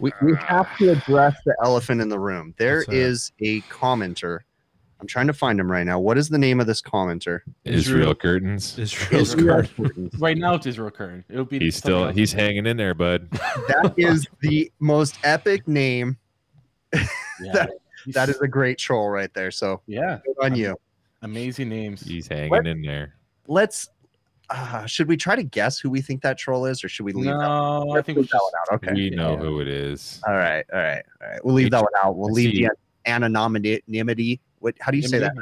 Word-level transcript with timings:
We, 0.00 0.12
we 0.22 0.34
have 0.36 0.66
to 0.78 0.90
address 0.92 1.36
the 1.44 1.54
elephant 1.62 2.00
in 2.00 2.08
the 2.08 2.18
room. 2.18 2.54
There 2.58 2.76
What's 2.78 2.86
that? 2.88 2.96
is 2.96 3.32
a 3.40 3.60
commenter. 3.62 4.40
I'm 5.00 5.06
trying 5.06 5.26
to 5.28 5.32
find 5.32 5.58
him 5.60 5.70
right 5.70 5.84
now. 5.84 5.98
What 5.98 6.18
is 6.18 6.28
the 6.28 6.38
name 6.38 6.60
of 6.60 6.66
this 6.66 6.82
commenter? 6.82 7.40
Israel 7.64 8.14
curtains. 8.14 8.78
Israel 8.78 9.20
Israel 9.20 9.62
Curtains. 9.76 10.14
Right 10.18 10.36
now, 10.36 10.54
it's 10.54 10.66
Israel 10.66 10.90
Curtain. 10.90 11.24
It'll 11.30 11.44
be. 11.44 11.58
He's 11.58 11.76
still 11.76 12.06
else. 12.06 12.16
he's 12.16 12.32
hanging 12.32 12.66
in 12.66 12.76
there, 12.76 12.94
bud. 12.94 13.28
That 13.32 13.94
is 13.96 14.26
the 14.40 14.70
most 14.80 15.18
epic 15.24 15.66
name. 15.68 16.18
Yeah. 16.92 17.00
that- 17.52 17.70
That 18.08 18.28
is 18.30 18.40
a 18.40 18.48
great 18.48 18.78
troll 18.78 19.10
right 19.10 19.32
there. 19.34 19.50
So 19.50 19.82
yeah. 19.86 20.18
good 20.24 20.36
on 20.44 20.54
you. 20.54 20.74
Amazing 21.22 21.68
names. 21.68 22.02
He's 22.02 22.26
hanging 22.26 22.48
What? 22.50 22.66
in 22.66 22.80
there. 22.82 23.14
Let's. 23.46 23.88
Uh, 24.50 24.84
should 24.84 25.06
we 25.06 25.16
try 25.16 25.36
to 25.36 25.42
guess 25.44 25.78
who 25.78 25.88
we 25.88 26.00
think 26.00 26.22
that 26.22 26.36
troll 26.36 26.66
is, 26.66 26.82
or 26.82 26.88
should 26.88 27.06
we 27.06 27.12
leave 27.12 27.26
that? 27.26 27.38
No, 27.38 27.92
I 27.96 28.02
think 28.02 28.16
we 28.16 28.22
Leave 28.22 28.28
should. 28.30 28.38
that 28.38 28.42
one 28.42 28.52
out. 28.72 28.84
Okay. 28.84 28.92
We 28.94 29.10
know 29.10 29.32
Yeah. 29.34 29.38
who 29.38 29.60
it 29.60 29.68
is. 29.68 30.20
All 30.26 30.34
right. 30.34 30.64
All 30.72 30.80
right. 30.80 31.02
All 31.22 31.28
right. 31.30 31.44
We'll 31.44 31.54
leave 31.54 31.70
that 31.70 31.80
one 31.82 31.92
out. 32.02 32.16
We'll 32.16 32.30
I 32.30 32.32
leave 32.32 32.50
see. 32.54 32.64
the 32.66 32.70
anonymity. 33.06 34.40
What? 34.58 34.74
How 34.80 34.90
do 34.90 34.96
you 34.98 35.02
say 35.06 35.18
that? 35.20 35.32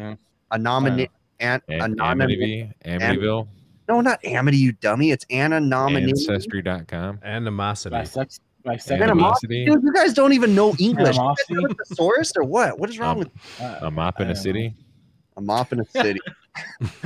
Anonymity. 0.53 1.11
An, 1.41 1.63
anonymity. 1.69 2.71
Amityville, 2.85 3.01
Amityville, 3.01 3.49
No, 3.89 4.01
not 4.01 4.23
Amity, 4.25 4.57
you 4.59 4.73
dummy. 4.73 5.11
It's 5.13 5.25
anonymity. 5.31 6.11
Ancestry.com. 6.11 7.21
Animosity. 7.23 7.95
Bisex- 7.97 8.41
bisexual. 8.67 9.03
Animosity, 9.03 9.65
Dude, 9.67 9.83
you 9.83 9.93
guys 9.93 10.13
don't 10.15 10.33
even 10.33 10.55
know 10.55 10.75
English. 10.79 10.89
You 10.89 10.95
guys 10.97 11.17
Animosity? 11.19 11.55
are 11.57 11.69
a 11.69 11.75
thesaurus 11.87 12.33
or 12.37 12.43
what? 12.45 12.79
What 12.79 12.91
is 12.91 12.99
wrong 12.99 13.13
Um, 13.13 13.19
with 13.21 13.29
Uh, 13.61 13.79
a 13.83 13.91
mop 13.91 14.21
in 14.21 14.27
I 14.27 14.31
a 14.31 14.35
don't 14.35 14.43
city. 14.43 14.75
A 15.39 15.41
mop 15.41 15.73
in 15.73 15.81
a 15.81 15.85
city? 15.89 16.21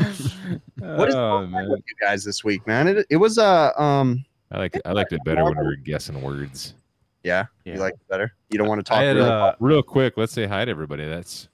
What 0.79 1.09
is 1.11 1.15
oh, 1.15 1.19
wrong 1.21 1.51
man. 1.51 1.69
with 1.71 1.81
you 1.89 1.95
guys 2.01 2.25
this 2.25 2.43
week, 2.43 2.67
man? 2.67 2.89
It, 2.89 3.07
it 3.11 3.17
was 3.17 3.39
uh 3.39 3.71
um 3.77 4.25
I 4.51 4.59
like 4.59 4.81
I 4.85 4.93
liked 4.93 5.13
it 5.13 5.21
better 5.25 5.45
when 5.45 5.57
we 5.57 5.65
were 5.65 5.77
guessing 5.77 6.21
words. 6.21 6.75
yeah, 7.23 7.47
Yeah. 7.65 7.75
you 7.75 7.81
like 7.81 7.95
it 7.95 8.09
better. 8.09 8.35
You 8.51 8.59
don't 8.59 8.67
want 8.69 8.81
to 8.81 8.83
talk. 8.83 8.99
Had 8.99 9.17
really- 9.17 9.29
uh, 9.29 9.53
Real 9.61 9.83
quick, 9.83 10.15
let's 10.17 10.33
say 10.33 10.47
hi 10.47 10.65
to 10.65 10.71
everybody. 10.71 11.07
That's 11.07 11.49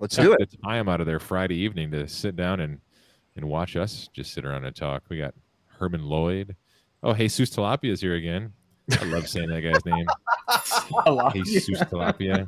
Let's 0.00 0.16
do 0.16 0.32
it. 0.32 0.50
the 0.50 0.56
time 0.58 0.88
out 0.88 1.00
of 1.00 1.06
there 1.06 1.20
Friday 1.20 1.54
evening 1.56 1.90
to 1.92 2.08
sit 2.08 2.34
down 2.36 2.60
and 2.60 2.80
and 3.36 3.44
watch 3.46 3.76
us 3.76 4.08
just 4.12 4.32
sit 4.32 4.44
around 4.44 4.64
and 4.64 4.74
talk. 4.74 5.02
We 5.08 5.18
got 5.18 5.34
Herman 5.78 6.04
Lloyd. 6.04 6.56
Oh, 7.02 7.14
Jesus 7.14 7.50
Tilapia 7.50 7.90
is 7.92 8.00
here 8.00 8.14
again. 8.14 8.52
I 8.92 9.04
love 9.04 9.28
saying 9.28 9.48
that 9.48 9.62
guy's 9.62 9.84
name. 9.86 10.06
a. 11.06 11.32
Jesus 11.34 11.80
Tilapia. 11.84 12.46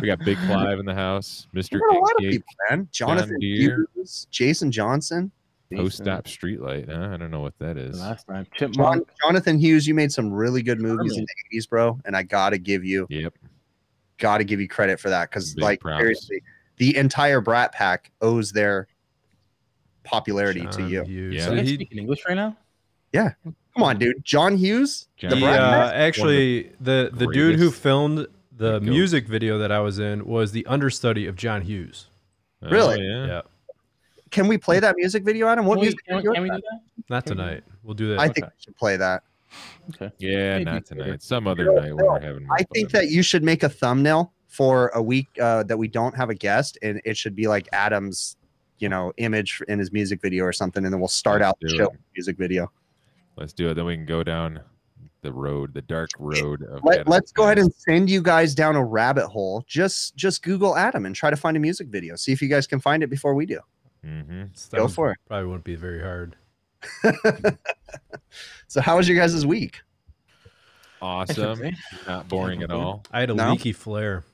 We 0.00 0.06
got 0.06 0.20
Big 0.20 0.38
Clive 0.38 0.78
in 0.78 0.86
the 0.86 0.94
house. 0.94 1.48
Mister 1.52 1.80
We 1.90 1.96
a 1.96 2.00
lot 2.00 2.12
of 2.12 2.18
people, 2.18 2.46
man. 2.70 2.88
Jonathan 2.92 3.40
Hughes, 3.40 4.28
Jason 4.30 4.70
Johnson, 4.70 5.32
Post 5.74 5.98
Stop 5.98 6.24
Streetlight. 6.24 6.88
Huh? 6.88 7.12
I 7.12 7.16
don't 7.16 7.30
know 7.30 7.40
what 7.40 7.58
that 7.58 7.76
is. 7.76 7.98
The. 7.98 8.04
Last 8.04 8.26
time, 8.28 8.46
John, 8.56 9.02
Jonathan 9.22 9.58
Hughes. 9.58 9.86
You 9.86 9.94
made 9.94 10.12
some 10.12 10.32
really 10.32 10.62
good 10.62 10.80
movies 10.80 11.16
in 11.16 11.24
the 11.24 11.58
'80s, 11.58 11.68
bro, 11.68 12.00
and 12.04 12.16
I 12.16 12.22
gotta 12.22 12.58
give 12.58 12.84
you 12.84 13.06
Yep. 13.10 13.34
gotta 14.18 14.44
give 14.44 14.60
you 14.60 14.68
credit 14.68 15.00
for 15.00 15.10
that 15.10 15.30
because, 15.30 15.54
Big 15.54 15.64
like, 15.64 15.80
props. 15.80 16.00
seriously, 16.00 16.42
the 16.76 16.96
entire 16.96 17.40
Brat 17.40 17.72
Pack 17.72 18.12
owes 18.20 18.52
their 18.52 18.86
popularity 20.04 20.66
to 20.70 20.88
you. 20.88 21.02
Hughes. 21.02 21.34
Yeah. 21.34 21.46
So 21.46 21.54
he, 21.56 21.74
speaking 21.74 21.98
English 21.98 22.22
right 22.28 22.36
now? 22.36 22.56
Come 23.74 23.82
on, 23.82 23.98
dude. 23.98 24.24
John 24.24 24.56
Hughes. 24.56 25.08
John 25.16 25.30
The 25.40 25.46
uh, 25.46 25.90
actually 25.94 26.72
the 26.80 27.10
the 27.12 27.26
dude 27.26 27.58
who 27.58 27.70
filmed 27.70 28.26
the 28.56 28.78
Go. 28.78 28.86
music 28.90 29.26
video 29.26 29.58
that 29.58 29.72
I 29.72 29.80
was 29.80 29.98
in 29.98 30.24
was 30.26 30.52
the 30.52 30.64
understudy 30.66 31.26
of 31.26 31.34
John 31.36 31.62
Hughes. 31.62 32.06
Oh, 32.62 32.68
Really? 32.70 33.02
yeah. 33.04 33.26
Yeah. 33.26 33.42
Can 34.30 34.48
we 34.48 34.58
play 34.58 34.80
that 34.80 34.94
music 34.96 35.24
video, 35.24 35.46
Adam? 35.48 35.64
What 35.66 35.74
Can 35.76 35.80
we, 35.80 35.84
music 35.86 36.04
can, 36.06 36.16
we, 36.16 36.22
video? 36.22 36.32
can 36.34 36.42
we 36.44 36.48
do 36.50 36.54
that? 36.56 36.62
that? 36.96 37.10
Not 37.10 37.26
tonight. 37.26 37.64
We'll 37.82 37.94
do 37.94 38.08
that. 38.10 38.20
I 38.20 38.28
think 38.28 38.46
we 38.46 38.52
should 38.58 38.76
play 38.76 38.96
that. 38.96 39.22
Okay. 39.90 40.10
Yeah, 40.18 40.54
Maybe 40.58 40.64
not 40.64 40.84
tonight. 40.86 41.22
Some 41.22 41.46
other 41.46 41.64
No, 41.66 41.72
night 41.74 41.94
when 41.94 41.96
no, 41.96 42.12
we're 42.12 42.20
having. 42.20 42.48
I 42.50 42.64
think 42.72 42.90
fun. 42.90 43.02
that 43.02 43.10
you 43.10 43.22
should 43.22 43.44
make 43.44 43.62
a 43.62 43.68
thumbnail 43.68 44.32
for 44.48 44.88
a 44.88 45.02
week 45.02 45.28
uh, 45.40 45.62
that 45.64 45.76
we 45.76 45.86
don't 45.88 46.16
have 46.16 46.30
a 46.30 46.34
guest, 46.34 46.78
and 46.82 47.00
it 47.04 47.16
should 47.16 47.36
be 47.36 47.46
like 47.46 47.68
Adam's, 47.72 48.36
you 48.78 48.88
know, 48.88 49.12
image 49.18 49.60
in 49.68 49.78
his 49.78 49.92
music 49.92 50.20
video 50.22 50.44
or 50.44 50.52
something, 50.52 50.84
and 50.84 50.92
then 50.92 51.00
we'll 51.00 51.08
start 51.08 51.40
Let's 51.40 51.50
out 51.50 51.58
the 51.60 51.68
show 51.68 51.84
it. 51.86 52.00
music 52.16 52.36
video. 52.36 52.70
Let's 53.36 53.52
do 53.52 53.68
it. 53.70 53.74
Then 53.74 53.84
we 53.86 53.96
can 53.96 54.06
go 54.06 54.22
down 54.22 54.60
the 55.22 55.32
road, 55.32 55.72
the 55.74 55.82
dark 55.82 56.10
road 56.18 56.62
of. 56.62 56.80
Let, 56.84 57.08
let's 57.08 57.32
go 57.32 57.44
ahead 57.44 57.58
and 57.58 57.72
send 57.74 58.08
you 58.10 58.20
guys 58.22 58.54
down 58.54 58.76
a 58.76 58.84
rabbit 58.84 59.26
hole. 59.28 59.64
Just 59.66 60.16
just 60.16 60.42
Google 60.42 60.76
Adam 60.76 61.06
and 61.06 61.14
try 61.14 61.30
to 61.30 61.36
find 61.36 61.56
a 61.56 61.60
music 61.60 61.88
video. 61.88 62.14
See 62.16 62.32
if 62.32 62.40
you 62.42 62.48
guys 62.48 62.66
can 62.66 62.78
find 62.80 63.02
it 63.02 63.08
before 63.08 63.34
we 63.34 63.46
do. 63.46 63.60
Mhm. 64.06 64.70
That 64.70 64.76
Go 64.76 64.86
for 64.88 65.10
it. 65.12 65.18
Probably 65.26 65.46
wouldn't 65.46 65.64
be 65.64 65.76
very 65.76 66.02
hard. 66.02 66.36
So 68.66 68.80
how 68.80 68.96
was 68.96 69.08
your 69.08 69.16
guys' 69.16 69.46
week? 69.46 69.80
Awesome. 71.00 71.60
Not 72.08 72.28
boring 72.28 72.62
at 72.62 72.70
all. 72.72 73.04
I 73.12 73.20
had 73.20 73.30
a 73.30 73.34
No? 73.34 73.52
leaky 73.52 73.72
flare. 73.72 74.24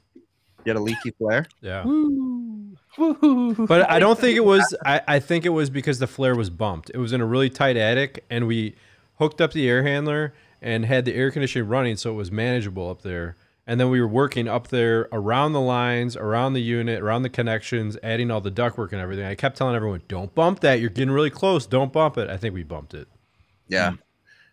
You 0.64 0.70
had 0.70 0.76
a 0.76 0.80
leaky 0.80 1.10
flare? 1.10 1.46
Yeah. 1.60 1.84
Woo. 1.84 2.76
But 3.66 3.88
I 3.90 3.98
don't 3.98 4.18
think 4.18 4.36
it 4.36 4.44
was. 4.44 4.74
I, 4.84 5.00
I 5.06 5.20
think 5.20 5.44
it 5.46 5.50
was 5.50 5.70
because 5.70 5.98
the 6.00 6.06
flare 6.06 6.34
was 6.34 6.50
bumped. 6.50 6.90
It 6.92 6.98
was 6.98 7.12
in 7.12 7.20
a 7.20 7.26
really 7.26 7.48
tight 7.48 7.76
attic, 7.76 8.24
and 8.30 8.46
we 8.46 8.74
hooked 9.20 9.40
up 9.40 9.52
the 9.52 9.68
air 9.68 9.84
handler 9.84 10.34
and 10.60 10.84
had 10.86 11.04
the 11.04 11.14
air 11.14 11.30
conditioning 11.30 11.68
running, 11.68 11.96
so 11.96 12.10
it 12.10 12.14
was 12.14 12.32
manageable 12.32 12.90
up 12.90 13.02
there. 13.02 13.36
And 13.66 13.78
then 13.78 13.90
we 13.90 14.00
were 14.00 14.08
working 14.08 14.48
up 14.48 14.68
there 14.68 15.08
around 15.12 15.52
the 15.52 15.60
lines, 15.60 16.16
around 16.16 16.54
the 16.54 16.62
unit, 16.62 17.00
around 17.00 17.22
the 17.22 17.28
connections, 17.28 17.96
adding 18.02 18.30
all 18.30 18.40
the 18.40 18.50
ductwork 18.50 18.90
and 18.90 19.00
everything. 19.00 19.24
I 19.24 19.36
kept 19.36 19.56
telling 19.56 19.76
everyone, 19.76 20.02
"Don't 20.08 20.34
bump 20.34 20.60
that. 20.60 20.80
You're 20.80 20.90
getting 20.90 21.12
really 21.12 21.30
close. 21.30 21.66
Don't 21.66 21.92
bump 21.92 22.18
it." 22.18 22.28
I 22.28 22.36
think 22.36 22.54
we 22.54 22.64
bumped 22.64 22.94
it. 22.94 23.06
Yeah. 23.68 23.90
Mm. 23.90 23.98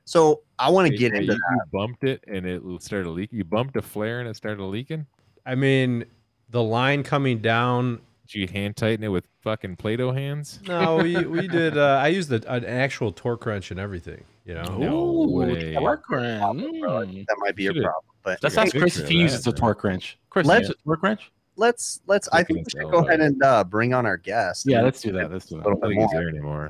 So 0.06 0.42
I 0.60 0.70
want 0.70 0.88
to 0.88 0.94
Wait, 0.94 1.00
get 1.00 1.14
wait, 1.14 1.22
into 1.22 1.34
you, 1.34 1.40
that. 1.40 1.56
you 1.56 1.80
bumped 1.80 2.04
it 2.04 2.24
and 2.28 2.46
it 2.46 2.62
started 2.82 3.10
leaking. 3.10 3.38
You 3.38 3.44
bumped 3.44 3.76
a 3.76 3.82
flare 3.82 4.20
and 4.20 4.30
it 4.30 4.36
started 4.36 4.64
leaking. 4.64 5.06
I 5.46 5.56
mean, 5.56 6.06
the 6.50 6.62
line 6.62 7.04
coming 7.04 7.40
down. 7.40 8.02
Did 8.28 8.36
you 8.36 8.48
hand 8.48 8.76
tighten 8.76 9.04
it 9.04 9.08
with 9.08 9.26
fucking 9.48 9.78
Play-Doh 9.78 10.12
hands? 10.12 10.60
No, 10.68 10.98
we, 10.98 11.24
we 11.26 11.48
did. 11.48 11.78
Uh, 11.78 12.02
I 12.04 12.10
used 12.10 12.28
the, 12.30 12.44
an 12.52 12.66
actual 12.66 13.14
torque 13.14 13.46
wrench 13.46 13.72
and 13.72 13.80
everything. 13.80 14.24
You 14.46 14.56
know. 14.56 14.78
No 14.78 14.98
Ooh, 14.98 15.32
way. 15.32 15.74
torque 15.74 16.10
wrench. 16.10 16.42
Mm. 16.44 17.26
That 17.28 17.36
might 17.40 17.56
be 17.56 17.64
your 17.64 17.74
Should've- 17.74 17.84
problem. 17.86 18.04
But 18.24 18.42
That 18.42 18.52
sounds 18.52 18.72
crazy 18.74 19.04
if 19.04 19.08
he 19.10 19.16
uses 19.18 19.48
a 19.48 19.54
torque 19.54 19.84
wrench. 19.86 20.18
Chris, 20.30 20.46
Let's- 20.46 20.68
use 20.68 20.76
a 20.78 20.84
torque 20.84 21.04
wrench? 21.04 21.32
let's 21.60 22.02
let's 22.06 22.30
I 22.32 22.44
think 22.44 22.60
we 22.60 22.66
should 22.70 22.92
go 22.92 23.00
ahead 23.00 23.20
and 23.20 23.42
uh, 23.42 23.64
bring 23.64 23.92
on 23.92 24.06
our 24.06 24.18
guest. 24.18 24.66
Yeah, 24.68 24.84
let's 24.84 25.02
do 25.02 25.12
that. 25.14 25.32
Let's 25.32 25.48
do 25.48 25.56
that. 25.56 25.62
I 25.62 25.70
don't 25.72 25.82
think 25.82 26.00
he's 26.00 26.12
there 26.12 26.30
anymore. 26.30 26.70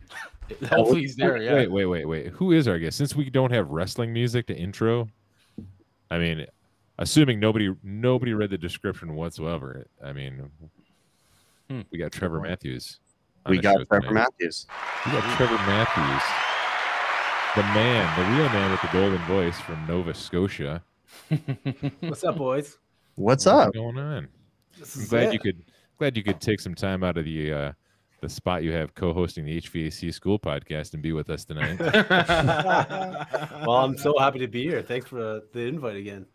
Hopefully 0.68 1.00
he's 1.00 1.16
there. 1.16 1.38
Yeah. 1.38 1.54
Wait, 1.54 1.68
wait, 1.68 1.86
wait, 1.86 2.04
wait. 2.04 2.26
Who 2.28 2.52
is 2.52 2.68
our 2.68 2.78
guest? 2.78 2.98
Since 2.98 3.16
we 3.16 3.30
don't 3.30 3.50
have 3.50 3.70
wrestling 3.70 4.12
music 4.12 4.46
to 4.48 4.54
intro, 4.54 5.08
I 6.10 6.18
mean, 6.18 6.46
assuming 6.98 7.40
nobody 7.40 7.74
nobody 7.82 8.34
read 8.34 8.50
the 8.50 8.58
description 8.58 9.14
whatsoever. 9.14 9.86
I 10.04 10.12
mean, 10.12 10.50
Hmm. 11.68 11.80
we 11.90 11.98
got 11.98 12.12
Trevor 12.12 12.40
Matthews. 12.40 13.00
We 13.48 13.58
got 13.58 13.86
Trevor 13.88 14.08
tonight. 14.08 14.28
Matthews. 14.40 14.66
We 15.04 15.12
got 15.12 15.36
Trevor 15.36 15.54
Matthews, 15.54 16.22
the 17.56 17.62
man, 17.74 18.18
the 18.18 18.36
real 18.36 18.48
man 18.50 18.70
with 18.70 18.80
the 18.82 18.88
golden 18.92 19.22
voice 19.26 19.58
from 19.60 19.86
Nova 19.86 20.14
Scotia. 20.14 20.82
What's 22.00 22.24
up, 22.24 22.36
boys? 22.36 22.78
What's 23.14 23.46
What's 23.46 23.46
up? 23.46 23.74
going 23.74 23.98
on? 23.98 24.28
This 24.78 24.96
I'm 24.96 25.02
is 25.02 25.08
glad 25.08 25.22
it. 25.28 25.32
you 25.32 25.38
could 25.38 25.62
glad 25.98 26.16
you 26.16 26.22
could 26.22 26.40
take 26.40 26.60
some 26.60 26.74
time 26.74 27.02
out 27.02 27.16
of 27.16 27.24
the 27.24 27.52
uh, 27.52 27.72
the 28.20 28.28
spot 28.28 28.62
you 28.62 28.72
have 28.72 28.94
co-hosting 28.94 29.44
the 29.44 29.60
HVAC 29.60 30.12
school 30.12 30.38
podcast 30.38 30.94
and 30.94 31.02
be 31.02 31.12
with 31.12 31.30
us 31.30 31.44
tonight. 31.44 31.78
well, 33.66 33.76
I'm 33.76 33.96
so 33.96 34.18
happy 34.18 34.38
to 34.40 34.48
be 34.48 34.62
here. 34.62 34.82
Thanks 34.82 35.08
for 35.08 35.42
the 35.52 35.60
invite 35.60 35.96
again. 35.96 36.26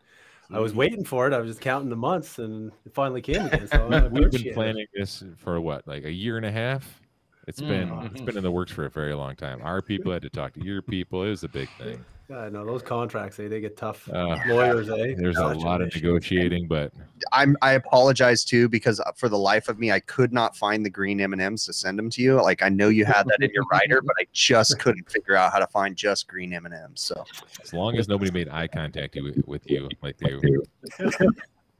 I 0.53 0.59
was 0.59 0.73
waiting 0.73 1.03
for 1.03 1.27
it. 1.27 1.33
I 1.33 1.39
was 1.39 1.49
just 1.49 1.61
counting 1.61 1.89
the 1.89 1.95
months, 1.95 2.39
and 2.39 2.71
it 2.85 2.93
finally 2.93 3.21
came 3.21 3.45
again. 3.45 3.67
So 3.67 3.87
I 3.91 4.07
We've 4.07 4.31
been 4.31 4.53
planning 4.53 4.85
this 4.93 5.23
for 5.37 5.59
what, 5.61 5.87
like 5.87 6.05
a 6.05 6.11
year 6.11 6.37
and 6.37 6.45
a 6.45 6.51
half? 6.51 7.01
It's 7.47 7.59
been 7.59 7.89
Mm. 7.89 8.11
it's 8.11 8.21
been 8.21 8.37
in 8.37 8.43
the 8.43 8.51
works 8.51 8.71
for 8.71 8.85
a 8.85 8.89
very 8.89 9.15
long 9.15 9.35
time. 9.35 9.61
Our 9.63 9.81
people 9.81 10.11
had 10.11 10.21
to 10.21 10.29
talk 10.29 10.53
to 10.53 10.63
your 10.63 10.81
people. 10.81 11.23
It 11.23 11.29
was 11.29 11.43
a 11.43 11.49
big 11.49 11.69
thing. 11.79 12.03
Yeah, 12.31 12.47
no, 12.47 12.65
those 12.65 12.81
contracts, 12.81 13.37
eh, 13.41 13.49
they 13.49 13.59
get 13.59 13.75
tough. 13.75 14.07
Uh, 14.09 14.37
Lawyers, 14.47 14.89
eh? 14.89 15.15
There's 15.17 15.35
a 15.35 15.47
lot 15.47 15.81
of 15.81 15.93
negotiating, 15.93 16.65
but 16.65 16.93
I'm 17.33 17.57
I 17.61 17.73
apologize 17.73 18.45
too 18.45 18.69
because 18.69 19.01
uh, 19.01 19.11
for 19.17 19.27
the 19.27 19.37
life 19.37 19.67
of 19.67 19.79
me 19.79 19.91
I 19.91 19.99
could 19.99 20.31
not 20.31 20.55
find 20.55 20.85
the 20.85 20.89
green 20.89 21.19
M 21.19 21.33
and 21.33 21.41
M's 21.41 21.65
to 21.65 21.73
send 21.73 21.99
them 21.99 22.09
to 22.11 22.21
you. 22.21 22.41
Like 22.41 22.63
I 22.63 22.69
know 22.69 22.87
you 22.87 23.03
had 23.03 23.27
that 23.27 23.43
in 23.43 23.49
your 23.53 23.65
writer, 23.65 24.01
but 24.01 24.15
I 24.17 24.27
just 24.31 24.79
couldn't 24.79 25.11
figure 25.11 25.35
out 25.35 25.51
how 25.51 25.59
to 25.59 25.67
find 25.67 25.93
just 25.97 26.29
green 26.29 26.53
M 26.53 26.65
and 26.65 26.73
M's. 26.73 27.01
So 27.01 27.21
as 27.61 27.73
long 27.73 27.97
as 27.97 28.07
nobody 28.07 28.31
made 28.31 28.47
eye 28.47 28.67
contact 28.67 29.17
you, 29.17 29.43
with 29.45 29.69
you, 29.69 29.89
like 30.01 30.17
they 30.17 30.29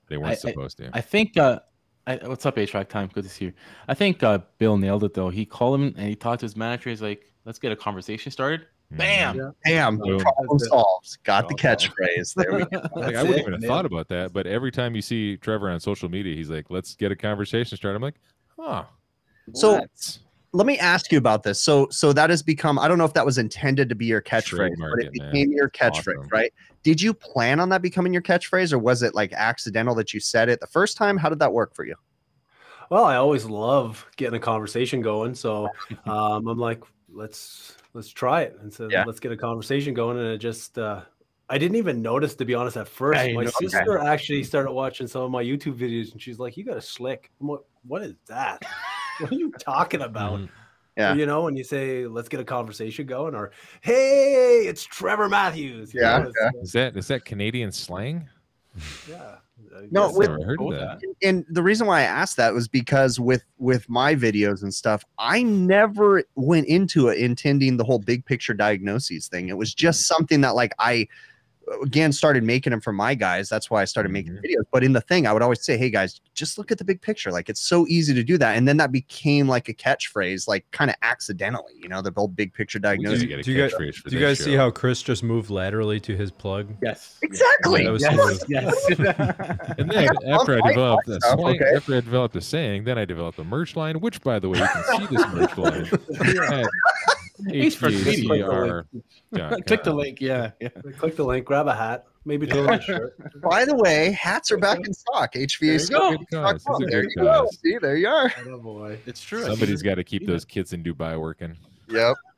they 0.10 0.18
weren't 0.18 0.32
I- 0.32 0.32
I- 0.32 0.36
supposed 0.36 0.78
to. 0.80 0.90
I 0.94 1.00
think. 1.00 1.38
Uh, 1.38 1.60
I, 2.08 2.16
what's 2.26 2.48
up, 2.48 2.56
HVAC 2.56 2.90
time? 2.90 3.10
Good 3.14 3.24
to 3.24 3.30
see 3.30 3.46
you. 3.46 3.54
I 3.88 3.94
think 3.94 4.22
uh, 4.24 4.40
Bill 4.58 4.76
nailed 4.76 5.04
it 5.06 5.14
though. 5.14 5.30
He 5.30 5.46
called 5.46 5.80
him 5.80 5.94
and 5.98 6.10
he 6.10 6.16
talked 6.16 6.40
to 6.40 6.46
his 6.46 6.58
manager. 6.58 6.90
He's 6.90 7.02
like, 7.02 7.32
"Let's 7.46 7.60
get 7.60 7.72
a 7.72 7.76
conversation 7.76 8.32
started." 8.32 8.66
Bam. 8.98 9.38
Yeah. 9.38 9.52
bam, 9.64 9.98
Boom. 9.98 10.20
problem 10.20 10.58
That's 10.58 10.70
solved. 10.70 11.18
Got 11.24 11.48
the 11.48 11.56
catchphrase. 11.56 12.34
There 12.36 12.54
we 12.54 12.66
go. 12.72 12.82
Like, 12.96 13.16
I 13.16 13.24
wouldn't 13.24 13.38
it, 13.38 13.42
even 13.42 13.54
have 13.54 13.64
thought 13.64 13.86
about 13.86 14.08
that, 14.10 14.34
but 14.34 14.46
every 14.46 14.72
time 14.72 14.96
you 14.96 15.02
see 15.02 15.38
Trevor 15.38 15.70
on 15.70 15.80
social 15.80 16.10
media, 16.10 16.36
he's 16.36 16.50
like, 16.50 16.70
"Let's 16.70 16.96
get 16.96 17.12
a 17.12 17.16
conversation 17.16 17.78
started." 17.78 17.96
I'm 17.96 18.02
like, 18.02 18.20
"Huh." 18.60 18.84
So 19.54 19.74
let's." 19.74 20.20
let 20.54 20.68
me 20.68 20.78
ask 20.78 21.12
you 21.12 21.18
about 21.18 21.44
this. 21.44 21.62
So, 21.62 21.88
so 21.90 22.12
that 22.14 22.30
has 22.30 22.44
become. 22.44 22.78
I 22.78 22.88
don't 22.88 22.98
know 22.98 23.06
if 23.06 23.14
that 23.14 23.26
was 23.26 23.38
intended 23.38 23.88
to 23.90 23.96
be 23.96 24.06
your 24.06 24.22
catchphrase, 24.22 24.76
but 24.78 25.00
it 25.00 25.08
it, 25.14 25.22
man. 25.22 25.32
became 25.32 25.52
your 25.52 25.70
catchphrase, 25.70 26.18
Awesome. 26.18 26.30
right? 26.32 26.54
Did 26.84 27.02
you 27.02 27.14
plan 27.14 27.60
on 27.60 27.70
that 27.70 27.82
becoming 27.82 28.12
your 28.12 28.22
catchphrase, 28.22 28.74
or 28.74 28.80
was 28.80 29.04
it 29.04 29.16
like 29.16 29.32
accidental 29.34 29.96
that 29.96 30.14
you 30.14 30.20
said 30.20 30.50
it 30.50 30.60
the 30.60 30.68
first 30.68 30.98
time? 30.98 31.18
How 31.18 31.30
did 31.30 31.40
that 31.40 31.54
work 31.54 31.74
for 31.74 31.86
you? 31.86 31.96
Well, 32.90 33.06
I 33.06 33.16
always 33.16 33.46
love 33.46 34.06
getting 34.18 34.36
a 34.36 34.40
conversation 34.40 35.02
going, 35.02 35.34
so 35.34 35.70
um, 36.06 36.48
I'm 36.48 36.58
like, 36.58 36.84
let's 37.10 37.78
let's 37.94 38.10
try 38.10 38.42
it, 38.44 38.58
and 38.62 38.72
so 38.74 38.88
Yeah. 38.90 39.04
let's 39.06 39.20
get 39.20 39.32
a 39.32 39.38
conversation 39.38 39.94
going. 39.94 40.18
And 40.18 40.28
it 40.28 40.38
just, 40.38 40.78
uh, 40.78 41.02
I 41.50 41.58
didn't 41.58 41.78
even 41.78 42.02
notice 42.02 42.36
to 42.36 42.46
be 42.46 42.54
honest 42.56 42.78
at 42.78 42.88
first. 42.88 43.20
I 43.22 43.34
my 43.34 43.44
know. 43.44 43.52
sister 43.52 43.98
actually 44.00 44.44
started 44.44 44.72
watching 44.72 45.08
some 45.08 45.24
of 45.24 45.32
my 45.32 45.44
YouTube 45.44 45.78
videos, 45.78 46.12
and 46.14 46.22
she's 46.22 46.40
like, 46.40 46.56
"You 46.58 46.64
got 46.64 46.78
a 46.78 46.82
slick." 46.82 47.32
I'm 47.42 47.48
like, 47.50 47.60
"What 47.86 48.02
is 48.04 48.16
that? 48.28 48.64
what 49.20 49.32
are 49.32 49.36
you 49.36 49.52
talking 49.60 50.02
about?" 50.02 50.40
Mhm. 50.40 50.50
Yeah. 50.98 51.14
You 51.16 51.26
know, 51.26 51.44
when 51.44 51.56
you 51.56 51.64
say, 51.64 52.06
"Let's 52.06 52.30
get 52.30 52.40
a 52.40 52.44
conversation 52.46 53.06
going," 53.06 53.34
or 53.36 53.52
"Hey, 53.82 54.66
it's 54.68 54.84
Trevor 54.84 55.28
Matthews." 55.30 55.94
you 55.94 56.02
Yeah, 56.02 56.20
know, 56.20 56.30
it's, 56.30 56.64
Is 56.64 56.72
that 56.74 56.96
is 56.98 57.08
that 57.08 57.26
Canadian 57.26 57.72
slang? 57.72 58.30
yeah. 59.08 59.38
I 59.76 59.88
No, 59.92 60.12
with- 60.12 60.30
Never 60.30 60.44
heard 60.44 60.62
of 60.62 60.72
that. 60.72 61.02
and 61.22 61.46
the 61.50 61.64
reason 61.64 61.88
why 61.88 62.02
I 62.02 62.04
asked 62.04 62.38
that 62.38 62.54
was 62.54 62.68
because 62.68 63.20
with 63.20 63.44
with 63.58 63.90
my 63.90 64.16
videos 64.16 64.64
and 64.64 64.74
stuff, 64.74 65.04
I 65.18 65.44
never 65.44 66.24
went 66.36 66.68
into 66.68 67.08
it 67.10 67.18
intending 67.18 67.78
the 67.78 67.84
whole 67.84 68.00
big 68.00 68.26
picture 68.26 68.54
diagnoses 68.54 69.28
thing. 69.28 69.50
It 69.50 69.58
was 69.58 69.74
just 69.74 70.02
mm-hmm. 70.02 70.16
something 70.16 70.42
that 70.42 70.56
like 70.56 70.74
I 70.80 71.08
again 71.84 72.12
started 72.12 72.44
making 72.44 72.72
them 72.72 72.82
for 72.82 72.92
my 72.92 73.16
guys. 73.16 73.48
That's 73.50 73.70
why 73.70 73.82
I 73.82 73.86
started 73.86 74.12
making 74.12 74.34
Mhm. 74.34 74.44
videos. 74.44 74.64
But 74.72 74.84
in 74.84 74.94
the 74.94 75.02
thing, 75.02 75.26
I 75.28 75.34
would 75.34 75.42
always 75.42 75.64
say, 75.64 75.78
"Hey 75.78 75.90
guys, 75.90 76.20
just 76.34 76.58
look 76.58 76.72
at 76.72 76.78
the 76.78 76.84
big 76.84 77.02
picture. 77.02 77.32
Like 77.32 77.50
it's 77.50 77.62
so 77.62 77.86
easy 77.88 78.14
to 78.14 78.24
do 78.24 78.38
that." 78.40 78.58
And 78.58 78.68
then 78.68 78.78
that 78.78 78.92
became 78.92 79.48
like 79.48 79.70
a 79.70 79.74
catchphrase, 79.74 80.48
like 80.48 80.66
kind 80.72 80.90
of 80.90 80.96
accidentally, 81.02 81.74
you 81.82 81.88
know, 81.88 82.02
the 82.02 82.12
whole 82.16 82.28
big 82.28 82.54
picture 82.54 82.80
diagnosis. 82.80 83.24
get 83.24 83.40
a 83.40 83.44
do 83.44 83.52
you 83.52 83.62
guys- 83.62 83.72
for 83.72 83.80
Do 83.80 83.86
you 83.86 83.92
this 84.20 84.38
guys 84.40 84.40
see 84.44 84.56
how 84.56 84.70
Chris 84.72 85.02
just 85.02 85.24
moved 85.24 85.50
laterally 85.50 86.00
to 86.02 86.16
his 86.18 86.32
plug? 86.32 86.68
Yes. 86.82 87.18
Exactly. 87.22 87.84
That 87.86 87.92
was 87.92 88.02
Yes. 88.02 88.46
Yes. 88.50 88.76
And 89.78 89.90
then 89.90 90.10
after 90.28 90.58
I 90.62 90.68
developed 90.68 91.08
my 91.08 91.16
a 91.16 91.20
stuff, 91.20 91.40
slang, 91.40 91.56
okay. 91.56 91.76
after 91.76 91.96
I 91.96 92.00
developed 92.02 92.36
a 92.36 92.42
saying, 92.42 92.84
then 92.84 92.98
I 92.98 93.06
developed 93.06 93.40
a 93.40 93.44
merch 93.44 93.76
line, 93.76 94.00
which 94.00 94.22
by 94.22 94.40
the 94.40 94.50
way, 94.50 94.60
you 94.60 94.68
can 94.68 94.84
see 95.00 95.16
this 95.16 95.26
merch 95.34 95.58
line 95.58 95.90
at 97.48 97.54
He's 97.56 97.76
for 97.76 97.90
HVACR. 97.90 98.86
Click 99.68 99.84
the 99.84 99.94
link. 99.94 100.20
Yeah. 100.22 100.52
Yeah. 100.60 100.70
Click 100.98 101.16
the 101.16 101.24
link, 101.26 101.46
grab 101.46 101.68
a 101.68 101.74
hat, 101.76 102.06
maybe 102.26 102.46
throw 102.46 102.64
in 102.66 102.74
a 102.76 102.82
shirt. 102.82 103.16
By 103.42 103.66
the 103.66 103.76
way, 103.76 104.12
hats 104.12 104.52
are 104.52 104.58
back 104.58 104.80
in 104.86 104.94
stock. 104.94 105.34
HVAC. 105.34 105.90
go. 105.90 106.12
Good 106.18 106.28
cause. 106.32 106.64
This 106.64 106.80
is 106.88 106.92
There 106.92 107.04
you 107.04 107.16
go. 107.16 107.48
See, 107.64 107.78
there 107.80 107.96
you 107.98 108.08
are. 108.08 108.32
Oh 108.48 108.58
boy. 108.60 109.00
It's 109.06 109.22
true. 109.24 109.44
Somebody's 109.44 109.82
got 109.82 109.96
to 109.96 110.04
keep 110.04 110.26
those 110.28 110.46
kids 110.46 110.74
in 110.74 110.84
Dubai 110.84 111.20
working. 111.20 111.56
Yep. 111.90 112.16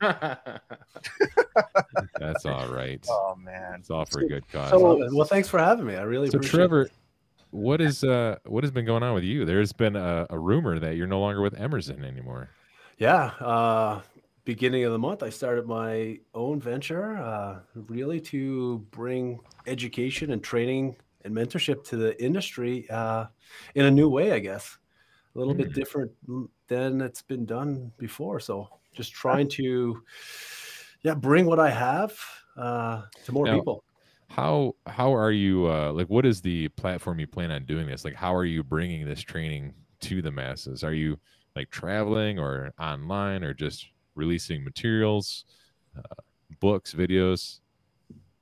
That's 2.18 2.44
all 2.46 2.68
right. 2.68 3.04
Oh 3.08 3.36
man. 3.36 3.76
It's 3.80 3.90
all 3.90 4.04
for 4.06 4.20
a 4.20 4.26
good 4.28 4.48
cause. 4.48 4.70
So, 4.70 4.96
well, 5.14 5.24
thanks 5.26 5.48
for 5.48 5.58
having 5.58 5.86
me. 5.86 5.94
I 5.96 6.02
really 6.02 6.28
So 6.30 6.38
appreciate 6.38 6.58
Trevor, 6.58 6.82
it. 6.82 6.92
what 7.50 7.80
is 7.80 8.02
uh 8.04 8.36
what 8.46 8.64
has 8.64 8.70
been 8.70 8.84
going 8.84 9.02
on 9.02 9.14
with 9.14 9.24
you? 9.24 9.44
There's 9.44 9.72
been 9.72 9.96
a, 9.96 10.26
a 10.30 10.38
rumor 10.38 10.78
that 10.78 10.96
you're 10.96 11.06
no 11.06 11.20
longer 11.20 11.40
with 11.40 11.54
Emerson 11.58 12.04
anymore. 12.04 12.48
Yeah. 12.98 13.26
Uh, 13.40 14.00
beginning 14.44 14.84
of 14.84 14.92
the 14.92 14.98
month, 14.98 15.22
I 15.22 15.30
started 15.30 15.66
my 15.66 16.18
own 16.34 16.60
venture, 16.60 17.16
uh, 17.16 17.60
really 17.74 18.20
to 18.22 18.78
bring 18.90 19.40
education 19.66 20.32
and 20.32 20.42
training 20.42 20.96
and 21.24 21.34
mentorship 21.34 21.84
to 21.84 21.96
the 21.96 22.22
industry 22.22 22.88
uh, 22.90 23.26
in 23.74 23.86
a 23.86 23.90
new 23.90 24.08
way, 24.08 24.32
I 24.32 24.38
guess. 24.38 24.76
A 25.34 25.38
little 25.38 25.54
bit 25.54 25.72
different 25.72 26.12
than 26.68 27.00
it's 27.00 27.22
been 27.22 27.44
done 27.44 27.90
before. 27.98 28.38
So 28.38 28.68
just 28.92 29.12
trying 29.12 29.48
to, 29.48 30.02
yeah, 31.02 31.14
bring 31.14 31.46
what 31.46 31.58
I 31.58 31.70
have 31.70 32.16
uh, 32.56 33.02
to 33.24 33.32
more 33.32 33.46
Now, 33.46 33.56
people. 33.56 33.84
How 34.28 34.74
how 34.86 35.14
are 35.14 35.30
you 35.30 35.66
uh 35.66 35.92
like 35.92 36.08
what 36.08 36.24
is 36.24 36.40
the 36.40 36.68
platform 36.68 37.20
you 37.20 37.26
plan 37.26 37.50
on 37.50 37.64
doing 37.64 37.86
this? 37.86 38.04
Like 38.04 38.14
how 38.14 38.34
are 38.34 38.44
you 38.44 38.62
bringing 38.62 39.06
this 39.06 39.20
training 39.20 39.74
to 40.00 40.22
the 40.22 40.30
masses? 40.30 40.82
Are 40.82 40.94
you 40.94 41.18
like 41.56 41.70
traveling 41.70 42.38
or 42.38 42.72
online 42.78 43.44
or 43.44 43.54
just 43.54 43.86
releasing 44.14 44.64
materials, 44.64 45.44
uh, 45.96 46.22
books, 46.60 46.94
videos? 46.94 47.60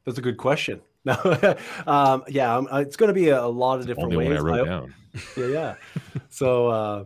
That's 0.04 0.18
a 0.18 0.22
good 0.22 0.36
question. 0.36 0.80
No, 1.04 1.16
um, 1.88 2.22
yeah, 2.28 2.56
um, 2.56 2.68
uh, 2.72 2.76
it's 2.76 2.94
going 2.94 3.08
to 3.08 3.12
be 3.12 3.30
a, 3.30 3.42
a 3.42 3.44
lot 3.44 3.80
of 3.80 3.86
different 3.88 4.12
Only 4.12 4.28
ways. 4.28 4.38
I 4.38 4.40
wrote 4.40 4.60
I- 4.60 4.64
down. 4.64 4.94
yeah, 5.36 5.46
yeah. 5.46 5.74
So 6.28 6.68
uh, 6.68 7.04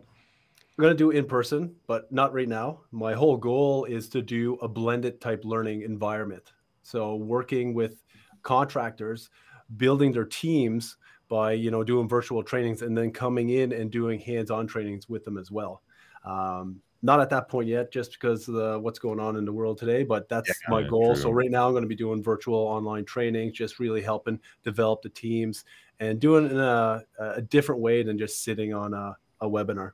I'm 0.79 0.83
gonna 0.83 0.95
do 0.95 1.11
in 1.11 1.25
person, 1.25 1.75
but 1.87 2.13
not 2.13 2.35
right 2.35 2.47
now. 2.47 2.81
My 2.91 3.15
whole 3.15 3.39
goal 3.39 3.87
is 3.87 4.11
to 4.11 4.21
do 4.21 4.57
a 4.57 4.69
blended 4.69 5.19
type 5.23 5.47
learning 5.47 5.81
environment. 5.81 6.53
So 6.83 7.17
working 7.17 7.73
with 7.73 8.05
contractors, 8.43 9.31
building 9.79 10.13
their 10.13 10.27
teams 10.27 10.99
by 11.29 11.53
you 11.53 11.71
know 11.71 11.83
doing 11.83 12.07
virtual 12.07 12.43
trainings, 12.43 12.83
and 12.83 12.97
then 12.97 13.11
coming 13.11 13.49
in 13.49 13.73
and 13.73 13.91
doing 13.91 14.21
hands-on 14.21 14.67
trainings 14.67 15.09
with 15.09 15.25
them 15.25 15.39
as 15.39 15.51
well. 15.51 15.83
Um, 16.27 16.83
not 17.07 17.21
at 17.21 17.31
that 17.31 17.49
point 17.49 17.69
yet, 17.69 17.93
just 17.93 18.13
because 18.13 18.49
of 18.49 18.55
the, 18.55 18.79
what's 18.81 18.99
going 18.99 19.21
on 19.21 19.37
in 19.37 19.45
the 19.45 19.53
world 19.53 19.79
today. 19.79 20.03
But 20.03 20.29
that's 20.29 20.49
Yeah, 20.49 20.55
my 20.69 20.83
goal. 20.83 21.15
So 21.15 21.31
right 21.31 21.51
now, 21.51 21.67
I'm 21.67 21.73
going 21.73 21.85
to 21.85 21.89
be 21.89 21.95
doing 21.95 22.23
virtual 22.23 22.59
online 22.59 23.05
training, 23.05 23.53
just 23.55 23.79
really 23.79 24.03
helping 24.03 24.41
develop 24.65 25.03
the 25.03 25.09
teams 25.09 25.65
and 26.01 26.19
doing 26.21 26.47
it 26.47 26.53
in 26.53 26.59
a, 26.59 27.05
a 27.21 27.43
different 27.43 27.81
way 27.81 28.03
than 28.03 28.19
just 28.19 28.43
sitting 28.43 28.75
on 28.75 28.93
a, 28.93 29.17
a 29.41 29.49
webinar. 29.49 29.93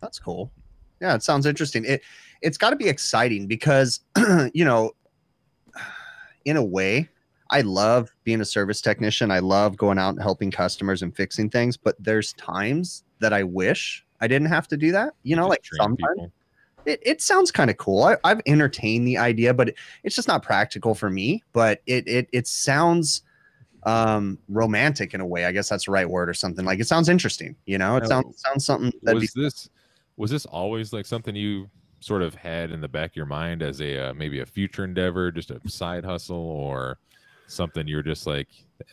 That's 0.00 0.18
cool. 0.18 0.52
Yeah, 1.00 1.14
it 1.14 1.22
sounds 1.22 1.46
interesting. 1.46 1.84
It 1.86 2.02
it's 2.42 2.58
got 2.58 2.70
to 2.70 2.76
be 2.76 2.88
exciting 2.88 3.46
because 3.46 4.00
you 4.52 4.66
know, 4.66 4.92
in 6.44 6.58
a 6.58 6.64
way, 6.64 7.08
I 7.50 7.62
love 7.62 8.14
being 8.22 8.42
a 8.42 8.44
service 8.44 8.82
technician. 8.82 9.30
I 9.30 9.38
love 9.38 9.78
going 9.78 9.98
out 9.98 10.10
and 10.10 10.22
helping 10.22 10.50
customers 10.50 11.00
and 11.00 11.16
fixing 11.16 11.48
things, 11.48 11.78
but 11.78 11.96
there's 11.98 12.34
times 12.34 13.04
that 13.20 13.32
I 13.32 13.44
wish 13.44 14.04
I 14.24 14.28
didn't 14.28 14.48
have 14.48 14.66
to 14.68 14.76
do 14.76 14.90
that. 14.92 15.14
You 15.22 15.36
know, 15.36 15.42
Just 15.42 15.50
like 15.50 15.64
sometimes 15.76 16.30
it, 16.86 17.00
it 17.04 17.22
sounds 17.22 17.50
kind 17.50 17.70
of 17.70 17.76
cool. 17.76 18.02
I, 18.02 18.16
I've 18.24 18.40
entertained 18.46 19.06
the 19.06 19.18
idea, 19.18 19.54
but 19.54 19.68
it, 19.70 19.76
it's 20.02 20.16
just 20.16 20.28
not 20.28 20.42
practical 20.42 20.94
for 20.94 21.10
me. 21.10 21.42
But 21.52 21.82
it 21.86 22.08
it 22.08 22.28
it 22.32 22.46
sounds 22.46 23.22
um 23.84 24.38
romantic 24.48 25.12
in 25.12 25.20
a 25.20 25.26
way. 25.26 25.44
I 25.44 25.52
guess 25.52 25.68
that's 25.68 25.84
the 25.84 25.92
right 25.92 26.08
word 26.08 26.28
or 26.28 26.34
something. 26.34 26.64
Like 26.64 26.80
it 26.80 26.88
sounds 26.88 27.08
interesting. 27.08 27.54
You 27.66 27.78
know, 27.78 27.96
it 27.96 28.06
sounds 28.06 28.40
sounds 28.40 28.64
something 28.64 28.92
that 29.02 29.14
was 29.14 29.32
this 29.32 29.68
was 30.16 30.30
this 30.30 30.46
always 30.46 30.92
like 30.92 31.06
something 31.06 31.36
you 31.36 31.68
sort 32.00 32.22
of 32.22 32.34
had 32.34 32.70
in 32.70 32.80
the 32.80 32.88
back 32.88 33.10
of 33.10 33.16
your 33.16 33.26
mind 33.26 33.62
as 33.62 33.80
a 33.80 34.10
uh, 34.10 34.14
maybe 34.14 34.40
a 34.40 34.46
future 34.46 34.84
endeavor, 34.84 35.30
just 35.30 35.50
a 35.50 35.60
side 35.68 36.04
hustle, 36.04 36.36
or 36.36 36.98
something 37.46 37.86
You're 37.86 38.02
just 38.02 38.26
like 38.26 38.48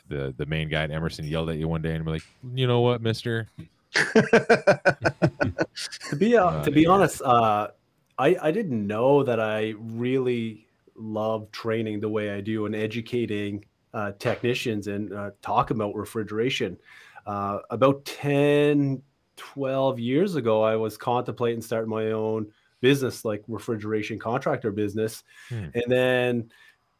the 0.07 0.33
the 0.37 0.45
main 0.45 0.69
guy 0.69 0.83
at 0.83 0.91
Emerson 0.91 1.25
yelled 1.25 1.49
at 1.49 1.57
you 1.57 1.67
one 1.67 1.81
day 1.81 1.95
and 1.95 2.05
be 2.05 2.11
like, 2.11 2.23
you 2.53 2.67
know 2.67 2.81
what, 2.81 3.01
Mister? 3.01 3.47
To 6.09 6.15
be 6.17 6.37
uh, 6.37 6.45
Uh, 6.45 6.63
to 6.63 6.71
be 6.71 6.85
honest, 6.85 7.21
uh, 7.21 7.69
I 8.17 8.37
I 8.41 8.51
didn't 8.51 8.85
know 8.85 9.23
that 9.23 9.39
I 9.39 9.73
really 9.77 10.67
love 10.95 11.51
training 11.51 11.99
the 11.99 12.09
way 12.09 12.29
I 12.31 12.41
do 12.41 12.65
and 12.65 12.75
educating 12.75 13.65
uh, 13.93 14.11
technicians 14.19 14.87
and 14.87 15.13
uh, 15.13 15.31
talk 15.41 15.71
about 15.71 15.95
refrigeration. 15.95 16.77
Uh, 17.25 17.59
about 17.69 18.03
10, 18.05 19.01
12 19.37 19.99
years 19.99 20.35
ago, 20.35 20.61
I 20.61 20.75
was 20.75 20.97
contemplating 20.97 21.61
starting 21.61 21.89
my 21.89 22.11
own 22.11 22.51
business, 22.81 23.25
like 23.25 23.43
refrigeration 23.47 24.19
contractor 24.19 24.71
business, 24.71 25.23
Hmm. 25.49 25.69
and 25.73 25.85
then 25.87 26.51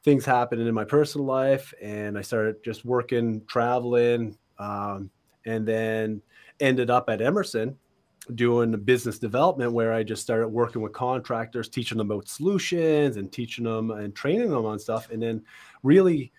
things 0.03 0.25
happened 0.25 0.61
in 0.61 0.73
my 0.73 0.85
personal 0.85 1.27
life, 1.27 1.73
and 1.81 2.17
I 2.17 2.21
started 2.21 2.63
just 2.63 2.85
working, 2.85 3.45
traveling, 3.45 4.37
um, 4.57 5.11
and 5.45 5.67
then 5.67 6.21
ended 6.61 6.89
up 6.89 7.09
at 7.09 7.21
Emerson 7.21 7.77
doing 8.35 8.71
business 8.83 9.17
development 9.17 9.73
where 9.73 9.91
I 9.91 10.03
just 10.03 10.21
started 10.21 10.47
working 10.47 10.81
with 10.81 10.93
contractors, 10.93 11.67
teaching 11.67 11.97
them 11.97 12.11
about 12.11 12.27
solutions 12.27 13.17
and 13.17 13.31
teaching 13.31 13.65
them 13.65 13.91
and 13.91 14.15
training 14.15 14.51
them 14.51 14.65
on 14.65 14.79
stuff, 14.79 15.09
and 15.09 15.21
then 15.21 15.43
really 15.83 16.31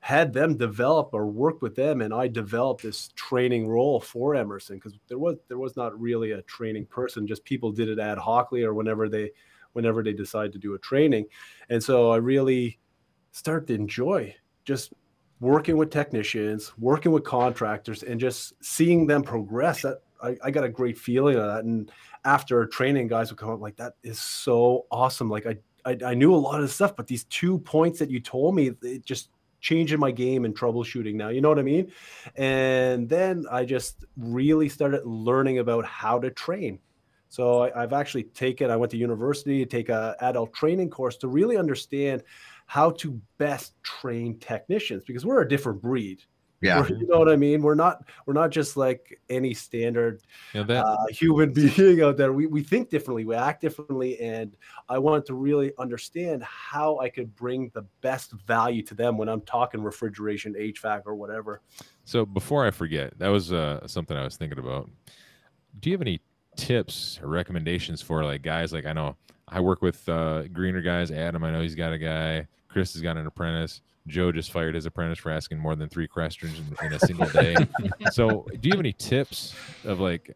had 0.00 0.32
them 0.32 0.56
develop 0.56 1.10
or 1.12 1.26
work 1.26 1.60
with 1.60 1.76
them. 1.76 2.00
And 2.00 2.12
I 2.12 2.26
developed 2.26 2.82
this 2.82 3.08
training 3.16 3.68
role 3.68 4.00
for 4.00 4.34
Emerson 4.34 4.76
because 4.76 4.98
there 5.08 5.18
was 5.18 5.36
there 5.48 5.58
was 5.58 5.76
not 5.76 5.98
really 6.00 6.32
a 6.32 6.42
training 6.42 6.86
person 6.86 7.26
just 7.26 7.44
people 7.44 7.70
did 7.70 7.88
it 7.88 7.98
ad 7.98 8.16
hocly 8.16 8.62
or 8.62 8.72
whenever 8.72 9.08
they 9.08 9.30
whenever 9.74 10.02
they 10.02 10.14
decide 10.14 10.52
to 10.52 10.58
do 10.58 10.74
a 10.74 10.78
training. 10.78 11.26
And 11.68 11.82
so 11.82 12.10
I 12.10 12.16
really 12.16 12.78
started 13.32 13.68
to 13.68 13.74
enjoy 13.74 14.34
just 14.64 14.92
working 15.40 15.76
with 15.76 15.90
technicians 15.90 16.72
working 16.78 17.12
with 17.12 17.24
contractors 17.24 18.02
and 18.02 18.20
just 18.20 18.52
seeing 18.62 19.06
them 19.06 19.22
progress 19.22 19.82
that 19.82 20.02
I, 20.22 20.36
I 20.44 20.50
got 20.50 20.64
a 20.64 20.68
great 20.68 20.98
feeling 20.98 21.36
of 21.36 21.46
that 21.46 21.64
and 21.64 21.90
after 22.24 22.66
training 22.66 23.08
guys 23.08 23.30
would 23.30 23.38
come 23.38 23.50
up 23.50 23.60
like 23.60 23.76
that 23.76 23.94
is 24.02 24.20
so 24.20 24.86
awesome 24.90 25.30
like 25.30 25.46
I 25.46 25.56
I, 25.84 25.96
I 26.04 26.14
knew 26.14 26.34
a 26.34 26.36
lot 26.36 26.60
of 26.60 26.70
stuff, 26.70 26.96
but 26.96 27.06
these 27.06 27.24
two 27.24 27.58
points 27.58 27.98
that 27.98 28.10
you 28.10 28.20
told 28.20 28.54
me, 28.54 28.72
it 28.82 29.04
just 29.04 29.30
changing 29.60 30.00
my 30.00 30.10
game 30.10 30.44
and 30.44 30.56
troubleshooting 30.56 31.14
now. 31.14 31.28
You 31.28 31.40
know 31.40 31.48
what 31.48 31.58
I 31.58 31.62
mean? 31.62 31.92
And 32.36 33.08
then 33.08 33.44
I 33.50 33.64
just 33.64 34.04
really 34.16 34.68
started 34.68 35.04
learning 35.04 35.58
about 35.58 35.84
how 35.84 36.18
to 36.18 36.30
train. 36.30 36.78
So 37.28 37.62
I, 37.62 37.82
have 37.82 37.92
actually 37.92 38.24
taken. 38.24 38.70
I 38.70 38.76
went 38.76 38.90
to 38.90 38.96
university 38.96 39.64
to 39.64 39.66
take 39.66 39.88
a 39.88 40.16
adult 40.20 40.52
training 40.52 40.90
course 40.90 41.16
to 41.18 41.28
really 41.28 41.56
understand 41.56 42.24
how 42.70 42.88
to 42.88 43.20
best 43.36 43.74
train 43.82 44.38
technicians 44.38 45.02
because 45.04 45.26
we're 45.26 45.42
a 45.42 45.48
different 45.48 45.82
breed. 45.82 46.22
Yeah, 46.60 46.82
We're- 46.82 46.96
you 47.00 47.08
know 47.08 47.18
what 47.18 47.28
I 47.28 47.34
mean. 47.34 47.62
We're 47.62 47.74
not. 47.74 48.04
We're 48.26 48.32
not 48.32 48.50
just 48.50 48.76
like 48.76 49.20
any 49.28 49.54
standard 49.54 50.22
You 50.54 50.60
know, 50.60 50.66
that 50.68 50.84
uh, 50.84 50.96
human 51.10 51.52
being 51.76 52.00
out 52.00 52.16
there. 52.16 52.32
We, 52.32 52.46
we 52.46 52.62
think 52.62 52.88
differently, 52.88 53.24
we 53.24 53.34
act 53.34 53.60
differently. 53.60 54.20
And 54.20 54.56
I 54.88 54.98
wanted 54.98 55.26
to 55.26 55.34
really 55.34 55.72
understand 55.80 56.44
how 56.44 57.00
I 57.00 57.08
could 57.08 57.34
bring 57.34 57.72
the 57.74 57.82
best 58.02 58.34
value 58.46 58.82
to 58.82 58.94
them 58.94 59.18
when 59.18 59.28
I'm 59.28 59.40
talking 59.40 59.82
refrigeration, 59.82 60.54
HVAC, 60.54 61.02
or 61.06 61.16
whatever. 61.16 61.62
So 62.04 62.24
before 62.24 62.64
I 62.64 62.70
forget, 62.70 63.18
that 63.18 63.30
was 63.30 63.52
uh, 63.52 63.84
something 63.88 64.16
I 64.16 64.22
was 64.22 64.36
thinking 64.36 64.60
about. 64.60 64.88
Do 65.80 65.90
you 65.90 65.94
have 65.94 66.02
any 66.02 66.20
tips 66.54 67.18
or 67.20 67.26
recommendations 67.26 68.00
for 68.00 68.22
like 68.22 68.42
guys? 68.42 68.72
Like 68.72 68.86
I 68.86 68.92
know 68.92 69.16
I 69.48 69.58
work 69.58 69.82
with 69.82 70.08
uh, 70.08 70.44
greener 70.46 70.82
guys. 70.82 71.10
Adam, 71.10 71.42
I 71.42 71.50
know 71.50 71.62
he's 71.62 71.74
got 71.74 71.92
a 71.92 71.98
guy. 71.98 72.46
Chris 72.70 72.92
has 72.92 73.02
got 73.02 73.16
an 73.16 73.26
apprentice. 73.26 73.80
Joe 74.06 74.32
just 74.32 74.50
fired 74.52 74.74
his 74.74 74.86
apprentice 74.86 75.18
for 75.18 75.30
asking 75.30 75.58
more 75.58 75.76
than 75.76 75.88
three 75.88 76.08
questions 76.08 76.58
in, 76.58 76.86
in 76.86 76.92
a 76.92 77.00
single 77.00 77.28
day. 77.28 77.54
so, 78.12 78.46
do 78.60 78.68
you 78.68 78.72
have 78.72 78.80
any 78.80 78.92
tips 78.92 79.54
of 79.84 80.00
like 80.00 80.34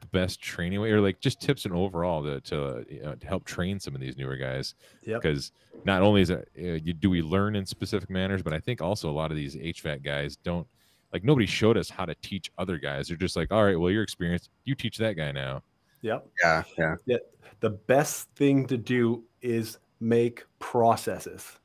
the 0.00 0.06
best 0.08 0.40
training 0.40 0.80
way, 0.80 0.90
or 0.90 1.00
like 1.00 1.20
just 1.20 1.40
tips 1.40 1.64
and 1.64 1.74
overall 1.74 2.22
to 2.22 2.40
to, 2.40 2.84
you 2.90 3.02
know, 3.02 3.14
to 3.14 3.26
help 3.26 3.44
train 3.44 3.78
some 3.78 3.94
of 3.94 4.00
these 4.00 4.16
newer 4.16 4.36
guys? 4.36 4.74
Yep. 5.04 5.22
because 5.22 5.52
not 5.84 6.02
only 6.02 6.22
is 6.22 6.30
it 6.30 6.48
uh, 6.58 6.62
you, 6.62 6.92
do 6.92 7.10
we 7.10 7.22
learn 7.22 7.54
in 7.56 7.64
specific 7.64 8.10
manners, 8.10 8.42
but 8.42 8.52
I 8.52 8.58
think 8.58 8.82
also 8.82 9.08
a 9.08 9.12
lot 9.12 9.30
of 9.30 9.36
these 9.36 9.54
HVAC 9.54 10.02
guys 10.02 10.36
don't 10.36 10.66
like 11.12 11.24
nobody 11.24 11.46
showed 11.46 11.76
us 11.76 11.88
how 11.88 12.04
to 12.04 12.14
teach 12.16 12.50
other 12.58 12.78
guys. 12.78 13.08
They're 13.08 13.16
just 13.16 13.36
like, 13.36 13.52
all 13.52 13.64
right, 13.64 13.78
well, 13.78 13.90
you're 13.90 14.02
experienced, 14.02 14.50
you 14.64 14.74
teach 14.74 14.98
that 14.98 15.14
guy 15.14 15.32
now. 15.32 15.62
Yep. 16.02 16.26
yeah, 16.42 16.62
yeah. 16.78 17.16
The 17.60 17.70
best 17.70 18.28
thing 18.36 18.66
to 18.66 18.76
do 18.76 19.24
is 19.40 19.78
make 20.00 20.44
processes, 20.58 21.58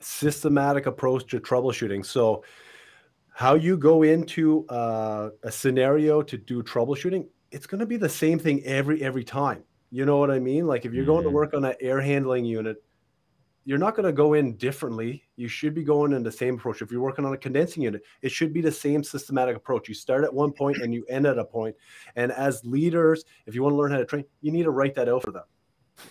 systematic 0.00 0.86
approach 0.86 1.30
to 1.30 1.40
troubleshooting. 1.40 2.04
So, 2.04 2.44
how 3.34 3.54
you 3.54 3.76
go 3.78 4.02
into 4.02 4.66
uh, 4.68 5.30
a 5.44 5.50
scenario 5.52 6.22
to 6.22 6.36
do 6.36 6.62
troubleshooting, 6.62 7.28
it's 7.50 7.66
going 7.66 7.78
to 7.80 7.86
be 7.86 7.96
the 7.96 8.08
same 8.08 8.38
thing 8.38 8.62
every 8.64 9.02
every 9.02 9.24
time. 9.24 9.64
You 9.90 10.04
know 10.04 10.18
what 10.18 10.30
I 10.30 10.38
mean? 10.38 10.66
Like 10.66 10.84
if 10.84 10.92
you're 10.94 11.04
going 11.06 11.24
to 11.24 11.30
Mhm. 11.30 11.34
work 11.34 11.54
on 11.54 11.64
an 11.64 11.74
air 11.80 12.00
handling 12.00 12.44
unit, 12.44 12.76
you're 13.64 13.78
not 13.78 13.94
going 13.94 14.06
to 14.06 14.12
go 14.12 14.34
in 14.34 14.56
differently. 14.56 15.24
You 15.36 15.48
should 15.48 15.74
be 15.74 15.84
going 15.84 16.12
in 16.12 16.22
the 16.22 16.32
same 16.32 16.54
approach. 16.56 16.82
If 16.82 16.90
you're 16.90 17.00
working 17.02 17.24
on 17.24 17.34
a 17.34 17.38
condensing 17.38 17.82
unit, 17.82 18.02
it 18.22 18.30
should 18.32 18.52
be 18.52 18.60
the 18.62 18.72
same 18.72 19.04
systematic 19.04 19.56
approach. 19.56 19.88
You 19.88 19.94
start 19.94 20.24
at 20.24 20.32
one 20.34 20.52
point 20.52 20.80
and 20.82 20.94
you 20.94 21.04
end 21.06 21.26
at 21.26 21.38
a 21.38 21.44
point. 21.44 21.76
And 22.16 22.32
as 22.32 22.64
leaders, 22.64 23.24
if 23.46 23.54
you 23.54 23.62
want 23.62 23.74
to 23.74 23.76
learn 23.78 23.92
how 23.92 23.98
to 23.98 24.06
train, 24.06 24.24
you 24.40 24.50
need 24.52 24.64
to 24.64 24.70
write 24.70 24.94
that 24.94 25.08
out 25.08 25.22
for 25.22 25.30
them. 25.32 25.44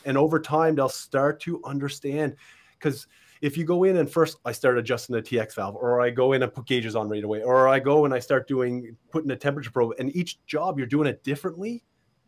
And 0.06 0.18
over 0.18 0.40
time, 0.40 0.76
they'll 0.76 0.90
start 0.90 1.40
to 1.42 1.62
understand. 1.64 2.36
Because 2.78 3.08
if 3.42 3.58
you 3.58 3.64
go 3.64 3.84
in 3.86 3.98
and 3.98 4.10
first 4.10 4.38
I 4.46 4.52
start 4.52 4.78
adjusting 4.78 5.16
the 5.16 5.22
TX 5.22 5.56
valve, 5.56 5.76
or 5.76 6.02
I 6.02 6.10
go 6.10 6.34
in 6.34 6.44
and 6.44 6.54
put 6.54 6.66
gauges 6.66 6.96
on 6.96 7.10
right 7.10 7.24
away, 7.24 7.42
or 7.44 7.68
I 7.68 7.80
go 7.80 8.06
and 8.06 8.14
I 8.14 8.20
start 8.20 8.48
doing 8.48 8.96
putting 9.12 9.32
a 9.32 9.36
temperature 9.36 9.72
probe, 9.72 9.94
and 10.00 10.16
each 10.16 10.44
job 10.46 10.78
you're 10.78 10.88
doing 10.88 11.08
it 11.08 11.24
differently, 11.24 11.84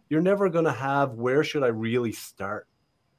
you're 0.09 0.21
never 0.21 0.49
going 0.49 0.65
to 0.65 0.71
have 0.71 1.13
where 1.13 1.43
should 1.43 1.63
I 1.63 1.67
really 1.67 2.11
start? 2.11 2.67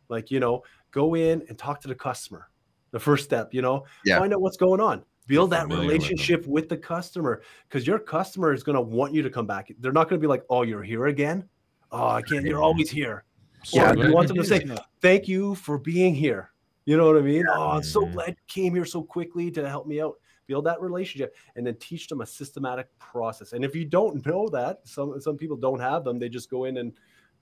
Like, 0.08 0.30
you 0.30 0.40
know, 0.40 0.62
go 0.90 1.14
in 1.14 1.42
and 1.48 1.58
talk 1.58 1.80
to 1.82 1.88
the 1.88 1.94
customer. 1.94 2.48
The 2.90 3.00
first 3.00 3.24
step, 3.24 3.54
you 3.54 3.62
know, 3.62 3.84
Yeah. 4.04 4.18
find 4.18 4.34
out 4.34 4.42
what's 4.42 4.58
going 4.58 4.80
on. 4.80 5.04
Build 5.26 5.50
that 5.50 5.62
familiar 5.62 5.86
with 5.86 5.94
relationship 5.94 6.46
with 6.46 6.68
the 6.68 6.76
customer 6.76 7.42
because 7.68 7.86
your 7.86 7.98
customer 7.98 8.52
is 8.52 8.62
going 8.62 8.74
to 8.74 8.82
want 8.82 9.14
you 9.14 9.22
to 9.22 9.30
come 9.30 9.46
back. 9.46 9.72
They're 9.78 9.92
not 9.92 10.08
going 10.08 10.20
to 10.20 10.22
be 10.22 10.28
like, 10.28 10.42
"Oh, 10.50 10.62
you're 10.62 10.82
here 10.82 11.06
again." 11.06 11.48
Oh, 11.92 12.08
I 12.08 12.22
can't. 12.22 12.44
You're 12.44 12.60
always 12.60 12.90
here. 12.90 13.24
Yeah, 13.70 13.92
you 13.94 14.12
want 14.12 14.28
them 14.28 14.36
to 14.38 14.44
say, 14.44 14.66
"Thank 15.00 15.28
you 15.28 15.54
for 15.54 15.78
being 15.78 16.14
here." 16.14 16.50
You 16.84 16.96
know 16.96 17.06
what 17.06 17.16
I 17.16 17.20
mean? 17.20 17.44
Oh, 17.48 17.68
I'm 17.70 17.82
so 17.82 18.00
Mhm. 18.06 18.12
glad 18.12 18.28
you 18.30 18.34
came 18.48 18.74
here 18.74 18.84
so 18.84 19.02
quickly 19.02 19.50
to 19.52 19.68
help 19.68 19.86
me 19.86 20.00
out. 20.00 20.14
Build 20.48 20.64
that 20.66 20.80
relationship 20.80 21.36
and 21.54 21.64
then 21.66 21.76
teach 21.76 22.08
them 22.08 22.20
a 22.20 22.26
systematic 22.26 22.88
process. 22.98 23.52
And 23.52 23.64
if 23.64 23.76
you 23.76 23.84
don't 23.84 24.26
know 24.26 24.48
that, 24.48 24.80
some 24.86 25.20
some 25.20 25.36
people 25.36 25.56
don't 25.56 25.78
have 25.80 26.02
them. 26.04 26.18
They 26.18 26.28
just 26.28 26.50
go 26.50 26.64
in 26.64 26.78
and 26.78 26.92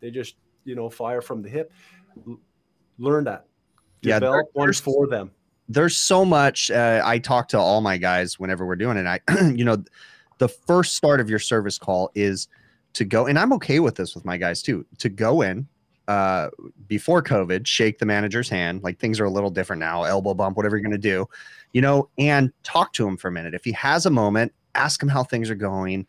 they 0.01 0.11
just 0.11 0.37
you 0.65 0.75
know 0.75 0.91
fire 0.91 1.23
from 1.23 1.41
the 1.43 1.49
hip. 1.49 1.73
Learn 2.99 3.25
that. 3.25 3.47
Yeah, 4.03 4.19
there- 4.19 4.31
one 4.53 4.67
there's- 4.67 4.81
for 4.81 5.07
them. 5.07 5.31
there's 5.69 5.97
so 5.97 6.25
much 6.25 6.69
uh, 6.73 7.01
i 7.05 7.17
talk 7.17 7.47
to 7.47 7.57
all 7.57 7.81
my 7.81 7.97
guys 7.97 8.41
whenever 8.41 8.67
we're 8.67 8.75
doing 8.75 8.97
it 8.97 9.07
i 9.07 9.21
you 9.55 9.65
know 9.65 9.77
the 10.39 10.49
first 10.49 10.97
start 10.97 11.21
of 11.21 11.31
your 11.31 11.39
service 11.39 11.79
call 11.79 12.11
is 12.17 12.49
to 12.93 13.05
go 13.05 13.27
and 13.27 13.39
i'm 13.39 13.53
okay 13.53 13.79
with 13.79 13.95
this 13.95 14.15
with 14.17 14.25
my 14.25 14.37
guys 14.37 14.63
too 14.63 14.85
to 14.99 15.09
go 15.09 15.43
in 15.43 15.69
uh, 16.11 16.51
before 16.89 17.23
covid 17.23 17.67
shake 17.67 17.99
the 17.99 18.07
manager's 18.07 18.49
hand 18.49 18.83
like 18.83 18.99
things 18.99 19.21
are 19.21 19.27
a 19.27 19.31
little 19.31 19.51
different 19.51 19.79
now 19.79 20.03
elbow 20.03 20.35
bump 20.35 20.57
whatever 20.57 20.77
you're 20.77 20.83
going 20.83 20.91
to 20.91 20.99
do 20.99 21.25
you 21.73 21.81
know 21.81 22.09
and 22.19 22.53
talk 22.63 22.93
to 22.95 23.07
him 23.07 23.17
for 23.17 23.29
a 23.29 23.33
minute. 23.33 23.55
If 23.55 23.65
he 23.65 23.73
has 23.73 24.07
a 24.07 24.11
moment 24.11 24.53
ask 24.75 25.03
him 25.03 25.09
how 25.09 25.25
things 25.25 25.51
are 25.51 25.55
going 25.57 26.07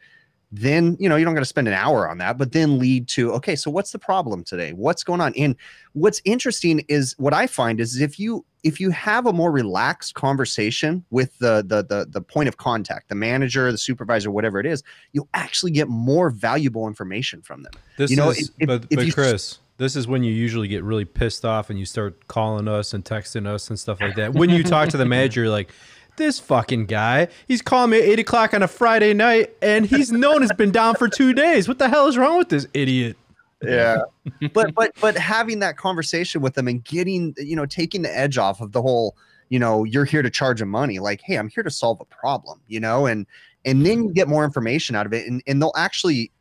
then 0.51 0.97
you 0.99 1.07
know 1.07 1.15
you 1.15 1.23
don't 1.23 1.33
got 1.33 1.39
to 1.41 1.45
spend 1.45 1.67
an 1.67 1.73
hour 1.73 2.09
on 2.09 2.17
that 2.17 2.37
but 2.37 2.51
then 2.51 2.77
lead 2.77 3.07
to 3.07 3.31
okay 3.31 3.55
so 3.55 3.71
what's 3.71 3.91
the 3.91 3.99
problem 3.99 4.43
today? 4.43 4.73
What's 4.73 5.03
going 5.03 5.21
on? 5.21 5.33
And 5.37 5.55
what's 5.93 6.21
interesting 6.25 6.83
is 6.87 7.15
what 7.17 7.33
i 7.33 7.47
find 7.47 7.79
is 7.79 7.99
if 8.01 8.19
you 8.19 8.45
if 8.63 8.79
you 8.79 8.91
have 8.91 9.25
a 9.25 9.33
more 9.33 9.51
relaxed 9.51 10.13
conversation 10.13 11.03
with 11.09 11.37
the 11.39 11.63
the 11.65 11.83
the, 11.83 12.05
the 12.09 12.21
point 12.21 12.47
of 12.47 12.57
contact 12.57 13.09
the 13.09 13.15
manager 13.15 13.71
the 13.71 13.77
supervisor 13.77 14.31
whatever 14.31 14.59
it 14.59 14.65
is 14.65 14.83
you'll 15.13 15.29
actually 15.33 15.71
get 15.71 15.87
more 15.87 16.29
valuable 16.29 16.87
information 16.87 17.41
from 17.41 17.63
them. 17.63 17.73
This 17.97 18.11
You 18.11 18.17
know, 18.17 18.29
is, 18.29 18.49
but, 18.65 18.89
but 18.89 19.13
Chris, 19.13 19.59
this 19.81 19.95
is 19.95 20.07
when 20.07 20.23
you 20.23 20.31
usually 20.31 20.67
get 20.67 20.83
really 20.83 21.05
pissed 21.05 21.43
off 21.43 21.69
and 21.69 21.79
you 21.79 21.85
start 21.85 22.27
calling 22.27 22.67
us 22.67 22.93
and 22.93 23.03
texting 23.03 23.47
us 23.47 23.69
and 23.69 23.79
stuff 23.79 23.99
like 23.99 24.15
that. 24.15 24.33
When 24.33 24.49
you 24.49 24.63
talk 24.63 24.89
to 24.89 24.97
the 24.97 25.05
manager, 25.05 25.41
you're 25.41 25.49
like, 25.49 25.71
this 26.17 26.39
fucking 26.39 26.85
guy, 26.85 27.29
he's 27.47 27.61
calling 27.61 27.89
me 27.89 27.97
at 27.97 28.03
eight 28.03 28.19
o'clock 28.19 28.53
on 28.53 28.61
a 28.61 28.67
Friday 28.67 29.13
night 29.13 29.55
and 29.61 29.85
he's 29.85 30.11
known 30.11 30.41
has 30.41 30.51
been 30.51 30.71
down 30.71 30.95
for 30.95 31.07
two 31.07 31.33
days. 31.33 31.67
What 31.67 31.79
the 31.79 31.89
hell 31.89 32.07
is 32.07 32.17
wrong 32.17 32.37
with 32.37 32.49
this 32.49 32.67
idiot? 32.73 33.17
yeah 33.63 33.99
but 34.53 34.73
but 34.73 34.91
but 34.99 35.15
having 35.15 35.59
that 35.59 35.77
conversation 35.77 36.41
with 36.41 36.55
them 36.55 36.67
and 36.67 36.83
getting 36.83 37.31
you 37.37 37.55
know 37.55 37.65
taking 37.65 38.01
the 38.01 38.17
edge 38.17 38.37
off 38.37 38.59
of 38.59 38.71
the 38.71 38.81
whole 38.81 39.15
you 39.49 39.59
know 39.59 39.83
you're 39.83 40.05
here 40.05 40.21
to 40.21 40.31
charge 40.31 40.59
them 40.59 40.69
money 40.69 40.97
like 40.97 41.21
hey 41.23 41.35
i'm 41.35 41.47
here 41.49 41.63
to 41.63 41.69
solve 41.69 42.01
a 42.01 42.05
problem 42.05 42.59
you 42.67 42.79
know 42.79 43.05
and 43.05 43.27
and 43.65 43.85
then 43.85 44.03
you 44.03 44.13
get 44.13 44.27
more 44.27 44.43
information 44.43 44.95
out 44.95 45.05
of 45.05 45.13
it 45.13 45.27
and, 45.27 45.43
and 45.45 45.61
they'll 45.61 45.73
actually 45.75 46.31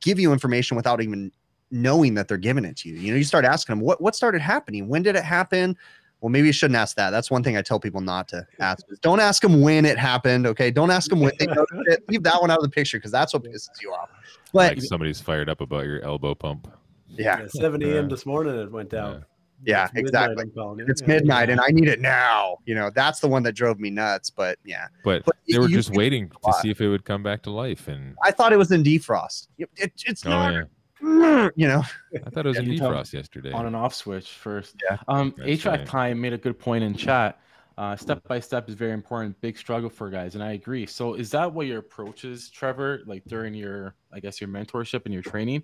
give 0.00 0.20
you 0.20 0.32
information 0.32 0.76
without 0.76 1.00
even 1.02 1.32
knowing 1.70 2.14
that 2.14 2.28
they're 2.28 2.36
giving 2.36 2.64
it 2.64 2.76
to 2.76 2.88
you 2.88 2.94
you 2.96 3.10
know 3.12 3.18
you 3.18 3.24
start 3.24 3.44
asking 3.44 3.76
them 3.76 3.84
what 3.84 4.00
what 4.00 4.14
started 4.16 4.40
happening 4.40 4.88
when 4.88 5.02
did 5.02 5.14
it 5.16 5.24
happen 5.24 5.76
well 6.20 6.30
maybe 6.30 6.46
you 6.46 6.52
shouldn't 6.52 6.76
ask 6.76 6.96
that 6.96 7.10
that's 7.10 7.30
one 7.30 7.42
thing 7.42 7.56
i 7.56 7.62
tell 7.62 7.78
people 7.78 8.00
not 8.00 8.26
to 8.28 8.46
ask 8.60 8.84
don't 9.02 9.20
ask 9.20 9.42
them 9.42 9.60
when 9.60 9.84
it 9.84 9.98
happened 9.98 10.46
okay 10.46 10.70
don't 10.70 10.90
ask 10.90 11.10
them 11.10 11.20
when 11.20 11.32
they 11.38 11.46
noticed 11.46 11.72
it 11.86 12.02
leave 12.08 12.22
that 12.22 12.40
one 12.40 12.50
out 12.50 12.58
of 12.58 12.62
the 12.64 12.70
picture 12.70 12.98
because 12.98 13.12
that's 13.12 13.32
what 13.34 13.42
pisses 13.44 13.68
you 13.82 13.92
off 13.92 14.08
but 14.52 14.76
like 14.76 14.82
somebody's 14.82 15.20
fired 15.20 15.48
up 15.48 15.60
about 15.60 15.84
your 15.84 16.02
elbow 16.04 16.34
pump. 16.34 16.66
yeah 17.08 17.40
Yeah, 17.40 17.46
7 17.48 17.82
a.m. 17.82 17.90
Yeah. 17.94 18.02
this 18.08 18.24
morning 18.24 18.54
it 18.58 18.70
went 18.72 18.88
down. 18.90 19.24
Yeah, 19.64 19.86
It's 19.92 19.94
exactly. 20.08 20.40
I'm 20.44 20.50
calling 20.52 20.78
you. 20.78 20.86
it's 20.88 21.00
Yeah. 21.02 21.08
midnight 21.08 21.50
and 21.50 21.60
I 21.60 21.66
need 21.70 21.88
it 21.88 22.00
now. 22.00 22.58
You 22.64 22.76
know, 22.76 22.90
that's 22.94 23.18
the 23.18 23.26
one 23.26 23.42
that 23.42 23.52
drove 23.56 23.80
me 23.80 23.90
nuts. 23.90 24.30
But 24.30 24.56
yeah, 24.64 24.86
But 25.04 25.24
But 25.24 25.34
they 25.48 25.58
were 25.58 25.66
just 25.66 25.90
waiting 25.92 26.30
to 26.44 26.52
see 26.62 26.70
if 26.70 26.80
it 26.80 26.88
would 26.88 27.04
come 27.04 27.24
back 27.24 27.42
to 27.42 27.50
life. 27.50 27.88
And 27.88 28.14
I 28.22 28.30
thought 28.30 28.52
it 28.52 28.56
was 28.56 28.70
in 28.70 28.84
defrost. 28.84 29.48
It, 29.58 29.68
it- 29.76 29.92
it's 30.06 30.24
oh 30.24 30.30
not. 30.30 30.64
Yeah, 31.02 31.48
You 31.56 31.68
know, 31.68 31.82
I 32.26 32.30
thought 32.30 32.46
it 32.46 32.48
was 32.48 32.56
Yeah, 32.56 32.62
in 32.64 32.72
you 32.72 32.80
defrost 32.80 33.12
yesterday. 33.12 33.52
on 33.52 33.66
and 33.66 33.76
off 33.76 33.94
switch 33.94 34.28
first. 34.30 34.76
Yeah. 34.88 34.98
Um, 35.08 35.34
That's 35.36 35.62
HVAC 35.62 35.66
right. 35.66 35.86
time 35.86 36.20
made 36.20 36.32
a 36.32 36.38
good 36.38 36.58
point 36.58 36.84
in 36.84 36.94
chat. 36.94 37.40
Uh, 37.76 37.94
step 37.94 38.26
by 38.26 38.40
step 38.40 38.68
is 38.68 38.74
very 38.74 38.92
important. 38.92 39.40
Big 39.40 39.56
struggle 39.56 39.88
for 39.88 40.10
guys, 40.10 40.34
and 40.34 40.42
I 40.42 40.52
agree. 40.52 40.84
So, 40.84 41.14
is 41.14 41.30
that 41.30 41.52
what 41.52 41.68
your 41.68 41.78
approach 41.78 42.24
is, 42.24 42.50
Trevor? 42.50 43.02
Like 43.06 43.22
during 43.26 43.54
your, 43.54 43.94
I 44.12 44.18
guess, 44.18 44.40
your 44.40 44.50
mentorship 44.50 45.04
and 45.04 45.14
your 45.14 45.22
training, 45.22 45.62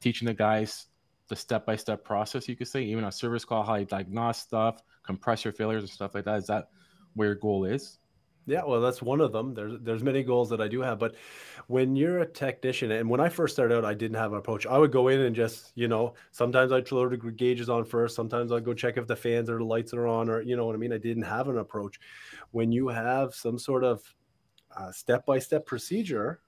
teaching 0.00 0.26
the 0.26 0.34
guys 0.34 0.86
the 1.28 1.34
step 1.34 1.66
by 1.66 1.74
step 1.74 2.04
process, 2.04 2.48
you 2.48 2.54
could 2.54 2.68
say, 2.68 2.82
even 2.84 3.02
on 3.02 3.10
service 3.10 3.44
call, 3.44 3.64
how 3.64 3.74
you 3.74 3.84
diagnose 3.84 4.38
stuff, 4.38 4.80
compressor 5.04 5.50
failures, 5.50 5.82
and 5.82 5.90
stuff 5.90 6.14
like 6.14 6.24
that. 6.24 6.38
Is 6.38 6.46
that 6.46 6.68
where 7.14 7.28
your 7.28 7.34
goal 7.34 7.64
is? 7.64 7.98
Yeah, 8.48 8.62
well, 8.64 8.80
that's 8.80 9.02
one 9.02 9.20
of 9.20 9.32
them. 9.32 9.54
There's 9.54 9.74
there's 9.80 10.04
many 10.04 10.22
goals 10.22 10.48
that 10.50 10.60
I 10.60 10.68
do 10.68 10.80
have, 10.80 11.00
but 11.00 11.16
when 11.66 11.96
you're 11.96 12.20
a 12.20 12.26
technician, 12.26 12.92
and 12.92 13.10
when 13.10 13.20
I 13.20 13.28
first 13.28 13.56
started 13.56 13.76
out, 13.76 13.84
I 13.84 13.92
didn't 13.92 14.18
have 14.18 14.32
an 14.32 14.38
approach. 14.38 14.66
I 14.66 14.78
would 14.78 14.92
go 14.92 15.08
in 15.08 15.20
and 15.20 15.34
just, 15.34 15.72
you 15.74 15.88
know, 15.88 16.14
sometimes 16.30 16.70
I'd 16.70 16.86
throw 16.86 17.08
the 17.08 17.16
gauges 17.16 17.68
on 17.68 17.84
first. 17.84 18.14
Sometimes 18.14 18.52
I'd 18.52 18.64
go 18.64 18.72
check 18.72 18.98
if 18.98 19.08
the 19.08 19.16
fans 19.16 19.50
or 19.50 19.58
the 19.58 19.64
lights 19.64 19.92
are 19.94 20.06
on, 20.06 20.30
or 20.30 20.42
you 20.42 20.56
know 20.56 20.64
what 20.64 20.76
I 20.76 20.78
mean. 20.78 20.92
I 20.92 20.98
didn't 20.98 21.24
have 21.24 21.48
an 21.48 21.58
approach. 21.58 21.98
When 22.52 22.70
you 22.70 22.86
have 22.86 23.34
some 23.34 23.58
sort 23.58 23.82
of 23.82 24.02
step 24.92 25.26
by 25.26 25.40
step 25.40 25.66
procedure, 25.66 26.40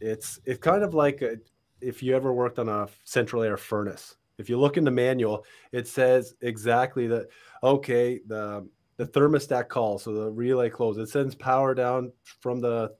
it's 0.00 0.40
it's 0.44 0.58
kind 0.58 0.82
of 0.82 0.92
like 0.92 1.22
a, 1.22 1.36
if 1.80 2.02
you 2.02 2.16
ever 2.16 2.32
worked 2.32 2.58
on 2.58 2.68
a 2.68 2.88
central 3.04 3.44
air 3.44 3.56
furnace. 3.56 4.16
If 4.38 4.50
you 4.50 4.58
look 4.58 4.76
in 4.76 4.82
the 4.82 4.90
manual, 4.90 5.44
it 5.70 5.86
says 5.86 6.34
exactly 6.40 7.06
that. 7.06 7.28
Okay, 7.62 8.20
the 8.26 8.68
the 9.04 9.20
thermostat 9.20 9.68
call, 9.68 9.98
so 9.98 10.12
the 10.12 10.30
relay 10.30 10.70
close. 10.70 10.96
It 10.96 11.08
sends 11.08 11.34
power 11.34 11.74
down 11.74 12.12
from 12.40 12.60
the 12.60 12.94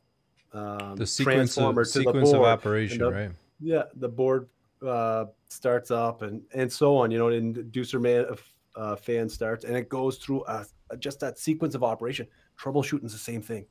um, 0.52 0.97
The 0.97 1.06
sequence 1.06 1.54
transformer 1.54 1.82
of 1.82 1.92
to 1.92 1.99
the 1.99 2.04
sequence 2.04 2.28
of 2.30 2.37
board. 2.37 2.49
operation, 2.49 2.99
the- 2.99 3.11
right? 3.12 3.30
Yeah, 3.61 3.85
the 3.94 4.09
board 4.09 4.49
uh, 4.85 5.26
starts 5.49 5.90
up 5.92 6.23
and 6.23 6.42
and 6.54 6.71
so 6.71 6.97
on. 6.97 7.11
You 7.12 7.18
know, 7.18 7.28
and 7.28 7.73
Deucer 7.73 8.00
man 8.00 8.26
uh, 8.75 8.97
fan 8.97 9.28
starts, 9.28 9.64
and 9.64 9.76
it 9.76 9.88
goes 9.88 10.18
through 10.18 10.44
a, 10.47 10.66
just 10.99 11.21
that 11.21 11.38
sequence 11.38 11.75
of 11.76 11.85
operation. 11.85 12.26
Troubleshooting 12.59 13.04
is 13.04 13.12
the 13.12 13.18
same 13.18 13.40
thing. 13.40 13.66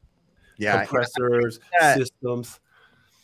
Yeah, 0.57 0.85
compressors, 0.85 1.59
yeah. 1.73 1.95
systems. 1.95 2.59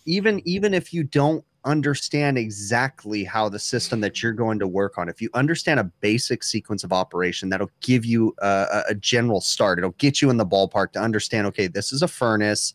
Even 0.06 0.42
even 0.46 0.74
if 0.74 0.94
you 0.94 1.04
don't 1.04 1.46
understand 1.68 2.38
exactly 2.38 3.24
how 3.24 3.50
the 3.50 3.60
system 3.60 4.00
that 4.02 4.24
you're 4.24 4.32
going 4.32 4.58
to 4.60 4.68
work 4.68 4.98
on, 4.98 5.10
if 5.10 5.22
you 5.22 5.30
understand 5.34 5.80
a 5.80 5.84
basic 5.84 6.44
sequence 6.44 6.84
of 6.84 6.94
operation, 6.94 7.50
that'll 7.50 7.70
give 7.82 8.06
you 8.06 8.34
a, 8.40 8.84
a 8.90 8.96
general 8.96 9.42
start. 9.42 9.78
It'll 9.78 9.92
get 9.92 10.22
you 10.22 10.30
in 10.30 10.38
the 10.38 10.46
ballpark 10.46 10.94
to 10.94 11.00
understand. 11.00 11.46
Okay, 11.48 11.68
this 11.68 11.92
is 11.92 12.02
a 12.02 12.08
furnace 12.08 12.74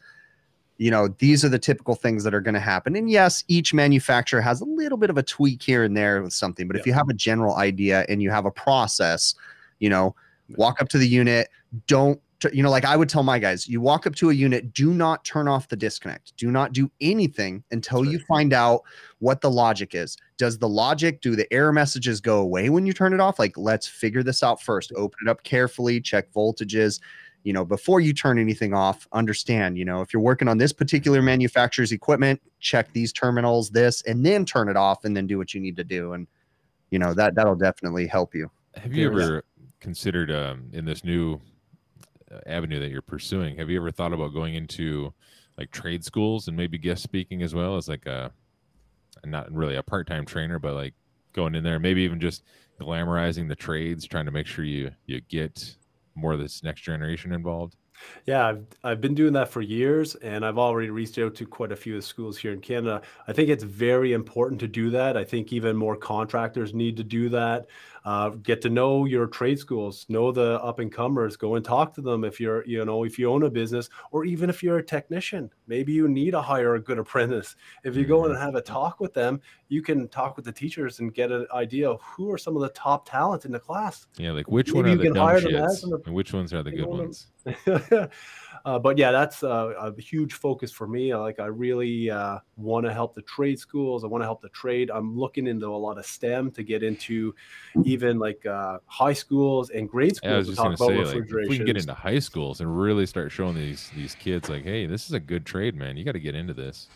you 0.79 0.91
know 0.91 1.09
these 1.19 1.45
are 1.45 1.49
the 1.49 1.59
typical 1.59 1.95
things 1.95 2.25
that 2.25 2.35
are 2.35 2.41
going 2.41 2.55
to 2.55 2.61
happen 2.61 2.97
and 2.97 3.11
yes 3.11 3.45
each 3.47 3.73
manufacturer 3.73 4.41
has 4.41 4.61
a 4.61 4.65
little 4.65 4.99
bit 4.99 5.11
of 5.11 5.19
a 5.19 5.23
tweak 5.23 5.63
here 5.63 5.85
and 5.85 5.97
there 5.97 6.21
with 6.23 6.33
something 6.33 6.67
but 6.67 6.77
if 6.77 6.87
you 6.87 6.93
have 6.93 7.09
a 7.09 7.15
general 7.15 7.57
idea 7.57 8.05
and 8.09 8.23
you 8.23 8.31
have 8.31 8.47
a 8.47 8.51
process 8.51 9.35
you 9.79 9.89
know 9.89 10.15
walk 10.57 10.81
up 10.81 10.89
to 10.89 10.99
the 10.99 11.07
unit 11.07 11.49
don't 11.87 12.21
you 12.53 12.63
know 12.63 12.71
like 12.71 12.85
i 12.85 12.97
would 12.97 13.09
tell 13.09 13.23
my 13.23 13.39
guys 13.39 13.69
you 13.69 13.81
walk 13.81 14.07
up 14.07 14.15
to 14.15 14.31
a 14.31 14.33
unit 14.33 14.73
do 14.73 14.93
not 14.93 15.25
turn 15.25 15.49
off 15.49 15.69
the 15.69 15.77
disconnect. 15.77 16.37
Do 16.37 16.51
not 16.51 16.73
do 16.73 16.91
anything 17.01 17.63
until 17.71 18.05
you 18.05 18.19
find 18.29 18.53
out 18.53 18.83
what 19.19 19.41
the 19.41 19.51
logic 19.51 19.95
is. 19.95 20.17
Does 20.37 20.59
the 20.59 20.69
logic 20.69 21.21
do 21.21 21.37
the 21.37 21.53
error 21.53 21.73
messages 21.73 22.21
go 22.21 22.39
away 22.41 22.69
when 22.69 22.87
you 22.87 22.93
turn 22.93 23.13
it 23.13 23.21
off? 23.21 23.39
Like 23.39 23.57
let's 23.57 23.87
figure 23.87 24.23
this 24.23 24.43
out 24.43 24.63
first. 24.63 24.93
Open 24.97 25.19
it 25.27 25.31
up 25.31 25.43
carefully 25.43 26.01
check 26.01 26.33
voltages 26.33 27.01
you 27.45 27.53
know 27.53 27.65
before 27.65 28.01
you 28.01 28.13
turn 28.13 28.39
anything 28.39 28.73
off 28.73 29.09
understand 29.13 29.77
you 29.77 29.85
know 29.85 30.01
if 30.01 30.13
you're 30.13 30.23
working 30.23 30.47
on 30.47 30.59
this 30.59 30.73
particular 30.73 31.21
manufacturer's 31.21 31.91
equipment 31.91 32.41
check 32.61 32.93
these 32.93 33.13
terminals 33.13 33.71
this 33.71 34.01
and 34.03 34.25
then 34.25 34.45
turn 34.45 34.69
it 34.69 34.77
off 34.77 35.05
and 35.05 35.17
then 35.17 35.27
do 35.27 35.37
what 35.37 35.53
you 35.53 35.61
need 35.61 35.77
to 35.77 35.85
do. 35.85 36.15
And 36.15 36.27
you 36.91 36.99
know 36.99 37.15
that 37.15 37.35
that'll 37.35 37.57
definitely 37.57 38.07
help 38.07 38.35
you. 38.35 38.51
Have 38.77 38.95
you 38.95 39.11
ever 39.11 39.45
considered 39.81 40.31
um, 40.31 40.71
in 40.73 40.85
this 40.85 41.05
new 41.05 41.41
avenue 42.47 42.79
that 42.79 42.91
you're 42.91 43.03
pursuing 43.03 43.57
have 43.57 43.71
you 43.71 43.79
ever 43.79 43.91
thought 43.91 44.13
about 44.13 44.33
going 44.33 44.55
into 44.55 45.13
like 45.59 45.71
trade 45.71 46.05
schools 46.05 46.49
and 46.49 46.57
maybe 46.57 46.79
guest 46.79 47.03
speaking 47.03 47.43
as 47.43 47.55
well 47.55 47.77
as 47.77 47.89
like 47.89 48.07
a 48.07 48.33
not 49.25 49.51
really 49.53 49.77
a 49.77 49.83
part-time 49.83 50.25
trainer 50.25 50.59
but 50.59 50.75
like 50.75 50.95
going 51.33 51.55
in 51.55 51.63
there 51.63 51.79
maybe 51.79 52.03
even 52.03 52.21
just 52.21 52.43
glamorizing 52.81 53.49
the 53.49 53.55
trades 53.55 54.07
trying 54.07 54.27
to 54.27 54.33
make 54.33 54.47
sure 54.47 54.65
you 54.65 54.91
you 55.07 55.21
get 55.21 55.77
more 56.15 56.33
of 56.33 56.41
this 56.41 56.63
next 56.63 56.83
generation 56.83 57.33
involved? 57.33 57.77
Yeah, 58.27 58.47
I've, 58.47 58.67
I've 58.83 59.01
been 59.01 59.15
doing 59.15 59.33
that 59.35 59.49
for 59.49 59.61
years 59.61 60.17
and 60.17 60.45
I've 60.45 60.59
already 60.59 60.91
reached 60.91 61.19
out 61.19 61.37
to 61.37 61.47
quite 61.47 61.71
a 61.71 61.77
few 61.77 61.95
of 61.95 62.03
the 62.03 62.07
schools 62.07 62.37
here 62.37 62.53
in 62.53 62.61
Canada. 62.61 63.03
I 63.29 63.33
think 63.33 63.49
it's 63.49 63.63
very 63.63 64.13
important 64.13 64.61
to 64.61 64.69
do 64.69 64.91
that. 64.91 65.17
I 65.17 65.23
think 65.23 65.53
even 65.53 65.77
more 65.77 65.97
contractors 65.97 66.75
need 66.75 66.97
to 66.97 67.05
do 67.05 67.29
that 67.29 67.67
uh, 68.05 68.31
get 68.31 68.61
to 68.63 68.71
know 68.71 69.05
your 69.05 69.27
trade 69.27 69.59
schools 69.59 70.07
know 70.09 70.33
the 70.33 70.63
up 70.63 70.79
and 70.79 70.93
comers 70.93 71.37
go 71.37 71.55
and 71.55 71.65
talk 71.65 71.95
to 71.95 72.01
them 72.01 72.25
if 72.25 72.41
you're 72.41 72.65
you 72.67 72.85
know 72.85 73.05
if 73.05 73.19
you 73.19 73.31
own 73.31 73.43
a 73.45 73.51
business 73.51 73.89
or 74.11 74.25
even 74.25 74.51
if 74.51 74.63
you're 74.63 74.79
a 74.79 74.85
technician. 74.85 75.51
Maybe 75.67 75.93
you 75.93 76.09
need 76.09 76.33
to 76.33 76.43
hire 76.43 76.75
a 76.75 76.81
good 76.81 76.99
apprentice. 76.99 77.57
If 77.85 77.97
you 77.97 78.05
go 78.05 78.25
in 78.25 78.31
and 78.31 78.35
mm-hmm. 78.35 78.45
have 78.45 78.55
a 78.55 78.63
talk 78.63 79.01
with 79.01 79.15
them 79.15 79.41
you 79.73 79.81
can 79.81 80.07
talk 80.09 80.37
with 80.37 80.45
the 80.45 80.53
teachers 80.53 81.01
and 81.01 81.15
get 81.15 81.33
an 81.33 81.47
idea 81.55 81.89
of 81.91 81.99
who 82.03 82.31
are 82.31 82.37
some 82.37 82.55
of 82.55 82.61
the 82.61 82.69
top 82.71 83.09
talent 83.09 83.47
in 83.47 83.53
the 83.53 83.59
class. 83.59 84.07
Yeah 84.19 84.33
like 84.33 84.47
which 84.49 84.73
maybe 84.73 84.83
one 84.83 84.91
are 84.91 84.97
the 84.97 85.11
dumb 85.11 85.53
shits 85.53 86.07
and 86.07 86.15
which 86.15 86.35
ones 86.35 86.53
are 86.53 86.63
the 86.63 86.71
good 86.71 86.87
ones 86.87 87.29
uh, 88.65 88.79
but 88.79 88.97
yeah, 88.97 89.11
that's 89.11 89.43
a, 89.43 89.47
a, 89.49 90.01
huge 90.01 90.35
focus 90.35 90.71
for 90.71 90.87
me. 90.87 91.15
Like 91.15 91.41
I 91.41 91.47
really 91.47 92.11
uh, 92.11 92.39
want 92.57 92.87
to 92.87 92.93
help 92.93 93.15
the 93.15 93.23
trade 93.23 93.59
schools. 93.59 94.05
I 94.05 94.07
want 94.07 94.23
to 94.23 94.27
help 94.27 94.41
the 94.41 94.49
trade. 94.51 94.91
I'm 94.91 95.19
looking 95.19 95.47
into 95.47 95.67
a 95.67 95.77
lot 95.77 95.99
of 95.99 96.07
STEM 96.07 96.53
to 96.53 96.63
get 96.63 96.83
into 96.83 97.35
even 97.85 98.19
like 98.19 98.45
uh, 98.47 98.79
high 98.87 99.13
schools 99.15 99.71
and 99.71 99.89
grade 99.89 100.17
schools. 100.17 100.31
Yeah, 100.31 100.35
I 100.35 100.39
was 100.39 100.47
just 100.49 100.59
going 100.59 100.77
to 100.77 100.77
say, 100.77 101.19
like, 101.19 101.25
if 101.29 101.49
we 101.49 101.57
can 101.57 101.67
get 101.67 101.77
into 101.77 101.95
high 101.95 102.21
schools 102.21 102.61
and 102.61 102.79
really 102.79 103.07
start 103.07 103.33
showing 103.33 103.57
these 103.57 103.91
these 103.97 104.15
kids, 104.15 104.49
like, 104.49 104.63
hey, 104.63 104.87
this 104.87 105.07
is 105.07 105.13
a 105.13 105.21
good 105.21 105.45
trade, 105.45 105.75
man. 105.75 105.97
You 105.97 106.05
got 106.05 106.13
to 106.13 106.21
get 106.21 106.35
into 106.35 106.55
this. 106.55 106.89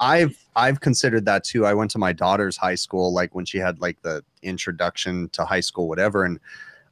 I've 0.00 0.36
I've 0.56 0.80
considered 0.80 1.26
that 1.26 1.44
too. 1.44 1.66
I 1.66 1.74
went 1.74 1.90
to 1.92 1.98
my 1.98 2.12
daughter's 2.12 2.56
high 2.56 2.74
school, 2.74 3.12
like 3.12 3.34
when 3.34 3.44
she 3.44 3.58
had 3.58 3.80
like 3.80 4.00
the 4.02 4.24
introduction 4.42 5.28
to 5.30 5.44
high 5.44 5.60
school, 5.60 5.88
whatever, 5.88 6.24
and 6.24 6.40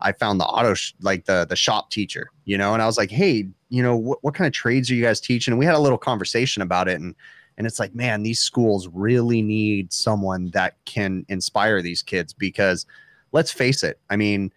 I 0.03 0.13
found 0.13 0.41
the 0.41 0.47
auto 0.47 0.75
sh- 0.75 0.95
like 1.01 1.27
the 1.27 1.47
the 1.49 1.57
shop 1.57 1.91
teacher, 1.91 2.31
you 2.45 2.57
know, 2.57 2.73
and 2.73 2.83
I 2.83 2.87
was 2.87 2.99
like, 2.99 3.11
hey, 3.11 3.49
you 3.69 3.83
know, 3.83 3.97
what 3.97 4.19
what 4.23 4.35
kind 4.35 4.47
of 4.47 4.53
trades 4.53 4.91
are 4.91 4.95
you 4.95 5.03
guys 5.03 5.21
teaching? 5.21 5.53
And 5.53 5.59
we 5.59 5.67
had 5.67 5.75
a 5.75 5.81
little 5.81 5.99
conversation 5.99 6.63
about 6.63 6.89
it, 6.89 7.01
and 7.01 7.15
and 7.57 7.67
it's 7.67 7.79
like, 7.79 7.95
man, 7.95 8.23
these 8.23 8.41
schools 8.41 8.89
really 8.89 9.43
need 9.43 9.93
someone 9.93 10.51
that 10.51 10.77
can 10.85 11.25
inspire 11.29 11.83
these 11.83 12.03
kids 12.03 12.33
because, 12.33 12.87
let's 13.33 13.53
face 13.53 13.83
it, 13.83 14.01
I 14.09 14.17
mean, 14.17 14.53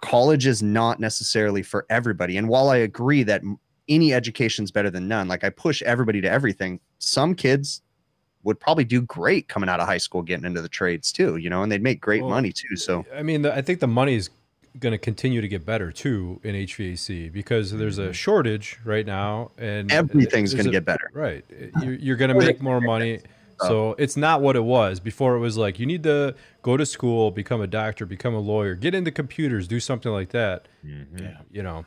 college 0.00 0.46
is 0.46 0.62
not 0.62 1.00
necessarily 1.00 1.62
for 1.62 1.86
everybody. 1.90 2.36
And 2.36 2.48
while 2.48 2.68
I 2.68 2.76
agree 2.76 3.22
that 3.24 3.42
any 3.88 4.14
education 4.14 4.62
is 4.62 4.70
better 4.70 4.90
than 4.90 5.08
none, 5.08 5.26
like 5.26 5.42
I 5.42 5.50
push 5.50 5.82
everybody 5.82 6.20
to 6.20 6.30
everything, 6.30 6.78
some 6.98 7.34
kids 7.34 7.82
would 8.42 8.58
probably 8.58 8.84
do 8.84 9.02
great 9.02 9.48
coming 9.48 9.68
out 9.68 9.80
of 9.80 9.86
high 9.86 9.98
school 9.98 10.22
getting 10.22 10.44
into 10.44 10.62
the 10.62 10.68
trades 10.68 11.12
too 11.12 11.36
you 11.36 11.50
know 11.50 11.62
and 11.62 11.70
they'd 11.70 11.82
make 11.82 12.00
great 12.00 12.22
well, 12.22 12.30
money 12.30 12.52
too 12.52 12.76
so 12.76 13.04
i 13.14 13.22
mean 13.22 13.42
the, 13.42 13.54
i 13.54 13.60
think 13.60 13.80
the 13.80 13.86
money 13.86 14.14
is 14.14 14.30
going 14.78 14.92
to 14.92 14.98
continue 14.98 15.40
to 15.40 15.48
get 15.48 15.66
better 15.66 15.90
too 15.90 16.40
in 16.44 16.54
HVAC 16.54 17.32
because 17.32 17.72
there's 17.72 17.98
a 17.98 18.02
mm-hmm. 18.02 18.12
shortage 18.12 18.78
right 18.84 19.06
now, 19.06 19.50
and 19.58 19.90
everything's 19.90 20.54
going 20.54 20.66
to 20.66 20.70
get 20.70 20.84
better. 20.84 21.10
Right, 21.12 21.44
you're, 21.82 21.94
you're 21.94 22.16
going 22.16 22.32
to 22.32 22.38
make 22.38 22.62
more 22.62 22.80
money. 22.80 23.20
So 23.62 23.94
it's 23.98 24.16
not 24.16 24.40
what 24.40 24.56
it 24.56 24.64
was 24.64 25.00
before. 25.00 25.36
It 25.36 25.40
was 25.40 25.58
like 25.58 25.78
you 25.78 25.84
need 25.84 26.02
to 26.04 26.34
go 26.62 26.78
to 26.78 26.86
school, 26.86 27.30
become 27.30 27.60
a 27.60 27.66
doctor, 27.66 28.06
become 28.06 28.34
a 28.34 28.38
lawyer, 28.38 28.74
get 28.74 28.94
into 28.94 29.10
computers, 29.10 29.68
do 29.68 29.80
something 29.80 30.10
like 30.10 30.30
that. 30.30 30.66
Mm-hmm. 30.82 31.18
Yeah, 31.18 31.36
you 31.50 31.62
know, 31.62 31.84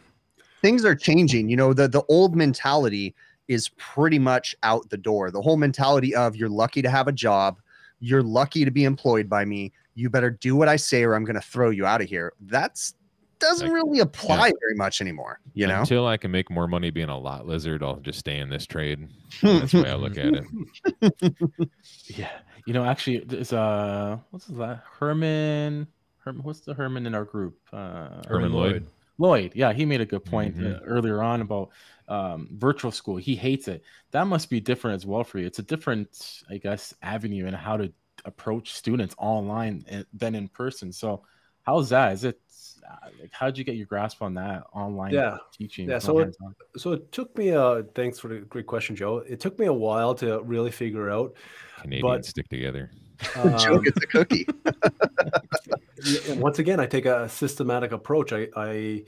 things 0.61 0.85
are 0.85 0.95
changing. 0.95 1.49
You 1.49 1.57
know, 1.57 1.73
the 1.73 1.87
the 1.87 2.03
old 2.09 2.35
mentality 2.35 3.15
is 3.47 3.69
pretty 3.69 4.19
much 4.19 4.55
out 4.63 4.89
the 4.89 4.97
door. 4.97 5.31
The 5.31 5.41
whole 5.41 5.57
mentality 5.57 6.15
of 6.15 6.35
you're 6.35 6.49
lucky 6.49 6.81
to 6.81 6.89
have 6.89 7.07
a 7.07 7.11
job, 7.11 7.59
you're 8.03 8.23
lucky 8.23 8.65
to 8.65 8.71
be 8.71 8.83
employed 8.83 9.29
by 9.29 9.45
me 9.45 9.71
you 9.95 10.09
better 10.09 10.29
do 10.29 10.55
what 10.55 10.67
I 10.67 10.75
say 10.75 11.03
or 11.03 11.13
I'm 11.13 11.23
going 11.23 11.35
to 11.35 11.41
throw 11.41 11.69
you 11.69 11.85
out 11.85 12.01
of 12.01 12.09
here. 12.09 12.33
That's 12.41 12.95
doesn't 13.39 13.71
really 13.71 13.99
apply 13.99 14.47
yeah. 14.47 14.53
very 14.61 14.75
much 14.75 15.01
anymore, 15.01 15.39
you 15.53 15.67
know. 15.67 15.81
Until 15.81 16.07
I 16.07 16.15
can 16.15 16.31
make 16.31 16.49
more 16.49 16.67
money 16.67 16.91
being 16.91 17.09
a 17.09 17.17
lot 17.17 17.45
lizard, 17.45 17.83
I'll 17.83 17.97
just 17.97 18.19
stay 18.19 18.39
in 18.39 18.49
this 18.49 18.65
trade. 18.65 19.09
That's 19.41 19.73
the 19.73 19.83
way 19.83 19.89
I 19.89 19.95
look 19.95 20.17
at 20.17 20.33
it. 20.33 21.69
yeah, 22.05 22.31
you 22.65 22.73
know, 22.73 22.85
actually, 22.85 23.19
there's 23.19 23.51
uh, 23.51 24.17
what's 24.31 24.45
that? 24.45 24.83
Herman. 24.97 25.87
Herman, 26.19 26.43
what's 26.43 26.61
the 26.61 26.73
Herman 26.73 27.05
in 27.05 27.13
our 27.13 27.25
group? 27.25 27.59
Uh, 27.73 28.21
Herman 28.29 28.53
Lloyd. 28.53 28.71
Lloyd, 28.71 28.87
yeah, 29.17 29.73
he 29.73 29.85
made 29.85 30.01
a 30.01 30.05
good 30.05 30.25
point 30.25 30.57
mm-hmm. 30.57 30.73
uh, 30.73 30.79
earlier 30.85 31.21
on 31.21 31.41
about 31.41 31.69
um, 32.07 32.49
virtual 32.51 32.91
school. 32.91 33.17
He 33.17 33.35
hates 33.35 33.67
it. 33.67 33.83
That 34.11 34.27
must 34.27 34.49
be 34.49 34.59
different 34.59 34.95
as 34.95 35.05
well 35.05 35.23
for 35.23 35.39
you. 35.39 35.45
It's 35.45 35.59
a 35.59 35.63
different, 35.63 36.41
I 36.49 36.57
guess, 36.57 36.93
avenue 37.01 37.47
and 37.47 37.55
how 37.55 37.77
to 37.77 37.91
approach 38.25 38.73
students 38.73 39.15
online 39.17 39.85
eh, 39.87 40.03
than 40.13 40.35
in 40.35 40.47
person. 40.47 40.91
So, 40.91 41.23
how's 41.63 41.89
that? 41.89 42.13
Is 42.13 42.23
it 42.23 42.39
uh, 42.89 43.07
like 43.19 43.31
how 43.31 43.45
did 43.45 43.57
you 43.57 43.63
get 43.63 43.75
your 43.75 43.85
grasp 43.85 44.21
on 44.21 44.33
that 44.35 44.63
online 44.73 45.13
yeah. 45.13 45.37
teaching? 45.51 45.89
Yeah, 45.89 45.99
so 45.99 46.19
it, 46.19 46.35
so 46.77 46.93
it 46.93 47.11
took 47.11 47.37
me. 47.37 47.51
Uh, 47.51 47.83
thanks 47.95 48.19
for 48.19 48.27
the 48.27 48.39
great 48.39 48.67
question, 48.67 48.95
Joe. 48.95 49.23
It 49.27 49.39
took 49.39 49.57
me 49.59 49.67
a 49.67 49.73
while 49.73 50.15
to 50.15 50.41
really 50.43 50.71
figure 50.71 51.09
out. 51.09 51.35
Canadians 51.81 52.03
but, 52.03 52.25
stick 52.25 52.49
together. 52.49 52.91
Um, 53.37 53.57
Joe 53.57 53.79
gets 53.79 54.03
a 54.03 54.07
cookie. 54.07 54.45
once 56.35 56.59
again, 56.59 56.79
I 56.79 56.85
take 56.85 57.05
a 57.05 57.27
systematic 57.29 57.91
approach. 57.91 58.33
I, 58.33 58.47
I 58.55 59.03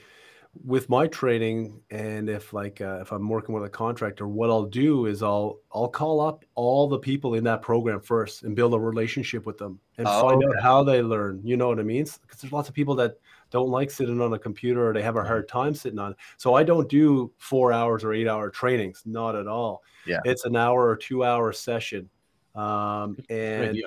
with 0.63 0.89
my 0.89 1.08
training 1.08 1.81
and 1.89 2.29
if 2.29 2.53
like 2.53 2.79
uh, 2.79 2.99
if 3.01 3.12
i'm 3.12 3.27
working 3.27 3.53
with 3.53 3.63
a 3.65 3.69
contractor 3.69 4.27
what 4.27 4.49
i'll 4.49 4.65
do 4.65 5.05
is 5.05 5.21
i'll 5.21 5.60
i'll 5.73 5.88
call 5.88 6.21
up 6.21 6.45
all 6.55 6.88
the 6.88 6.97
people 6.97 7.34
in 7.34 7.43
that 7.43 7.62
program 7.62 7.99
first 7.99 8.43
and 8.43 8.55
build 8.55 8.73
a 8.73 8.79
relationship 8.79 9.45
with 9.45 9.58
them 9.58 9.79
and 9.97 10.08
oh, 10.08 10.21
find 10.21 10.43
okay. 10.43 10.58
out 10.58 10.63
how 10.63 10.84
they 10.84 11.01
learn 11.01 11.41
you 11.43 11.58
know 11.58 11.67
what 11.67 11.79
i 11.79 11.84
mean? 11.84 12.05
Because 12.21 12.39
there's 12.41 12.53
lots 12.53 12.69
of 12.69 12.75
people 12.75 12.95
that 12.95 13.19
don't 13.51 13.69
like 13.69 13.91
sitting 13.91 14.21
on 14.21 14.34
a 14.34 14.39
computer 14.39 14.89
or 14.89 14.93
they 14.93 15.01
have 15.01 15.17
a 15.17 15.23
hard 15.23 15.47
time 15.47 15.73
sitting 15.73 15.99
on 15.99 16.15
so 16.38 16.53
i 16.53 16.63
don't 16.63 16.88
do 16.88 17.31
four 17.38 17.73
hours 17.73 18.03
or 18.03 18.13
eight 18.13 18.27
hour 18.27 18.49
trainings 18.49 19.03
not 19.05 19.36
at 19.36 19.47
all. 19.47 19.84
Yeah. 20.05 20.19
It's 20.23 20.45
an 20.45 20.55
hour 20.55 20.88
or 20.88 20.95
two 20.95 21.23
hour 21.23 21.51
session 21.51 22.10
um, 22.55 23.17
and 23.29 23.84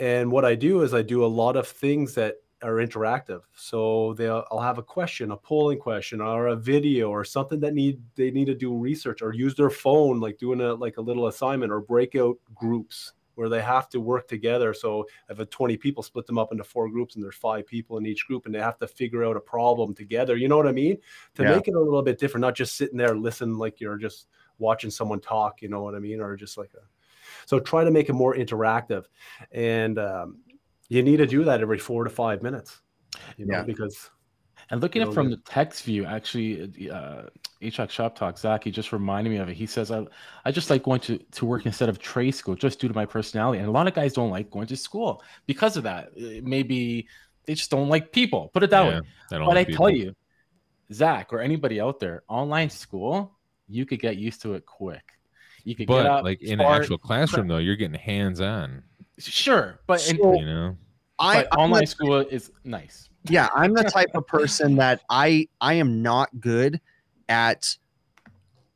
and 0.00 0.30
what 0.30 0.44
i 0.44 0.54
do 0.54 0.82
is 0.82 0.94
i 0.94 1.02
do 1.02 1.24
a 1.24 1.26
lot 1.26 1.56
of 1.56 1.66
things 1.66 2.14
that 2.14 2.36
are 2.64 2.76
interactive. 2.76 3.42
So 3.54 4.14
they'll 4.14 4.44
I'll 4.50 4.60
have 4.60 4.78
a 4.78 4.82
question, 4.82 5.30
a 5.30 5.36
polling 5.36 5.78
question, 5.78 6.20
or 6.20 6.48
a 6.48 6.56
video, 6.56 7.10
or 7.10 7.24
something 7.24 7.60
that 7.60 7.74
need 7.74 8.00
they 8.16 8.30
need 8.30 8.46
to 8.46 8.54
do 8.54 8.76
research 8.76 9.22
or 9.22 9.34
use 9.34 9.54
their 9.54 9.70
phone, 9.70 10.18
like 10.18 10.38
doing 10.38 10.60
a 10.60 10.74
like 10.74 10.96
a 10.96 11.02
little 11.02 11.26
assignment 11.26 11.70
or 11.70 11.80
breakout 11.80 12.36
groups 12.54 13.12
where 13.34 13.48
they 13.48 13.60
have 13.60 13.88
to 13.88 14.00
work 14.00 14.28
together. 14.28 14.72
So 14.72 15.06
if 15.28 15.40
a 15.40 15.44
20 15.44 15.76
people 15.76 16.04
split 16.04 16.24
them 16.24 16.38
up 16.38 16.52
into 16.52 16.62
four 16.62 16.88
groups 16.88 17.16
and 17.16 17.24
there's 17.24 17.34
five 17.34 17.66
people 17.66 17.98
in 17.98 18.06
each 18.06 18.28
group 18.28 18.46
and 18.46 18.54
they 18.54 18.60
have 18.60 18.78
to 18.78 18.86
figure 18.86 19.24
out 19.24 19.36
a 19.36 19.40
problem 19.40 19.92
together. 19.92 20.36
You 20.36 20.46
know 20.46 20.56
what 20.56 20.68
I 20.68 20.72
mean? 20.72 20.98
To 21.34 21.42
yeah. 21.42 21.56
make 21.56 21.66
it 21.66 21.74
a 21.74 21.80
little 21.80 22.00
bit 22.00 22.20
different, 22.20 22.42
not 22.42 22.54
just 22.54 22.76
sitting 22.76 22.96
there 22.96 23.16
listen 23.16 23.58
like 23.58 23.80
you're 23.80 23.98
just 23.98 24.28
watching 24.58 24.88
someone 24.88 25.20
talk, 25.20 25.62
you 25.62 25.68
know 25.68 25.82
what 25.82 25.96
I 25.96 25.98
mean? 25.98 26.20
Or 26.20 26.36
just 26.36 26.56
like 26.56 26.70
a 26.74 26.86
So 27.46 27.60
try 27.60 27.84
to 27.84 27.90
make 27.90 28.08
it 28.08 28.14
more 28.14 28.34
interactive, 28.34 29.04
and 29.52 29.98
um, 29.98 30.38
you 30.88 31.02
need 31.02 31.18
to 31.18 31.26
do 31.26 31.44
that 31.44 31.60
every 31.60 31.78
four 31.78 32.04
to 32.04 32.10
five 32.10 32.42
minutes. 32.42 32.80
You 33.36 33.46
know, 33.46 33.58
Yeah. 33.58 33.62
because 33.62 34.10
And 34.70 34.80
looking 34.80 35.02
at 35.02 35.08
know, 35.08 35.14
from 35.14 35.30
the- 35.30 35.36
the 35.36 35.42
text 35.42 35.84
view, 35.84 36.04
actually, 36.06 36.90
uh, 36.90 37.24
HVAC 37.60 37.90
Shop 37.90 38.14
Talk, 38.16 38.38
Zach, 38.38 38.64
he 38.64 38.70
just 38.70 38.92
reminded 38.92 39.30
me 39.30 39.36
of 39.36 39.48
it. 39.48 39.54
He 39.56 39.66
says, 39.66 39.90
I, 39.90 40.06
I 40.44 40.50
just 40.52 40.70
like 40.70 40.82
going 40.82 41.00
to, 41.00 41.18
to 41.18 41.44
work 41.46 41.66
instead 41.66 41.88
of 41.90 41.98
trade 41.98 42.30
school 42.32 42.54
just 42.54 42.80
due 42.80 42.88
to 42.88 42.94
my 42.94 43.04
personality. 43.06 43.58
And 43.58 43.68
a 43.68 43.70
lot 43.70 43.86
of 43.86 43.94
guys 43.94 44.14
don't 44.14 44.30
like 44.30 44.50
going 44.50 44.66
to 44.68 44.76
school 44.76 45.22
because 45.46 45.76
of 45.76 45.82
that. 45.84 46.08
Uh, 46.16 46.40
Maybe 46.42 47.06
they 47.44 47.54
just 47.54 47.70
don't 47.70 47.88
like 47.90 48.10
people, 48.10 48.50
put 48.54 48.62
it 48.62 48.70
that 48.70 48.84
way. 48.86 48.94
Yeah, 48.94 49.00
I 49.32 49.38
don't 49.38 49.46
But 49.46 49.52
I 49.58 49.60
like 49.60 49.68
tell 49.68 49.90
you, 49.90 50.14
Zach 50.92 51.32
or 51.32 51.40
anybody 51.40 51.80
out 51.80 52.00
there, 52.00 52.22
online 52.28 52.70
school, 52.70 53.36
you 53.68 53.84
could 53.86 54.00
get 54.00 54.16
used 54.16 54.40
to 54.42 54.54
it 54.54 54.64
quick. 54.66 55.12
You 55.64 55.74
could 55.74 55.86
get 55.88 55.94
But 55.94 56.06
up, 56.06 56.24
like 56.24 56.42
in 56.42 56.60
an 56.60 56.66
actual 56.66 56.98
classroom 56.98 57.48
though, 57.48 57.58
you're 57.58 57.76
getting 57.76 57.98
hands 57.98 58.40
on. 58.40 58.82
sure, 59.18 59.80
but, 59.86 60.06
in, 60.10 60.18
So- 60.18 60.34
You 60.34 60.46
know, 60.46 60.76
I, 61.18 61.44
but 61.44 61.58
online 61.58 61.80
the- 61.82 61.86
school 61.86 62.16
is 62.20 62.50
nice. 62.64 63.08
yeah, 63.30 63.48
I'm 63.54 63.72
the 63.72 63.84
type 63.84 64.10
of 64.14 64.26
person 64.26 64.76
that 64.76 65.00
I 65.10 65.48
I 65.60 65.74
am 65.74 66.02
not 66.02 66.28
good 66.40 66.80
at 67.28 67.76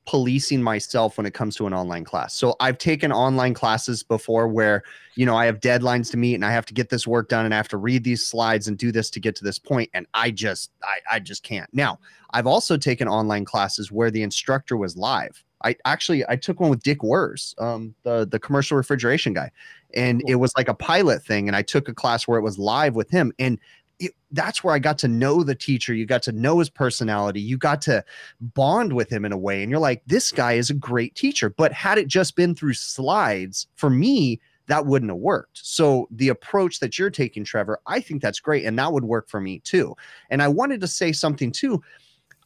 policing 0.07 0.63
myself 0.63 1.19
when 1.19 1.27
it 1.27 1.35
comes 1.35 1.55
to 1.57 1.67
an 1.67 1.75
online 1.75 2.03
class. 2.05 2.33
So 2.33 2.57
I've 2.61 2.79
taken 2.79 3.13
online 3.13 3.53
classes 3.53 4.03
before 4.03 4.49
where, 4.49 4.83
you 5.17 5.27
know, 5.27 5.37
I 5.37 5.45
have 5.45 5.61
deadlines 5.61 6.11
to 6.13 6.17
meet 6.17 6.35
and 6.35 6.47
I 6.47 6.51
have 6.51 6.65
to 6.67 6.73
get 6.73 6.89
this 6.89 7.07
work 7.07 7.29
done 7.29 7.45
and 7.45 7.53
I 7.53 7.59
have 7.59 7.69
to 7.69 7.77
read 7.77 8.05
these 8.05 8.25
slides 8.25 8.69
and 8.69 8.79
do 8.79 8.91
this 8.91 9.11
to 9.11 9.21
get 9.21 9.37
to 9.37 9.45
this 9.45 9.59
point 9.59 9.91
and 9.93 10.07
I 10.15 10.31
just 10.31 10.71
I 10.83 11.17
I 11.17 11.19
just 11.19 11.43
can't. 11.43 11.69
Now, 11.75 11.99
I've 12.31 12.47
also 12.47 12.79
taken 12.79 13.07
online 13.07 13.45
classes 13.45 13.93
where 13.93 14.11
the 14.11 14.23
instructor 14.23 14.79
was 14.79 14.97
live. 14.97 15.45
I 15.65 15.77
actually 15.85 16.25
I 16.29 16.37
took 16.37 16.61
one 16.61 16.71
with 16.71 16.83
Dick 16.83 17.03
Wirz, 17.03 17.55
um, 17.59 17.95
the 18.03 18.27
the 18.27 18.39
commercial 18.39 18.77
refrigeration 18.77 19.33
guy, 19.33 19.51
and 19.95 20.23
it 20.27 20.37
was 20.37 20.53
like 20.57 20.69
a 20.69 20.75
pilot 20.75 21.25
thing. 21.25 21.49
And 21.49 21.57
I 21.57 21.63
took 21.63 21.89
a 21.89 21.95
class 21.95 22.29
where 22.29 22.39
it 22.39 22.43
was 22.43 22.59
live 22.59 22.95
with 22.95 23.11
him, 23.11 23.33
and 23.39 23.59
it, 23.99 24.13
that's 24.31 24.63
where 24.63 24.75
I 24.75 24.79
got 24.79 24.99
to 24.99 25.09
know 25.09 25.43
the 25.43 25.55
teacher. 25.55 25.95
You 25.95 26.07
got 26.07 26.23
to 26.25 26.33
know 26.33 26.59
his 26.59 26.71
personality. 26.71 27.41
You 27.41 27.59
got 27.59 27.83
to 27.83 28.05
bond 28.41 28.93
with 28.93 29.11
him 29.11 29.25
in 29.25 29.33
a 29.33 29.39
way. 29.39 29.63
And 29.63 29.71
you're 29.71 29.81
like, 29.81 30.03
this 30.07 30.31
guy 30.31 30.53
is 30.53 30.71
a 30.71 30.75
great 30.75 31.15
teacher. 31.15 31.51
But 31.51 31.73
had 31.73 31.99
it 31.99 32.07
just 32.07 32.37
been 32.37 32.55
through 32.55 32.75
slides, 32.75 33.67
for 33.75 33.91
me, 33.91 34.41
that 34.69 34.87
wouldn't 34.87 35.11
have 35.11 35.19
worked. 35.19 35.59
So 35.63 36.07
the 36.11 36.29
approach 36.29 36.79
that 36.81 36.99
you're 36.99 37.11
taking, 37.11 37.43
Trevor, 37.43 37.81
I 37.87 38.01
think 38.01 38.23
that's 38.23 38.39
great. 38.39 38.65
And 38.65 38.79
that 38.79 38.93
would 38.93 39.05
work 39.05 39.29
for 39.29 39.41
me 39.41 39.61
too. 39.61 39.97
And 40.31 40.43
I 40.43 40.49
wanted 40.49 40.81
to 40.83 40.87
say 40.87 41.11
something 41.11 41.51
too. 41.51 41.83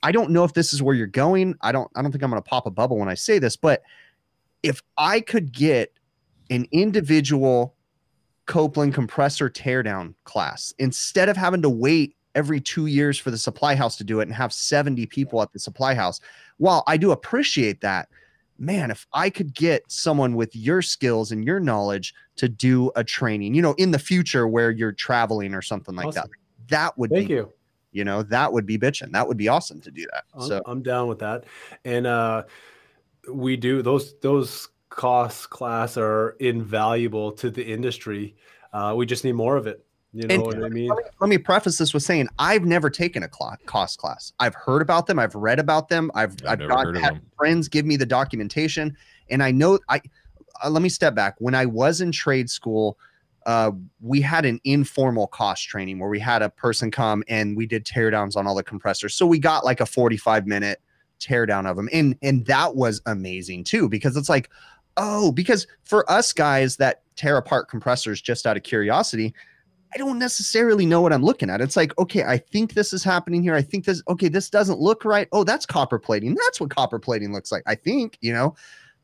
I 0.02 0.12
don't 0.12 0.30
know 0.30 0.44
if 0.44 0.52
this 0.52 0.72
is 0.72 0.82
where 0.82 0.94
you're 0.94 1.06
going. 1.06 1.54
I 1.60 1.72
don't, 1.72 1.90
I 1.94 2.02
don't 2.02 2.10
think 2.10 2.24
I'm 2.24 2.30
going 2.30 2.42
to 2.42 2.48
pop 2.48 2.66
a 2.66 2.70
bubble 2.70 2.98
when 2.98 3.08
I 3.08 3.14
say 3.14 3.38
this, 3.38 3.56
but 3.56 3.82
if 4.62 4.82
I 4.96 5.20
could 5.20 5.52
get 5.52 5.92
an 6.50 6.66
individual 6.72 7.74
Copeland 8.46 8.94
compressor 8.94 9.48
teardown 9.48 10.14
class 10.24 10.74
instead 10.78 11.28
of 11.28 11.36
having 11.36 11.62
to 11.62 11.70
wait 11.70 12.16
every 12.34 12.60
two 12.60 12.86
years 12.86 13.18
for 13.18 13.30
the 13.30 13.38
supply 13.38 13.74
house 13.74 13.96
to 13.96 14.04
do 14.04 14.20
it 14.20 14.24
and 14.24 14.34
have 14.34 14.52
70 14.52 15.06
people 15.06 15.42
at 15.42 15.52
the 15.52 15.58
supply 15.58 15.94
house. 15.94 16.20
While 16.58 16.82
I 16.86 16.96
do 16.96 17.12
appreciate 17.12 17.80
that, 17.82 18.08
man, 18.58 18.90
if 18.90 19.06
I 19.12 19.30
could 19.30 19.54
get 19.54 19.90
someone 19.90 20.34
with 20.34 20.54
your 20.54 20.82
skills 20.82 21.32
and 21.32 21.44
your 21.44 21.60
knowledge 21.60 22.14
to 22.36 22.48
do 22.48 22.90
a 22.96 23.04
training, 23.04 23.54
you 23.54 23.62
know, 23.62 23.74
in 23.74 23.90
the 23.90 23.98
future 23.98 24.46
where 24.48 24.70
you're 24.70 24.92
traveling 24.92 25.54
or 25.54 25.62
something 25.62 25.94
like 25.94 26.14
that, 26.14 26.24
Awesome. 26.24 26.30
that 26.68 26.98
would 26.98 27.10
be 27.10 27.16
thank 27.16 27.28
be, 27.28 27.34
you. 27.34 27.52
You 27.92 28.04
know, 28.04 28.22
that 28.24 28.52
would 28.52 28.66
be 28.66 28.78
bitching. 28.78 29.12
That 29.12 29.28
would 29.28 29.36
be 29.36 29.48
awesome 29.48 29.80
to 29.82 29.90
do 29.90 30.06
that. 30.12 30.24
I'm, 30.34 30.48
So 30.48 30.62
I'm 30.66 30.82
down 30.82 31.08
with 31.08 31.20
that. 31.20 31.44
And 31.84 32.06
uh, 32.06 32.44
we 33.32 33.56
do 33.56 33.82
those 33.82 34.14
those 34.20 34.68
cost 34.88 35.50
class 35.50 35.96
are 35.96 36.36
invaluable 36.40 37.32
to 37.32 37.50
the 37.50 37.64
industry. 37.64 38.34
Uh, 38.72 38.94
we 38.96 39.06
just 39.06 39.24
need 39.24 39.32
more 39.32 39.56
of 39.56 39.66
it. 39.66 39.84
You 40.14 40.26
know 40.26 40.34
And- 40.34 40.42
what 40.42 40.56
I 40.56 40.68
mean? 40.68 40.88
let 40.88 40.98
me, 40.98 41.04
let 41.20 41.30
me 41.30 41.38
preface 41.38 41.78
this 41.78 41.94
with 41.94 42.02
saying 42.02 42.28
I've 42.38 42.64
never 42.64 42.90
taken 42.90 43.22
a 43.22 43.28
cla- 43.28 43.56
cost 43.64 43.98
class. 43.98 44.32
I've 44.40 44.54
heard 44.54 44.82
about 44.82 45.06
them. 45.06 45.18
I've 45.18 45.34
read 45.34 45.58
about 45.58 45.88
them. 45.88 46.10
I've 46.14 46.36
I've 46.46 46.60
I've, 46.62 46.68
got 46.68 46.96
had 46.96 47.20
friends 47.38 47.68
give 47.68 47.86
me 47.86 47.96
the 47.96 48.06
documentation, 48.06 48.96
and 49.30 49.42
I 49.42 49.50
know 49.50 49.78
I. 49.88 50.00
Uh, 50.62 50.68
let 50.70 50.82
me 50.82 50.88
step 50.90 51.14
back. 51.14 51.34
When 51.38 51.54
I 51.54 51.64
was 51.66 52.00
in 52.02 52.12
trade 52.12 52.50
school, 52.50 52.98
uh, 53.46 53.70
we 54.00 54.20
had 54.20 54.44
an 54.44 54.60
informal 54.64 55.26
cost 55.26 55.68
training 55.68 55.98
where 55.98 56.10
we 56.10 56.18
had 56.18 56.42
a 56.42 56.50
person 56.50 56.90
come 56.90 57.22
and 57.28 57.56
we 57.56 57.66
did 57.66 57.84
teardowns 57.84 58.36
on 58.36 58.46
all 58.46 58.54
the 58.54 58.62
compressors. 58.62 59.14
So 59.14 59.26
we 59.26 59.38
got 59.38 59.64
like 59.64 59.80
a 59.80 59.86
forty-five 59.86 60.46
minute 60.46 60.80
teardown 61.20 61.68
of 61.68 61.76
them, 61.76 61.88
and 61.92 62.16
and 62.22 62.46
that 62.46 62.76
was 62.76 63.00
amazing 63.06 63.64
too 63.64 63.88
because 63.88 64.16
it's 64.16 64.28
like, 64.28 64.50
oh, 64.96 65.32
because 65.32 65.66
for 65.84 66.10
us 66.10 66.32
guys 66.32 66.76
that 66.76 67.02
tear 67.16 67.36
apart 67.36 67.68
compressors 67.68 68.20
just 68.20 68.46
out 68.46 68.56
of 68.56 68.62
curiosity, 68.62 69.34
I 69.94 69.98
don't 69.98 70.18
necessarily 70.18 70.86
know 70.86 71.02
what 71.02 71.12
I'm 71.12 71.22
looking 71.22 71.50
at. 71.50 71.60
It's 71.60 71.76
like, 71.76 71.96
okay, 71.98 72.24
I 72.24 72.38
think 72.38 72.72
this 72.72 72.94
is 72.94 73.04
happening 73.04 73.42
here. 73.42 73.54
I 73.54 73.60
think 73.60 73.84
this, 73.84 74.02
okay, 74.08 74.28
this 74.28 74.48
doesn't 74.48 74.80
look 74.80 75.04
right. 75.04 75.28
Oh, 75.32 75.44
that's 75.44 75.66
copper 75.66 75.98
plating. 75.98 76.34
That's 76.34 76.60
what 76.60 76.70
copper 76.70 76.98
plating 76.98 77.32
looks 77.32 77.52
like. 77.52 77.62
I 77.66 77.74
think, 77.74 78.16
you 78.22 78.32
know, 78.32 78.54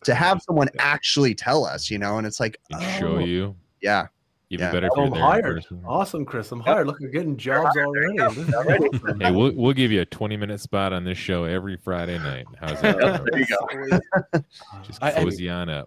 to 0.05 0.15
have 0.15 0.41
someone 0.41 0.69
actually 0.79 1.35
tell 1.35 1.67
us, 1.67 1.91
you 1.91 1.99
know, 1.99 2.17
and 2.17 2.27
it's 2.27 2.41
like, 2.41 2.59
and 2.71 2.83
show 2.99 3.17
oh, 3.17 3.19
you. 3.19 3.55
yeah, 3.83 4.07
Even 4.51 4.65
Yeah. 4.67 4.73
better 4.73 4.87
if 4.87 4.93
Oh, 4.97 5.05
you're 5.05 5.07
I'm 5.07 5.13
there 5.13 5.21
hired. 5.23 5.67
Awesome, 5.87 6.25
Chris. 6.25 6.51
I'm 6.53 6.61
hired. 6.61 6.87
Look, 6.87 7.01
we're 7.01 7.09
getting 7.11 7.37
jobs 7.37 7.77
already. 7.77 8.17
This 8.17 8.55
awesome. 8.55 9.21
Hey, 9.21 9.31
we'll 9.31 9.53
we'll 9.55 9.75
give 9.75 9.93
you 9.93 10.01
a 10.01 10.07
20 10.07 10.37
minute 10.39 10.61
spot 10.61 10.93
on 10.95 11.05
this 11.05 11.19
show 11.19 11.45
every 11.45 11.77
Friday 11.77 12.19
night. 12.19 12.47
How's 12.59 12.81
that? 12.81 12.97
Yeah, 12.99 13.19
there 13.31 13.41
you 13.41 13.47
go. 14.33 14.41
Just 14.85 15.03
I- 15.03 15.11
I- 15.13 15.51
on 15.53 15.69
up. 15.69 15.87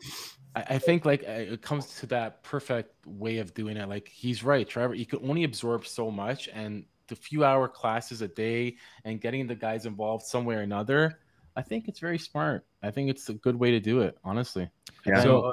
I, 0.55 0.61
I 0.71 0.77
think 0.79 1.05
like 1.05 1.23
uh, 1.27 1.31
it 1.31 1.61
comes 1.61 1.99
to 2.01 2.05
that 2.07 2.43
perfect 2.43 2.93
way 3.07 3.37
of 3.39 3.53
doing 3.53 3.77
it. 3.77 3.87
Like 3.89 4.07
he's 4.09 4.43
right, 4.43 4.67
Trevor. 4.67 4.93
You 4.95 5.05
can 5.05 5.19
only 5.27 5.43
absorb 5.43 5.85
so 5.87 6.11
much, 6.11 6.47
and 6.49 6.85
the 7.07 7.15
few 7.15 7.43
hour 7.43 7.67
classes 7.67 8.21
a 8.21 8.27
day 8.27 8.75
and 9.05 9.19
getting 9.19 9.47
the 9.47 9.55
guys 9.55 9.85
involved 9.85 10.25
some 10.25 10.45
way 10.45 10.55
or 10.55 10.61
another. 10.61 11.19
I 11.55 11.61
think 11.61 11.87
it's 11.87 11.99
very 11.99 12.17
smart. 12.19 12.65
I 12.83 12.91
think 12.91 13.09
it's 13.09 13.27
a 13.29 13.33
good 13.33 13.55
way 13.55 13.71
to 13.71 13.79
do 13.79 14.01
it, 14.01 14.17
honestly. 14.23 14.69
Yeah. 15.05 15.21
So 15.21 15.51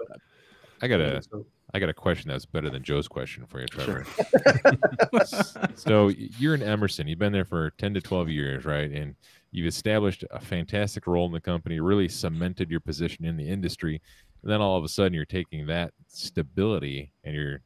I 0.82 0.86
got 0.88 1.00
a 1.00 1.22
So- 1.22 1.46
I 1.74 1.78
got 1.78 1.90
a 1.90 1.94
question 1.94 2.30
that's 2.30 2.46
better 2.46 2.70
than 2.70 2.82
Joe's 2.82 3.08
question 3.08 3.44
for 3.46 3.60
you, 3.60 3.66
Sure. 3.70 4.04
Trevor. 4.04 5.26
so 5.74 6.08
you're 6.08 6.54
in 6.54 6.62
Emerson. 6.62 7.06
You've 7.06 7.18
been 7.18 7.32
there 7.32 7.44
for 7.44 7.70
10 7.70 7.94
to 7.94 8.00
12 8.00 8.30
years, 8.30 8.64
right? 8.64 8.90
And 8.90 9.14
you've 9.50 9.66
established 9.66 10.24
a 10.30 10.40
fantastic 10.40 11.06
role 11.06 11.26
in 11.26 11.32
the 11.32 11.40
company, 11.40 11.78
really 11.80 12.08
cemented 12.08 12.70
your 12.70 12.80
position 12.80 13.24
in 13.26 13.36
the 13.36 13.48
industry. 13.48 14.00
And 14.42 14.50
then 14.50 14.60
all 14.62 14.78
of 14.78 14.84
a 14.84 14.88
sudden 14.88 15.12
you're 15.12 15.26
taking 15.26 15.66
that 15.66 15.92
stability 16.06 17.12
and 17.22 17.34
you're 17.34 17.60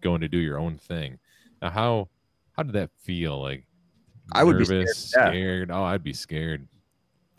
going 0.00 0.22
to 0.22 0.28
do 0.28 0.38
your 0.38 0.58
own 0.58 0.78
thing. 0.78 1.18
Now 1.60 1.70
how 1.70 2.08
how 2.52 2.62
did 2.62 2.74
that 2.74 2.90
feel? 2.96 3.40
Like 3.40 3.66
I 4.32 4.44
would 4.44 4.58
be 4.58 4.64
scared, 4.64 4.88
scared. 4.88 5.70
Oh, 5.70 5.84
I'd 5.84 6.02
be 6.02 6.12
scared. 6.12 6.68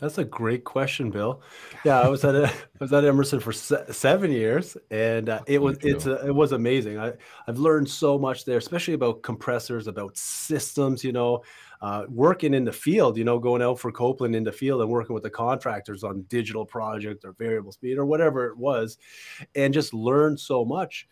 That's 0.03 0.17
a 0.17 0.25
great 0.25 0.65
question, 0.65 1.09
Bill. 1.09 1.41
Yeah, 1.85 1.99
I 1.99 2.07
was 2.07 2.23
at 2.23 2.33
a, 2.33 2.47
I 2.47 2.51
was 2.79 2.93
at 2.93 3.03
Emerson 3.03 3.41
for 3.41 3.51
se- 3.51 3.91
seven 3.91 4.31
years, 4.31 4.77
and 4.89 5.27
uh, 5.27 5.41
it 5.47 5.61
was 5.61 5.77
it's 5.81 6.05
a, 6.05 6.27
it 6.27 6.33
was 6.33 6.53
amazing. 6.53 6.97
I 6.97 7.11
I've 7.45 7.57
learned 7.57 7.89
so 7.89 8.17
much 8.17 8.45
there, 8.45 8.57
especially 8.57 8.93
about 8.93 9.21
compressors, 9.21 9.87
about 9.87 10.17
systems. 10.17 11.03
You 11.03 11.11
know, 11.11 11.43
uh, 11.81 12.05
working 12.07 12.53
in 12.53 12.63
the 12.63 12.71
field. 12.71 13.17
You 13.17 13.25
know, 13.25 13.37
going 13.37 13.61
out 13.61 13.79
for 13.79 13.91
Copeland 13.91 14.33
in 14.33 14.45
the 14.45 14.51
field 14.51 14.79
and 14.79 14.89
working 14.89 15.13
with 15.13 15.23
the 15.23 15.29
contractors 15.29 16.05
on 16.05 16.21
digital 16.29 16.65
project 16.65 17.25
or 17.25 17.33
variable 17.33 17.73
speed 17.73 17.97
or 17.97 18.05
whatever 18.05 18.47
it 18.47 18.57
was, 18.57 18.97
and 19.55 19.73
just 19.73 19.93
learned 19.93 20.39
so 20.39 20.63
much. 20.63 21.05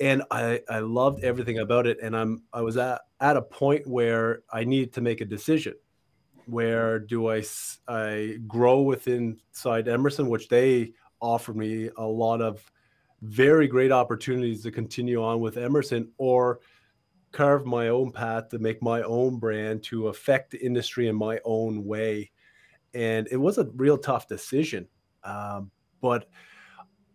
And 0.00 0.22
I 0.30 0.60
I 0.68 0.80
loved 0.80 1.24
everything 1.24 1.60
about 1.60 1.86
it. 1.86 1.98
And 2.02 2.14
I'm 2.14 2.42
I 2.52 2.60
was 2.60 2.76
at 2.76 3.00
at 3.20 3.38
a 3.38 3.42
point 3.42 3.86
where 3.86 4.42
I 4.52 4.64
needed 4.64 4.92
to 4.94 5.00
make 5.00 5.22
a 5.22 5.26
decision 5.26 5.74
where 6.48 6.98
do 6.98 7.28
I 7.28 8.38
grow 8.46 8.82
within 8.82 9.40
inside 9.50 9.88
Emerson, 9.88 10.28
which 10.28 10.48
they 10.48 10.92
offered 11.20 11.56
me 11.56 11.90
a 11.96 12.06
lot 12.06 12.40
of 12.40 12.62
very 13.22 13.66
great 13.66 13.92
opportunities 13.92 14.62
to 14.62 14.70
continue 14.70 15.22
on 15.22 15.40
with 15.40 15.56
Emerson, 15.56 16.10
or 16.18 16.60
carve 17.32 17.66
my 17.66 17.88
own 17.88 18.10
path 18.10 18.48
to 18.48 18.58
make 18.58 18.80
my 18.82 19.02
own 19.02 19.38
brand 19.38 19.82
to 19.84 20.08
affect 20.08 20.50
the 20.50 20.64
industry 20.64 21.08
in 21.08 21.16
my 21.16 21.38
own 21.44 21.84
way. 21.84 22.30
And 22.94 23.28
it 23.30 23.36
was 23.36 23.58
a 23.58 23.68
real 23.74 23.98
tough 23.98 24.28
decision, 24.28 24.88
um, 25.24 25.70
but 26.00 26.30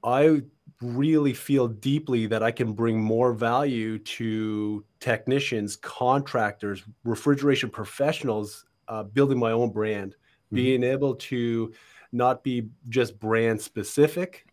I 0.03 0.41
really 0.81 1.33
feel 1.33 1.67
deeply 1.67 2.27
that 2.27 2.43
I 2.43 2.51
can 2.51 2.73
bring 2.73 3.01
more 3.01 3.33
value 3.33 3.97
to 3.99 4.85
technicians, 4.99 5.77
contractors, 5.77 6.83
refrigeration 7.03 7.69
professionals, 7.69 8.65
uh, 8.87 9.03
building 9.03 9.39
my 9.39 9.51
own 9.51 9.71
brand, 9.71 10.15
being 10.51 10.83
able 10.83 11.15
to 11.15 11.73
not 12.11 12.43
be 12.43 12.69
just 12.89 13.19
brand 13.19 13.59
specific 13.59 14.45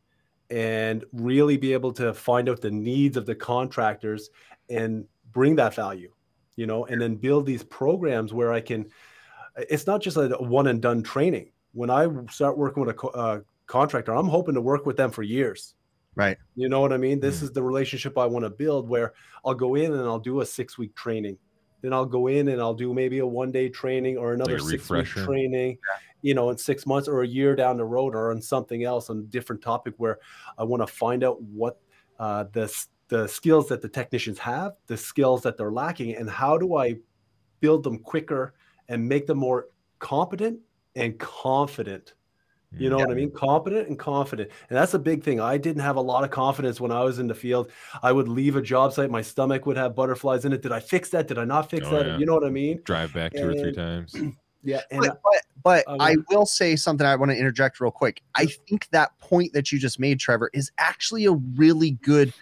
and 0.49 1.05
really 1.13 1.57
be 1.59 1.73
able 1.73 1.93
to 1.93 2.15
find 2.15 2.49
out 2.49 2.61
the 2.61 2.71
needs 2.71 3.17
of 3.17 3.27
the 3.27 3.35
contractors 3.35 4.31
and 4.71 5.05
bring 5.33 5.57
that 5.57 5.75
value, 5.75 6.11
you 6.57 6.67
know, 6.67 6.87
and 6.87 7.01
then 7.01 7.17
build 7.17 7.45
these 7.45 7.63
programs 7.63 8.33
where 8.33 8.53
I 8.53 8.61
can. 8.61 8.87
It's 9.57 9.87
not 9.87 10.01
just 10.01 10.17
a 10.17 10.29
one 10.39 10.69
and 10.69 10.81
done 10.81 11.03
training. 11.03 11.53
When 11.73 11.91
I 11.91 12.09
start 12.31 12.57
working 12.57 12.81
with 12.81 12.91
a 12.91 12.95
co- 12.99 13.09
uh, 13.09 13.41
contractor, 13.67 14.15
I'm 14.15 14.29
hoping 14.29 14.55
to 14.55 14.61
work 14.61 14.87
with 14.87 14.97
them 14.97 15.11
for 15.11 15.23
years 15.23 15.75
Right. 16.17 16.37
You 16.57 16.69
know 16.69 16.81
what 16.81 16.93
I 16.93 16.97
mean? 16.97 17.21
This 17.21 17.39
Mm. 17.41 17.43
is 17.45 17.53
the 17.53 17.63
relationship 17.63 18.19
I 18.19 18.27
want 18.27 18.45
to 18.45 18.51
build 18.51 18.89
where 18.89 19.13
I'll 19.45 19.55
go 19.55 19.77
in 19.77 19.93
and 19.93 20.03
I'll 20.03 20.19
do 20.19 20.41
a 20.41 20.47
six 20.47 20.77
week 20.77 20.95
training. 20.95 21.39
Then 21.83 21.93
I'll 21.93 22.07
go 22.07 22.27
in 22.27 22.49
and 22.49 22.61
I'll 22.61 22.75
do 22.75 22.93
maybe 22.93 23.19
a 23.19 23.27
one 23.27 23.51
day 23.51 23.69
training 23.69 24.17
or 24.17 24.33
another 24.33 24.57
a 24.57 24.61
six 24.61 24.89
week 24.91 25.07
training, 25.07 25.79
you 26.23 26.35
know, 26.35 26.51
in 26.51 26.59
six 26.59 26.87
months 26.87 27.09
or 27.09 27.23
a 27.23 27.27
year 27.27 27.57
down 27.57 27.77
the 27.77 27.85
road 27.85 28.15
or 28.15 28.31
on 28.31 28.43
something 28.43 28.85
else 28.85 29.11
on 29.11 29.19
a 29.19 29.23
different 29.23 29.63
topic 29.63 29.95
where 29.97 30.19
I 30.59 30.65
want 30.65 30.83
to 30.83 30.87
find 30.87 31.25
out 31.25 31.41
what 31.43 31.81
uh, 32.19 32.45
the, 32.53 32.73
the 33.09 33.27
skills 33.27 33.69
that 33.69 33.81
the 33.81 33.89
technicians 33.89 34.39
have, 34.39 34.73
the 34.87 34.97
skills 34.97 35.43
that 35.43 35.57
they're 35.57 35.73
lacking, 35.73 36.17
and 36.17 36.29
how 36.29 36.59
do 36.59 36.77
I 36.77 36.97
build 37.61 37.83
them 37.83 37.99
quicker 37.99 38.55
and 38.89 39.09
make 39.09 39.27
them 39.27 39.39
more 39.39 39.69
competent 39.99 40.59
and 40.97 41.19
confident. 41.19 42.15
You 42.79 42.89
know 42.89 42.99
what 42.99 43.11
I 43.11 43.15
mean? 43.15 43.33
Competent 43.33 43.89
and 43.89 43.99
confident. 43.99 44.49
And 44.69 44.79
that's 44.79 44.95
a 44.95 44.99
big 44.99 45.25
thing. 45.25 45.41
I 45.41 45.59
didn't 45.59 45.83
have 45.83 45.97
a 45.97 46.01
lot 46.01 46.23
of 46.23 46.31
confidence 46.31 46.81
when 46.81 46.93
I 46.93 47.03
was 47.03 47.19
in 47.19 47.27
the 47.27 47.35
field. 47.35 47.73
I 48.03 48.13
would 48.13 48.29
leave 48.29 48.55
a 48.55 48.63
job 48.63 48.93
site, 48.93 49.11
my 49.11 49.23
stomach 49.23 49.67
would 49.67 49.77
have 49.77 49.97
butterflies 49.97 50.45
in 50.45 50.53
it. 50.53 50.63
Did 50.63 50.71
I 50.71 50.79
fix 50.79 51.09
that? 51.11 51.27
Did 51.27 51.39
I 51.39 51.45
not 51.45 51.69
fix 51.69 51.87
Oh, 51.89 51.91
that? 51.91 52.07
yeah. 52.07 52.19
You 52.19 52.27
know 52.27 52.35
what 52.35 52.45
I 52.45 52.51
mean? 52.51 52.81
drive 52.85 53.13
back 53.13 53.33
two 53.33 53.49
or 53.49 53.55
three 53.55 53.73
times. 53.73 54.15
Yeah. 54.63 54.83
And 54.91 55.01
but 55.01 55.23
but, 55.23 55.85
but 55.87 56.01
I 56.01 56.13
I 56.13 56.17
will 56.29 56.45
say 56.45 56.77
something 56.77 57.07
I 57.07 57.17
want 57.17 57.31
to 57.31 57.37
interject 57.39 57.81
real 57.81 57.91
quick. 57.91 58.23
I 58.35 58.45
think 58.45 58.91
that 58.91 59.19
point 59.19 59.55
that 59.55 59.73
you 59.73 59.79
just 59.79 59.99
made, 59.99 60.21
Trevor, 60.21 60.51
is 60.53 60.71
actually 60.77 61.25
a 61.25 61.33
really 61.33 61.93
good 61.93 62.35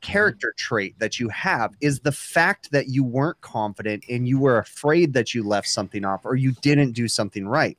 character 0.00 0.52
trait 0.58 0.98
that 0.98 1.20
you 1.20 1.28
have 1.28 1.72
is 1.80 2.00
the 2.00 2.10
fact 2.10 2.70
that 2.72 2.88
you 2.88 3.04
weren't 3.04 3.40
confident 3.42 4.04
and 4.10 4.26
you 4.26 4.40
were 4.40 4.58
afraid 4.58 5.12
that 5.12 5.34
you 5.34 5.44
left 5.44 5.68
something 5.68 6.04
off 6.04 6.26
or 6.26 6.34
you 6.34 6.50
didn't 6.62 6.92
do 6.92 7.06
something 7.06 7.46
right. 7.46 7.78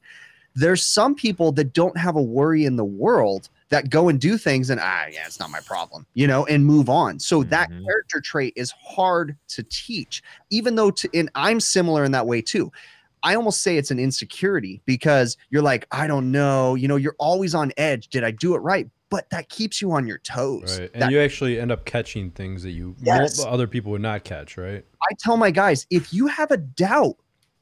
There's 0.55 0.83
some 0.83 1.15
people 1.15 1.51
that 1.53 1.73
don't 1.73 1.97
have 1.97 2.15
a 2.15 2.21
worry 2.21 2.65
in 2.65 2.75
the 2.77 2.85
world 2.85 3.49
that 3.69 3.89
go 3.89 4.09
and 4.09 4.21
do 4.21 4.37
things 4.37 4.69
and 4.69 4.79
ah 4.81 5.05
yeah 5.11 5.25
it's 5.25 5.39
not 5.39 5.49
my 5.49 5.59
problem 5.61 6.05
you 6.13 6.27
know 6.27 6.45
and 6.45 6.63
move 6.65 6.87
on 6.87 7.19
so 7.19 7.43
that 7.43 7.69
Mhm. 7.69 7.83
character 7.83 8.21
trait 8.21 8.53
is 8.55 8.71
hard 8.71 9.35
to 9.49 9.63
teach 9.63 10.21
even 10.51 10.75
though 10.75 10.91
to 10.91 11.09
and 11.15 11.29
i'm 11.33 11.59
similar 11.59 12.05
in 12.05 12.11
that 12.11 12.27
way 12.27 12.41
too 12.41 12.71
I 13.23 13.33
almost 13.33 13.63
say 13.63 13.77
it's 13.77 13.89
an 13.89 13.97
insecurity 13.97 14.83
because 14.85 15.35
you're 15.49 15.63
like, 15.63 15.87
I 15.91 16.05
don't 16.05 16.31
know, 16.31 16.75
you 16.75 16.87
know, 16.87 16.95
you're 16.95 17.15
always 17.17 17.55
on 17.55 17.71
edge. 17.75 18.09
Did 18.09 18.23
I 18.23 18.29
do 18.29 18.53
it 18.53 18.59
right? 18.59 18.87
But 19.09 19.27
that 19.31 19.49
keeps 19.49 19.81
you 19.81 19.91
on 19.93 20.05
your 20.05 20.19
toes. 20.19 20.77
Right. 20.79 20.91
And 20.93 21.01
That- 21.01 21.11
you 21.11 21.19
actually 21.19 21.59
end 21.59 21.71
up 21.71 21.85
catching 21.85 22.29
things 22.29 22.61
that 22.61 22.69
you 22.73 22.95
Yes. 23.01 23.39
other 23.39 23.65
people 23.65 23.91
would 23.93 24.03
not 24.03 24.25
catch, 24.25 24.57
right? 24.57 24.85
I 25.01 25.13
tell 25.17 25.37
my 25.37 25.49
guys, 25.49 25.87
if 25.89 26.13
you 26.13 26.27
have 26.27 26.51
a 26.51 26.57
doubt, 26.57 27.15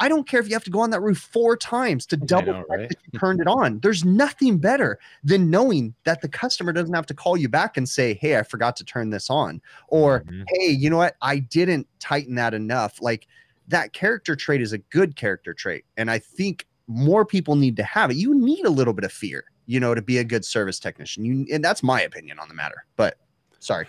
I 0.04 0.10
don't 0.10 0.28
care 0.28 0.42
if 0.42 0.50
you 0.50 0.54
have 0.54 0.66
to 0.66 0.70
go 0.70 0.82
on 0.82 0.90
that 0.90 1.00
roof 1.00 1.18
four 1.18 1.56
times 1.56 2.06
to 2.08 2.18
double 2.18 2.52
know, 2.52 2.66
right? 2.68 2.90
that 2.90 2.98
you 3.10 3.18
turned 3.18 3.40
it 3.40 3.48
on. 3.48 3.80
There's 3.80 4.04
nothing 4.04 4.58
better 4.58 5.00
than 5.24 5.50
knowing 5.50 5.96
that 6.04 6.22
the 6.22 6.28
customer 6.28 6.74
doesn't 6.74 6.94
have 6.94 7.06
to 7.06 7.14
call 7.14 7.38
you 7.38 7.48
back 7.48 7.78
and 7.78 7.88
say, 7.88 8.16
Hey, 8.16 8.38
I 8.38 8.44
forgot 8.44 8.76
to 8.76 8.84
turn 8.84 9.12
this 9.12 9.30
on. 9.30 9.62
Or 9.88 10.26
Mhm. 10.26 10.44
hey, 10.50 10.68
you 10.68 10.90
know 10.90 10.98
what? 10.98 11.16
I 11.22 11.40
didn't 11.40 11.88
tighten 12.02 12.36
that 12.36 12.54
enough. 12.54 13.02
Like 13.02 13.28
that 13.70 13.94
character 13.94 14.36
trait 14.36 14.62
is 14.62 14.74
a 14.74 14.78
good 14.78 15.16
character 15.16 15.54
trait. 15.54 15.86
And 15.96 16.12
I 16.12 16.20
think 16.20 16.68
more 16.88 17.26
people 17.26 17.56
need 17.56 17.78
to 17.78 17.84
have 17.84 18.12
it. 18.12 18.18
You 18.18 18.36
need 18.36 18.66
a 18.66 18.70
little 18.70 18.94
bit 18.94 19.06
of 19.06 19.14
fear, 19.14 19.46
you 19.68 19.80
know, 19.80 19.96
to 19.96 20.02
be 20.02 20.18
a 20.18 20.26
good 20.26 20.44
service 20.44 20.80
technician. 20.80 21.24
You 21.24 21.46
and 21.50 21.64
that's 21.64 21.82
my 21.82 22.02
opinion 22.02 22.40
on 22.40 22.50
the 22.50 22.54
matter. 22.56 22.84
But 22.98 23.20
sorry. 23.60 23.88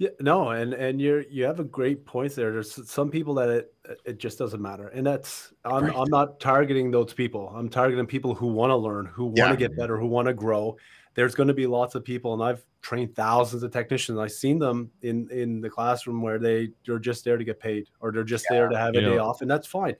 Yeah, 0.00 0.08
no, 0.18 0.48
and 0.48 0.72
and 0.72 0.98
you're 0.98 1.20
you 1.28 1.44
have 1.44 1.60
a 1.60 1.64
great 1.64 2.06
points 2.06 2.34
there. 2.34 2.50
There's 2.52 2.88
some 2.90 3.10
people 3.10 3.34
that 3.34 3.50
it 3.50 3.74
it 4.06 4.18
just 4.18 4.38
doesn't 4.38 4.62
matter, 4.62 4.88
and 4.88 5.06
that's 5.06 5.52
I'm 5.62 5.84
Right. 5.84 5.94
I'm 5.94 6.08
not 6.08 6.40
targeting 6.40 6.90
those 6.90 7.12
people. 7.12 7.50
I'm 7.54 7.68
targeting 7.68 8.06
people 8.06 8.34
who 8.34 8.46
want 8.46 8.70
to 8.70 8.76
learn, 8.76 9.04
who 9.04 9.26
want 9.26 9.50
to 9.52 9.56
Yeah. 9.56 9.58
get 9.58 9.76
better, 9.76 9.98
who 9.98 10.06
want 10.06 10.26
to 10.28 10.32
grow. 10.32 10.78
There's 11.14 11.34
going 11.34 11.48
to 11.48 11.54
be 11.54 11.66
lots 11.66 11.94
of 11.96 12.02
people, 12.02 12.32
and 12.32 12.42
I've 12.42 12.64
trained 12.80 13.14
thousands 13.14 13.62
of 13.62 13.72
technicians. 13.72 14.18
I've 14.18 14.32
seen 14.32 14.58
them 14.58 14.90
in 15.02 15.28
in 15.30 15.60
the 15.60 15.68
classroom 15.68 16.22
where 16.22 16.38
they 16.38 16.70
they're 16.86 16.98
just 16.98 17.22
there 17.26 17.36
to 17.36 17.44
get 17.44 17.60
paid, 17.60 17.90
or 18.00 18.10
they're 18.10 18.24
just 18.24 18.48
there 18.48 18.68
to 18.70 18.78
have 18.78 18.96
a 18.96 19.02
You 19.02 19.02
day 19.02 19.18
off, 19.18 19.42
and 19.42 19.50
that's 19.50 19.66
fine. 19.66 19.96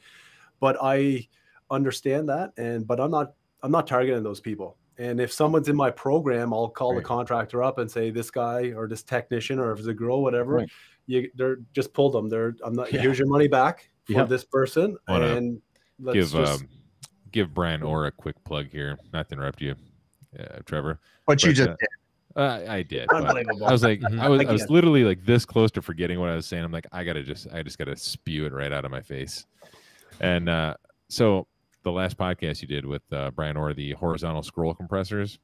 But 0.60 0.78
I 0.82 1.28
understand 1.70 2.28
that, 2.30 2.52
and 2.58 2.86
but 2.86 3.00
I'm 3.00 3.10
not 3.12 3.34
I'm 3.62 3.72
not 3.72 3.86
targeting 3.86 4.22
those 4.24 4.40
people. 4.40 4.78
And 5.00 5.18
if 5.18 5.32
someone's 5.32 5.70
in 5.70 5.76
my 5.76 5.90
program, 5.90 6.52
I'll 6.52 6.68
call 6.68 6.94
the 6.94 7.00
contractor 7.00 7.62
up 7.62 7.78
and 7.78 7.90
say, 7.90 8.10
"This 8.10 8.30
guy 8.30 8.72
or 8.76 8.86
this 8.86 9.02
technician, 9.02 9.58
or 9.58 9.72
if 9.72 9.78
it's 9.78 9.88
a 9.88 9.94
girl, 9.94 10.22
whatever, 10.22 10.56
Right. 10.56 10.68
you 11.06 11.30
they're 11.36 11.56
just 11.72 11.94
pull 11.94 12.10
them. 12.10 12.28
They're 12.28 12.54
I'm 12.62 12.74
not. 12.74 12.92
Yeah. 12.92 13.00
Here's 13.00 13.18
your 13.18 13.26
money 13.26 13.48
back 13.48 13.88
for 14.04 14.12
Yeah. 14.12 14.24
this 14.24 14.44
person, 14.44 14.98
Wanna 15.08 15.36
and 15.36 15.62
let's 15.98 16.16
give 16.16 16.30
just 16.32 16.62
um, 16.62 16.68
give 17.32 17.54
Bryan 17.54 17.82
Orr 17.82 18.06
a 18.06 18.10
quick 18.10 18.36
plug 18.44 18.66
here. 18.66 18.98
Not 19.10 19.30
to 19.30 19.36
interrupt 19.36 19.62
you, 19.62 19.74
uh, 20.38 20.58
Trevor. 20.66 21.00
But 21.26 21.42
you 21.44 21.54
just 21.54 21.70
uh, 21.70 21.76
did. 21.80 21.88
Uh, 22.36 22.64
I 22.68 22.82
did. 22.82 23.08
I 23.10 23.20
was 23.72 23.82
like. 23.82 24.02
I 24.18 24.28
was, 24.28 24.44
I 24.44 24.52
was 24.52 24.68
literally 24.68 25.04
like 25.04 25.24
this 25.24 25.46
close 25.46 25.70
to 25.72 25.82
forgetting 25.82 26.20
what 26.20 26.28
I 26.28 26.34
was 26.34 26.44
saying. 26.44 26.62
I'm 26.62 26.72
like, 26.72 26.86
I 26.92 27.04
gotta 27.04 27.22
just, 27.22 27.46
I 27.54 27.62
just 27.62 27.78
gotta 27.78 27.96
spew 27.96 28.44
it 28.44 28.52
right 28.52 28.70
out 28.70 28.84
of 28.84 28.90
my 28.90 29.00
face. 29.00 29.46
And 30.20 30.50
uh, 30.50 30.74
so 31.08 31.46
the 31.83 31.93
last 31.93 32.16
podcast 32.16 32.61
you 32.62 32.69
did 32.69 32.85
with 32.87 33.03
uh, 33.12 33.31
Bryan 33.31 33.57
Orr, 33.57 33.73
the 33.75 33.93
horizontal 33.93 34.43
scroll 34.43 34.75
compressors, 34.75 35.38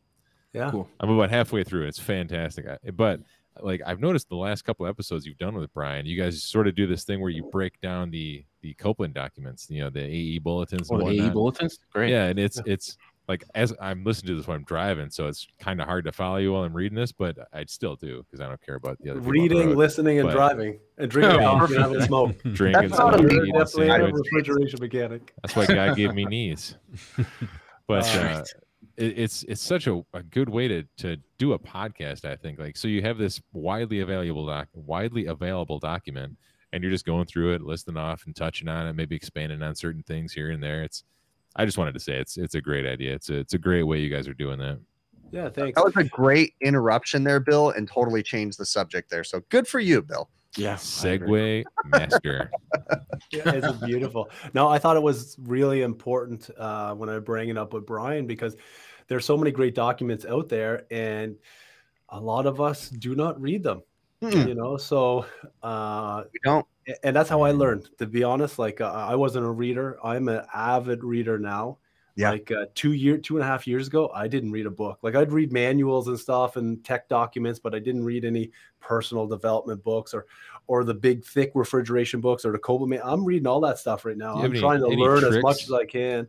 yeah. 0.52 0.70
Cool. 0.70 0.88
I'm 1.00 1.10
about 1.10 1.30
halfway 1.30 1.64
through. 1.64 1.86
It's 1.86 1.98
fantastic. 1.98 2.66
I- 2.66 2.90
But 2.90 3.20
like 3.60 3.80
I've 3.86 4.00
noticed 4.00 4.28
the 4.28 4.36
last 4.36 4.62
couple 4.62 4.86
episodes 4.86 5.26
you've 5.26 5.38
done 5.38 5.54
with 5.54 5.72
Bryan, 5.74 6.06
you 6.06 6.20
guys 6.20 6.42
sort 6.42 6.66
of 6.66 6.74
do 6.74 6.86
this 6.86 7.04
thing 7.04 7.20
where 7.20 7.30
you 7.30 7.48
break 7.52 7.80
down 7.80 8.10
the 8.10 8.44
the 8.62 8.74
Copeland 8.74 9.14
documents, 9.14 9.66
you 9.70 9.80
know, 9.82 9.90
the 9.90 10.02
AE 10.04 10.38
bulletins. 10.38 10.90
Or 10.90 11.00
and 11.00 11.08
the 11.10 11.26
AE 11.26 11.30
bulletins? 11.30 11.78
Great. 11.92 12.10
Yeah, 12.10 12.24
and 12.26 12.38
it's 12.38 12.60
it's 12.66 12.96
like 13.28 13.42
as 13.54 13.72
I'm 13.80 14.04
listening 14.04 14.34
to 14.34 14.36
this 14.36 14.46
when 14.46 14.56
I'm 14.58 14.64
driving, 14.64 15.10
so 15.10 15.26
it's 15.26 15.46
kind 15.58 15.80
of 15.80 15.86
hard 15.86 16.04
to 16.04 16.12
follow 16.12 16.36
you 16.36 16.52
while 16.52 16.62
I'm 16.62 16.72
reading 16.74 16.96
this, 16.96 17.10
but 17.12 17.36
I 17.52 17.64
still 17.66 17.96
do 17.96 18.22
because 18.24 18.40
I 18.40 18.48
don't 18.48 18.60
care 18.64 18.76
about 18.76 18.98
the 19.00 19.10
other 19.10 19.20
people 19.20 19.28
on 19.30 19.34
the 19.34 19.40
Reading, 19.54 19.68
road. 19.70 19.76
listening, 19.78 20.18
and 20.20 20.28
but- 20.28 20.34
driving, 20.34 20.78
and 20.98 21.10
drinking 21.10 21.40
Oh, 21.40 21.58
coffee 21.58 21.76
and 21.76 22.02
smoke. 22.04 22.42
drinking 22.52 22.88
That's 22.88 22.98
not 22.98 23.14
a 23.14 23.18
some 23.18 23.26
big 23.26 23.32
You're 23.36 23.42
eating 23.46 23.52
deal. 23.54 23.64
definitely 23.64 23.88
a 23.88 23.90
sandwich. 23.92 24.14
refrigeration 24.24 24.78
mechanic. 24.80 25.32
That's 25.42 25.56
why 25.56 25.66
God 25.66 25.96
gave 25.96 26.14
me 26.14 26.24
knees. 26.24 26.76
But 27.88 28.04
uh, 28.16 28.22
right. 28.24 28.46
it, 28.96 29.18
it's 29.18 29.44
it's 29.44 29.62
such 29.62 29.86
a, 29.86 30.02
a 30.12 30.22
good 30.22 30.48
way 30.48 30.66
to 30.68 30.82
to 30.98 31.16
do 31.38 31.52
a 31.52 31.58
podcast. 31.58 32.24
I 32.24 32.34
think 32.34 32.58
like 32.58 32.76
so 32.76 32.88
you 32.88 33.00
have 33.02 33.16
this 33.18 33.40
widely 33.52 34.00
available 34.00 34.44
doc 34.46 34.68
widely 34.74 35.26
available 35.26 35.78
document, 35.78 36.36
and 36.72 36.82
you're 36.82 36.90
just 36.90 37.06
going 37.06 37.26
through 37.26 37.54
it, 37.54 37.62
listing 37.62 37.96
off 37.96 38.26
and 38.26 38.34
touching 38.34 38.66
on 38.66 38.88
it, 38.88 38.94
maybe 38.94 39.14
expanding 39.14 39.62
on 39.62 39.76
certain 39.76 40.02
things 40.02 40.32
here 40.32 40.50
and 40.50 40.60
there. 40.60 40.82
It's 40.82 41.04
I 41.56 41.64
just 41.64 41.78
wanted 41.78 41.94
to 41.94 42.00
say 42.00 42.18
it's 42.18 42.36
it's 42.36 42.54
a 42.54 42.60
great 42.60 42.86
idea. 42.86 43.14
It's 43.14 43.30
a, 43.30 43.34
it's 43.38 43.54
a 43.54 43.58
great 43.58 43.82
way 43.82 44.00
you 44.00 44.10
guys 44.10 44.28
are 44.28 44.34
doing 44.34 44.58
that. 44.58 44.78
Yeah, 45.32 45.48
thanks. 45.48 45.76
That 45.76 45.84
was 45.84 45.96
a 45.96 46.04
great 46.04 46.54
interruption 46.60 47.24
there, 47.24 47.40
Bill, 47.40 47.70
and 47.70 47.88
totally 47.88 48.22
changed 48.22 48.58
the 48.58 48.66
subject 48.66 49.10
there. 49.10 49.24
So 49.24 49.42
good 49.48 49.66
for 49.66 49.80
you, 49.80 50.02
Bill. 50.02 50.28
Yeah. 50.56 50.78
I 51.02 51.08
agree. 51.08 51.64
Segue 51.64 51.64
master. 51.86 52.50
yeah, 53.32 53.50
it's 53.52 53.72
beautiful. 53.84 54.30
No, 54.54 54.68
I 54.68 54.78
thought 54.78 54.96
it 54.96 55.02
was 55.02 55.36
really 55.42 55.82
important 55.82 56.48
uh, 56.56 56.94
when 56.94 57.08
I 57.08 57.18
bring 57.18 57.48
it 57.48 57.58
up 57.58 57.72
with 57.72 57.86
Bryan 57.86 58.26
because 58.26 58.56
there's 59.08 59.24
so 59.24 59.36
many 59.36 59.50
great 59.50 59.74
documents 59.74 60.24
out 60.24 60.48
there, 60.48 60.86
and 60.90 61.36
a 62.08 62.20
lot 62.20 62.46
of 62.46 62.60
us 62.60 62.88
do 62.88 63.14
not 63.14 63.40
read 63.40 63.62
them. 63.62 63.82
Hmm, 64.32 64.48
You 64.48 64.54
know, 64.54 64.76
so 64.76 65.26
uh, 65.62 66.24
we 66.32 66.38
don't. 66.44 66.66
and 67.02 67.14
that's 67.14 67.28
how 67.28 67.42
I 67.42 67.50
learned. 67.52 67.88
To 67.98 68.06
be 68.06 68.24
honest, 68.24 68.58
like 68.58 68.80
uh, 68.80 68.90
I 68.92 69.14
wasn't 69.14 69.46
a 69.46 69.50
reader. 69.50 69.98
I'm 70.04 70.28
an 70.28 70.42
avid 70.54 71.04
reader 71.04 71.38
now. 71.38 71.78
Yeah. 72.16 72.30
Like 72.30 72.50
uh, 72.50 72.64
two 72.74 72.92
year, 72.92 73.18
two 73.18 73.36
and 73.36 73.44
a 73.44 73.46
half 73.46 73.66
years 73.66 73.88
ago, 73.88 74.10
I 74.14 74.26
didn't 74.26 74.50
read 74.50 74.64
a 74.64 74.70
book. 74.70 75.00
Like 75.02 75.14
I'd 75.14 75.32
read 75.32 75.52
manuals 75.52 76.08
and 76.08 76.18
stuff 76.18 76.56
and 76.56 76.82
tech 76.82 77.10
documents, 77.10 77.58
but 77.58 77.74
I 77.74 77.78
didn't 77.78 78.04
read 78.04 78.24
any 78.24 78.50
personal 78.80 79.26
development 79.26 79.84
books 79.84 80.14
or, 80.14 80.24
or 80.66 80.82
the 80.84 80.94
big 80.94 81.22
thick 81.26 81.52
refrigeration 81.54 82.22
books 82.22 82.46
or 82.46 82.52
the 82.52 82.58
Copeland. 82.58 83.02
I'm 83.04 83.22
reading 83.22 83.46
all 83.46 83.60
that 83.60 83.78
stuff 83.78 84.06
right 84.06 84.16
now. 84.16 84.32
Do 84.32 84.38
you 84.38 84.42
have 84.44 84.50
I'm 84.50 84.52
any- 84.52 84.60
trying 84.60 84.80
to 84.80 84.86
any 84.86 84.96
learn 85.02 85.24
as 85.24 85.42
much 85.42 85.64
as 85.64 85.72
I 85.72 85.84
can. 85.84 86.26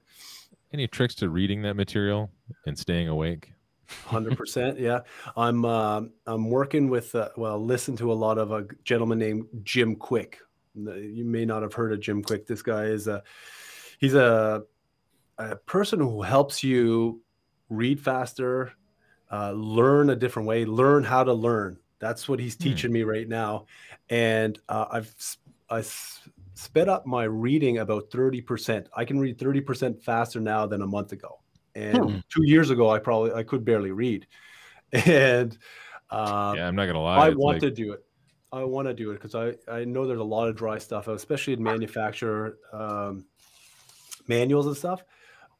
Any 0.74 0.88
tricks 0.88 1.16
to 1.16 1.30
reading 1.30 1.62
that 1.62 1.76
material 1.76 2.30
and 2.66 2.78
staying 2.78 3.08
awake? 3.08 3.54
Hundred 4.06 4.38
percent, 4.38 4.80
yeah. 4.80 5.00
I'm 5.38 5.64
um, 5.64 6.12
I'm 6.26 6.50
working 6.50 6.90
with 6.90 7.16
uh, 7.16 7.30
well, 7.38 7.58
listen 7.64 7.96
to 7.98 8.12
a 8.12 8.14
lot 8.16 8.38
of 8.38 8.52
a 8.52 8.66
gentleman 8.84 9.18
named 9.20 9.46
Jim 9.64 9.96
Kwik. 9.96 10.36
You 10.76 11.24
may 11.26 11.46
not 11.46 11.62
have 11.62 11.74
heard 11.74 11.94
of 11.94 12.02
Jim 12.02 12.22
Kwik. 12.22 12.46
This 12.46 12.62
guy 12.62 12.84
is 12.86 13.08
a 13.08 13.24
he's 14.00 14.14
a 14.14 14.64
a 15.38 15.56
person 15.56 16.00
who 16.00 16.22
helps 16.22 16.64
you 16.64 17.22
read 17.70 18.00
faster, 18.00 18.74
uh, 19.32 19.52
learn 19.52 20.10
a 20.10 20.16
different 20.16 20.48
way, 20.48 20.66
learn 20.66 21.04
how 21.04 21.24
to 21.24 21.34
learn. 21.34 21.78
That's 22.00 22.28
what 22.28 22.40
he's 22.40 22.56
Hmm. 22.56 22.64
teaching 22.64 22.92
me 22.92 23.04
right 23.04 23.28
now, 23.28 23.68
and 24.10 24.60
uh, 24.68 24.86
I've 24.92 25.16
I 25.70 25.82
sped 26.54 26.90
up 26.90 27.06
my 27.06 27.24
reading 27.24 27.78
about 27.78 28.12
thirty 28.12 28.42
percent. 28.42 28.90
I 28.96 29.06
can 29.06 29.20
read 29.20 29.40
thirty 29.40 29.62
percent 29.62 30.04
faster 30.04 30.40
now 30.42 30.66
than 30.66 30.82
a 30.82 30.88
month 30.88 31.14
ago 31.14 31.40
and 31.78 31.98
Hmm. 31.98 32.18
two 32.30 32.44
years 32.46 32.70
ago 32.70 32.90
i 32.90 32.98
probably 33.00 33.32
i 33.34 33.44
could 33.44 33.64
barely 33.64 33.92
read 33.92 34.26
and 34.94 35.58
um, 36.10 36.56
yeah, 36.58 36.68
I'm 36.68 36.76
not 36.76 36.86
gonna 36.88 37.02
lie. 37.02 37.28
i 37.28 37.30
want 37.30 37.56
like- 37.56 37.62
to 37.62 37.72
do 37.72 37.92
it 37.94 38.04
i 38.52 38.64
want 38.64 38.88
to 38.88 38.94
do 38.94 39.12
it 39.12 39.16
because 39.22 39.36
i 39.36 39.54
i 39.72 39.84
know 39.84 40.08
there's 40.08 40.20
a 40.20 40.24
lot 40.38 40.48
of 40.48 40.56
dry 40.56 40.78
stuff 40.78 41.08
especially 41.08 41.54
in 41.54 41.62
manufacturer 41.64 42.58
um, 42.74 43.26
manuals 44.28 44.68
and 44.68 44.76
stuff 44.78 45.04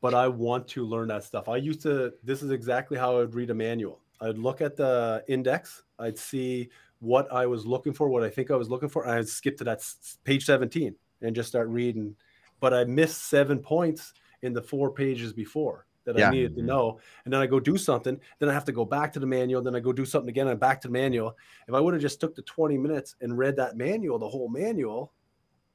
but 0.02 0.14
i 0.14 0.28
want 0.28 0.68
to 0.68 0.86
learn 0.86 1.08
that 1.10 1.24
stuff 1.24 1.50
i 1.50 1.58
used 1.58 1.82
to 1.82 2.14
this 2.24 2.42
is 2.44 2.52
exactly 2.52 2.98
how 2.98 3.16
i 3.16 3.20
would 3.20 3.36
read 3.36 3.50
a 3.50 3.54
manual 3.56 4.00
I'd 4.20 4.40
look 4.40 4.62
at 4.62 4.76
the 4.76 5.24
index, 5.28 5.84
I'd 6.00 6.18
see 6.18 6.70
what 6.98 7.32
I 7.32 7.46
was 7.46 7.68
looking 7.68 7.94
for, 7.94 8.10
what 8.10 8.24
I 8.24 8.32
think 8.32 8.50
I 8.50 8.56
was 8.56 8.68
looking 8.68 8.90
for, 8.90 9.04
and 9.04 9.12
I'd 9.12 9.30
skip 9.30 9.58
to 9.58 9.64
that 9.66 9.84
page 10.24 10.44
17 10.44 10.96
and 11.22 11.36
just 11.36 11.50
start 11.50 11.68
reading. 11.68 12.16
But 12.60 12.74
I 12.74 12.84
missed 12.86 13.26
seven 13.26 13.60
points 13.60 14.14
in 14.42 14.54
the 14.54 14.62
four 14.64 14.92
pages 14.92 15.34
before 15.34 15.86
that 16.14 16.18
Yeah. 16.18 16.30
I 16.30 16.32
needed 16.32 16.56
to 16.56 16.62
know. 16.64 17.00
And 17.26 17.34
then 17.34 17.42
I 17.42 17.46
go 17.46 17.60
do 17.60 17.78
something, 17.78 18.20
then 18.40 18.50
I 18.50 18.54
have 18.54 18.66
to 18.66 18.72
go 18.72 18.86
back 18.86 19.14
to 19.14 19.20
the 19.20 19.26
manual, 19.28 19.62
then 19.62 19.76
I 19.76 19.80
go 19.80 19.94
do 19.94 20.06
something 20.06 20.30
again 20.30 20.48
I'm 20.48 20.58
back 20.58 20.82
to 20.82 20.88
the 20.88 20.92
manual. 20.94 21.38
If 21.68 21.74
I 21.74 21.80
would 21.80 21.94
have 21.94 22.02
just 22.02 22.20
took 22.20 22.36
the 22.36 22.42
20 22.42 22.78
minutes 22.78 23.16
and 23.22 23.38
read 23.38 23.56
that 23.58 23.78
manual, 23.78 24.18
the 24.20 24.28
whole 24.30 24.50
manual, 24.50 25.12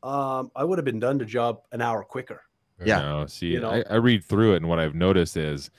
um, 0.03 0.51
I 0.57 0.65
would 0.65 0.79
have 0.79 0.85
been 0.85 0.99
done 0.99 1.19
the 1.19 1.25
job 1.25 1.61
an 1.71 1.81
hour 1.81 2.03
quicker. 2.03 2.43
Yeah. 2.85 2.99
No, 3.01 3.27
see, 3.27 3.49
You 3.49 3.61
know? 3.61 3.71
I, 3.71 3.85
I 3.89 3.95
read 3.97 4.25
through 4.25 4.55
it, 4.55 4.57
and 4.57 4.69
what 4.69 4.81
I've 4.81 4.95
noticed 4.95 5.37
is 5.37 5.71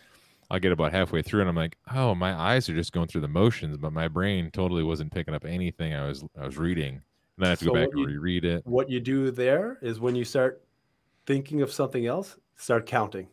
I'll 0.49 0.59
get 0.59 0.71
about 0.71 0.91
halfway 0.93 1.21
through, 1.21 1.41
and 1.41 1.49
I'm 1.49 1.55
like, 1.55 1.77
oh, 1.93 2.15
my 2.15 2.33
eyes 2.33 2.69
are 2.69 2.75
just 2.75 2.93
going 2.93 3.07
through 3.07 3.21
the 3.21 3.27
motions, 3.27 3.75
but 3.77 3.91
my 3.91 4.07
brain 4.07 4.51
totally 4.51 4.83
wasn't 4.83 5.11
picking 5.11 5.33
up 5.33 5.43
anything 5.45 5.93
I 5.93 6.07
was 6.07 6.23
I 6.39 6.45
was 6.45 6.57
reading. 6.57 6.95
And 6.95 7.01
then 7.39 7.47
I 7.47 7.49
have 7.49 7.59
to 7.59 7.65
So 7.65 7.71
go 7.73 7.79
back 7.79 7.87
what 7.87 7.97
and 7.97 7.99
you- 8.11 8.19
reread 8.19 8.45
it. 8.45 8.65
What 8.65 8.89
you 8.89 8.99
do 8.99 9.31
there 9.31 9.79
is 9.81 9.99
when 9.99 10.15
you 10.15 10.23
start 10.23 10.63
thinking 11.25 11.61
of 11.61 11.71
something 11.71 12.05
else, 12.05 12.37
start 12.55 12.85
counting. 12.85 13.27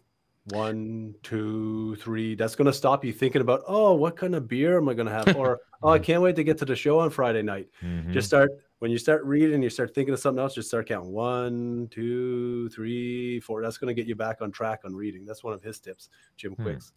One, 0.46 1.14
two, 1.22 1.96
three. 1.96 2.34
That's 2.34 2.56
going 2.56 2.66
to 2.66 2.72
stop 2.72 3.04
you 3.04 3.12
thinking 3.12 3.40
about, 3.42 3.62
oh, 3.68 3.94
what 3.94 4.16
kind 4.16 4.34
of 4.34 4.48
beer 4.48 4.78
am 4.78 4.88
I 4.88 4.94
going 4.94 5.06
to 5.06 5.12
have? 5.12 5.36
Or, 5.36 5.60
oh, 5.82 5.90
I 5.90 5.98
can't 5.98 6.22
wait 6.22 6.34
to 6.36 6.44
get 6.44 6.58
to 6.58 6.64
the 6.64 6.74
show 6.74 6.98
on 6.98 7.10
Friday 7.10 7.42
night. 7.42 7.68
Mhm. 7.82 8.10
Just 8.12 8.28
start, 8.28 8.50
when 8.78 8.90
you 8.90 8.98
start 8.98 9.22
reading, 9.24 9.62
you 9.62 9.70
start 9.70 9.94
thinking 9.94 10.14
of 10.14 10.20
something 10.20 10.40
else, 10.42 10.54
just 10.54 10.68
start 10.68 10.88
counting. 10.88 11.12
One, 11.12 11.88
two, 11.90 12.68
three, 12.70 13.38
four. 13.40 13.62
That's 13.62 13.76
going 13.78 13.94
to 13.94 14.00
get 14.00 14.08
you 14.08 14.14
back 14.16 14.40
on 14.40 14.50
track 14.50 14.80
on 14.84 14.96
reading. 14.96 15.24
That's 15.26 15.44
one 15.44 15.52
of 15.52 15.62
his 15.62 15.78
tips, 15.78 16.08
Jim 16.36 16.54
Hmm. 16.54 16.62
Kwik's. 16.62 16.92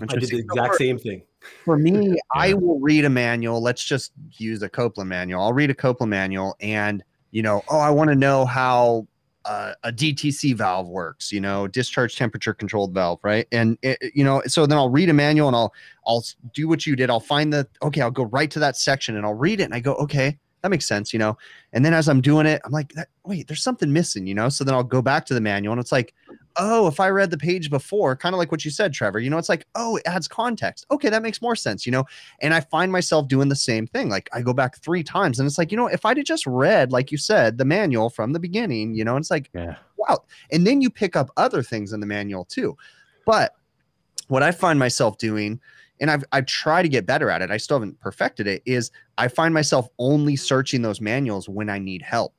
I 0.00 0.06
did 0.06 0.20
the 0.30 0.36
Interesting. 0.36 0.38
exact 0.40 0.74
same 0.76 0.98
thing. 0.98 1.22
For 1.64 1.76
me, 1.76 2.16
I 2.34 2.54
will 2.54 2.78
read 2.78 3.04
a 3.04 3.10
manual. 3.10 3.60
Let's 3.60 3.82
just 3.84 4.12
use 4.32 4.62
a 4.62 4.68
Copeland 4.68 5.08
manual. 5.10 5.42
I'll 5.42 5.52
read 5.52 5.70
a 5.70 5.74
Copeland 5.74 6.10
manual 6.10 6.54
and, 6.60 7.02
you 7.32 7.42
know, 7.42 7.62
oh, 7.68 7.80
I 7.80 7.90
want 7.90 8.08
to 8.10 8.14
know 8.14 8.44
how 8.44 9.08
uh, 9.48 9.72
a 9.82 9.90
DTC 9.90 10.54
valve 10.54 10.88
works, 10.88 11.32
you 11.32 11.40
know, 11.40 11.66
discharge 11.66 12.16
temperature 12.16 12.52
controlled 12.52 12.92
valve, 12.92 13.18
right? 13.22 13.46
And, 13.50 13.78
it, 13.82 13.98
it- 14.00 14.12
you 14.14 14.22
know, 14.24 14.42
so 14.46 14.66
then 14.66 14.76
I'll 14.78 14.90
read 14.90 15.08
a 15.08 15.12
manual 15.14 15.48
and 15.48 15.56
I'll, 15.56 15.72
I'll 16.06 16.24
do 16.54 16.68
what 16.68 16.86
you 16.86 16.94
did. 16.96 17.08
I'll 17.10 17.18
find 17.20 17.52
the, 17.52 17.66
okay, 17.82 18.00
I'll 18.02 18.10
go 18.10 18.24
right 18.24 18.50
to 18.50 18.58
that 18.58 18.76
section 18.76 19.16
and 19.16 19.24
I'll 19.24 19.34
read 19.34 19.60
it 19.60 19.64
and 19.64 19.74
I 19.74 19.80
go, 19.80 19.94
okay, 19.94 20.38
that 20.62 20.70
makes 20.70 20.86
sense, 20.86 21.12
you 21.12 21.18
know? 21.18 21.38
And 21.72 21.84
then 21.84 21.94
as 21.94 22.08
I'm 22.08 22.20
doing 22.20 22.46
it, 22.46 22.60
I'm 22.64 22.72
like, 22.72 22.92
that, 22.94 23.08
wait, 23.24 23.46
there's 23.46 23.62
something 23.62 23.92
missing, 23.92 24.26
you 24.26 24.34
know? 24.34 24.48
So 24.48 24.64
then 24.64 24.74
I'll 24.74 24.82
go 24.84 25.00
back 25.00 25.24
to 25.26 25.34
the 25.34 25.40
manual 25.40 25.72
and 25.72 25.80
it's 25.80 25.92
like, 25.92 26.14
oh, 26.58 26.88
if 26.88 26.98
I 27.00 27.08
read 27.08 27.30
the 27.30 27.38
page 27.38 27.70
before, 27.70 28.16
kind 28.16 28.34
of 28.34 28.38
like 28.38 28.50
what 28.50 28.64
you 28.64 28.70
said, 28.70 28.92
Trevor, 28.92 29.20
you 29.20 29.30
know, 29.30 29.38
it's 29.38 29.48
like, 29.48 29.66
oh, 29.76 29.96
it 29.96 30.02
adds 30.06 30.26
context. 30.28 30.86
Okay, 30.90 31.08
that 31.08 31.22
makes 31.22 31.40
more 31.40 31.54
sense, 31.56 31.86
you 31.86 31.92
know? 31.92 32.04
And 32.42 32.52
I 32.52 32.60
find 32.60 32.90
myself 32.90 33.28
doing 33.28 33.48
the 33.48 33.56
same 33.56 33.86
thing. 33.86 34.08
Like 34.08 34.28
I 34.32 34.42
go 34.42 34.52
back 34.52 34.78
three 34.78 35.04
times 35.04 35.38
and 35.38 35.46
it's 35.46 35.56
like, 35.58 35.70
you 35.70 35.76
know, 35.76 35.86
if 35.86 36.04
I'd 36.04 36.16
have 36.16 36.26
just 36.26 36.46
read, 36.46 36.90
like 36.92 37.12
you 37.12 37.18
said, 37.18 37.58
the 37.58 37.64
manual 37.64 38.10
from 38.10 38.32
the 38.32 38.40
beginning, 38.40 38.94
you 38.94 39.04
know, 39.04 39.16
it's 39.16 39.30
like, 39.30 39.50
Yeah. 39.54 39.76
wow. 39.96 40.18
And 40.50 40.66
then 40.66 40.80
you 40.80 40.90
pick 40.90 41.14
up 41.16 41.30
other 41.36 41.62
things 41.62 41.92
in 41.92 42.00
the 42.00 42.06
manual 42.06 42.44
too. 42.44 42.76
But 43.24 43.54
what 44.26 44.42
I 44.42 44.50
find 44.50 44.78
myself 44.78 45.18
doing, 45.18 45.60
and 46.00 46.10
I've 46.10 46.24
I've 46.32 46.46
tried 46.46 46.82
to 46.82 46.88
get 46.88 47.06
better 47.06 47.30
at 47.30 47.42
it, 47.42 47.50
I 47.50 47.56
still 47.56 47.76
haven't 47.76 48.00
perfected 48.00 48.46
it, 48.46 48.62
is 48.66 48.90
I 49.16 49.28
find 49.28 49.52
myself 49.54 49.88
only 49.98 50.36
searching 50.36 50.82
those 50.82 51.00
manuals 51.00 51.48
when 51.48 51.68
I 51.70 51.78
need 51.78 52.02
help. 52.02 52.34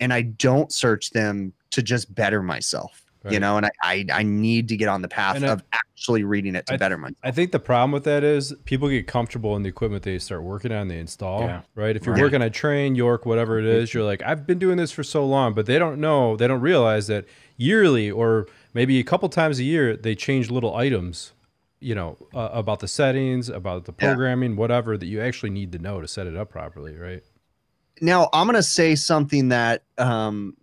And 0.00 0.12
I 0.12 0.22
don't 0.22 0.72
search 0.72 1.10
them 1.10 1.52
to 1.70 1.82
just 1.82 2.12
better 2.14 2.42
myself. 2.42 3.03
You 3.30 3.40
know, 3.40 3.56
and 3.56 3.66
I, 3.66 3.70
I 3.82 4.04
I 4.12 4.22
need 4.22 4.68
to 4.68 4.76
get 4.76 4.88
on 4.88 5.00
the 5.02 5.08
path 5.08 5.36
And 5.36 5.46
I- 5.46 5.52
of 5.52 5.62
actually 5.72 6.24
reading 6.24 6.54
it 6.54 6.66
to 6.66 6.74
I- 6.74 6.76
better 6.76 6.98
myself. 6.98 7.16
I 7.22 7.30
think 7.30 7.52
the 7.52 7.58
problem 7.58 7.92
with 7.92 8.04
that 8.04 8.22
is 8.22 8.54
people 8.66 8.88
get 8.88 9.06
comfortable 9.06 9.56
in 9.56 9.62
the 9.62 9.68
equipment 9.70 10.02
they 10.02 10.18
start 10.18 10.42
working 10.42 10.72
on, 10.72 10.88
they 10.88 10.98
install, 10.98 11.42
Yeah. 11.42 11.62
right? 11.74 11.96
If 11.96 12.04
you're 12.04 12.14
Right. 12.14 12.22
working 12.22 12.42
on 12.42 12.50
Trane, 12.50 12.96
York, 12.96 13.24
whatever 13.24 13.58
it 13.58 13.64
is, 13.64 13.94
you're 13.94 14.02
like, 14.04 14.22
I've 14.22 14.46
been 14.46 14.58
doing 14.58 14.76
this 14.76 14.92
for 14.92 15.02
so 15.02 15.24
long, 15.24 15.54
but 15.54 15.64
they 15.66 15.78
don't 15.78 15.98
know, 16.00 16.36
they 16.36 16.46
don't 16.46 16.60
realize 16.60 17.06
that 17.06 17.24
yearly 17.56 18.10
or 18.10 18.46
maybe 18.74 18.98
a 18.98 19.04
couple 19.04 19.28
times 19.30 19.58
a 19.58 19.64
year, 19.64 19.96
they 19.96 20.14
change 20.14 20.50
little 20.50 20.76
items, 20.76 21.32
you 21.80 21.94
know, 21.94 22.18
uh, 22.34 22.50
about 22.52 22.80
the 22.80 22.88
settings, 22.88 23.48
about 23.48 23.86
the 23.86 23.94
Yeah. 23.98 24.08
programming, 24.08 24.56
whatever 24.56 24.98
that 24.98 25.06
you 25.06 25.20
actually 25.22 25.50
need 25.50 25.72
to 25.72 25.78
know 25.78 26.00
to 26.02 26.08
set 26.08 26.26
it 26.26 26.36
up 26.36 26.50
properly, 26.50 26.94
right? 26.96 27.22
now 28.00 28.28
i'm 28.32 28.48
going 28.48 28.56
to 28.56 28.62
say 28.62 28.96
something 28.96 29.50
that 29.50 29.84
um 29.98 30.56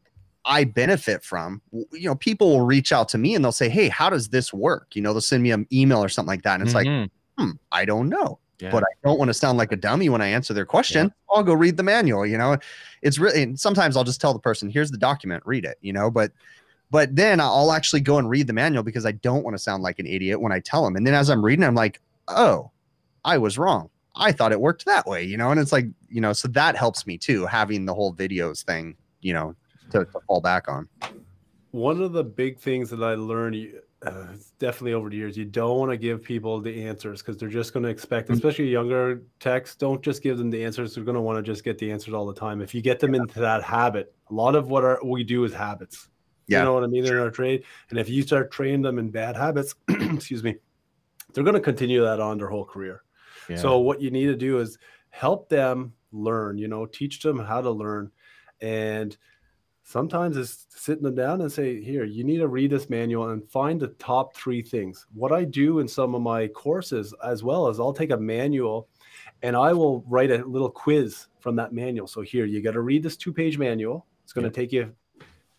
i 0.45 0.63
benefit 0.63 1.23
from 1.23 1.61
you 1.91 2.07
know 2.09 2.15
people 2.15 2.49
will 2.49 2.65
reach 2.65 2.91
out 2.91 3.07
to 3.09 3.17
me 3.17 3.35
and 3.35 3.43
they'll 3.45 3.51
say 3.51 3.69
hey 3.69 3.87
how 3.89 4.09
does 4.09 4.29
this 4.29 4.51
work? 4.53 4.95
You 4.95 5.01
know 5.01 5.13
they'll 5.13 5.21
send 5.21 5.43
me 5.43 5.51
an 5.51 5.67
email 5.71 6.03
or 6.03 6.09
something 6.09 6.27
like 6.29 6.41
that 6.43 6.55
and 6.59 6.63
it's 6.63 6.73
like 6.75 6.87
Mhm. 6.87 7.09
hmm, 7.37 7.51
i 7.71 7.85
don't 7.85 8.09
know 8.09 8.39
Yeah. 8.59 8.71
but 8.71 8.83
i 8.83 8.93
don't 9.03 9.19
want 9.19 9.29
to 9.29 9.33
sound 9.33 9.57
like 9.57 9.71
a 9.71 9.75
dummy 9.75 10.09
when 10.09 10.21
i 10.21 10.27
answer 10.27 10.53
their 10.53 10.65
question. 10.65 11.13
I'll 11.33 11.43
go 11.43 11.53
read 11.53 11.77
the 11.77 11.83
manual 11.83 12.25
you 12.25 12.37
know? 12.37 12.57
It's 13.01 13.19
really 13.19 13.43
and 13.43 13.59
sometimes 13.59 13.95
i'll 13.95 14.03
just 14.03 14.19
tell 14.19 14.33
the 14.33 14.39
person 14.39 14.69
here's 14.69 14.91
the 14.91 14.97
document 14.97 15.43
read 15.45 15.63
it 15.65 15.77
you 15.81 15.93
know? 15.93 16.09
But 16.11 16.31
but 16.89 17.15
then 17.15 17.39
i'll 17.39 17.71
actually 17.71 18.01
go 18.01 18.17
and 18.17 18.29
read 18.29 18.47
the 18.47 18.53
manual 18.53 18.83
because 18.83 19.05
i 19.05 19.11
don't 19.13 19.43
want 19.43 19.53
to 19.55 19.59
sound 19.59 19.83
like 19.83 19.99
an 19.99 20.07
idiot 20.07 20.41
when 20.41 20.51
i 20.51 20.59
tell 20.59 20.83
them 20.83 20.95
and 20.95 21.05
then 21.07 21.13
as 21.13 21.29
i'm 21.29 21.43
reading 21.45 21.63
i'm 21.63 21.75
like 21.75 22.01
oh 22.27 22.69
i 23.23 23.37
was 23.37 23.57
wrong. 23.57 23.89
I 24.15 24.31
thought 24.33 24.51
it 24.51 24.59
worked 24.59 24.85
that 24.85 25.05
way 25.07 25.23
you 25.23 25.37
know? 25.37 25.51
And 25.51 25.59
it's 25.59 25.71
like 25.71 25.85
you 26.09 26.19
know 26.19 26.33
so 26.33 26.47
that 26.49 26.75
helps 26.75 27.07
me 27.07 27.17
too 27.17 27.45
having 27.45 27.85
the 27.85 27.93
whole 27.93 28.13
videos 28.13 28.63
thing 28.63 28.95
you 29.21 29.33
know 29.33 29.55
to, 29.91 30.05
to 30.05 30.19
fall 30.27 30.41
back 30.41 30.67
on 30.67 30.87
One 31.71 32.01
of 32.01 32.11
the 32.11 32.23
big 32.23 32.59
things 32.59 32.89
that 32.89 33.01
I 33.01 33.15
learned, 33.15 33.55
uh, 34.05 34.27
it's 34.33 34.51
definitely 34.59 34.93
over 34.93 35.09
the 35.09 35.15
years, 35.15 35.37
you 35.37 35.45
don't 35.45 35.77
want 35.77 35.91
to 35.91 35.97
give 35.97 36.21
people 36.21 36.59
the 36.59 36.83
answers 36.85 37.21
because 37.21 37.37
they're 37.37 37.47
just 37.47 37.71
going 37.71 37.83
to 37.83 37.89
expect, 37.89 38.29
Mm. 38.29 38.33
especially 38.33 38.67
younger 38.69 39.21
techs, 39.39 39.75
don't 39.75 40.01
just 40.01 40.21
give 40.21 40.37
them 40.37 40.49
the 40.49 40.63
answers. 40.65 40.95
They're 40.95 41.03
going 41.03 41.15
to 41.15 41.21
want 41.21 41.37
to 41.37 41.43
just 41.43 41.63
get 41.63 41.77
the 41.77 41.91
answers 41.91 42.13
all 42.13 42.25
the 42.25 42.33
time. 42.33 42.61
If 42.61 42.73
you 42.75 42.81
get 42.81 42.99
them 42.99 43.15
into 43.15 43.39
that 43.39 43.63
habit, 43.63 44.13
a 44.29 44.33
lot 44.33 44.55
of 44.55 44.69
what 44.69 44.83
our, 44.83 44.99
we 45.03 45.23
do 45.23 45.43
is 45.45 45.53
habits. 45.53 46.09
Yeah, 46.47 46.59
You 46.59 46.65
know 46.65 46.73
what 46.73 46.83
I 46.83 46.87
mean? 46.87 47.05
In 47.05 47.17
our 47.17 47.29
trade. 47.31 47.63
And 47.89 47.99
if 47.99 48.09
you 48.09 48.21
start 48.23 48.51
training 48.51 48.81
them 48.81 48.99
in 48.99 49.09
bad 49.09 49.37
habits, 49.37 49.73
excuse 49.87 50.43
me, 50.43 50.55
they're 51.33 51.45
going 51.45 51.53
to 51.53 51.61
continue 51.61 52.01
that 52.01 52.19
on 52.19 52.37
their 52.37 52.49
whole 52.49 52.65
career. 52.65 53.03
Yeah. 53.47 53.55
So 53.55 53.79
what 53.79 54.01
you 54.01 54.11
need 54.11 54.25
to 54.25 54.35
do 54.35 54.59
is 54.59 54.77
help 55.11 55.47
them 55.47 55.93
learn, 56.11 56.57
you 56.57 56.67
know, 56.67 56.85
teach 56.85 57.21
them 57.21 57.39
how 57.39 57.61
to 57.61 57.71
learn. 57.71 58.11
And 58.59 59.15
sometimes 59.83 60.37
it's 60.37 60.67
sitting 60.69 61.03
them 61.03 61.15
down 61.15 61.41
and 61.41 61.51
say, 61.51 61.81
here, 61.81 62.03
you 62.03 62.23
need 62.23 62.37
to 62.37 62.47
read 62.47 62.71
this 62.71 62.89
manual 62.89 63.29
and 63.29 63.49
find 63.49 63.79
the 63.79 63.87
top 63.87 64.35
three 64.35 64.61
things. 64.61 65.05
What 65.13 65.31
I 65.31 65.43
do 65.43 65.79
in 65.79 65.87
some 65.87 66.15
of 66.15 66.21
my 66.21 66.47
courses 66.47 67.13
as 67.23 67.43
well 67.43 67.67
is 67.67 67.79
I'll 67.79 67.93
take 67.93 68.11
a 68.11 68.17
manual 68.17 68.87
and 69.43 69.55
I 69.55 69.73
will 69.73 70.03
write 70.07 70.31
a 70.31 70.45
little 70.45 70.69
quiz 70.69 71.27
from 71.39 71.55
that 71.57 71.73
manual. 71.73 72.07
So 72.07 72.21
here, 72.21 72.45
you 72.45 72.61
got 72.61 72.71
to 72.71 72.81
read 72.81 73.03
this 73.03 73.17
two 73.17 73.33
page 73.33 73.57
manual. 73.57 74.05
It's 74.23 74.33
going 74.33 74.45
to 74.45 74.51
take 74.51 74.71
you 74.71 74.93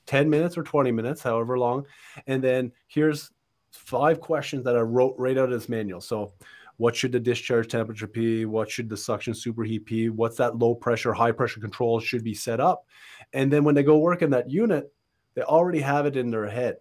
10 0.06 0.28
minutes 0.30 0.56
or 0.56 0.62
20 0.62 0.90
minutes, 0.92 1.22
however 1.22 1.58
long. 1.58 1.86
And 2.26 2.42
then 2.42 2.72
here's 2.88 3.30
five 3.72 4.20
questions 4.20 4.64
that 4.64 4.76
I 4.76 4.80
wrote 4.80 5.14
right 5.18 5.36
out 5.36 5.52
of 5.52 5.58
this 5.58 5.68
manual. 5.68 6.00
So 6.00 6.32
what 6.76 6.96
should 6.96 7.12
the 7.12 7.20
discharge 7.20 7.68
temperature 7.68 8.06
be? 8.06 8.44
What 8.44 8.70
should 8.70 8.88
the 8.88 8.96
suction 8.96 9.34
superheat 9.34 9.84
be? 9.84 10.08
What's 10.08 10.36
that 10.38 10.58
low 10.58 10.74
pressure, 10.74 11.12
high 11.12 11.32
pressure 11.32 11.60
control 11.60 12.00
should 12.00 12.24
be 12.24 12.34
set 12.34 12.60
up? 12.60 12.86
And 13.32 13.52
then 13.52 13.64
when 13.64 13.74
they 13.74 13.82
go 13.82 13.98
work 13.98 14.22
in 14.22 14.30
that 14.30 14.50
unit, 14.50 14.92
they 15.34 15.42
already 15.42 15.80
have 15.80 16.06
it 16.06 16.16
in 16.16 16.30
their 16.30 16.48
head. 16.48 16.76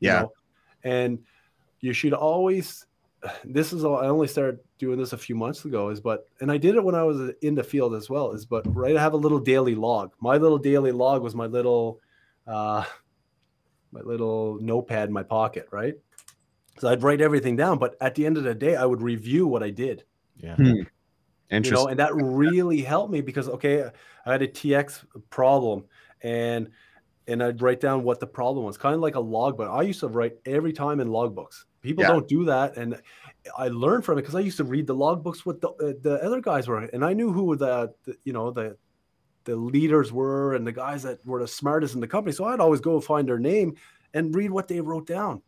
you 0.00 0.08
Yeah. 0.08 0.20
know? 0.22 0.32
And 0.84 1.18
you 1.80 1.92
should 1.92 2.12
always, 2.12 2.86
this 3.44 3.72
is, 3.72 3.84
all 3.84 3.96
I 3.98 4.06
only 4.06 4.28
started 4.28 4.60
doing 4.78 4.98
this 4.98 5.12
a 5.12 5.18
few 5.18 5.34
months 5.34 5.64
ago, 5.64 5.88
is 5.90 6.00
but, 6.00 6.28
and 6.40 6.50
I 6.50 6.56
did 6.58 6.74
it 6.76 6.82
when 6.84 6.94
I 6.94 7.02
was 7.04 7.32
in 7.42 7.54
the 7.54 7.64
field 7.64 7.94
as 7.94 8.08
well, 8.10 8.32
is 8.32 8.46
but, 8.46 8.62
right, 8.74 8.96
I 8.96 9.00
have 9.00 9.14
a 9.14 9.16
little 9.16 9.38
daily 9.38 9.74
log. 9.74 10.12
My 10.20 10.36
little 10.36 10.58
daily 10.58 10.92
log 10.92 11.22
was 11.22 11.34
my 11.34 11.46
little, 11.46 12.00
uh, 12.46 12.84
my 13.90 14.00
little 14.00 14.58
notepad 14.60 15.08
in 15.08 15.12
my 15.12 15.22
pocket, 15.22 15.68
right? 15.70 15.94
So 16.78 16.88
I'd 16.88 17.02
write 17.02 17.20
everything 17.20 17.56
down, 17.56 17.78
but 17.78 17.96
at 18.00 18.14
the 18.14 18.24
end 18.26 18.38
of 18.38 18.44
the 18.44 18.54
day, 18.54 18.74
I 18.76 18.86
would 18.86 19.02
review 19.02 19.46
what 19.46 19.62
I 19.62 19.70
did. 19.70 20.04
yeah. 20.36 20.56
You 20.58 20.86
interesting 21.52 21.84
know, 21.84 21.90
and 21.90 21.98
that 21.98 22.14
really 22.14 22.82
helped 22.82 23.12
me 23.12 23.20
because 23.20 23.48
okay, 23.48 23.84
I 24.26 24.32
had 24.32 24.42
a 24.42 24.48
TX 24.48 25.04
problem 25.30 25.84
and 26.22 26.70
and 27.28 27.42
I'd 27.42 27.62
write 27.62 27.80
down 27.80 28.02
what 28.02 28.20
the 28.20 28.26
problem 28.26 28.64
was, 28.64 28.76
kind 28.76 28.94
of 28.94 29.00
like 29.00 29.14
a 29.14 29.20
log 29.20 29.58
logbook. 29.58 29.70
I 29.70 29.82
used 29.82 30.00
to 30.00 30.08
write 30.08 30.34
every 30.44 30.72
time 30.72 31.00
in 31.00 31.08
logbooks. 31.08 31.64
People 31.80 32.02
Yeah. 32.02 32.08
don't 32.08 32.28
do 32.28 32.44
that, 32.46 32.76
and 32.76 33.00
I 33.56 33.68
learned 33.68 34.04
from 34.04 34.18
it 34.18 34.22
because 34.22 34.34
I 34.34 34.40
used 34.40 34.56
to 34.56 34.64
read 34.64 34.86
the 34.86 34.94
logbooks 34.94 35.46
what 35.46 35.60
the 35.60 35.68
uh, 35.68 35.92
the 36.00 36.20
other 36.22 36.40
guys 36.40 36.68
were, 36.68 36.78
and 36.78 37.04
I 37.04 37.12
knew 37.12 37.32
who 37.32 37.56
the, 37.56 37.92
the 38.04 38.16
you 38.24 38.32
know 38.32 38.50
the 38.50 38.76
the 39.44 39.56
leaders 39.56 40.12
were 40.12 40.54
and 40.54 40.66
the 40.66 40.72
guys 40.72 41.02
that 41.02 41.24
were 41.26 41.40
the 41.40 41.48
smartest 41.48 41.94
in 41.94 42.00
the 42.00 42.06
company. 42.06 42.32
So 42.32 42.44
I'd 42.44 42.60
always 42.60 42.80
go 42.80 43.00
find 43.00 43.26
their 43.26 43.40
name 43.40 43.74
and 44.14 44.34
read 44.34 44.50
what 44.50 44.68
they 44.68 44.80
wrote 44.80 45.06
down. 45.06 45.42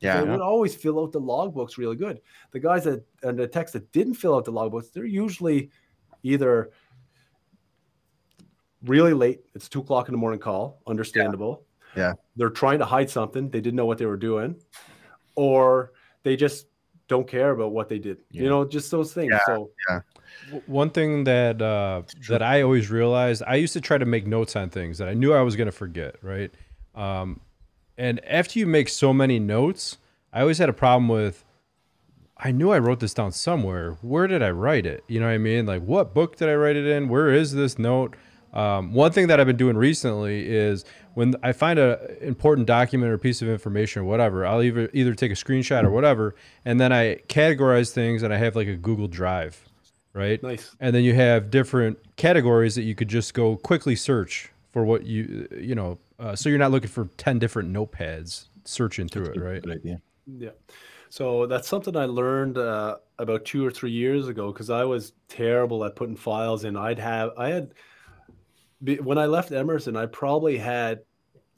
Yeah 0.00 0.20
They 0.22 0.30
would 0.30 0.40
always 0.40 0.74
fill 0.74 1.00
out 1.00 1.12
the 1.12 1.20
logbooks 1.20 1.76
really 1.76 1.96
good. 1.96 2.20
The 2.52 2.60
guys 2.60 2.84
that 2.84 3.04
and 3.22 3.38
the 3.38 3.46
techs 3.46 3.72
that 3.72 3.90
didn't 3.92 4.14
fill 4.14 4.34
out 4.34 4.44
the 4.44 4.52
logbooks, 4.52 4.92
they're 4.92 5.04
usually 5.04 5.70
either 6.22 6.70
really 8.84 9.12
late. 9.14 9.40
It's 9.54 9.68
two 9.68 9.80
o'clock 9.80 10.08
in 10.08 10.12
the 10.12 10.18
morning 10.18 10.40
call, 10.40 10.80
understandable. 10.86 11.64
Yeah. 11.96 12.12
They're 12.36 12.50
trying 12.50 12.78
to 12.78 12.84
hide 12.84 13.10
something. 13.10 13.50
They 13.50 13.60
didn't 13.60 13.76
know 13.76 13.86
what 13.86 13.98
they 13.98 14.06
were 14.06 14.16
doing. 14.16 14.56
Or 15.34 15.92
they 16.22 16.36
just 16.36 16.66
don't 17.08 17.26
care 17.26 17.50
about 17.52 17.72
what 17.72 17.88
they 17.88 17.98
did. 17.98 18.18
You 18.30 18.48
know, 18.48 18.64
just 18.64 18.90
those 18.90 19.12
things. 19.12 19.32
Yeah. 19.32 19.40
So 19.46 19.70
W- 20.46 20.62
One 20.66 20.90
thing 20.90 21.24
that 21.24 21.60
uh, 21.60 22.02
that 22.28 22.42
I 22.42 22.62
always 22.62 22.90
realized, 22.90 23.42
I 23.46 23.56
used 23.56 23.72
to 23.72 23.80
try 23.80 23.98
to 23.98 24.04
make 24.04 24.26
notes 24.26 24.54
on 24.56 24.70
things 24.70 24.98
that 24.98 25.08
I 25.08 25.14
knew 25.14 25.32
I 25.32 25.42
was 25.42 25.56
going 25.56 25.66
to 25.66 25.72
forget, 25.72 26.16
right? 26.22 26.52
Um, 26.94 27.40
and 27.98 28.24
after 28.24 28.58
you 28.58 28.66
make 28.66 28.88
so 28.88 29.12
many 29.12 29.38
notes, 29.38 29.98
I 30.32 30.40
always 30.40 30.58
had 30.58 30.68
a 30.68 30.74
problem 30.74 31.08
with. 31.08 31.44
I 32.40 32.52
knew 32.52 32.70
I 32.70 32.78
wrote 32.78 33.00
this 33.00 33.12
down 33.12 33.32
somewhere. 33.32 33.98
Where 34.00 34.28
did 34.28 34.44
I 34.44 34.50
write 34.50 34.86
it? 34.86 35.02
You 35.08 35.18
know 35.18 35.26
what 35.26 35.32
I 35.32 35.38
mean? 35.38 35.66
Like, 35.66 35.82
what 35.82 36.14
book 36.14 36.36
did 36.36 36.48
I 36.48 36.54
write 36.54 36.76
it 36.76 36.86
in? 36.86 37.08
Where 37.08 37.30
is 37.30 37.52
this 37.52 37.80
note? 37.80 38.14
Um, 38.52 38.94
one 38.94 39.10
thing 39.10 39.26
that 39.26 39.40
I've 39.40 39.46
been 39.46 39.56
doing 39.56 39.76
recently 39.76 40.48
is 40.48 40.84
when 41.14 41.34
I 41.42 41.52
find 41.52 41.80
a 41.80 42.16
important 42.24 42.66
document 42.68 43.12
or 43.12 43.18
piece 43.18 43.42
of 43.42 43.48
information 43.48 44.02
or 44.02 44.04
whatever, 44.04 44.46
I'll 44.46 44.62
either 44.62 44.88
either 44.92 45.14
take 45.14 45.32
a 45.32 45.34
screenshot 45.34 45.82
or 45.84 45.90
whatever, 45.90 46.34
and 46.64 46.80
then 46.80 46.92
I 46.92 47.16
categorize 47.28 47.90
things 47.90 48.22
and 48.22 48.32
I 48.32 48.38
have 48.38 48.56
like 48.56 48.68
a 48.68 48.76
Google 48.76 49.08
Drive, 49.08 49.68
right? 50.12 50.40
nice. 50.42 50.74
and 50.80 50.94
then 50.94 51.02
you 51.02 51.14
have 51.14 51.50
different 51.50 51.98
categories 52.16 52.76
that 52.76 52.82
you 52.82 52.94
could 52.94 53.08
just 53.08 53.34
go 53.34 53.56
quickly 53.56 53.96
search 53.96 54.52
for 54.72 54.84
what 54.84 55.04
you 55.04 55.48
you 55.60 55.74
know 55.74 55.98
uh, 56.18 56.34
so 56.34 56.48
you're 56.48 56.58
not 56.58 56.70
looking 56.70 56.88
for 56.88 57.08
10 57.16 57.38
different 57.38 57.72
notepads 57.72 58.46
searching 58.64 59.08
through 59.08 59.26
it 59.26 59.40
right 59.40 59.62
Good 59.62 59.76
idea. 59.76 60.02
Yeah. 60.26 60.50
So 61.10 61.46
that's 61.46 61.68
something 61.68 61.96
I 61.96 62.04
learned 62.04 62.58
uh, 62.58 62.96
about 63.18 63.44
two 63.44 63.64
or 63.64 63.70
three 63.70 63.90
years 63.90 64.28
ago 64.28 64.52
because 64.52 64.68
I 64.68 64.84
was 64.84 65.12
terrible 65.28 65.84
at 65.84 65.96
putting 65.96 66.16
files 66.16 66.64
in. 66.64 66.76
I'd 66.76 66.98
have, 66.98 67.30
I 67.38 67.48
had, 67.48 67.72
when 69.02 69.16
I 69.16 69.26
left 69.26 69.52
Emerson, 69.52 69.96
I 69.96 70.06
probably 70.06 70.58
had 70.58 71.00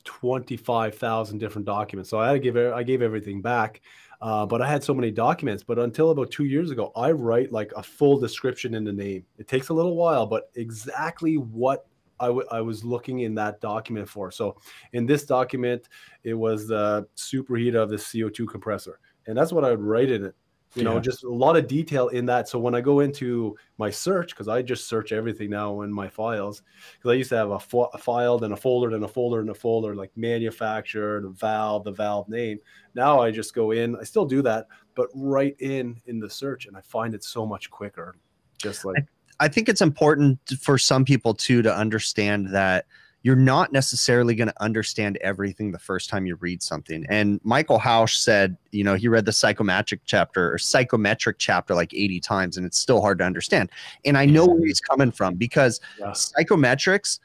25,000 0.05 1.39
different 1.39 1.67
documents. 1.67 2.11
So 2.11 2.21
I 2.21 2.29
had 2.29 2.33
to 2.35 2.39
give, 2.39 2.57
I 2.57 2.83
gave 2.83 3.03
everything 3.03 3.43
back. 3.43 3.81
Uh, 4.23 4.45
but 4.45 4.61
I 4.61 4.69
had 4.69 4.85
so 4.85 4.93
many 4.93 5.11
documents. 5.11 5.63
But 5.63 5.79
until 5.79 6.11
about 6.11 6.31
two 6.31 6.45
years 6.45 6.71
ago, 6.71 6.93
I 6.95 7.11
write 7.11 7.53
like 7.53 7.73
a 7.75 7.83
full 7.83 8.19
description 8.19 8.75
in 8.75 8.85
the 8.85 8.93
name. 8.93 9.25
It 9.39 9.49
takes 9.49 9.71
a 9.71 9.75
little 9.75 9.97
while, 9.97 10.27
but 10.27 10.51
exactly 10.55 11.39
what 11.39 11.87
I, 12.21 12.27
w- 12.27 12.47
I 12.51 12.61
was 12.61 12.85
looking 12.85 13.21
in 13.21 13.35
that 13.37 13.61
document 13.61 14.09
for. 14.09 14.31
So 14.31 14.57
in 14.93 15.07
this 15.07 15.25
document, 15.25 15.89
it 16.23 16.35
was 16.35 16.69
the 16.69 17.07
superheat 17.17 17.75
of 17.75 17.91
the 17.91 17.97
CO2 17.97 18.49
compressor. 18.49 19.01
And 19.27 19.37
that's 19.37 19.53
what 19.53 19.65
I 19.65 19.71
would 19.71 19.81
write 19.81 20.11
in 20.11 20.25
it. 20.25 20.35
You 20.77 20.85
know, 20.85 21.01
just 21.01 21.25
a 21.25 21.29
lot 21.29 21.57
of 21.57 21.67
detail 21.67 22.09
in 22.09 22.27
that. 22.27 22.49
So 22.49 22.57
when 22.57 22.77
I 22.77 22.81
go 22.81 23.01
into 23.01 23.57
my 23.77 23.91
search, 23.91 24.31
because 24.31 24.47
I 24.47 24.63
just 24.63 24.89
search 24.89 25.11
everything 25.11 25.51
now 25.51 25.81
in 25.81 25.93
my 25.93 26.09
files, 26.09 26.63
because 26.93 27.11
I 27.11 27.15
used 27.15 27.31
to 27.31 27.37
have 27.37 27.51
a, 27.51 27.59
fo- 27.59 27.91
a 27.93 27.99
file, 27.99 28.39
then 28.39 28.53
a 28.53 28.57
folder, 28.57 28.91
then 28.91 29.03
a 29.03 29.09
folder, 29.09 29.41
and 29.41 29.51
a 29.51 29.55
folder 29.55 29.97
like 29.97 30.13
manufacturer, 30.15 31.21
the 31.21 31.31
valve, 31.31 31.83
the 31.83 31.91
valve 31.91 32.29
name. 32.29 32.61
Now 32.95 33.21
I 33.21 33.33
just 33.33 33.53
go 33.53 33.73
in. 33.73 33.97
I 33.97 34.05
still 34.05 34.25
do 34.25 34.43
that, 34.43 34.69
but 34.95 35.09
right 35.13 35.57
in 35.59 36.01
in 36.07 36.21
the 36.21 36.31
search, 36.31 36.67
and 36.67 36.77
I 36.77 36.83
find 36.83 37.15
it 37.15 37.25
so 37.25 37.45
much 37.45 37.69
quicker. 37.69 38.15
Just 38.59 38.85
like 38.85 39.05
I 39.41 39.49
think 39.49 39.69
it's 39.69 39.81
important 39.81 40.39
for 40.61 40.79
some 40.79 41.05
people 41.05 41.35
too 41.35 41.63
to 41.63 41.75
understand 41.75 42.51
that 42.55 42.87
you're 43.23 43.37
not 43.37 43.73
necessarily 43.73 44.35
going 44.35 44.49
to 44.49 44.63
understand 44.63 45.19
everything 45.21 45.73
the 45.73 45.79
first 45.79 46.09
time 46.09 46.25
you 46.25 46.37
read 46.37 46.63
something. 46.63 47.05
And 47.11 47.39
Michael 47.45 47.79
Housh 47.79 48.17
said, 48.17 48.57
you 48.71 48.83
know, 48.83 48.95
he 48.95 49.09
read 49.09 49.27
the 49.27 49.33
psychometric 49.33 50.01
chapter 50.07 50.53
or 50.53 50.59
psychometric 50.59 51.39
chapter 51.39 51.75
like 51.75 51.93
80 51.93 52.21
times 52.21 52.57
and 52.57 52.65
it's 52.65 52.79
still 52.79 53.01
hard 53.01 53.19
to 53.19 53.25
understand. 53.25 53.71
And 54.05 54.17
I 54.17 54.25
know 54.25 54.47
where 54.47 54.65
he's 54.65 54.81
coming 54.81 55.11
from 55.11 55.35
because 55.35 55.81
Yeah. 55.99 56.13
psychometrics 56.13 57.19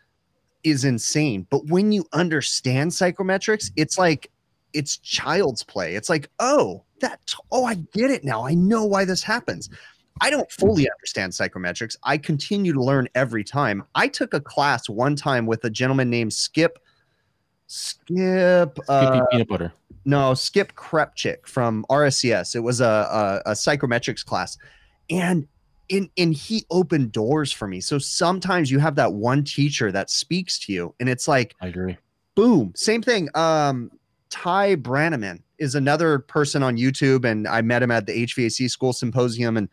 is 0.63 0.83
insane. 0.83 1.47
But 1.49 1.67
when 1.67 1.91
you 1.91 2.05
understand 2.11 2.91
psychometrics, 2.91 3.71
it's 3.77 3.97
like 3.97 4.31
it's 4.73 4.97
child's 4.97 5.63
play. 5.63 5.95
It's 5.95 6.09
like, 6.09 6.29
oh, 6.39 6.83
that 6.99 7.21
oh, 7.51 7.65
I 7.65 7.75
get 7.75 8.11
it 8.11 8.23
now. 8.25 8.45
I 8.45 8.53
know 8.53 8.83
why 8.83 9.05
this 9.05 9.23
happens. 9.23 9.69
I 10.21 10.29
don't 10.29 10.49
fully 10.51 10.89
understand 10.89 11.33
psychometrics. 11.33 11.97
I 12.03 12.17
continue 12.17 12.73
to 12.73 12.81
learn 12.81 13.07
every 13.15 13.43
time. 13.43 13.83
I 13.95 14.07
took 14.07 14.33
a 14.33 14.39
class 14.39 14.87
one 14.87 15.15
time 15.15 15.45
with 15.45 15.63
a 15.65 15.69
gentleman 15.69 16.09
named 16.09 16.33
Skip 16.33 16.79
Skip 17.67 18.77
uh, 18.87 19.25
peanut 19.31 19.47
butter. 19.47 19.73
no, 20.05 20.33
Skip 20.33 20.73
Krepchik 20.75 21.47
from 21.47 21.85
RSES. 21.89 22.55
It 22.55 22.59
was 22.59 22.79
a, 22.79 23.41
a, 23.45 23.51
a 23.51 23.51
psychometrics 23.53 24.23
class. 24.23 24.57
And 25.09 25.47
in 25.89 26.09
in 26.15 26.31
he 26.31 26.65
opened 26.69 27.11
doors 27.11 27.51
for 27.51 27.67
me. 27.67 27.81
So 27.81 27.97
sometimes 27.97 28.71
you 28.71 28.79
have 28.79 28.95
that 28.95 29.13
one 29.13 29.43
teacher 29.43 29.91
that 29.91 30.09
speaks 30.09 30.59
to 30.59 30.73
you, 30.73 30.95
and 30.99 31.09
it's 31.09 31.27
like 31.27 31.55
I 31.61 31.67
agree. 31.67 31.97
boom. 32.35 32.73
Same 32.75 33.01
thing. 33.01 33.29
Um, 33.35 33.91
Ty 34.29 34.77
Branaman 34.77 35.41
is 35.59 35.75
another 35.75 36.19
person 36.19 36.63
on 36.63 36.77
YouTube, 36.77 37.23
and 37.25 37.47
I 37.47 37.61
met 37.61 37.83
him 37.83 37.91
at 37.91 38.05
the 38.07 38.25
HVAC 38.25 38.69
school 38.69 38.93
symposium, 38.93 39.57
and 39.57 39.69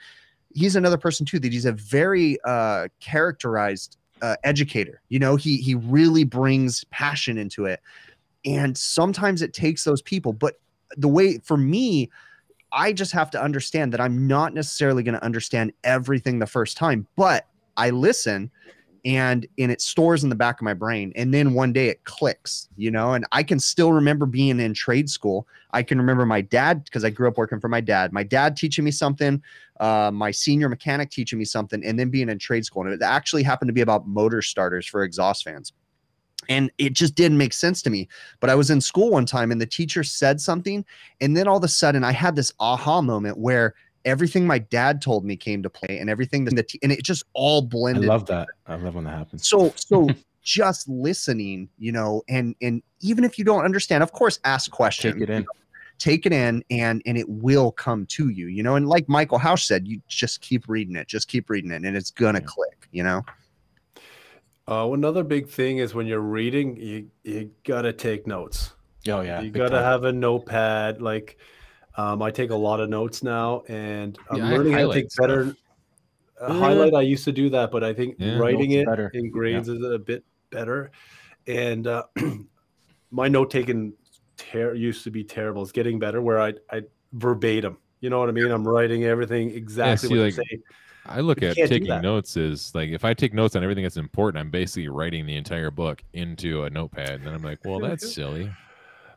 he's 0.55 0.76
another 0.76 0.98
person 0.98 1.26
too 1.26 1.38
that 1.40 1.53
he's 1.53 1.64
a 1.64 1.72
very 1.72 2.38
uh, 2.44 2.88
characterized 3.00 3.96
uh, 4.20 4.36
educator. 4.44 5.03
You 5.09 5.18
know, 5.18 5.36
he 5.36 5.57
he 5.59 5.74
really 5.74 6.24
brings 6.24 6.84
passion 6.84 7.38
into 7.38 7.66
it, 7.66 7.80
and 8.44 8.76
sometimes 8.76 9.42
it 9.42 9.53
takes 9.53 9.84
those 9.84 10.03
people. 10.03 10.32
But 10.32 10.61
the 10.96 11.09
way 11.09 11.38
for 11.38 11.57
me, 11.57 12.11
I 12.72 12.92
just 12.92 13.12
have 13.12 13.30
to 13.32 13.42
understand 13.42 13.92
that 13.92 14.00
I'm 14.00 14.26
not 14.26 14.55
necessarily 14.55 15.03
going 15.03 15.14
to 15.14 15.24
understand 15.24 15.72
everything 15.84 16.38
the 16.38 16.46
first 16.46 16.76
time, 16.76 17.07
but 17.16 17.46
I 17.76 17.90
listen 17.90 18.50
and 19.05 19.46
and 19.59 19.72
it 19.72 19.80
stores 19.80 20.22
in 20.22 20.30
the 20.30 20.36
back 20.36 20.61
of 20.61 20.64
my 20.64 20.74
brain. 20.74 21.12
And 21.16 21.32
then 21.34 21.55
one 21.55 21.72
day 21.72 21.88
it 21.88 22.05
clicks 22.05 22.68
you 22.76 22.90
know 22.90 23.14
and 23.14 23.26
i 23.32 23.42
can 23.42 23.59
still 23.59 23.92
remember 23.92 24.26
being 24.26 24.61
in 24.61 24.74
trade 24.74 25.11
school. 25.11 25.46
I 25.74 25.82
can 25.82 25.98
remember 25.98 26.26
my 26.26 26.40
dad 26.40 26.84
because 26.84 27.05
i 27.05 27.11
grew 27.11 27.28
up 27.28 27.38
working 27.38 27.61
for 27.61 27.68
my 27.68 27.80
dad 27.80 28.12
my 28.12 28.22
dad 28.22 28.57
teaching 28.57 28.84
me 28.84 28.90
something 28.90 29.42
uh, 29.82 30.12
my 30.12 30.30
senior 30.30 30.68
mechanic 30.68 31.11
teaching 31.11 31.40
me 31.40 31.44
something 31.44 31.84
and 31.84 31.98
then 31.98 32.09
being 32.09 32.28
in 32.28 32.38
trade 32.38 32.64
school. 32.64 32.84
And 32.84 32.92
it 32.92 33.03
actually 33.03 33.42
happened 33.42 33.68
to 33.68 33.72
be 33.72 33.80
about 33.80 34.07
motor 34.07 34.40
starters 34.40 34.86
for 34.86 35.03
exhaust 35.03 35.42
fans. 35.42 35.72
And 36.48 36.70
it 36.78 36.92
just 36.92 37.16
didn't 37.16 37.38
make 37.38 37.53
sense 37.53 37.82
to 37.82 37.90
me. 37.90 38.09
But 38.38 38.48
i 38.48 38.55
was 38.55 38.70
in 38.70 38.80
school 38.80 39.11
one 39.11 39.26
time 39.26 39.50
and 39.50 39.61
the 39.61 39.66
teacher 39.66 40.05
said 40.05 40.40
something 40.40 40.84
and 41.20 41.36
then 41.36 41.48
all 41.48 41.57
of 41.57 41.64
a 41.64 41.68
sudden 41.68 42.05
i 42.05 42.12
had 42.12 42.36
this 42.36 42.53
aha 42.61 43.03
moment 43.03 43.38
where 43.38 43.74
everything 44.05 44.46
my 44.46 44.59
dad 44.59 45.00
told 45.00 45.24
me 45.24 45.36
came 45.36 45.62
to 45.62 45.70
play 45.70 45.98
and 45.98 46.09
everything 46.11 46.44
that 46.44 46.55
the 46.57 46.62
te- 46.62 46.78
and 46.82 46.90
it 46.92 47.03
just 47.03 47.24
all 47.34 47.62
blended. 47.62 48.05
I 48.05 48.09
love 48.09 48.26
that. 48.26 48.48
I 48.66 48.74
love 48.76 48.94
when 48.94 49.05
that 49.05 49.16
happens. 49.18 49.46
so 49.48 49.72
so 49.76 50.09
just 50.42 50.88
listening 50.88 51.68
you 51.78 51.92
know 51.92 52.20
and 52.28 52.57
and 52.61 52.82
even 53.00 53.22
if 53.22 53.38
you 53.38 53.44
don't 53.44 53.64
understand 53.64 54.03
of 54.03 54.11
course 54.11 54.40
ask 54.44 54.70
questions 54.72 55.14
Take 55.14 55.22
it 55.22 55.30
in. 55.30 55.46
take 55.98 56.26
it 56.26 56.32
in 56.32 56.64
and 56.68 57.00
and 57.07 57.16
it 57.16 57.28
will 57.28 57.70
come 57.70 58.07
to 58.07 58.28
you 58.28 58.48
you 58.48 58.61
know 58.64 58.74
and 58.74 58.88
like 58.88 59.09
Michael 59.09 59.38
Housh 59.38 59.66
said 59.66 59.86
you 59.86 60.00
just 60.09 60.40
keep 60.40 60.68
reading 60.68 60.96
it 60.96 61.07
just 61.07 61.28
keep 61.28 61.48
reading 61.48 61.70
it 61.70 61.84
and 61.84 61.96
it's 61.96 62.11
gonna 62.11 62.40
Yeah. 62.40 62.46
click 62.46 62.88
you 62.90 63.05
know 63.05 63.22
uh, 64.68 64.88
another 64.92 65.22
big 65.24 65.48
thing 65.48 65.78
is 65.78 65.92
when 65.94 66.07
you're 66.07 66.20
reading, 66.20 66.76
you 66.76 67.09
you 67.24 67.50
gotta 67.64 67.92
take 67.92 68.26
notes. 68.28 68.72
Oh 69.09 69.20
yeah. 69.20 69.40
you 69.40 69.50
gotta 69.50 69.70
time. 69.70 69.82
have 69.84 70.05
a 70.05 70.12
notepad. 70.12 71.03
Like, 71.03 71.36
um, 71.97 72.22
I 72.22 72.30
take 72.30 72.51
a 72.51 72.57
lot 72.57 72.80
of 72.80 72.88
notes 72.88 73.22
now, 73.22 73.62
and 73.68 74.18
I'm 74.30 74.38
Yeah, 74.38 74.51
learning 74.51 74.72
how 74.72 74.88
to 74.88 74.93
take 74.93 75.09
better. 75.18 75.55
Uh, 76.40 76.49
Yeah. 76.49 76.59
Highlight. 76.59 76.95
I 76.95 77.03
used 77.03 77.24
to 77.24 77.32
do 77.32 77.51
that, 77.51 77.70
but 77.70 77.84
I 77.84 77.93
think 77.93 78.16
Yeah. 78.18 78.38
writing 78.38 78.72
it 78.72 78.86
better. 78.86 79.11
in 79.14 79.30
grades 79.30 79.68
is 79.68 79.82
a 79.82 79.99
bit 79.99 80.24
better. 80.51 80.90
And 81.47 81.86
uh, 81.86 82.05
my 83.11 83.28
note 83.28 83.51
taking 83.51 83.93
ter- 84.36 84.74
used 84.74 85.05
to 85.05 85.11
be 85.11 85.24
terrible. 85.24 85.62
It's 85.62 85.72
getting 85.72 85.99
better 85.99 86.20
where 86.20 86.40
I 86.40 86.55
I 86.70 86.82
verbatim. 87.12 87.78
You 88.01 88.11
know 88.11 88.18
what 88.18 88.28
I 88.28 88.32
mean? 88.32 88.51
I'm 88.51 88.66
writing 88.66 89.05
everything 89.05 89.51
exactly 89.51 90.09
see, 90.09 90.16
what 90.16 90.24
like, 90.24 90.34
say. 90.34 90.59
I 91.05 91.20
look 91.20 91.43
You 91.43 91.49
at 91.49 91.57
taking 91.57 92.01
notes 92.01 92.36
as 92.36 92.74
like 92.74 92.90
if 92.90 93.05
I 93.05 93.14
take 93.14 93.34
notes 93.34 93.55
on 93.55 93.62
everything 93.62 93.84
that's 93.84 93.97
important, 93.97 94.40
I'm 94.40 94.51
basically 94.51 94.88
writing 94.88 95.26
the 95.26 95.36
entire 95.36 95.70
book 95.70 96.03
into 96.12 96.64
a 96.64 96.70
notepad, 96.70 97.11
and 97.11 97.26
then 97.26 97.34
I'm 97.34 97.43
like, 97.43 97.64
well, 97.64 97.80
that's 97.80 98.12
silly. 98.14 98.51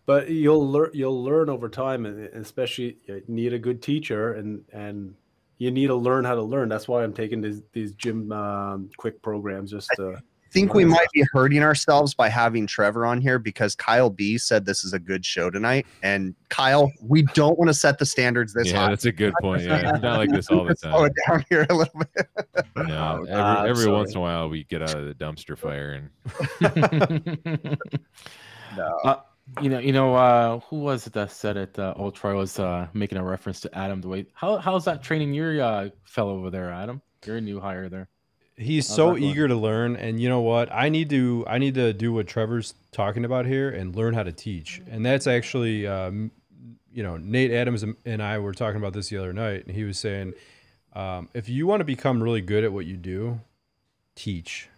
But 0.05 0.29
you'll 0.29 0.69
learn 0.69 0.91
you'll 0.93 1.23
learn 1.23 1.49
over 1.49 1.69
time 1.69 2.05
and 2.05 2.27
and 2.27 2.43
especially 2.43 2.97
you 3.05 3.23
need 3.27 3.53
a 3.53 3.59
good 3.59 3.81
teacher 3.81 4.33
and 4.33 4.63
and 4.71 5.15
you 5.57 5.71
need 5.71 5.87
to 5.87 5.95
learn 5.95 6.25
how 6.25 6.35
to 6.35 6.43
learn 6.43 6.67
that's 6.67 6.87
why 6.87 7.03
i'm 7.03 7.13
taking 7.13 7.41
these 7.41 7.61
these 7.71 7.93
Jim 7.93 8.31
um, 8.31 8.89
Kwik 8.99 9.21
programs 9.21 9.71
just 9.71 9.89
to 9.95 10.21
I 10.45 10.57
think 10.57 10.73
we 10.73 10.85
might 10.85 11.11
be 11.11 11.25
hurting 11.33 11.63
ourselves 11.63 12.13
by 12.13 12.29
having 12.29 12.65
Trevor 12.65 13.05
on 13.05 13.19
here 13.19 13.39
because 13.39 13.75
Kyle 13.75 14.09
B 14.09 14.37
said 14.37 14.65
this 14.65 14.85
is 14.85 14.93
a 14.93 14.99
good 14.99 15.25
show 15.25 15.49
tonight. 15.49 15.85
And 16.01 16.33
Kyle, 16.47 16.93
we 17.01 17.23
don't 17.23 17.59
want 17.59 17.67
to 17.67 17.73
set 17.73 17.99
the 17.99 18.05
standards 18.05 18.53
this 18.53 18.71
yeah, 18.71 18.79
high. 18.79 18.89
that's 18.89 19.03
a 19.03 19.11
good 19.11 19.33
point. 19.41 19.63
Yeah, 19.63 19.89
it's 19.89 20.01
not 20.01 20.17
like 20.17 20.31
this 20.31 20.49
all 20.49 20.59
the 20.59 20.69
Let's 20.69 20.81
slow 20.81 21.03
it 21.03 21.13
down 21.27 21.45
here 21.49 21.65
a 21.69 21.75
little 21.75 22.01
bit. 22.15 22.27
No, 22.77 23.25
Oh, 23.29 23.63
every, 23.63 23.69
every 23.69 23.91
once 23.91 24.11
in 24.11 24.17
a 24.17 24.21
while 24.21 24.47
we 24.47 24.63
get 24.63 24.81
out 24.81 24.95
of 24.95 25.05
the 25.05 25.13
dumpster 25.13 25.57
fire 25.57 26.09
and 26.61 26.61
no. 28.77 29.23
You 29.61 29.69
know, 29.69 29.79
you 29.79 29.93
know, 29.93 30.15
uh, 30.15 30.59
who 30.61 30.79
was 30.79 31.05
it 31.05 31.13
that 31.13 31.31
said 31.31 31.55
it? 31.55 31.77
Uh, 31.77 31.93
Old 31.95 32.15
Troy 32.15 32.35
was 32.35 32.57
uh, 32.57 32.87
making 32.93 33.19
a 33.19 33.23
reference 33.23 33.61
to 33.61 33.77
Adam 33.77 34.01
Dwight. 34.01 34.27
How 34.33 34.57
how's 34.57 34.85
that 34.85 35.03
training 35.03 35.33
your 35.33 35.61
uh, 35.61 35.89
fellow 36.03 36.37
over 36.37 36.49
there, 36.49 36.71
Adam? 36.71 37.01
You're 37.25 37.37
a 37.37 37.41
new 37.41 37.59
hire 37.59 37.87
there. 37.87 38.09
He's 38.57 38.87
How's 38.87 38.95
so 38.95 39.17
eager 39.17 39.47
to 39.47 39.55
learn, 39.55 39.97
and 39.97 40.19
you 40.19 40.29
know 40.29 40.41
what? 40.41 40.73
I 40.73 40.89
need 40.89 41.11
to 41.11 41.45
I 41.47 41.59
need 41.59 41.75
to 41.75 41.93
do 41.93 42.11
what 42.11 42.25
Trevor's 42.25 42.73
talking 42.91 43.23
about 43.23 43.45
here 43.45 43.69
and 43.69 43.95
learn 43.95 44.15
how 44.15 44.23
to 44.23 44.31
teach, 44.31 44.81
and 44.89 45.05
that's 45.05 45.27
actually, 45.27 45.85
um, 45.85 46.31
you 46.91 47.03
know, 47.03 47.17
Nate 47.17 47.51
Adams 47.51 47.83
and 48.03 48.23
I 48.23 48.39
were 48.39 48.53
talking 48.53 48.77
about 48.77 48.93
this 48.93 49.09
the 49.09 49.17
other 49.17 49.33
night, 49.33 49.67
and 49.67 49.75
he 49.75 49.83
was 49.83 49.99
saying, 49.99 50.33
um, 50.93 51.29
if 51.33 51.49
you 51.49 51.67
want 51.67 51.81
to 51.81 51.85
become 51.85 52.23
really 52.23 52.41
good 52.41 52.63
at 52.63 52.73
what 52.73 52.85
you 52.85 52.97
do, 52.97 53.41
teach, 54.15 54.69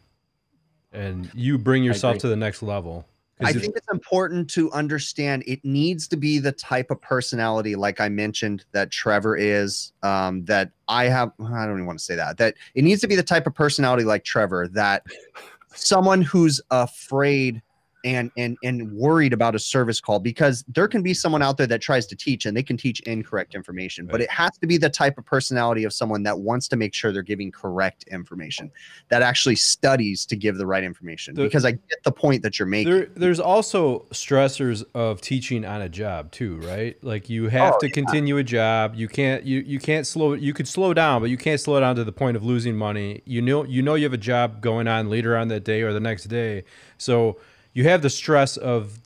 and 0.92 1.32
you 1.34 1.58
bring 1.58 1.84
yourself 1.84 2.18
to 2.18 2.28
the 2.28 2.36
next 2.36 2.62
level. 2.62 3.06
I 3.40 3.54
think 3.54 3.76
it's 3.76 3.88
important 3.92 4.50
to 4.52 4.72
understand 4.72 5.44
it 5.46 5.64
needs 5.64 6.08
to 6.08 6.18
be 6.18 6.40
the 6.40 6.52
type 6.52 6.90
of 6.90 7.00
personality, 7.02 7.76
like 7.76 8.02
I 8.02 8.10
mentioned, 8.10 8.66
that 8.72 8.90
Trevor 8.90 9.38
is, 9.38 9.94
um, 10.02 10.44
that 10.46 10.72
I 10.88 11.06
have. 11.06 11.32
I 11.40 11.66
don't 11.66 11.76
even 11.76 11.86
want 11.86 12.00
to 12.00 12.06
say 12.06 12.16
that. 12.16 12.38
That 12.38 12.56
it 12.74 12.84
needs 12.84 13.02
to 13.02 13.08
be 13.08 13.16
the 13.16 13.24
type 13.24 13.46
of 13.46 13.54
personality 13.54 14.04
like 14.04 14.24
Trevor 14.24 14.68
that 14.70 15.06
someone 15.76 16.22
who's 16.22 16.60
afraid 16.72 17.62
and 18.08 18.32
and 18.38 18.58
and 18.64 18.92
worried 18.92 19.34
about 19.34 19.56
a 19.56 19.60
service 19.60 20.00
call 20.02 20.20
because 20.20 20.64
there 20.68 20.88
can 20.88 21.02
be 21.02 21.14
someone 21.14 21.42
out 21.42 21.58
there 21.58 21.68
that 21.68 21.82
tries 21.82 22.06
to 22.08 22.16
teach 22.16 22.46
and 22.46 22.56
they 22.56 22.64
can 22.64 22.78
teach 22.78 23.00
incorrect 23.02 23.56
information 23.56 24.06
right. 24.06 24.12
but 24.12 24.22
it 24.22 24.30
has 24.30 24.58
to 24.58 24.68
be 24.68 24.78
the 24.78 24.90
type 24.90 25.18
of 25.18 25.26
personality 25.26 25.84
of 25.84 25.94
someone 25.94 26.24
that 26.24 26.38
wants 26.38 26.68
to 26.68 26.76
make 26.76 26.94
sure 26.94 27.12
they're 27.12 27.22
giving 27.22 27.52
correct 27.52 28.04
information 28.12 28.70
that 29.10 29.22
actually 29.22 29.56
studies 29.56 30.26
to 30.26 30.36
give 30.36 30.58
the 30.58 30.66
right 30.66 30.84
information 30.84 31.34
because 31.34 31.66
i 31.66 31.72
get 31.72 32.04
the 32.04 32.12
point 32.12 32.44
that 32.44 32.60
you're 32.60 32.68
making. 32.68 32.92
there, 32.92 33.06
there's 33.16 33.40
also 33.40 34.00
stressors 34.12 34.84
of 34.94 35.22
teaching 35.22 35.66
on 35.66 35.82
a 35.82 35.90
job 35.90 36.32
too 36.32 36.58
right? 36.68 37.02
Like 37.04 37.30
you 37.30 37.48
have 37.50 37.76
oh, 37.76 37.80
to 37.80 37.88
yeah. 37.88 37.94
continue 37.94 38.38
a 38.38 38.44
job. 38.44 38.96
You 38.96 39.08
can't 39.08 39.44
you 39.44 39.60
you 39.60 39.80
can't 39.80 40.06
slow 40.06 40.34
you 40.34 40.54
could 40.54 40.68
slow 40.68 40.94
down 40.94 41.22
but 41.22 41.30
you 41.30 41.38
can't 41.38 41.60
slow 41.60 41.80
down 41.80 41.96
to 41.96 42.04
the 42.04 42.12
point 42.12 42.38
of 42.38 42.44
losing 42.44 42.76
money. 42.76 43.22
You 43.26 43.42
know 43.42 43.64
you 43.64 43.82
know 43.82 43.96
you 43.96 44.04
have 44.04 44.14
a 44.14 44.18
job 44.18 44.62
going 44.62 44.88
on 44.88 45.10
later 45.10 45.36
on 45.36 45.48
that 45.50 45.64
day 45.64 45.82
or 45.82 45.94
the 45.94 46.00
next 46.00 46.26
day. 46.26 46.64
So 46.98 47.38
you 47.78 47.84
have 47.84 48.02
the 48.02 48.10
stress 48.10 48.58
of 48.58 49.00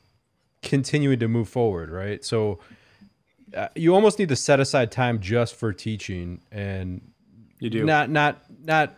continuing 0.61 1.19
to 1.19 1.28
move 1.28 1.49
forward, 1.49 1.89
right? 1.89 2.24
So 2.24 2.59
uh, 3.53 3.67
you 3.76 3.93
almost 3.93 4.17
need 4.17 4.30
to 4.30 4.36
set 4.38 4.61
aside 4.61 4.93
time 4.93 5.19
just 5.19 5.55
for 5.55 5.74
teaching 5.74 6.39
and 6.53 7.01
you 7.59 7.69
do 7.69 7.84
not 7.84 8.09
not 8.09 8.43
not 8.63 8.95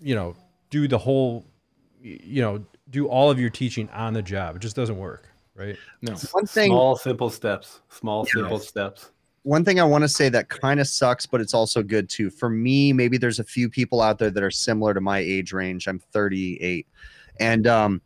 you 0.00 0.14
know 0.14 0.34
do 0.70 0.88
the 0.88 0.96
whole 0.96 1.44
you 2.00 2.40
know 2.40 2.64
do 2.88 3.06
all 3.06 3.30
of 3.30 3.38
your 3.38 3.50
teaching 3.50 3.86
on 3.90 4.14
the 4.14 4.22
job. 4.22 4.56
It 4.56 4.60
just 4.60 4.76
doesn't 4.76 4.96
work, 4.96 5.28
right? 5.54 5.76
No. 6.00 6.14
One 6.32 6.46
thing 6.46 6.70
small 6.70 6.96
simple 6.96 7.28
steps. 7.28 7.80
Small 7.90 8.24
simple 8.24 8.58
steps 8.58 9.10
one 9.42 9.64
thing 9.64 9.80
I 9.80 9.84
want 9.84 10.02
to 10.02 10.08
say 10.08 10.28
that 10.30 10.50
kind 10.50 10.80
of 10.80 10.86
sucks, 10.86 11.24
but 11.24 11.40
it's 11.40 11.54
also 11.54 11.82
good 11.82 12.10
too. 12.10 12.28
For 12.28 12.50
me, 12.50 12.92
maybe 12.92 13.16
there's 13.16 13.38
a 13.38 13.44
few 13.44 13.70
people 13.70 14.02
out 14.02 14.18
there 14.18 14.30
that 14.30 14.42
are 14.42 14.50
similar 14.50 14.92
to 14.92 15.00
my 15.00 15.18
age 15.18 15.54
range. 15.54 15.88
I'm 15.88 15.98
38, 15.98 16.86
and 17.38 17.66
um, 17.66 18.02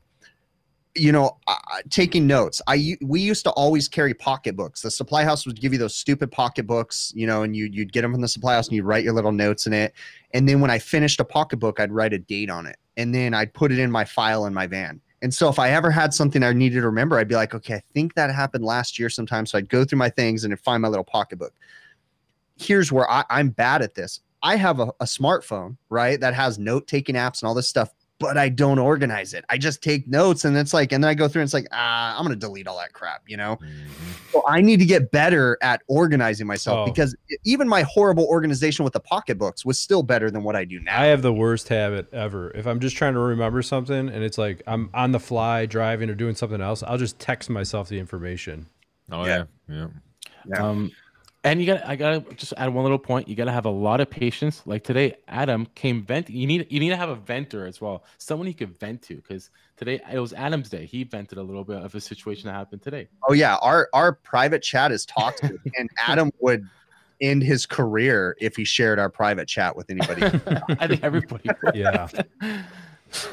you 0.94 1.12
know, 1.12 1.36
uh, 1.46 1.56
taking 1.90 2.26
notes. 2.26 2.62
I 2.66 2.96
we 3.02 3.20
used 3.20 3.44
to 3.44 3.50
always 3.50 3.88
carry 3.88 4.14
pocketbooks. 4.14 4.82
The 4.82 4.90
supply 4.90 5.24
house 5.24 5.46
would 5.46 5.60
give 5.60 5.72
you 5.72 5.78
those 5.78 5.94
stupid 5.94 6.30
pocketbooks, 6.30 7.12
you 7.16 7.26
know, 7.26 7.42
and 7.42 7.56
you 7.56 7.68
you'd 7.72 7.92
get 7.92 8.02
them 8.02 8.12
from 8.12 8.20
the 8.20 8.28
supply 8.28 8.54
house 8.54 8.68
and 8.68 8.76
you'd 8.76 8.84
write 8.84 9.04
your 9.04 9.12
little 9.12 9.32
notes 9.32 9.66
in 9.66 9.72
it. 9.72 9.92
And 10.32 10.48
then 10.48 10.60
when 10.60 10.70
I 10.70 10.78
finished 10.78 11.20
a 11.20 11.24
pocketbook, 11.24 11.80
I'd 11.80 11.92
write 11.92 12.12
a 12.12 12.18
date 12.18 12.50
on 12.50 12.66
it, 12.66 12.76
and 12.96 13.14
then 13.14 13.34
I'd 13.34 13.52
put 13.54 13.72
it 13.72 13.78
in 13.78 13.90
my 13.90 14.04
file 14.04 14.46
in 14.46 14.54
my 14.54 14.66
van. 14.66 15.00
And 15.22 15.32
so 15.32 15.48
if 15.48 15.58
I 15.58 15.70
ever 15.70 15.90
had 15.90 16.12
something 16.12 16.42
I 16.42 16.52
needed 16.52 16.80
to 16.80 16.86
remember, 16.86 17.18
I'd 17.18 17.28
be 17.28 17.34
like, 17.34 17.54
okay, 17.54 17.76
I 17.76 17.82
think 17.94 18.14
that 18.14 18.30
happened 18.30 18.62
last 18.62 18.98
year 18.98 19.08
sometime. 19.08 19.46
So 19.46 19.56
I'd 19.56 19.70
go 19.70 19.84
through 19.84 19.98
my 19.98 20.10
things 20.10 20.44
and 20.44 20.60
find 20.60 20.82
my 20.82 20.88
little 20.88 21.04
pocketbook. 21.04 21.54
Here's 22.56 22.92
where 22.92 23.10
I, 23.10 23.24
I'm 23.30 23.48
bad 23.48 23.80
at 23.80 23.94
this. 23.94 24.20
I 24.42 24.56
have 24.56 24.80
a, 24.80 24.88
a 25.00 25.06
smartphone, 25.06 25.78
right, 25.88 26.20
that 26.20 26.34
has 26.34 26.58
note 26.58 26.86
taking 26.86 27.14
apps 27.14 27.40
and 27.40 27.48
all 27.48 27.54
this 27.54 27.68
stuff 27.68 27.94
but 28.24 28.38
I 28.38 28.48
don't 28.48 28.78
organize 28.78 29.34
it. 29.34 29.44
I 29.50 29.58
just 29.58 29.82
take 29.82 30.08
notes 30.08 30.46
and 30.46 30.56
it's 30.56 30.72
like, 30.72 30.92
and 30.92 31.04
then 31.04 31.10
I 31.10 31.14
go 31.14 31.28
through 31.28 31.42
and 31.42 31.46
it's 31.46 31.52
like, 31.52 31.68
ah, 31.72 32.16
I'm 32.16 32.24
going 32.24 32.34
to 32.34 32.40
delete 32.40 32.66
all 32.66 32.78
that 32.78 32.94
crap, 32.94 33.22
you 33.26 33.36
know? 33.36 33.56
Mm-hmm. 33.56 34.12
So 34.32 34.42
I 34.48 34.62
need 34.62 34.78
to 34.78 34.86
get 34.86 35.10
better 35.10 35.58
at 35.60 35.82
organizing 35.86 36.46
myself 36.46 36.78
oh. 36.78 36.90
because 36.90 37.14
even 37.44 37.68
my 37.68 37.82
horrible 37.82 38.24
organization 38.24 38.82
with 38.82 38.94
the 38.94 39.00
pocketbooks 39.00 39.64
was 39.64 39.78
still 39.78 40.02
better 40.02 40.30
than 40.30 40.42
what 40.42 40.56
I 40.56 40.64
do 40.64 40.80
now. 40.80 40.98
I 40.98 41.06
have 41.06 41.20
the 41.20 41.34
worst 41.34 41.68
habit 41.68 42.12
ever. 42.14 42.50
If 42.52 42.66
I'm 42.66 42.80
just 42.80 42.96
trying 42.96 43.12
to 43.12 43.20
remember 43.20 43.60
something 43.60 44.08
and 44.08 44.24
it's 44.24 44.38
like 44.38 44.62
I'm 44.66 44.88
on 44.94 45.12
the 45.12 45.20
fly 45.20 45.66
driving 45.66 46.08
or 46.08 46.14
doing 46.14 46.34
something 46.34 46.62
else, 46.62 46.82
I'll 46.82 46.98
just 46.98 47.18
text 47.18 47.50
myself 47.50 47.90
the 47.90 47.98
information. 47.98 48.66
Oh, 49.12 49.26
yeah. 49.26 49.44
Yeah. 49.68 49.74
yeah. 49.76 49.86
yeah. 50.46 50.66
Um, 50.66 50.90
and 51.44 51.60
you 51.60 51.66
got 51.66 51.86
I 51.86 51.94
gotta 51.94 52.24
just 52.34 52.54
add 52.56 52.72
one 52.72 52.82
little 52.82 52.98
point. 52.98 53.28
You 53.28 53.36
gotta 53.36 53.52
have 53.52 53.66
a 53.66 53.70
lot 53.70 54.00
of 54.00 54.08
patience. 54.08 54.62
Like 54.64 54.82
today, 54.82 55.16
Adam 55.28 55.66
came 55.74 56.02
vent. 56.02 56.30
You 56.30 56.46
need 56.46 56.66
you 56.70 56.80
need 56.80 56.88
to 56.88 56.96
have 56.96 57.10
a 57.10 57.14
venter 57.14 57.66
as 57.66 57.80
well, 57.80 58.04
someone 58.18 58.48
you 58.48 58.54
could 58.54 58.76
vent 58.80 59.02
to. 59.02 59.16
Because 59.16 59.50
today 59.76 60.00
it 60.10 60.18
was 60.18 60.32
Adam's 60.32 60.70
day. 60.70 60.86
He 60.86 61.04
vented 61.04 61.38
a 61.38 61.42
little 61.42 61.62
bit 61.62 61.76
of 61.76 61.94
a 61.94 62.00
situation 62.00 62.46
that 62.46 62.54
happened 62.54 62.82
today. 62.82 63.08
Oh 63.28 63.34
yeah, 63.34 63.56
our 63.56 63.88
our 63.92 64.12
private 64.12 64.62
chat 64.62 64.90
is 64.90 65.04
toxic, 65.04 65.54
and 65.78 65.90
Adam 66.00 66.32
would 66.40 66.66
end 67.20 67.42
his 67.42 67.66
career 67.66 68.36
if 68.40 68.56
he 68.56 68.64
shared 68.64 68.98
our 68.98 69.10
private 69.10 69.46
chat 69.46 69.76
with 69.76 69.90
anybody. 69.90 70.22
I 70.80 70.86
think 70.88 71.04
everybody. 71.04 71.50
yeah. 71.74 72.08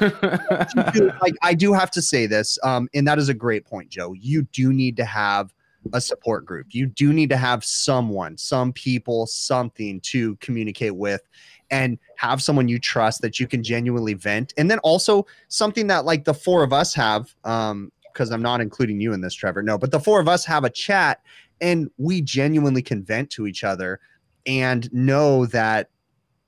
like 0.00 1.34
I 1.42 1.54
do 1.54 1.72
have 1.72 1.90
to 1.92 2.02
say 2.02 2.26
this, 2.26 2.58
um, 2.62 2.90
and 2.92 3.08
that 3.08 3.18
is 3.18 3.30
a 3.30 3.34
great 3.34 3.64
point, 3.64 3.88
Joe. 3.88 4.12
You 4.12 4.42
do 4.52 4.70
need 4.72 4.98
to 4.98 5.04
have 5.06 5.54
a 5.92 6.00
support 6.00 6.44
group. 6.44 6.68
You 6.70 6.86
do 6.86 7.12
need 7.12 7.30
to 7.30 7.36
have 7.36 7.64
someone, 7.64 8.36
some 8.36 8.72
people, 8.72 9.26
something 9.26 10.00
to 10.02 10.36
communicate 10.36 10.96
with 10.96 11.22
and 11.70 11.98
have 12.16 12.42
someone 12.42 12.68
you 12.68 12.78
trust 12.78 13.22
that 13.22 13.40
you 13.40 13.46
can 13.46 13.62
genuinely 13.62 14.14
vent. 14.14 14.52
And 14.56 14.70
then 14.70 14.78
also 14.80 15.26
something 15.48 15.86
that 15.88 16.04
like 16.04 16.24
the 16.24 16.34
four 16.34 16.62
of 16.62 16.72
us 16.72 16.94
have, 16.94 17.34
um, 17.44 17.90
because 18.12 18.30
I'm 18.30 18.42
not 18.42 18.60
including 18.60 19.00
you 19.00 19.14
in 19.14 19.22
this, 19.22 19.34
Trevor. 19.34 19.62
No, 19.62 19.78
but 19.78 19.90
the 19.90 20.00
four 20.00 20.20
of 20.20 20.28
us 20.28 20.44
have 20.44 20.64
a 20.64 20.70
chat 20.70 21.22
and 21.62 21.90
we 21.96 22.20
genuinely 22.20 22.82
can 22.82 23.02
vent 23.02 23.30
to 23.30 23.46
each 23.46 23.64
other 23.64 24.00
and 24.46 24.92
know 24.92 25.46
that 25.46 25.88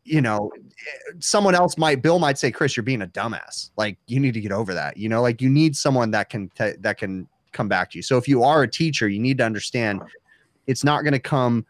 you 0.04 0.20
know 0.20 0.50
someone 1.18 1.54
else 1.54 1.78
might 1.78 2.02
bill 2.02 2.18
might 2.18 2.36
say 2.36 2.50
chris 2.50 2.76
you're 2.76 2.84
being 2.84 3.00
a 3.00 3.06
dumbass 3.06 3.70
like 3.78 3.96
you 4.06 4.20
need 4.20 4.34
to 4.34 4.40
get 4.40 4.52
over 4.52 4.74
that 4.74 4.96
you 4.98 5.08
know 5.08 5.22
like 5.22 5.40
you 5.40 5.48
need 5.48 5.74
someone 5.74 6.10
that 6.10 6.28
can 6.28 6.50
t- 6.50 6.74
that 6.80 6.98
can 6.98 7.26
come 7.54 7.68
back 7.68 7.90
to 7.92 7.98
you. 7.98 8.02
So 8.02 8.18
if 8.18 8.28
you 8.28 8.42
are 8.42 8.62
a 8.62 8.68
teacher, 8.68 9.08
you 9.08 9.20
need 9.20 9.38
to 9.38 9.44
understand 9.44 10.02
it's 10.66 10.84
not 10.84 11.02
going 11.02 11.12
to 11.12 11.20
come 11.20 11.64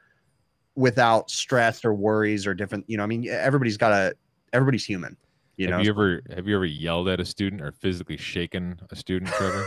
without 0.74 1.30
stress 1.30 1.85
or 1.85 1.95
worries 1.95 2.47
or 2.47 2.55
different, 2.55 2.85
you 2.89 2.97
know, 2.97 3.05
I 3.05 3.07
mean, 3.07 3.28
everybody's 3.28 3.76
got 3.76 3.93
a, 3.93 4.14
everybody's 4.53 4.85
human. 4.85 5.16
You 5.57 5.68
have 5.68 5.78
know? 5.78 5.85
you 5.85 5.91
ever 5.91 6.22
have 6.35 6.49
you 6.49 6.57
ever 6.57 6.64
yelled 6.64 7.09
at 7.09 7.20
a 7.20 7.24
student 7.24 7.62
or 7.62 7.70
physically 7.70 8.16
shaken 8.16 8.80
a 8.91 8.97
student, 8.97 9.30
Trevor? 9.32 9.64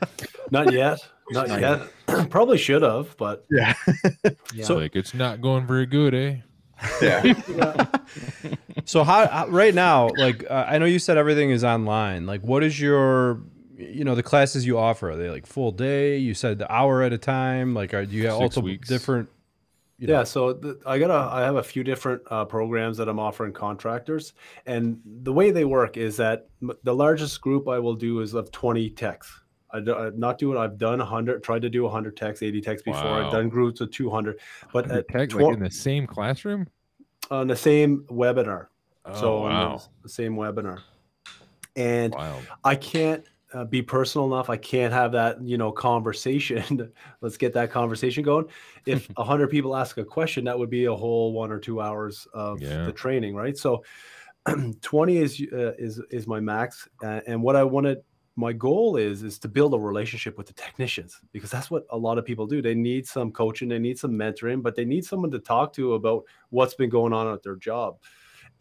not 0.50 0.70
yet. 0.70 0.98
Not, 1.30 1.48
not 1.48 1.60
yet. 1.60 1.88
yet. 2.08 2.30
Probably 2.30 2.58
should 2.58 2.82
have, 2.82 3.16
but 3.16 3.46
yeah. 3.50 3.72
yeah. 4.54 4.64
So 4.64 4.76
like 4.76 4.96
it's 4.96 5.14
not 5.14 5.40
going 5.40 5.66
very 5.66 5.86
good, 5.86 6.14
eh? 6.14 6.36
Yeah. 7.00 7.22
yeah. 7.48 7.86
so 8.84 9.02
how 9.02 9.46
right 9.48 9.74
now, 9.74 10.10
like 10.18 10.44
uh, 10.50 10.66
I 10.68 10.78
know 10.78 10.84
you 10.84 10.98
said 10.98 11.16
everything 11.16 11.50
is 11.50 11.64
online. 11.64 12.26
Like, 12.26 12.42
what 12.42 12.62
is 12.62 12.78
your 12.78 13.40
you 13.80 14.04
know 14.04 14.14
the 14.14 14.22
classes 14.22 14.66
you 14.66 14.78
offer 14.78 15.10
are 15.10 15.16
they 15.16 15.30
like 15.30 15.46
full 15.46 15.72
day 15.72 16.16
you 16.16 16.34
said 16.34 16.58
the 16.58 16.72
hour 16.72 17.02
at 17.02 17.12
a 17.12 17.18
time 17.18 17.74
like 17.74 17.94
are 17.94 18.02
you 18.02 18.26
have 18.26 18.34
also 18.34 18.60
weeks. 18.60 18.88
different 18.88 19.28
you 19.98 20.06
know? 20.06 20.14
yeah 20.14 20.24
so 20.24 20.52
the, 20.52 20.78
i 20.86 20.98
got 20.98 21.10
a 21.10 21.34
i 21.34 21.40
have 21.40 21.56
a 21.56 21.62
few 21.62 21.82
different 21.82 22.22
uh, 22.30 22.44
programs 22.44 22.96
that 22.96 23.08
i'm 23.08 23.18
offering 23.18 23.52
contractors 23.52 24.34
and 24.66 25.00
the 25.22 25.32
way 25.32 25.50
they 25.50 25.64
work 25.64 25.96
is 25.96 26.16
that 26.16 26.48
the 26.82 26.94
largest 26.94 27.40
group 27.40 27.68
i 27.68 27.78
will 27.78 27.94
do 27.94 28.20
is 28.20 28.34
of 28.34 28.50
20 28.52 28.90
techs 28.90 29.40
I 29.72 29.78
not 29.78 29.84
do, 29.84 29.94
I'm 29.94 30.18
not 30.18 30.38
doing. 30.38 30.58
I've 30.58 30.78
done 30.78 30.98
100. 30.98 31.44
Tried 31.44 31.62
to 31.62 31.70
do 31.70 31.84
100 31.84 32.16
techs, 32.16 32.42
80 32.42 32.60
techs 32.60 32.82
before. 32.82 33.04
Wow. 33.04 33.26
I've 33.26 33.32
done 33.32 33.48
groups 33.48 33.80
of 33.80 33.90
200. 33.92 34.40
But 34.72 34.90
at 34.90 35.08
tech, 35.08 35.30
tw- 35.30 35.34
like 35.34 35.54
in 35.54 35.62
the 35.62 35.70
same 35.70 36.08
classroom, 36.08 36.66
on 37.30 37.46
the 37.46 37.56
same 37.56 38.04
webinar. 38.10 38.66
Oh, 39.04 39.20
so 39.20 39.42
wow. 39.42 39.76
the, 39.76 39.88
the 40.02 40.08
same 40.08 40.34
webinar, 40.34 40.80
and 41.76 42.14
Wild. 42.14 42.42
I 42.64 42.74
can't 42.74 43.24
uh, 43.52 43.64
be 43.64 43.82
personal 43.82 44.26
enough. 44.26 44.50
I 44.50 44.56
can't 44.56 44.92
have 44.92 45.12
that, 45.12 45.42
you 45.42 45.58
know, 45.58 45.72
conversation. 45.88 46.92
Let's 47.20 47.36
get 47.36 47.52
that 47.54 47.70
conversation 47.70 48.22
going. 48.22 48.46
If 48.86 49.10
a 49.18 49.24
hundred 49.24 49.50
people 49.50 49.76
ask 49.76 49.98
a 49.98 50.04
question, 50.04 50.44
that 50.44 50.58
would 50.58 50.70
be 50.70 50.86
a 50.86 50.94
whole 50.94 51.34
one 51.34 51.52
or 51.52 51.58
two 51.58 51.82
hours 51.82 52.26
of 52.32 52.62
yeah. 52.62 52.84
the 52.84 52.92
training, 52.92 53.34
right? 53.34 53.56
So, 53.56 53.84
twenty 54.80 55.18
is 55.18 55.40
uh, 55.52 55.74
is 55.78 56.00
is 56.10 56.26
my 56.26 56.40
max, 56.40 56.88
uh, 57.04 57.20
and 57.26 57.42
what 57.42 57.56
I 57.56 57.62
wanted, 57.62 57.98
my 58.36 58.54
goal 58.54 58.96
is 58.96 59.22
is 59.22 59.38
to 59.40 59.48
build 59.48 59.74
a 59.74 59.78
relationship 59.78 60.38
with 60.38 60.46
the 60.46 60.54
technicians 60.54 61.20
because 61.32 61.50
that's 61.50 61.70
what 61.70 61.84
a 61.90 61.96
lot 61.96 62.16
of 62.16 62.24
people 62.24 62.46
do. 62.46 62.62
They 62.62 62.74
need 62.74 63.06
some 63.06 63.32
coaching, 63.32 63.68
they 63.68 63.78
need 63.78 63.98
some 63.98 64.12
mentoring, 64.12 64.62
but 64.62 64.74
they 64.74 64.86
need 64.86 65.04
someone 65.04 65.30
to 65.32 65.38
talk 65.38 65.74
to 65.74 65.92
about 65.92 66.24
what's 66.48 66.74
been 66.74 66.90
going 66.90 67.12
on 67.12 67.32
at 67.32 67.42
their 67.42 67.56
job 67.56 67.98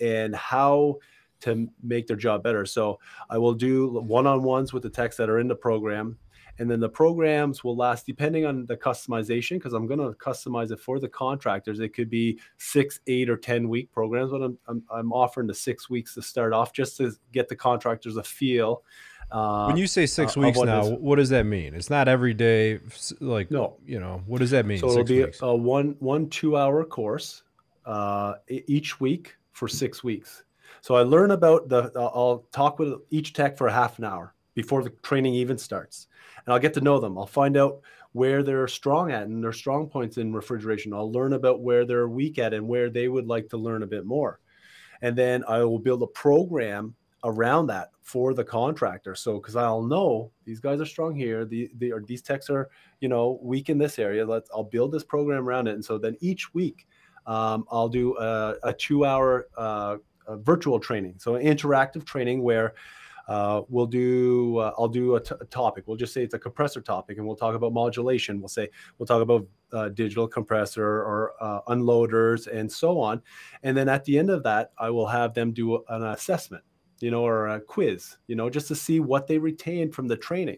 and 0.01 0.35
how 0.35 0.97
to 1.41 1.67
make 1.83 2.07
their 2.07 2.17
job 2.17 2.43
better. 2.43 2.65
So 2.65 2.99
I 3.29 3.37
will 3.37 3.53
do 3.53 3.87
one-on-ones 4.01 4.73
with 4.73 4.83
the 4.83 4.89
techs 4.89 5.17
that 5.17 5.29
are 5.29 5.39
in 5.39 5.47
the 5.47 5.55
program. 5.55 6.17
And 6.57 6.69
then 6.69 6.81
the 6.81 6.89
programs 6.89 7.63
will 7.63 7.77
last 7.77 8.05
depending 8.05 8.45
on 8.45 8.65
the 8.65 8.75
customization, 8.75 9.51
because 9.51 9.71
I'm 9.71 9.87
going 9.87 9.99
to 9.99 10.09
customize 10.17 10.71
it 10.71 10.79
for 10.81 10.99
the 10.99 11.07
contractors. 11.07 11.79
It 11.79 11.93
could 11.93 12.09
be 12.09 12.37
six, 12.57 12.99
eight, 13.07 13.29
or 13.29 13.37
10 13.37 13.69
week 13.69 13.89
programs, 13.93 14.31
but 14.31 14.41
I'm, 14.41 14.57
I'm, 14.67 14.83
I'm 14.91 15.13
offering 15.13 15.47
the 15.47 15.53
six 15.53 15.89
weeks 15.89 16.13
to 16.15 16.21
start 16.21 16.51
off 16.51 16.73
just 16.73 16.97
to 16.97 17.13
get 17.31 17.47
the 17.47 17.55
contractors 17.55 18.17
a 18.17 18.23
feel 18.23 18.83
Uh, 19.31 19.67
When 19.67 19.77
you 19.77 19.87
say 19.87 20.05
six 20.05 20.35
uh, 20.35 20.41
weeks 20.41 20.57
what 20.57 20.65
now, 20.65 20.83
what 20.89 21.15
does 21.15 21.29
that 21.29 21.45
mean? 21.45 21.73
It's 21.75 21.89
not 21.89 22.07
every 22.09 22.33
day. 22.33 22.79
Like 23.21 23.51
No. 23.51 23.77
you 23.85 23.99
know, 24.01 24.21
what 24.27 24.39
does 24.39 24.51
that 24.51 24.65
mean? 24.65 24.79
so 24.79 24.89
it'll 24.89 25.03
be 25.05 25.23
weeks. 25.23 25.39
a 25.41 25.55
one 25.55 25.95
one 25.99 26.27
two 26.29 26.57
hour 26.57 26.83
course 26.83 27.43
uh, 27.85 28.33
each 28.49 28.99
week 28.99 29.35
for 29.53 29.67
six 29.69 30.03
weeks. 30.03 30.43
So 30.82 30.95
I 30.95 31.01
learn 31.01 31.32
about 31.32 31.69
the. 31.69 31.91
I'll- 31.95 32.45
talk 32.51 32.80
with 32.80 32.93
each 33.09 33.34
tech 33.34 33.57
for 33.57 33.67
a 33.67 33.73
half 33.73 33.99
an 33.99 34.05
hour 34.05 34.34
before 34.55 34.84
the 34.84 34.89
training 35.03 35.34
even 35.34 35.57
starts, 35.57 36.07
and 36.45 36.53
I'll 36.53 36.59
get 36.59 36.73
to 36.75 36.82
know 36.82 36.99
them. 36.99 37.17
I'll 37.17 37.25
find 37.25 37.57
out 37.57 37.82
where 38.13 38.43
they're 38.43 38.67
strong 38.67 39.11
at 39.11 39.27
and 39.27 39.43
their 39.43 39.53
strong 39.53 39.88
points 39.88 40.17
in 40.17 40.34
refrigeration. 40.34 40.93
I'll 40.93 41.11
learn 41.11 41.34
about 41.34 41.61
where 41.61 41.86
they're 41.86 42.07
weak 42.07 42.39
at 42.39 42.53
and 42.53 42.67
where 42.67 42.89
they 42.89 43.07
would 43.07 43.27
like 43.27 43.49
to 43.49 43.57
learn 43.57 43.84
a 43.84 43.88
bit 43.88 44.05
more, 44.05 44.39
and 45.01 45.15
then 45.15 45.43
I 45.47 45.63
will 45.63 45.80
build 45.80 46.03
a 46.03 46.07
program 46.07 46.95
around 47.23 47.67
that 47.67 47.89
for 48.01 48.34
the 48.34 48.43
contractor. 48.43 49.13
So 49.13 49.36
because 49.36 49.55
I'll 49.55 49.84
know 49.84 50.32
these 50.45 50.59
guys 50.59 50.82
are 50.82 50.86
strong 50.86 51.15
here, 51.15 51.45
the, 51.45 51.69
the 51.77 51.91
or 51.91 52.01
these 52.01 52.21
techs 52.21 52.49
are 52.49 52.69
you 52.99 53.09
know 53.09 53.39
weak 53.41 53.69
in 53.69 53.77
this 53.77 53.99
area. 53.99 54.25
Let's 54.25 54.49
I'll 54.53 54.63
build 54.63 54.91
this 54.91 55.03
program 55.03 55.47
around 55.47 55.67
it, 55.67 55.75
and 55.75 55.86
so 55.86 55.97
then 55.97 56.17
each 56.19 56.53
week 56.53 56.88
um, 57.27 57.65
I'll 57.71 57.89
do 57.89 58.17
a, 58.17 58.55
a 58.63 58.73
two-hour 58.73 59.47
uh, 59.55 59.97
uh 60.30 60.38
virtual 60.38 60.80
training, 60.80 61.15
so 61.17 61.34
interactive 61.34 62.05
training 62.05 62.41
where. 62.41 62.73
Uh, 63.27 63.61
we'll 63.69 63.86
do. 63.86 64.57
Uh, 64.57 64.73
I'll 64.75 64.88
do 64.88 65.15
a, 65.15 65.21
t- 65.21 65.36
a 65.39 65.45
topic. 65.45 65.84
We'll 65.86 65.97
just 65.97 66.15
say 66.15 66.23
it's 66.23 66.34
a 66.34 66.39
compressor 66.39 66.82
topic, 66.82 67.19
and 67.19 67.27
we'll 67.27 67.36
talk 67.36 67.53
about 67.53 67.73
modulation. 67.73 68.39
We'll 68.39 68.47
say 68.47 68.67
we'll 68.97 69.05
talk 69.05 69.21
about 69.21 69.45
uh, 69.71 69.89
digital 69.89 70.27
compressor 70.27 70.84
or 70.84 71.34
uh, 71.39 71.61
unloaders 71.67 72.47
and 72.47 72.71
so 72.71 72.99
on. 72.99 73.21
And 73.61 73.77
then 73.77 73.88
at 73.88 74.03
the 74.05 74.17
end 74.17 74.32
of 74.32 74.41
that, 74.45 74.71
I 74.80 74.89
will 74.89 75.05
have 75.05 75.36
them 75.36 75.53
do 75.53 75.75
an 75.89 76.03
assessment 76.05 76.63
you 77.01 77.11
know, 77.11 77.25
or 77.25 77.47
a 77.47 77.61
quiz, 77.61 78.17
you 78.27 78.36
know, 78.36 78.49
just 78.49 78.67
to 78.67 78.75
see 78.75 78.99
what 78.99 79.27
they 79.27 79.38
retained 79.38 79.93
from 79.93 80.07
the 80.07 80.17
training. 80.17 80.57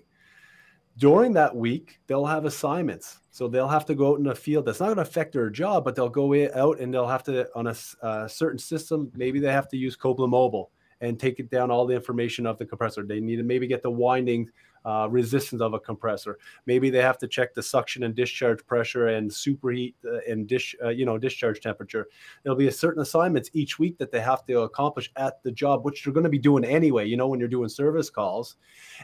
During 0.98 1.34
that 1.34 1.56
week, 1.56 2.00
they'll 2.08 2.26
have 2.26 2.46
assignments. 2.46 3.20
So 3.32 3.48
they'll 3.48 3.68
have 3.68 3.86
to 3.86 3.96
go 3.96 4.14
out 4.14 4.20
in 4.20 4.28
a 4.28 4.36
field. 4.36 4.66
That's 4.66 4.80
not 4.80 4.88
going 4.88 4.98
to 4.98 5.04
affect 5.04 5.34
their 5.34 5.50
job, 5.50 5.86
but 5.86 5.96
they'll 5.96 6.10
go 6.10 6.34
out 6.54 6.80
and 6.80 6.94
they'll 6.94 7.08
have 7.08 7.24
to, 7.24 7.48
on 7.56 7.68
a, 7.68 7.76
uh, 8.02 8.28
certain 8.28 8.60
system, 8.60 9.12
maybe 9.16 9.40
they 9.40 9.52
have 9.52 9.70
to 9.70 9.78
use 9.78 9.96
Copeland 9.96 10.32
Mobile 10.32 10.72
and 11.00 11.20
take 11.20 11.40
it 11.40 11.50
down 11.50 11.72
all 11.72 11.86
the 11.86 11.96
information 11.96 12.46
of 12.46 12.58
the 12.58 12.66
compressor. 12.66 13.04
They 13.04 13.20
need 13.20 13.38
to 13.38 13.44
maybe 13.44 13.68
get 13.68 13.82
the 13.82 13.90
winding 13.90 14.50
uh, 14.86 15.08
resistance 15.10 15.62
of 15.62 15.74
a 15.74 15.80
compressor. 15.80 16.38
Maybe 16.66 16.90
they 16.90 17.02
have 17.02 17.18
to 17.20 17.28
check 17.28 17.54
the 17.54 17.64
suction 17.64 18.04
and 18.04 18.16
discharge 18.16 18.66
pressure 18.66 19.08
and 19.08 19.30
superheat 19.30 19.94
uh, 20.06 20.20
and 20.28 20.48
dish, 20.48 20.76
uh, 20.84 20.90
you 20.90 21.06
know, 21.06 21.18
discharge 21.18 21.62
temperature 21.62 22.08
there'll 22.44 22.58
be 22.58 22.68
a 22.68 22.72
certain 22.72 23.02
assignments 23.02 23.50
each 23.54 23.78
week 23.78 23.98
that 23.98 24.12
they 24.12 24.20
have 24.20 24.46
to 24.46 24.62
accomplish 24.62 25.12
at 25.16 25.42
the 25.44 25.52
job 25.52 25.86
which 25.86 26.04
they're 26.04 26.14
going 26.14 26.24
to 26.24 26.30
be 26.30 26.40
doing 26.40 26.64
anyway 26.64 27.06
you 27.06 27.16
know 27.16 27.28
when 27.28 27.40
you're 27.40 27.50
doing 27.50 27.70
service 27.70 28.10
calls 28.10 28.56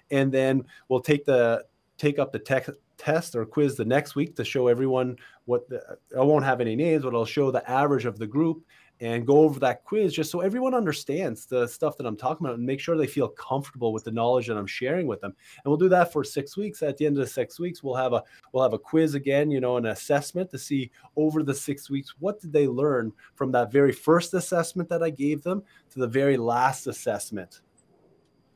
and 0.09 0.31
then 0.31 0.63
we'll 0.89 0.99
take 0.99 1.25
the 1.25 1.63
take 1.97 2.19
up 2.19 2.31
the 2.31 2.39
tech 2.39 2.67
test 2.97 3.35
or 3.35 3.45
quiz 3.45 3.75
the 3.75 3.85
next 3.85 4.15
week 4.15 4.35
to 4.35 4.43
show 4.43 4.67
everyone 4.67 5.15
what 5.45 5.67
the 5.69 5.81
i 6.17 6.23
won't 6.23 6.45
have 6.45 6.61
any 6.61 6.75
names 6.75 7.03
but 7.03 7.15
i'll 7.15 7.25
show 7.25 7.51
the 7.51 7.69
average 7.69 8.05
of 8.05 8.17
the 8.17 8.27
group 8.27 8.63
and 8.99 9.27
go 9.27 9.41
over 9.41 9.59
that 9.59 9.83
quiz 9.83 10.11
just 10.11 10.31
so 10.31 10.39
everyone 10.39 10.73
understands 10.73 11.45
the 11.45 11.67
stuff 11.67 11.95
that 11.97 12.07
i'm 12.07 12.17
talking 12.17 12.45
about 12.45 12.57
and 12.57 12.65
make 12.65 12.79
sure 12.79 12.97
they 12.97 13.05
feel 13.05 13.27
comfortable 13.29 13.93
with 13.93 14.03
the 14.03 14.11
knowledge 14.11 14.47
that 14.47 14.57
i'm 14.57 14.65
sharing 14.65 15.05
with 15.05 15.21
them. 15.21 15.35
And 15.63 15.65
we'll 15.65 15.77
do 15.77 15.89
that 15.89 16.11
for 16.11 16.23
six 16.23 16.57
weeks. 16.57 16.81
At 16.81 16.97
the 16.97 17.05
end 17.05 17.17
of 17.17 17.23
the 17.23 17.29
six 17.29 17.59
weeks 17.59 17.83
we'll 17.83 17.95
have 17.95 18.13
a 18.13 18.23
we'll 18.51 18.63
have 18.63 18.73
a 18.73 18.79
quiz 18.79 19.13
again 19.13 19.51
you 19.51 19.59
know 19.59 19.77
an 19.77 19.85
assessment 19.85 20.49
to 20.51 20.57
see 20.57 20.89
over 21.15 21.43
the 21.43 21.53
six 21.53 21.89
weeks 21.89 22.15
what 22.19 22.41
did 22.41 22.51
they 22.51 22.67
learn 22.67 23.13
from 23.35 23.51
that 23.51 23.71
very 23.71 23.91
first 23.91 24.33
assessment 24.33 24.89
that 24.89 25.03
i 25.03 25.09
gave 25.11 25.43
them 25.43 25.61
to 25.91 25.99
the 25.99 26.07
very 26.07 26.37
last 26.37 26.87
assessment. 26.87 27.61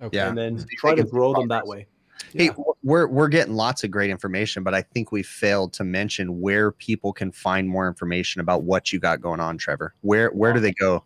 Okay. 0.02 0.18
Yeah. 0.18 0.30
and 0.30 0.38
then 0.38 0.66
try 0.80 0.96
to 0.96 1.04
grow 1.04 1.34
them 1.34 1.48
that 1.50 1.68
way. 1.68 1.82
Hey, 1.82 1.86
Yeah. 2.34 2.48
w- 2.50 2.74
we're 2.84 3.08
we're 3.08 3.28
getting 3.28 3.54
lots 3.56 3.84
of 3.84 3.92
great 3.92 4.10
information, 4.10 4.64
but 4.64 4.74
I 4.74 4.82
think 4.82 5.12
we 5.12 5.24
failed 5.24 5.74
to 5.74 5.84
mention 5.84 6.40
where 6.42 6.72
people 6.72 7.14
can 7.14 7.32
find 7.32 7.68
more 7.68 7.88
information 7.88 8.42
about 8.42 8.64
what 8.64 8.92
you 8.94 9.00
got 9.00 9.22
going 9.22 9.40
on, 9.40 9.58
Trevor. 9.58 9.94
Where 10.02 10.30
where 10.30 10.54
do 10.54 10.60
they 10.60 10.74
go? 10.74 11.04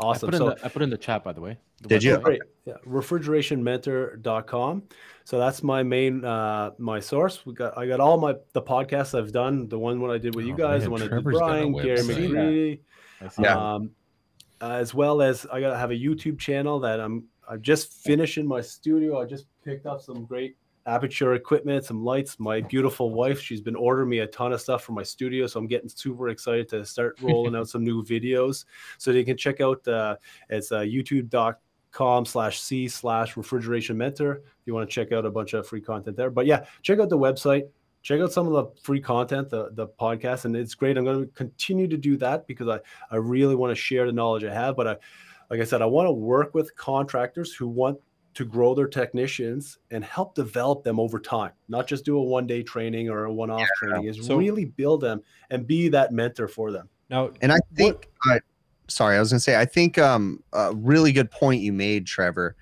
I 0.00 0.04
awesome 0.04 0.28
put, 0.28 0.34
in 0.34 0.38
so 0.38 0.50
the, 0.50 0.64
I 0.64 0.68
put 0.68 0.82
in 0.82 0.90
the 0.90 0.96
chat, 0.98 1.24
by 1.24 1.32
the 1.32 1.40
way. 1.40 1.58
the 1.82 1.88
Did 1.88 2.02
you? 2.04 2.16
website. 2.18 2.22
Great. 2.22 2.42
Yeah. 2.66 2.74
Refrigerationmentor.com. 2.86 4.82
So 5.24 5.38
that's 5.38 5.62
my 5.62 5.82
main 5.82 6.24
uh 6.24 6.70
my 6.78 7.00
source. 7.00 7.44
We 7.44 7.52
got 7.54 7.76
I 7.76 7.86
got 7.86 8.00
all 8.00 8.18
my 8.18 8.34
the 8.52 8.62
podcasts 8.62 9.18
I've 9.18 9.32
done, 9.32 9.68
the 9.68 9.78
one 9.78 10.00
when 10.00 10.10
I 10.10 10.18
did 10.18 10.34
with 10.34 10.46
you 10.46 10.54
Oh, 10.54 10.56
guys, 10.56 10.84
the 10.84 10.90
man, 10.90 10.92
one 10.92 11.00
I 11.02 11.04
did 11.04 11.10
Trevor's 11.10 11.38
got 11.38 11.46
Bryan, 11.48 11.72
Gary 11.72 11.98
website. 11.98 12.28
McCreadie, 12.30 12.80
Yeah. 13.20 13.28
that. 13.38 13.56
um, 13.58 13.90
as 14.60 14.92
well 14.94 15.22
as 15.22 15.46
I 15.52 15.60
got 15.60 15.70
to 15.70 15.76
have 15.76 15.90
a 15.90 15.94
YouTube 15.94 16.38
channel 16.38 16.80
that 16.80 17.00
I'm 17.00 17.24
I'm 17.48 17.62
just 17.62 17.92
finishing 18.04 18.46
my 18.46 18.60
studio. 18.60 19.20
I 19.20 19.24
just 19.24 19.46
picked 19.64 19.86
up 19.86 20.00
some 20.02 20.24
great 20.24 20.56
aperture 20.86 21.34
equipment, 21.34 21.84
some 21.84 22.04
lights. 22.04 22.38
My 22.38 22.60
beautiful 22.60 23.12
wife, 23.12 23.40
she's 23.40 23.60
been 23.60 23.76
ordering 23.76 24.08
me 24.08 24.20
a 24.20 24.26
ton 24.26 24.52
of 24.52 24.60
stuff 24.60 24.82
for 24.82 24.92
my 24.92 25.02
studio, 25.02 25.46
so 25.46 25.60
I'm 25.60 25.66
getting 25.66 25.88
super 25.88 26.30
excited 26.30 26.68
to 26.70 26.84
start 26.84 27.18
rolling 27.22 27.54
out 27.54 27.68
some 27.68 27.84
new 27.84 28.02
videos. 28.02 28.64
So 28.98 29.10
you 29.10 29.24
can 29.24 29.36
check 29.36 29.60
out 29.60 29.86
uh, 29.86 30.16
it's 30.48 30.72
uh, 30.72 30.80
youtube.com 30.80 32.26
slash 32.26 32.60
c 32.60 32.88
slash 32.88 33.36
refrigeration 33.36 33.96
mentor 33.96 34.36
if 34.36 34.66
you 34.66 34.74
want 34.74 34.88
to 34.88 34.92
check 34.92 35.12
out 35.12 35.26
a 35.26 35.30
bunch 35.30 35.54
of 35.54 35.66
free 35.66 35.80
content 35.80 36.16
there. 36.16 36.30
But 36.30 36.46
yeah, 36.46 36.64
check 36.82 36.98
out 36.98 37.08
the 37.08 37.18
website 37.18 37.64
check 38.02 38.20
out 38.20 38.32
some 38.32 38.46
of 38.46 38.52
the 38.52 38.80
free 38.80 39.00
content 39.00 39.50
the, 39.50 39.70
the 39.72 39.86
podcast 39.86 40.44
and 40.44 40.56
it's 40.56 40.74
great 40.74 40.96
i'm 40.96 41.04
going 41.04 41.20
to 41.20 41.26
continue 41.32 41.88
to 41.88 41.96
do 41.96 42.16
that 42.16 42.46
because 42.46 42.68
i 42.68 42.78
i 43.10 43.16
really 43.16 43.56
want 43.56 43.70
to 43.70 43.74
share 43.74 44.06
the 44.06 44.12
knowledge 44.12 44.44
i 44.44 44.54
have 44.54 44.76
but 44.76 44.86
i 44.86 44.96
like 45.50 45.60
i 45.60 45.64
said 45.64 45.82
i 45.82 45.86
want 45.86 46.06
to 46.06 46.12
work 46.12 46.54
with 46.54 46.74
contractors 46.76 47.54
who 47.54 47.66
want 47.68 47.98
to 48.34 48.44
grow 48.44 48.74
their 48.74 48.86
technicians 48.86 49.78
and 49.90 50.04
help 50.04 50.34
develop 50.34 50.84
them 50.84 51.00
over 51.00 51.18
time 51.18 51.52
not 51.68 51.86
just 51.86 52.04
do 52.04 52.16
a 52.18 52.22
one 52.22 52.46
day 52.46 52.62
training 52.62 53.08
or 53.08 53.24
a 53.24 53.32
one 53.32 53.50
off 53.50 53.66
training 53.76 54.04
is 54.04 54.24
So- 54.26 54.36
really 54.36 54.64
build 54.66 55.00
them 55.00 55.22
and 55.50 55.66
be 55.66 55.88
that 55.88 56.12
mentor 56.12 56.46
for 56.48 56.70
them. 56.70 56.88
Now, 57.10 57.30
And 57.40 57.52
I 57.52 57.58
think, 57.74 58.08
uh, 58.30 58.38
sorry, 58.88 59.16
I 59.16 59.20
was 59.20 59.30
going 59.30 59.38
to 59.38 59.42
say, 59.42 59.56
I 59.58 59.64
think 59.64 59.96
um, 59.96 60.42
a 60.52 60.74
really 60.74 61.10
good 61.10 61.30
point 61.30 61.62
you 61.62 61.72
made, 61.72 62.06
Trevor, 62.06 62.54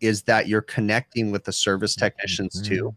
is 0.00 0.22
that 0.22 0.48
you're 0.48 0.62
connecting 0.62 1.30
with 1.30 1.44
the 1.44 1.52
service 1.52 1.94
technicians 1.94 2.62
too. 2.62 2.94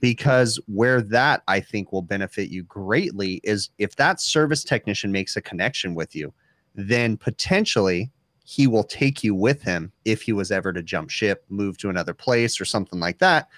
Because 0.00 0.60
where 0.66 1.00
that 1.02 1.42
I 1.48 1.58
think 1.58 1.90
will 1.90 2.02
benefit 2.02 2.48
you 2.48 2.62
greatly 2.64 3.40
is 3.42 3.70
if 3.78 3.96
that 3.96 4.20
service 4.20 4.62
technician 4.62 5.10
makes 5.10 5.36
a 5.36 5.42
connection 5.42 5.94
with 5.94 6.14
you, 6.14 6.32
then 6.74 7.16
potentially 7.16 8.10
he 8.48 8.68
will 8.68 8.84
take 8.84 9.24
you 9.24 9.34
with 9.34 9.60
him 9.60 9.92
if 10.04 10.22
he 10.22 10.32
was 10.32 10.52
ever 10.52 10.72
to 10.72 10.80
jump 10.80 11.10
ship, 11.10 11.44
move 11.48 11.76
to 11.78 11.90
another 11.90 12.14
place 12.14 12.60
or 12.60 12.64
something 12.64 13.00
like 13.00 13.18
that. 13.18 13.48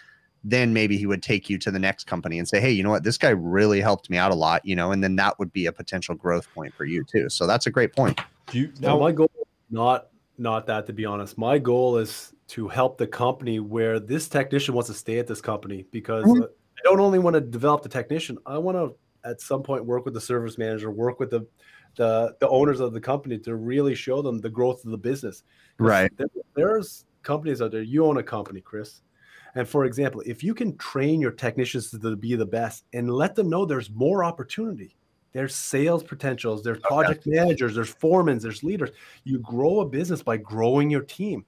Then 0.42 0.72
maybe 0.72 0.96
he 0.96 1.04
would 1.04 1.22
take 1.22 1.50
you 1.50 1.58
to 1.58 1.70
the 1.70 1.78
next 1.78 2.06
company 2.06 2.38
and 2.38 2.48
say, 2.48 2.58
Hey, 2.58 2.70
you 2.70 2.82
know 2.82 2.88
what? 2.88 3.04
This 3.04 3.18
guy 3.18 3.28
really 3.28 3.82
helped 3.82 4.08
me 4.08 4.16
out 4.16 4.32
a 4.32 4.34
lot, 4.34 4.64
you 4.64 4.74
know, 4.74 4.90
and 4.90 5.04
then 5.04 5.14
that 5.16 5.38
would 5.38 5.52
be 5.52 5.66
a 5.66 5.72
potential 5.72 6.14
growth 6.14 6.48
point 6.54 6.74
for 6.74 6.86
you 6.86 7.04
too. 7.04 7.28
So 7.28 7.46
that's 7.46 7.66
a 7.66 7.70
great 7.70 7.94
point. 7.94 8.18
do 8.50 8.60
you 8.60 8.72
Now, 8.80 8.94
now? 8.94 9.00
my 9.00 9.12
goal 9.12 9.30
is 9.38 9.46
not 9.68 10.06
not 10.38 10.66
that 10.68 10.86
to 10.86 10.94
be 10.94 11.04
honest. 11.04 11.36
My 11.36 11.58
goal 11.58 11.98
is 11.98 12.32
to 12.48 12.66
help 12.66 12.96
the 12.96 13.06
company 13.06 13.60
where 13.60 14.00
this 14.00 14.26
technician 14.26 14.74
wants 14.74 14.88
to 14.88 14.94
stay 14.94 15.18
at 15.18 15.26
this 15.26 15.42
company 15.42 15.84
because 15.92 16.24
Mhm. 16.24 16.44
uh, 16.44 16.46
I 16.46 16.80
don't 16.84 17.00
only 17.00 17.18
want 17.18 17.34
to 17.34 17.42
develop 17.42 17.82
the 17.82 17.90
technician. 17.90 18.38
I 18.46 18.56
want 18.56 18.78
to 18.78 18.96
at 19.28 19.42
some 19.42 19.62
point 19.62 19.84
work 19.84 20.06
with 20.06 20.14
the 20.14 20.20
service 20.20 20.56
manager, 20.56 20.90
work 20.90 21.20
with 21.20 21.28
the 21.28 21.46
the 21.96 22.34
the 22.40 22.48
owners 22.48 22.80
of 22.80 22.92
the 22.92 23.00
company 23.00 23.38
to 23.38 23.56
really 23.56 23.94
show 23.94 24.22
them 24.22 24.38
the 24.38 24.50
growth 24.50 24.84
of 24.84 24.90
the 24.90 24.98
business. 24.98 25.44
Right. 25.78 26.10
There, 26.16 26.28
there's 26.54 27.04
companies 27.22 27.60
out 27.62 27.72
there. 27.72 27.82
You 27.82 28.04
own 28.06 28.18
a 28.18 28.22
company, 28.22 28.60
Chris. 28.60 29.02
And 29.54 29.68
for 29.68 29.84
example, 29.84 30.22
if 30.26 30.44
you 30.44 30.54
can 30.54 30.76
train 30.76 31.20
your 31.20 31.30
technicians 31.30 31.90
to 31.90 32.16
be 32.16 32.36
the 32.36 32.46
best 32.46 32.84
and 32.92 33.10
let 33.10 33.34
them 33.34 33.48
know 33.48 33.64
there's 33.64 33.90
more 33.90 34.22
opportunity, 34.22 34.96
there's 35.32 35.54
sales 35.54 36.02
potentials, 36.02 36.62
there's 36.62 36.78
project 36.80 37.26
managers, 37.26 37.74
there's 37.74 37.88
foremen, 37.88 38.38
there's 38.38 38.62
leaders. 38.62 38.90
You 39.24 39.38
grow 39.40 39.80
a 39.80 39.86
business 39.86 40.22
by 40.22 40.36
growing 40.36 40.90
your 40.90 41.02
team. 41.02 41.44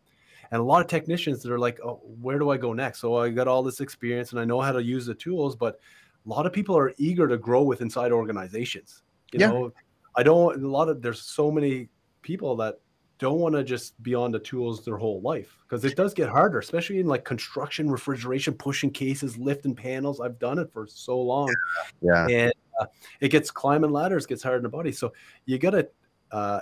And 0.51 0.61
a 0.61 0.64
lot 0.64 0.80
of 0.80 0.88
technicians 0.88 1.43
that 1.43 1.53
are 1.53 1.59
like, 1.59 1.78
oh, 1.84 2.01
where 2.20 2.38
do 2.38 2.51
I 2.51 2.57
go 2.57 2.72
next? 2.72 3.01
So 3.01 3.16
I 3.16 3.30
got 3.30 3.47
all 3.47 3.62
this 3.62 3.80
experience 3.80 4.32
and 4.32 4.41
I 4.41 4.45
know 4.45 4.61
how 4.61 4.72
to 4.72 4.82
use 4.82 5.07
the 5.07 5.14
tools, 5.14 5.55
but 5.55 5.78
a 6.26 6.28
lot 6.28 6.47
of 6.47 6.53
people 6.53 6.76
are 6.76 6.93
eager 6.99 7.28
to 7.28 7.38
grow 7.38 7.62
with 7.62 7.80
inside 7.80 8.12
organizations. 8.12 9.03
You 9.32 9.41
Yeah. 9.41 9.49
know, 9.49 9.72
I 10.17 10.23
don't 10.23 10.63
a 10.63 10.69
lot 10.69 10.89
of 10.89 11.03
there's 11.03 11.23
so 11.23 11.51
many 11.51 11.89
people 12.23 12.57
that 12.57 12.81
don't 13.19 13.39
want 13.39 13.55
to 13.55 13.63
just 13.63 14.03
be 14.03 14.15
on 14.15 14.33
the 14.33 14.39
tools 14.39 14.83
their 14.85 14.97
whole 14.97 15.21
life 15.21 15.59
because 15.63 15.85
it 15.85 15.95
does 15.95 16.15
get 16.15 16.29
harder, 16.31 16.59
especially 16.59 17.01
in 17.01 17.07
like 17.07 17.23
construction, 17.23 17.91
refrigeration, 17.91 18.55
pushing 18.55 18.91
cases, 18.91 19.37
lifting 19.37 19.75
panels. 19.75 20.21
I've 20.21 20.39
done 20.39 20.59
it 20.59 20.73
for 20.73 20.87
so 20.87 21.21
long 21.21 21.55
Yeah. 22.01 22.27
and 22.29 22.53
uh, 22.81 22.87
it 23.21 23.29
gets 23.29 23.51
climbing 23.51 23.91
ladders 23.91 24.25
gets 24.25 24.43
hard 24.43 24.57
in 24.57 24.63
the 24.63 24.71
body 24.71 24.91
so 24.91 25.13
you 25.45 25.59
got 25.59 25.73
to 25.73 25.89
uh, 26.33 26.61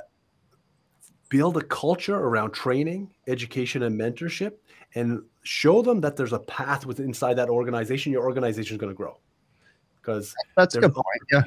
build 1.29 1.57
a 1.57 1.63
culture 1.63 2.17
around 2.17 2.51
training 2.53 3.15
education 3.29 3.85
and 3.85 3.99
mentorship 3.99 4.55
and 4.97 5.23
show 5.45 5.81
them 5.81 6.01
that 6.01 6.17
there's 6.17 6.33
a 6.33 6.41
path 6.41 6.87
within 6.87 7.07
inside 7.07 7.35
that 7.35 7.49
organization 7.49 8.11
your 8.11 8.25
organization 8.25 8.75
is 8.75 8.81
going 8.81 8.91
to 8.93 8.97
grow 8.97 9.17
because 9.97 10.35
That's 10.57 10.75
a 10.75 10.81
good 10.81 10.95
point. 10.95 11.05
Yeah. 11.31 11.43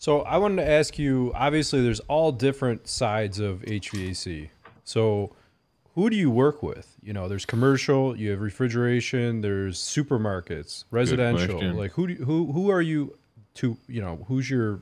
So 0.00 0.22
I 0.22 0.38
wanted 0.38 0.64
to 0.64 0.68
ask 0.68 0.98
you. 0.98 1.30
Obviously, 1.34 1.82
there's 1.82 2.00
all 2.00 2.32
different 2.32 2.88
sides 2.88 3.38
of 3.38 3.60
HVAC. 3.60 4.48
So 4.82 5.36
who 5.94 6.08
do 6.08 6.16
you 6.16 6.30
work 6.30 6.62
with? 6.62 6.96
You 7.02 7.12
know, 7.12 7.28
there's 7.28 7.44
commercial, 7.44 8.16
you 8.16 8.30
have 8.30 8.40
refrigeration, 8.40 9.42
there's 9.42 9.78
supermarkets, 9.78 10.84
residential. 10.90 11.60
Like 11.74 11.92
who 11.92 12.06
do 12.06 12.14
you, 12.14 12.24
who 12.24 12.50
who 12.50 12.70
are 12.70 12.80
you 12.80 13.18
to, 13.56 13.76
you 13.88 14.00
know, 14.00 14.24
who's 14.26 14.48
your 14.48 14.80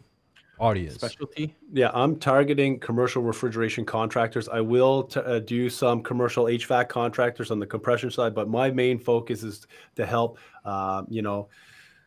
audience? 0.60 0.94
Specialty. 0.94 1.52
Yeah, 1.72 1.90
I'm 1.94 2.16
targeting 2.20 2.78
commercial 2.78 3.20
refrigeration 3.20 3.84
contractors. 3.84 4.48
I 4.48 4.60
will 4.60 5.02
t- 5.02 5.18
uh, 5.18 5.40
do 5.40 5.68
some 5.68 6.00
commercial 6.00 6.44
HVAC 6.44 6.88
contractors 6.88 7.50
on 7.50 7.58
the 7.58 7.66
compression 7.66 8.12
side, 8.12 8.36
but 8.36 8.48
my 8.48 8.70
main 8.70 9.00
focus 9.00 9.42
is 9.42 9.66
to 9.96 10.06
help, 10.06 10.38
um, 10.64 11.08
you 11.10 11.22
know, 11.22 11.48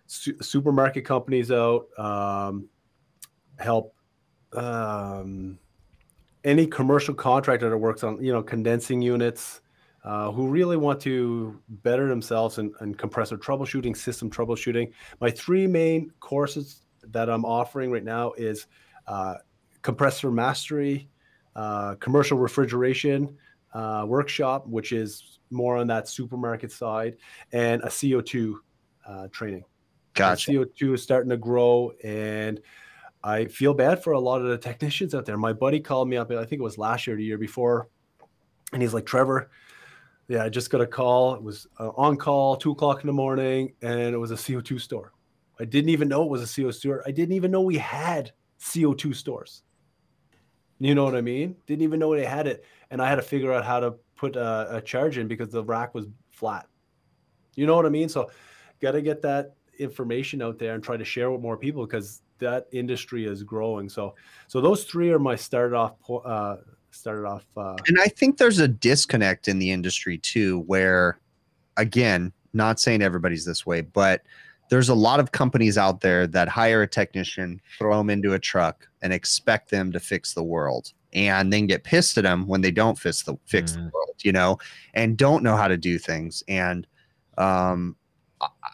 su- 0.08 0.38
supermarket 0.42 1.04
companies 1.04 1.52
out, 1.52 1.88
um, 1.98 2.70
help 3.60 3.96
um, 4.54 5.58
any 6.44 6.66
commercial 6.66 7.14
contractor 7.14 7.70
that 7.70 7.78
works 7.78 8.04
on, 8.04 8.24
you 8.24 8.32
know, 8.32 8.42
condensing 8.42 9.02
units, 9.02 9.62
uh, 10.04 10.32
who 10.32 10.48
really 10.48 10.78
want 10.78 11.00
to 11.02 11.60
better 11.70 12.08
themselves 12.08 12.58
in, 12.58 12.74
in 12.82 12.96
compressor 12.96 13.38
troubleshooting, 13.38 13.96
system 13.96 14.30
troubleshooting. 14.30 14.92
My 15.20 15.30
three 15.30 15.68
main 15.68 16.12
courses 16.20 16.82
that 17.10 17.30
I'm 17.30 17.46
offering 17.46 17.92
right 17.92 18.04
now 18.04 18.34
is 18.34 18.66
uh, 19.08 19.36
compressor 19.82 20.32
mastery, 20.32 21.10
uh, 21.56 21.96
commercial 21.96 22.38
refrigeration 22.38 23.38
uh, 23.74 24.06
workshop, 24.08 24.68
which 24.68 24.92
is 24.92 25.40
more 25.50 25.78
on 25.78 25.88
that 25.88 26.08
supermarket 26.08 26.72
side, 26.72 27.18
and 27.52 27.82
a 27.84 27.88
CO2 27.88 28.56
uh, 29.06 29.28
training. 29.32 29.64
Gotcha. 30.14 30.52
CO2 30.52 30.96
is 30.96 31.04
starting 31.04 31.30
to 31.30 31.38
grow, 31.38 31.92
and 32.04 32.60
I 33.24 33.46
feel 33.46 33.74
bad 33.74 34.04
for 34.04 34.14
a 34.14 34.20
lot 34.20 34.42
of 34.42 34.48
the 34.48 34.58
technicians 34.58 35.14
out 35.14 35.26
there. 35.26 35.38
My 35.38 35.54
buddy 35.54 35.80
called 35.80 36.10
me 36.10 36.18
up, 36.18 36.32
I 36.32 36.46
think 36.46 36.60
it 36.60 36.64
was 36.64 36.78
last 36.78 37.06
year, 37.06 37.16
the 37.16 37.24
year 37.24 37.38
before, 37.38 37.88
and 38.74 38.82
he's 38.82 38.94
like, 38.94 39.06
Trevor, 39.06 39.52
yeah, 40.28 40.44
I 40.44 40.50
just 40.50 40.70
got 40.70 40.82
a 40.82 40.88
call. 40.88 41.36
It 41.36 41.44
was 41.44 41.68
uh, 41.80 41.90
on 41.90 42.18
call, 42.18 42.56
two 42.56 42.72
o'clock 42.72 43.02
in 43.02 43.08
the 43.08 43.14
morning, 43.14 43.74
and 43.82 44.00
it 44.00 44.18
was 44.18 44.32
a 44.32 44.36
CO2 44.36 44.80
store. 44.80 45.14
I 45.60 45.66
didn't 45.66 45.90
even 45.90 46.08
know 46.08 46.24
it 46.24 46.30
was 46.30 46.42
a 46.42 46.46
CO2 46.46 46.74
store. 46.74 47.04
I 47.06 47.12
didn't 47.12 47.36
even 47.36 47.52
know 47.52 47.62
we 47.62 47.78
had 47.78 48.32
CO2 48.60 49.14
stores. 49.14 49.64
You 50.80 50.96
know 50.96 51.04
what 51.04 51.16
I 51.16 51.22
mean? 51.22 51.56
Didn't 51.68 51.84
even 51.84 52.00
know 52.00 52.16
they 52.16 52.26
had 52.26 52.48
it, 52.48 52.66
and 52.90 53.02
I 53.02 53.10
had 53.10 53.18
to 53.18 53.22
figure 53.22 53.54
out 53.54 53.66
how 53.66 53.80
to 53.80 53.96
put 54.16 54.36
a, 54.36 54.78
a 54.78 54.82
charge 54.82 55.18
in 55.18 55.28
because 55.28 55.50
the 55.50 55.64
rack 55.64 55.94
was 55.94 56.08
flat. 56.32 56.66
You 57.56 57.68
know 57.68 57.76
what 57.76 57.86
I 57.86 57.90
mean? 57.90 58.10
So, 58.10 58.32
got 58.80 58.92
to 58.92 59.02
get 59.02 59.22
that 59.22 59.56
information 59.78 60.42
out 60.42 60.58
there 60.58 60.74
and 60.74 60.84
try 60.84 60.98
to 60.98 61.06
share 61.06 61.30
with 61.30 61.42
more 61.42 61.58
people 61.58 61.86
because 61.86 62.22
that 62.42 62.68
industry 62.72 63.26
is 63.26 63.42
growing. 63.44 63.90
So, 63.90 64.14
so 64.48 64.60
those 64.62 64.84
three 64.84 65.10
are 65.12 65.20
my 65.20 65.36
started 65.36 65.76
off 65.76 65.94
uh, 66.26 66.58
started 66.92 67.26
off. 67.26 67.46
Uh, 67.56 67.78
And 67.88 67.98
I 68.00 68.08
think 68.08 68.38
there's 68.38 68.60
a 68.60 68.68
disconnect 68.68 69.48
in 69.48 69.60
the 69.60 69.72
industry 69.72 70.18
too, 70.18 70.60
where, 70.68 71.18
again, 71.78 72.34
not 72.54 72.80
saying 72.80 73.02
everybody's 73.02 73.46
this 73.46 73.66
way, 73.66 73.82
but 73.82 74.24
there's 74.70 74.90
a 74.90 74.96
lot 74.96 75.20
of 75.20 75.32
companies 75.32 75.78
out 75.78 76.02
there 76.02 76.28
that 76.28 76.48
hire 76.48 76.82
a 76.82 76.88
technician, 76.88 77.62
throw 77.78 77.98
them 77.98 78.10
into 78.10 78.34
a 78.34 78.40
truck, 78.40 78.88
and 79.02 79.14
expect 79.14 79.70
them 79.70 79.92
to 79.92 80.00
fix 80.00 80.34
the 80.34 80.44
world, 80.44 80.94
and 81.14 81.52
then 81.52 81.68
get 81.68 81.84
pissed 81.84 82.18
at 82.18 82.24
them 82.24 82.48
when 82.48 82.62
they 82.62 82.72
don't 82.72 83.00
fix 83.00 83.24
the 83.24 83.36
fix 83.46 83.74
the 83.74 83.80
Mhm. 83.80 83.92
world, 83.94 84.16
you 84.24 84.32
know, 84.32 84.58
and 84.94 85.18
don't 85.18 85.44
know 85.44 85.56
how 85.56 85.68
to 85.68 85.78
do 85.78 85.98
things. 85.98 86.44
And 86.48 86.88
um, 87.38 87.96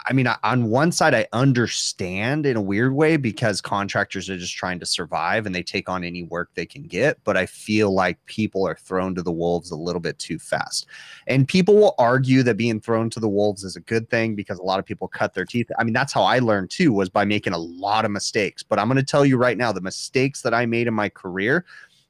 I- 0.09 0.13
mean, 0.13 0.27
on 0.43 0.69
one 0.69 0.91
side, 0.91 1.13
I 1.13 1.27
understand 1.33 2.45
in 2.45 2.55
a 2.55 2.61
weird 2.61 2.93
way 2.93 3.17
because 3.17 3.59
contractors 3.59 4.29
are 4.29 4.37
just 4.37 4.55
trying 4.55 4.79
to 4.79 4.85
survive 4.85 5.45
and 5.45 5.53
they 5.53 5.63
take 5.63 5.89
on 5.89 6.03
any 6.03 6.23
work 6.23 6.49
they 6.53 6.65
can 6.65 6.83
get. 6.83 7.21
But 7.25 7.35
I 7.35 7.45
feel 7.45 7.91
like 7.93 8.23
people 8.25 8.65
are 8.65 8.75
thrown 8.75 9.15
to 9.15 9.21
the 9.21 9.31
wolves 9.31 9.71
a 9.71 9.75
little 9.75 9.99
bit 9.99 10.17
too 10.17 10.39
fast. 10.39 10.85
And 11.27 11.47
people 11.47 11.75
will 11.75 11.93
argue 11.97 12.41
that 12.43 12.55
being 12.55 12.79
thrown 12.79 13.09
to 13.11 13.19
the 13.19 13.27
wolves 13.27 13.63
is 13.65 13.75
a 13.75 13.81
good 13.81 14.09
thing 14.09 14.33
because 14.35 14.59
a 14.59 14.63
lot 14.63 14.79
of 14.79 14.85
people 14.85 15.07
cut 15.09 15.33
their 15.33 15.45
teeth. 15.45 15.69
I 15.77 15.83
mean, 15.83 15.93
that's 15.93 16.13
how 16.13 16.23
I 16.23 16.39
learned 16.39 16.69
too, 16.69 16.93
was 16.93 17.09
by 17.09 17.25
making 17.25 17.53
a 17.53 17.57
lot 17.57 18.05
of 18.05 18.11
mistakes. 18.11 18.63
But 18.63 18.79
I'm 18.79 18.87
going 18.87 18.95
to 18.97 19.03
tell 19.03 19.25
you 19.25 19.37
right 19.37 19.57
now 19.57 19.71
the 19.73 19.81
mistakes 19.81 20.41
that 20.43 20.53
I 20.53 20.65
made 20.65 20.87
in 20.87 20.93
my 20.93 21.09
career 21.09 21.65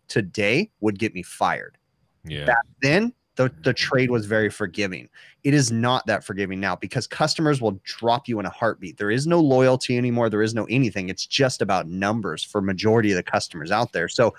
today 0.08 0.70
would 0.82 1.00
get 1.00 1.14
me 1.14 1.24
fired 1.24 1.78
Yeah. 2.26 2.46
back 2.46 2.64
then 2.82 3.14
the, 3.38 3.52
the 3.64 3.74
trade 3.74 4.10
was 4.10 4.26
very 4.26 4.50
forgiving. 4.50 5.08
It 5.44 5.54
is 5.54 5.72
not 5.72 6.06
that 6.08 6.24
forgiving 6.24 6.60
now 6.60 6.76
because 6.76 7.08
customers 7.08 7.62
will 7.62 7.80
drop 7.84 8.28
you 8.28 8.40
in 8.40 8.46
a 8.46 8.50
heartbeat. 8.50 8.98
There 8.98 9.12
is 9.12 9.28
no 9.28 9.40
loyalty 9.40 9.98
anymore. 9.98 10.30
There 10.30 10.42
is 10.42 10.56
no 10.56 10.66
anything. 10.66 11.08
It's 11.08 11.26
just 11.26 11.62
about 11.62 11.88
numbers 11.88 12.44
for 12.44 12.62
majority 12.62 13.12
of 13.12 13.16
the 13.16 13.24
customers 13.24 13.72
out 13.72 13.94
there. 13.94 14.10
So 14.10 14.36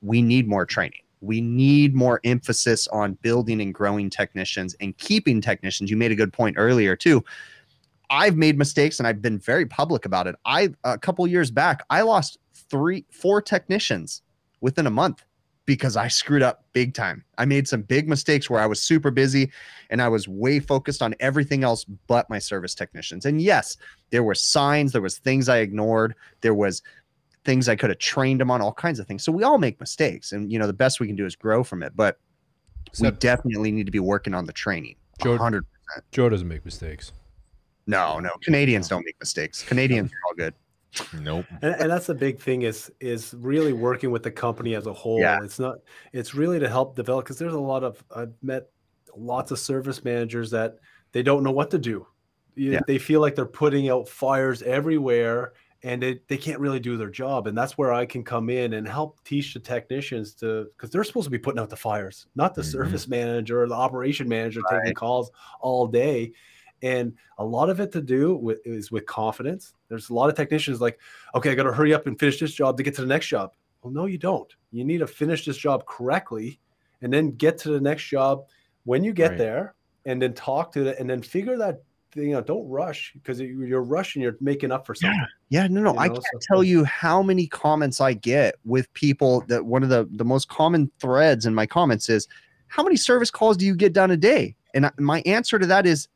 we 0.00 0.22
need 0.22 0.48
more 0.48 0.64
training. 0.64 1.00
We 1.20 1.40
need 1.40 1.94
more 1.94 2.20
emphasis 2.24 2.86
on 2.88 3.14
building 3.14 3.60
and 3.60 3.74
growing 3.74 4.10
technicians 4.10 4.74
and 4.80 4.96
keeping 4.96 5.40
technicians. 5.40 5.90
You 5.90 5.96
made 5.96 6.12
a 6.12 6.16
good 6.16 6.32
point 6.32 6.56
earlier 6.56 6.94
too. 6.94 7.24
I've 8.10 8.36
made 8.36 8.58
mistakes 8.58 9.00
and 9.00 9.08
i've 9.08 9.22
been 9.22 9.38
very 9.38 9.66
public 9.66 10.04
about 10.04 10.26
it. 10.26 10.36
I 10.44 10.68
a 10.84 10.98
couple 10.98 11.26
years 11.26 11.50
back 11.50 11.82
i 11.88 12.02
lost 12.02 12.38
three 12.54 13.06
four 13.10 13.40
technicians 13.40 14.22
within 14.60 14.86
a 14.86 14.90
month 14.90 15.24
because 15.66 15.96
I 15.96 16.08
screwed 16.08 16.42
up 16.42 16.64
big 16.72 16.94
time. 16.94 17.24
I 17.38 17.44
made 17.44 17.66
some 17.66 17.82
big 17.82 18.08
mistakes 18.08 18.50
where 18.50 18.60
I 18.60 18.66
was 18.66 18.80
super 18.80 19.10
busy 19.10 19.50
and 19.90 20.02
I 20.02 20.08
was 20.08 20.28
way 20.28 20.60
focused 20.60 21.02
on 21.02 21.14
everything 21.20 21.64
else 21.64 21.84
but 21.84 22.28
my 22.28 22.38
service 22.38 22.74
technicians. 22.74 23.24
And 23.24 23.40
yes, 23.40 23.76
there 24.10 24.22
were 24.22 24.34
signs, 24.34 24.92
there 24.92 25.00
was 25.00 25.18
things 25.18 25.48
I 25.48 25.58
ignored, 25.58 26.14
there 26.42 26.54
was 26.54 26.82
things 27.44 27.68
I 27.68 27.76
could 27.76 27.90
have 27.90 27.98
trained 27.98 28.40
them 28.40 28.50
on, 28.50 28.60
all 28.60 28.72
kinds 28.72 28.98
of 28.98 29.06
things. 29.06 29.24
So 29.24 29.32
we 29.32 29.42
all 29.42 29.58
make 29.58 29.80
mistakes 29.80 30.32
and 30.32 30.52
you 30.52 30.58
know 30.58 30.66
the 30.66 30.72
best 30.72 31.00
we 31.00 31.06
can 31.06 31.16
do 31.16 31.26
is 31.26 31.36
grow 31.36 31.64
from 31.64 31.82
it, 31.82 31.92
but 31.96 32.18
we 33.00 33.10
definitely 33.12 33.72
need 33.72 33.86
to 33.86 33.92
be 33.92 34.00
working 34.00 34.34
on 34.34 34.44
the 34.46 34.52
training. 34.52 34.96
Joe- 35.22 35.38
100%. 35.38 35.62
Joe 36.12 36.28
doesn't 36.28 36.48
make 36.48 36.64
mistakes. 36.64 37.12
No, 37.86 38.18
no. 38.18 38.30
Canadians 38.42 38.88
don't 38.88 39.04
make 39.04 39.16
mistakes. 39.20 39.62
Canadians 39.62 40.10
are 40.10 40.16
all 40.28 40.34
good. 40.34 40.54
Nope. 41.20 41.46
and, 41.62 41.74
and 41.80 41.90
that's 41.90 42.06
the 42.06 42.14
big 42.14 42.40
thing 42.40 42.62
is 42.62 42.90
is 43.00 43.34
really 43.38 43.72
working 43.72 44.10
with 44.10 44.22
the 44.22 44.30
company 44.30 44.74
as 44.74 44.86
a 44.86 44.92
whole 44.92 45.18
Yeah. 45.20 45.42
it's 45.42 45.58
not 45.58 45.78
it's 46.12 46.34
really 46.34 46.58
to 46.60 46.68
help 46.68 46.94
develop 46.96 47.24
because 47.24 47.38
there's 47.38 47.54
a 47.54 47.58
lot 47.60 47.82
of 47.84 48.02
i've 48.14 48.32
met 48.42 48.68
lots 49.16 49.50
of 49.50 49.58
service 49.58 50.04
managers 50.04 50.50
that 50.50 50.76
they 51.12 51.22
don't 51.22 51.42
know 51.42 51.50
what 51.52 51.70
to 51.70 51.78
do 51.78 52.06
Yeah. 52.56 52.80
they 52.86 52.98
feel 52.98 53.20
like 53.20 53.34
they're 53.34 53.46
putting 53.46 53.88
out 53.88 54.08
fires 54.08 54.62
everywhere 54.62 55.52
and 55.82 56.02
they, 56.02 56.18
they 56.28 56.38
can't 56.38 56.58
really 56.60 56.80
do 56.80 56.96
their 56.96 57.10
job 57.10 57.46
and 57.46 57.56
that's 57.58 57.76
where 57.76 57.92
i 57.92 58.06
can 58.06 58.22
come 58.24 58.48
in 58.50 58.74
and 58.74 58.86
help 58.88 59.22
teach 59.24 59.54
the 59.54 59.60
technicians 59.60 60.34
to 60.34 60.66
because 60.76 60.90
they're 60.90 61.04
supposed 61.04 61.26
to 61.26 61.30
be 61.30 61.38
putting 61.38 61.60
out 61.60 61.70
the 61.70 61.76
fires 61.76 62.26
not 62.36 62.54
the 62.54 62.62
Mhm. 62.62 62.72
service 62.72 63.08
manager 63.08 63.62
or 63.62 63.68
the 63.68 63.74
operation 63.74 64.28
manager 64.28 64.60
taking 64.70 64.94
calls 64.94 65.30
all 65.60 65.86
day 65.86 66.32
and 66.84 67.12
a 67.38 67.44
lot 67.44 67.68
of 67.70 67.80
it 67.80 67.90
to 67.92 68.00
do 68.00 68.36
with 68.36 68.58
is 68.64 68.92
with 68.92 69.04
confidence 69.06 69.74
there's 69.88 70.10
a 70.10 70.14
lot 70.14 70.28
of 70.28 70.36
technicians 70.36 70.80
like 70.80 71.00
okay, 71.34 71.50
I 71.50 71.54
got 71.56 71.64
to 71.64 71.72
hurry 71.72 71.92
up 71.94 72.06
and 72.06 72.18
finish 72.18 72.38
this 72.38 72.52
job 72.52 72.76
to 72.76 72.82
get 72.84 72.94
to 72.96 73.00
the 73.00 73.08
next 73.08 73.26
job. 73.26 73.52
Well, 73.82 73.92
no, 73.92 74.06
you 74.06 74.18
don't. 74.18 74.50
You 74.70 74.84
need 74.84 74.98
to 74.98 75.06
finish 75.06 75.44
this 75.44 75.56
job 75.56 75.84
correctly 75.86 76.60
and 77.02 77.12
then 77.12 77.32
get 77.32 77.58
to 77.58 77.70
the 77.70 77.80
next 77.80 78.04
job 78.04 78.44
when 78.84 79.02
you 79.04 79.12
get 79.12 79.30
Right. 79.30 79.38
there 79.38 79.74
and 80.06 80.20
then 80.22 80.32
talk 80.34 80.72
to 80.72 80.86
it 80.88 80.98
and 81.00 81.08
then 81.10 81.22
figure 81.22 81.56
that 81.58 81.82
you 82.14 82.30
know 82.30 82.40
Don't 82.40 82.68
rush 82.68 83.12
because 83.14 83.40
you're 83.40 83.82
rushing, 83.82 84.22
you're 84.22 84.36
making 84.40 84.70
up 84.70 84.86
for 84.86 84.94
something. 84.94 85.18
Yeah, 85.48 85.62
yeah 85.62 85.66
no, 85.68 85.80
no. 85.82 85.92
You 85.94 85.98
I 85.98 86.08
can't 86.08 86.22
so- 86.22 86.38
tell 86.54 86.62
you 86.64 86.84
how 86.84 87.22
many 87.22 87.46
comments 87.48 88.00
I 88.00 88.12
get 88.14 88.54
with 88.64 88.92
people 88.94 89.42
that 89.48 89.64
one 89.66 89.82
of 89.82 89.88
the 89.88 90.08
the 90.12 90.24
most 90.24 90.48
common 90.48 90.90
threads 91.00 91.44
in 91.46 91.54
my 91.54 91.66
comments 91.66 92.08
is, 92.08 92.28
"How 92.68 92.82
many 92.84 92.96
service 92.96 93.30
calls 93.30 93.56
do 93.56 93.66
you 93.66 93.74
get 93.74 93.92
done 93.92 94.10
a 94.12 94.16
day?" 94.16 94.54
And 94.74 94.86
I, 94.86 94.90
my 94.98 95.22
answer 95.26 95.58
to 95.58 95.66
that 95.66 95.86
is, 95.86 96.08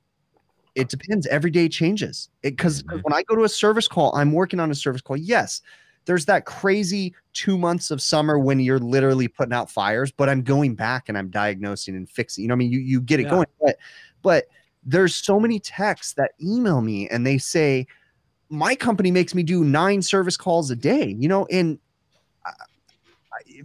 it 0.74 0.88
depends. 0.88 1.26
Every 1.26 1.50
day 1.50 1.68
changes. 1.68 2.28
Because 2.42 2.82
Mhm. 2.82 3.02
when 3.02 3.12
I 3.12 3.22
go 3.22 3.34
to 3.36 3.44
a 3.44 3.48
service 3.48 3.88
call, 3.88 4.14
I'm 4.14 4.32
working 4.32 4.60
on 4.60 4.70
a 4.70 4.74
service 4.74 5.02
call. 5.02 5.16
Yes, 5.16 5.62
there's 6.06 6.24
that 6.26 6.46
crazy 6.46 7.14
two 7.34 7.58
months 7.58 7.90
of 7.90 8.00
summer 8.00 8.38
when 8.38 8.60
you're 8.60 8.78
literally 8.78 9.28
putting 9.28 9.52
out 9.52 9.70
fires, 9.70 10.10
but 10.10 10.28
I'm 10.28 10.42
going 10.42 10.74
back 10.74 11.08
and 11.08 11.18
I'm 11.18 11.30
diagnosing 11.30 11.96
and 11.96 12.08
fixing. 12.08 12.42
You 12.42 12.48
know, 12.48 12.54
I 12.54 12.56
mean, 12.56 12.70
you 12.70 12.78
you 12.80 13.00
get 13.00 13.20
it 13.20 13.24
Yeah. 13.24 13.30
going, 13.30 13.46
but 13.60 13.76
but 14.22 14.44
there's 14.84 15.14
so 15.14 15.38
many 15.38 15.60
texts 15.60 16.14
that 16.14 16.32
email 16.40 16.80
me 16.80 17.08
and 17.08 17.26
they 17.26 17.36
say 17.38 17.86
my 18.48 18.74
company 18.74 19.10
makes 19.10 19.34
me 19.34 19.42
do 19.42 19.64
nine 19.64 20.00
service 20.00 20.36
calls 20.36 20.70
a 20.70 20.76
day 20.76 21.14
you 21.18 21.28
know 21.28 21.46
and 21.50 21.78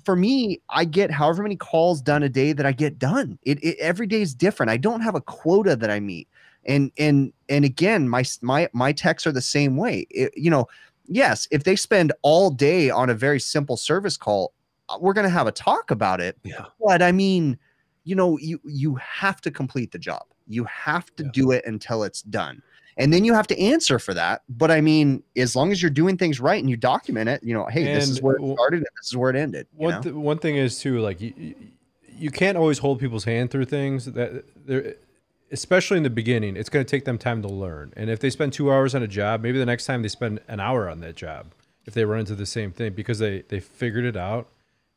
for 0.04 0.16
me 0.16 0.62
i 0.70 0.84
get 0.84 1.10
however 1.10 1.42
many 1.42 1.56
calls 1.56 2.02
done 2.02 2.24
a 2.24 2.30
day 2.30 2.52
that 2.52 2.66
i 2.66 2.72
get 2.72 3.00
done 3.00 3.40
it, 3.44 3.64
it 3.64 3.78
every 3.80 4.06
day 4.06 4.22
is 4.22 4.34
different 4.34 4.70
i 4.70 4.78
don't 4.78 5.02
have 5.02 5.16
a 5.16 5.22
quota 5.22 5.76
that 5.76 5.90
i 5.90 6.00
meet 6.00 6.28
and 6.66 6.92
and 6.98 7.34
and 7.50 7.66
again 7.66 8.08
my 8.08 8.24
my 8.42 8.68
my 8.74 8.92
texts 8.92 9.26
are 9.28 9.32
the 9.32 9.42
same 9.42 9.78
way 9.78 10.06
It- 10.10 10.34
you 10.38 10.50
know 10.50 10.68
yes 11.08 11.48
if 11.52 11.64
they 11.64 11.76
spend 11.76 12.12
all 12.22 12.50
day 12.50 12.90
on 12.90 13.10
a 13.10 13.14
very 13.14 13.40
simple 13.40 13.78
service 13.78 14.18
call 14.18 14.54
uh, 14.90 14.98
we're 15.00 15.14
going 15.14 15.26
to 15.26 15.30
have 15.30 15.48
a 15.48 15.52
talk 15.52 15.92
about 15.92 16.22
it 16.22 16.38
Yeah. 16.44 16.66
but 16.86 17.02
i 17.02 17.12
mean 17.12 17.58
you 18.06 18.16
know 18.16 18.38
you 18.38 18.60
you 18.66 18.96
have 18.96 19.42
to 19.42 19.52
complete 19.52 19.92
the 19.92 20.00
job 20.00 20.24
you 20.48 20.64
have 20.66 21.14
to 21.16 21.24
Yeah. 21.24 21.30
do 21.34 21.52
it 21.52 21.66
until 21.66 22.04
it's 22.04 22.22
done 22.22 22.62
and 22.98 23.12
then 23.12 23.26
you 23.26 23.34
have 23.34 23.48
to 23.48 23.60
answer 23.60 23.98
for 24.00 24.14
that 24.14 24.44
but 24.50 24.72
i 24.72 24.80
mean 24.82 25.24
as 25.36 25.56
long 25.56 25.72
as 25.72 25.82
you're 25.82 25.90
doing 25.92 26.18
things 26.18 26.40
right 26.40 26.60
and 26.62 26.70
you 26.70 26.78
document 26.78 27.28
it 27.30 27.42
you 27.44 27.54
know 27.54 27.66
hey 27.66 27.84
this 27.94 28.10
is 28.10 28.22
where 28.22 28.36
it 28.38 28.54
started 28.54 28.78
and 28.78 28.88
this 28.98 29.08
is 29.08 29.18
where 29.18 29.30
it 29.30 29.36
ended 29.36 29.68
you 29.78 29.86
One 29.86 29.94
know? 29.96 30.02
th- 30.02 30.16
one 30.16 30.38
thing 30.38 30.56
is 30.58 30.80
too 30.80 31.00
like 31.00 31.20
you, 31.20 31.56
you 32.16 32.30
can't 32.30 32.58
always 32.58 32.78
hold 32.78 33.00
people's 33.00 33.24
hand 33.26 33.52
through 33.52 33.66
things 33.66 34.06
that 34.06 34.46
they're 34.66 34.96
especially 35.54 35.98
in 35.98 36.04
the 36.04 36.10
beginning 36.10 36.58
it's 36.58 36.70
going 36.70 36.86
to 36.86 36.90
take 36.90 37.06
them 37.06 37.18
time 37.18 37.42
to 37.44 37.48
learn. 37.48 37.94
And 37.96 38.10
if 38.10 38.20
they 38.20 38.30
spend 38.30 38.52
two 38.54 38.72
hours 38.72 38.94
on 38.96 39.02
a 39.04 39.08
job 39.08 39.42
maybe 39.42 39.58
the 39.60 39.66
next 39.66 39.86
time 39.86 40.02
they 40.02 40.10
spend 40.10 40.42
an 40.50 40.60
hour 40.60 40.90
on 40.90 41.00
that 41.02 41.16
job 41.16 41.46
if 41.86 41.94
they 41.94 42.04
run 42.06 42.20
into 42.22 42.36
the 42.36 42.46
same 42.46 42.72
thing 42.72 42.94
because 42.94 43.20
they 43.20 43.42
they 43.48 43.60
figured 43.62 44.04
it 44.06 44.18
out 44.18 44.48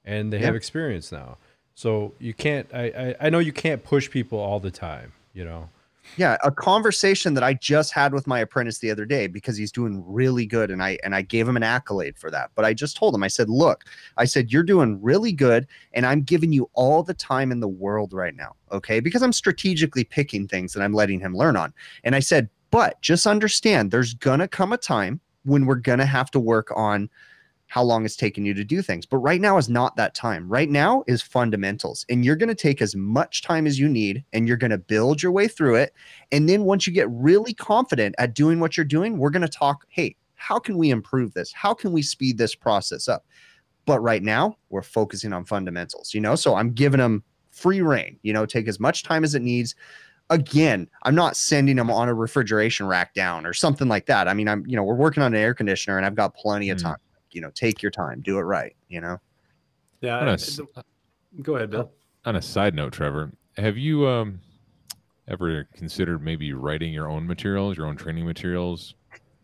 and 0.05 0.33
they 0.33 0.39
Yeah. 0.39 0.47
have 0.47 0.55
experience 0.57 1.13
now. 1.13 1.37
So 1.75 2.13
you 2.19 2.33
can't 2.35 2.67
I, 2.75 2.85
I 3.21 3.27
i 3.27 3.31
know 3.31 3.39
you 3.39 3.53
can't 3.53 3.85
push 3.85 4.11
people 4.11 4.39
all 4.39 4.59
the 4.61 4.71
time 4.73 5.13
you 5.35 5.45
know 5.45 5.69
Yeah, 6.15 6.39
a 6.43 6.51
conversation 6.51 7.35
that 7.35 7.43
I 7.43 7.55
just 7.55 7.93
had 7.93 8.15
with 8.15 8.27
my 8.27 8.41
apprentice 8.41 8.79
the 8.79 8.91
other 8.91 9.05
day 9.05 9.27
because 9.27 9.57
he's 9.57 9.73
doing 9.73 10.03
really 10.07 10.47
good 10.47 10.71
and 10.71 10.83
I 10.83 10.99
and 11.05 11.15
I 11.15 11.23
gave 11.23 11.47
him 11.47 11.57
an 11.57 11.63
accolade 11.63 12.17
for 12.17 12.31
that. 12.31 12.51
But 12.55 12.65
I 12.65 12.73
just 12.73 12.97
told 12.97 13.15
him 13.15 13.23
I 13.23 13.29
said, 13.29 13.51
"Look, 13.51 13.85
I 14.17 14.25
said 14.25 14.51
you're 14.51 14.63
doing 14.63 15.03
really 15.03 15.33
good 15.33 15.67
and 15.93 16.07
I'm 16.07 16.23
giving 16.23 16.53
you 16.53 16.71
all 16.73 17.03
the 17.03 17.13
time 17.13 17.53
in 17.53 17.61
the 17.61 17.69
world 17.69 18.15
right 18.15 18.35
now, 18.35 18.55
okay? 18.73 19.01
Because 19.01 19.23
I'm 19.23 19.33
strategically 19.33 20.05
picking 20.05 20.49
things 20.49 20.73
that 20.73 20.83
I'm 20.83 20.95
letting 20.95 21.21
him 21.21 21.37
learn 21.37 21.57
on." 21.57 21.75
And 22.03 22.15
I 22.15 22.21
said, 22.21 22.49
"But 22.71 23.01
just 23.03 23.27
understand 23.27 23.91
there's 23.91 24.15
to 24.39 24.49
come 24.49 24.73
a 24.73 24.79
time 24.79 25.21
when 25.45 25.67
we're 25.67 25.77
to 25.99 26.07
have 26.07 26.31
to 26.31 26.41
work 26.41 26.73
on 26.75 27.11
how 27.77 27.83
long 27.83 28.07
it's 28.07 28.17
taking 28.17 28.47
you 28.47 28.55
to 28.55 28.65
do 28.65 28.81
things. 28.81 29.05
But 29.05 29.19
right 29.19 29.39
now 29.39 29.59
is 29.59 29.69
not 29.69 29.97
that 29.97 30.15
time. 30.15 30.49
Right 30.49 30.71
now 30.71 31.05
is 31.07 31.21
fundamentals. 31.21 32.07
And 32.09 32.25
you're 32.25 32.35
going 32.35 32.49
to 32.49 32.55
take 32.55 32.81
as 32.81 32.97
much 32.97 33.43
time 33.43 33.67
as 33.67 33.79
you 33.79 33.87
need 33.87 34.25
and 34.33 34.49
you're 34.49 34.57
going 34.57 34.71
to 34.71 34.79
build 34.79 35.23
your 35.23 35.31
way 35.31 35.47
through 35.47 35.75
it. 35.75 35.93
And 36.33 36.49
then 36.49 36.65
once 36.65 36.87
you 36.87 36.93
get 36.95 37.07
really 37.11 37.53
confident 37.53 38.15
at 38.17 38.33
doing 38.33 38.61
what 38.61 38.79
you're 38.79 38.87
doing, 38.87 39.19
we're 39.19 39.29
going 39.29 39.43
to 39.43 39.47
talk, 39.49 39.85
hey, 39.91 40.17
how 40.37 40.59
can 40.59 40.79
we 40.79 40.89
improve 40.89 41.35
this? 41.35 41.53
How 41.53 41.75
can 41.75 41.93
we 41.93 42.01
speed 42.01 42.39
this 42.39 42.55
process 42.55 43.09
up? 43.09 43.27
But 43.85 44.01
right 44.01 44.23
now, 44.23 44.57
we're 44.71 44.81
focusing 44.81 45.35
on 45.35 45.45
fundamentals, 45.45 46.15
you 46.15 46.21
know? 46.23 46.35
So 46.35 46.55
I'm 46.55 46.73
giving 46.73 47.01
them 47.01 47.25
free 47.51 47.83
reign, 47.83 48.19
you 48.23 48.33
know, 48.33 48.47
take 48.47 48.69
as 48.69 48.81
much 48.81 49.03
time 49.03 49.23
as 49.23 49.35
it 49.35 49.43
needs. 49.43 49.75
Again, 50.31 50.89
I'm 51.03 51.15
not 51.15 51.37
sending 51.37 51.77
them 51.77 51.91
on 51.91 52.09
a 52.09 52.15
refrigeration 52.15 52.87
rack 52.87 53.13
down 53.13 53.45
or 53.45 53.53
something 53.53 53.87
like 53.87 54.07
that. 54.07 54.29
I 54.29 54.33
mean, 54.33 54.49
I'm, 54.49 54.65
you 54.67 54.77
know, 54.77 54.83
we're 54.83 54.95
working 54.95 55.23
on 55.23 55.35
an 55.35 55.41
air 55.41 55.53
conditioner 55.53 55.99
and 55.99 56.07
I've 56.07 56.15
got 56.15 56.35
plenty 56.35 56.71
of 56.71 56.79
Hmm. 56.79 56.85
time. 56.85 56.97
You 57.37 57.43
know, 57.43 57.51
take 57.55 57.83
your 57.83 57.91
time, 57.91 58.23
do 58.23 58.39
it 58.39 58.43
right, 58.45 58.75
you 58.89 59.03
know? 59.03 59.19
Yeah. 60.01 60.21
On 60.21 60.29
a 60.29 60.31
I- 60.31 60.35
s- 60.35 60.59
Go 61.43 61.57
ahead, 61.57 61.69
Bill. 61.69 61.93
on 62.25 62.35
a 62.37 62.41
side 62.41 62.75
note, 62.75 62.95
Trevor, 62.95 63.31
have 63.59 63.77
you 63.77 64.09
um 64.09 64.41
ever 65.29 65.69
considered 65.75 66.23
maybe 66.23 66.55
writing 66.55 66.95
your 66.95 67.11
own 67.11 67.27
materials, 67.27 67.77
your 67.77 67.87
own 67.89 67.97
training 67.97 68.25
materials 68.25 68.95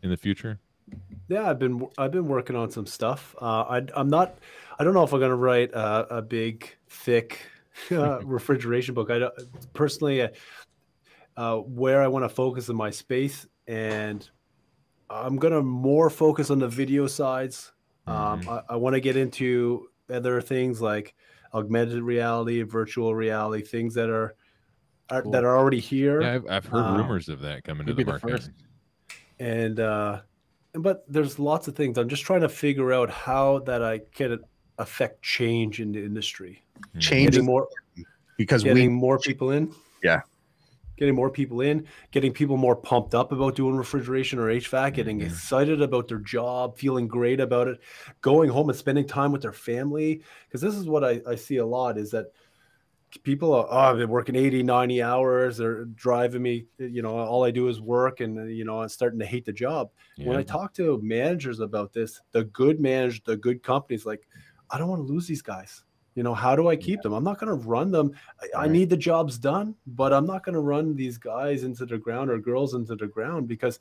in 0.03 0.09
the 0.09 0.17
future? 0.17 0.59
Yeah, 1.29 1.51
I've 1.51 1.59
been 1.59 1.87
I've 1.99 2.13
been 2.13 2.29
working 2.29 2.57
on 2.57 2.71
some 2.71 2.87
stuff. 2.87 3.35
Uh, 3.43 3.65
I, 3.69 3.83
I'm 3.95 4.09
not. 4.09 4.39
I 4.79 4.85
don't 4.85 4.95
know 4.95 5.03
if 5.05 5.13
I'm 5.13 5.21
gonna 5.21 5.37
write 5.37 5.71
a, 5.75 6.17
a 6.17 6.23
big, 6.23 6.75
thick 6.89 7.41
uh, 7.91 8.21
refrigeration 8.25 8.95
book. 8.95 9.11
I 9.11 9.19
don't, 9.19 9.35
personally, 9.75 10.23
uh, 10.23 10.29
uh, 11.37 11.57
where 11.59 12.03
I 12.03 12.07
want 12.07 12.25
to 12.25 12.31
focus 12.31 12.71
in 12.71 12.77
my 12.77 12.91
space, 12.91 13.47
and 13.67 14.27
I'm 15.11 15.37
gonna 15.37 15.63
more 15.63 16.09
focus 16.09 16.51
on 16.51 16.59
the 16.59 16.69
video 16.69 17.07
sides. 17.07 17.72
Um, 18.07 18.49
I, 18.49 18.61
I 18.71 18.77
want 18.77 18.95
to 18.95 19.01
get 19.01 19.17
into 19.17 19.89
other 20.11 20.41
things 20.41 20.81
like 20.83 21.15
augmented 21.55 22.03
reality, 22.03 22.63
virtual 22.63 23.15
reality, 23.15 23.63
things 23.65 23.95
that 23.95 24.11
are, 24.11 24.35
are 25.11 25.23
Cool. 25.23 25.33
that 25.33 25.45
are 25.45 25.57
already 25.57 25.81
here. 25.81 26.23
Yeah, 26.23 26.35
I've, 26.35 26.47
I've 26.49 26.67
heard 26.67 26.85
Uh, 26.85 26.97
rumors 26.99 27.29
of 27.29 27.41
that 27.41 27.65
coming 27.65 27.87
to 27.87 27.93
the 27.93 27.97
be 27.97 28.05
the 28.05 28.13
market. 28.13 28.31
first. 28.31 28.51
and 29.39 29.81
uh 29.81 30.21
but 30.75 31.05
there's 31.09 31.39
lots 31.39 31.69
of 31.69 31.75
things 31.77 31.99
i'm 31.99 32.09
just 32.09 32.23
trying 32.25 32.41
to 32.41 32.49
figure 32.49 32.93
out 32.93 33.11
how 33.11 33.59
that 33.61 33.83
i 33.83 33.99
can 34.15 34.39
affect 34.79 35.21
change 35.23 35.81
in 35.81 35.93
the 35.93 36.03
industry 36.03 36.63
Mhm. 36.95 37.01
Change 37.01 37.31
getting 37.33 37.47
more 37.47 37.69
because 38.39 38.63
getting 38.65 38.91
we 38.91 39.01
more 39.01 39.19
people 39.19 39.51
in 39.51 39.73
Yeah. 40.03 40.23
Getting 40.97 41.15
more 41.15 41.31
people 41.31 41.61
in 41.61 41.87
getting 42.11 42.33
people 42.33 42.57
more 42.57 42.77
pumped 42.77 43.15
up 43.15 43.33
about 43.33 43.57
doing 43.57 43.75
refrigeration 43.77 44.39
or 44.39 44.47
hvac 44.49 44.95
getting 44.95 45.21
Mhm. 45.21 45.27
excited 45.27 45.81
about 45.83 46.09
their 46.09 46.19
job 46.19 46.77
feeling 46.79 47.09
great 47.09 47.41
about 47.41 47.69
it 47.69 47.81
going 48.21 48.51
home 48.51 48.69
and 48.69 48.79
spending 48.79 49.07
time 49.07 49.33
with 49.33 49.43
their 49.43 49.53
family 49.53 50.23
because 50.47 50.61
this 50.61 50.75
is 50.75 50.87
what 50.87 51.05
I, 51.05 51.21
I 51.27 51.35
see 51.37 51.57
a 51.57 51.67
lot 51.67 51.99
is 51.99 52.11
that 52.13 52.27
people 53.25 53.53
are 53.53 53.67
oh 53.71 53.97
been 53.97 54.09
working 54.09 54.37
80 54.37 54.63
90 54.63 55.03
hours 55.03 55.59
they're 55.59 55.85
driving 55.85 56.43
me 56.43 56.67
you 56.79 57.03
know 57.03 57.19
all 57.19 57.45
i 57.45 57.51
do 57.51 57.69
is 57.69 57.81
work 57.81 58.21
and 58.21 58.51
you 58.57 58.65
know 58.65 58.81
i'm 58.81 58.89
starting 58.89 59.19
to 59.19 59.27
hate 59.27 59.45
the 59.45 59.53
job 59.53 59.91
when 60.25 60.37
I 60.37 60.45
talk 60.45 60.73
to 60.75 61.01
managers 61.03 61.59
about 61.59 61.93
this, 61.93 62.21
the 62.31 62.45
good 62.45 62.79
managers, 62.79 63.23
the 63.25 63.37
good 63.37 63.65
companies, 63.65 64.07
like, 64.07 64.29
I 64.71 64.79
don't 64.79 64.89
want 64.89 65.01
to 65.05 65.13
lose 65.13 65.27
these 65.27 65.43
guys. 65.43 65.85
You 66.15 66.23
know, 66.23 66.35
how 66.35 66.55
do 66.55 66.69
I 66.69 66.77
keep 66.77 67.01
them? 67.03 67.13
I'm 67.13 67.25
not 67.25 67.39
going 67.39 67.49
to 67.49 67.67
run 67.67 67.91
them. 67.91 68.13
I, 68.41 68.65
I 68.65 68.69
need 68.69 68.91
the 68.91 68.97
jobs 68.97 69.39
done, 69.39 69.75
but 69.87 70.13
I'm 70.13 70.27
not 70.27 70.45
going 70.45 70.55
to 70.55 70.61
run 70.61 70.95
these 70.95 71.17
guys 71.19 71.65
into 71.65 71.87
the 71.87 71.99
ground 71.99 72.31
or 72.31 72.39
girls 72.39 72.75
into 72.75 72.97
the 72.97 73.07
ground 73.07 73.49
because 73.49 73.79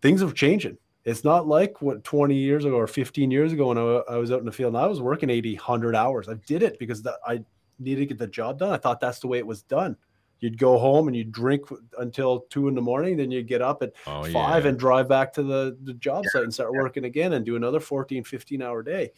things 0.00 0.22
are 0.22 0.32
changing. 0.32 0.78
It's 1.04 1.24
not 1.24 1.46
like 1.46 1.80
what 1.82 2.04
20 2.04 2.34
years 2.34 2.64
ago 2.64 2.76
or 2.76 2.86
15 2.86 3.30
years 3.30 3.52
ago 3.52 3.68
when 3.68 3.78
I, 3.78 4.14
I 4.14 4.16
was 4.16 4.32
out 4.32 4.40
in 4.40 4.46
the 4.46 4.52
field 4.52 4.74
and 4.74 4.82
I 4.82 4.86
was 4.86 5.00
working 5.00 5.30
80, 5.30 5.54
100 5.54 5.94
hours. 5.94 6.28
I 6.28 6.34
did 6.46 6.62
it 6.62 6.78
because 6.78 7.02
that, 7.02 7.18
I 7.26 7.42
needed 7.78 8.00
to 8.00 8.06
get 8.06 8.18
the 8.18 8.26
job 8.26 8.58
done. 8.58 8.72
I 8.72 8.76
thought 8.76 9.00
that's 9.00 9.18
the 9.18 9.26
way 9.26 9.38
it 9.38 9.46
was 9.46 9.62
done. 9.62 9.96
You'd 10.40 10.58
go 10.58 10.78
home 10.78 11.06
and 11.06 11.16
you'd 11.16 11.32
drink 11.32 11.64
until 11.98 12.46
two 12.48 12.68
in 12.68 12.74
the 12.74 12.80
morning, 12.80 13.18
then 13.18 13.30
you'd 13.30 13.46
get 13.46 13.60
up 13.60 13.82
at 13.82 13.92
oh, 14.06 14.24
five 14.24 14.64
yeah. 14.64 14.70
and 14.70 14.78
drive 14.78 15.06
back 15.06 15.34
to 15.34 15.42
the, 15.42 15.76
the 15.84 15.92
job 15.94 16.24
site 16.26 16.44
and 16.44 16.52
start 16.52 16.72
working 16.72 17.04
again 17.04 17.34
and 17.34 17.44
do 17.44 17.56
another 17.56 17.78
14 17.78 18.24
15 18.24 18.62
hour 18.62 18.82
day 18.82 19.10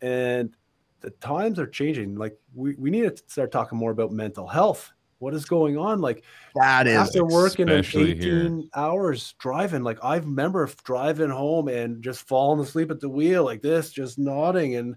and 0.00 0.56
the 1.04 1.10
times 1.10 1.58
are 1.58 1.66
changing. 1.66 2.16
Like 2.16 2.36
we, 2.54 2.74
we 2.74 2.90
need 2.90 3.16
to 3.16 3.22
start 3.26 3.52
talking 3.52 3.78
more 3.78 3.90
about 3.90 4.10
mental 4.10 4.46
health. 4.46 4.90
What 5.18 5.34
is 5.34 5.44
going 5.44 5.78
on? 5.78 6.00
Like 6.00 6.24
that 6.54 6.86
is 6.86 6.96
after 6.96 7.24
working 7.24 7.68
18 7.68 8.20
here. 8.20 8.62
hours 8.74 9.34
driving 9.38 9.82
like 9.82 9.98
i 10.02 10.16
remember 10.16 10.68
driving 10.84 11.30
home 11.30 11.68
and 11.68 12.02
just 12.02 12.26
falling 12.28 12.60
asleep 12.60 12.90
at 12.90 13.00
the 13.00 13.08
wheel 13.08 13.42
like 13.44 13.60
this 13.62 13.90
just 13.90 14.18
nodding 14.18 14.76
and 14.76 14.96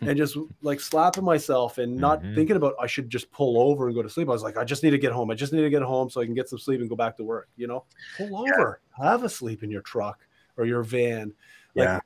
and 0.00 0.16
just 0.16 0.36
like 0.62 0.80
slapping 0.80 1.22
myself 1.24 1.78
and 1.78 1.96
not 1.96 2.22
Mhm. 2.22 2.34
thinking 2.34 2.56
about 2.56 2.74
i 2.80 2.86
should 2.86 3.08
just 3.08 3.30
pull 3.30 3.58
over 3.60 3.86
and 3.86 3.94
go 3.94 4.02
to 4.02 4.10
sleep. 4.10 4.28
I 4.28 4.32
was 4.32 4.42
like 4.42 4.56
i 4.56 4.64
just 4.64 4.82
need 4.82 4.90
to 4.90 4.98
get 4.98 5.12
home. 5.12 5.30
I 5.30 5.34
just 5.34 5.52
need 5.52 5.62
to 5.62 5.70
get 5.70 5.82
home 5.82 6.10
so 6.10 6.20
i 6.20 6.24
can 6.24 6.34
get 6.34 6.48
some 6.48 6.58
sleep 6.58 6.80
and 6.80 6.88
go 6.88 6.96
back 6.96 7.16
to 7.18 7.24
work 7.24 7.48
you 7.56 7.66
know? 7.68 7.84
Pull 8.16 8.36
over. 8.36 8.80
Have 9.00 9.22
a 9.24 9.28
sleep 9.28 9.62
in 9.62 9.70
your 9.70 9.82
truck 9.82 10.26
or 10.56 10.64
your 10.66 10.82
van. 10.82 11.32
Like 11.74 11.86
Yeah. 11.86 12.00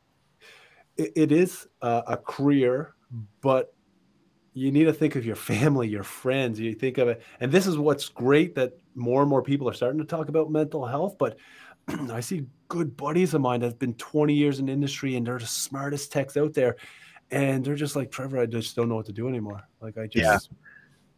it, 0.96 1.12
it 1.16 1.32
is 1.32 1.66
a, 1.80 2.02
a 2.08 2.16
career 2.18 2.94
but 3.40 3.74
you 4.54 4.72
need 4.72 4.84
to 4.84 4.92
think 4.92 5.16
of 5.16 5.26
your 5.26 5.36
family, 5.36 5.88
your 5.88 6.02
friends. 6.02 6.58
You 6.58 6.74
think 6.74 6.98
of 6.98 7.08
it, 7.08 7.22
and 7.40 7.52
this 7.52 7.66
is 7.66 7.78
what's 7.78 8.08
great 8.08 8.54
that 8.54 8.78
more 8.94 9.20
and 9.20 9.28
more 9.28 9.42
people 9.42 9.68
are 9.68 9.74
starting 9.74 9.98
to 9.98 10.06
talk 10.06 10.28
about 10.28 10.50
mental 10.50 10.86
health. 10.86 11.16
But 11.18 11.38
I 12.10 12.20
see 12.20 12.46
good 12.68 12.96
buddies 12.96 13.34
of 13.34 13.42
mine 13.42 13.60
that 13.60 13.66
have 13.66 13.78
been 13.78 13.94
20 13.94 14.34
years 14.34 14.58
in 14.58 14.68
industry, 14.68 15.16
and 15.16 15.26
they're 15.26 15.38
the 15.38 15.46
smartest 15.46 16.10
techs 16.10 16.36
out 16.36 16.54
there, 16.54 16.76
and 17.30 17.64
they're 17.64 17.74
just 17.74 17.96
like 17.96 18.10
Trevor. 18.10 18.38
I 18.38 18.46
just 18.46 18.74
don't 18.76 18.88
know 18.88 18.96
what 18.96 19.06
to 19.06 19.12
do 19.12 19.28
anymore. 19.28 19.62
Like 19.80 19.98
I 19.98 20.06
just 20.06 20.50
Yeah. 20.50 20.56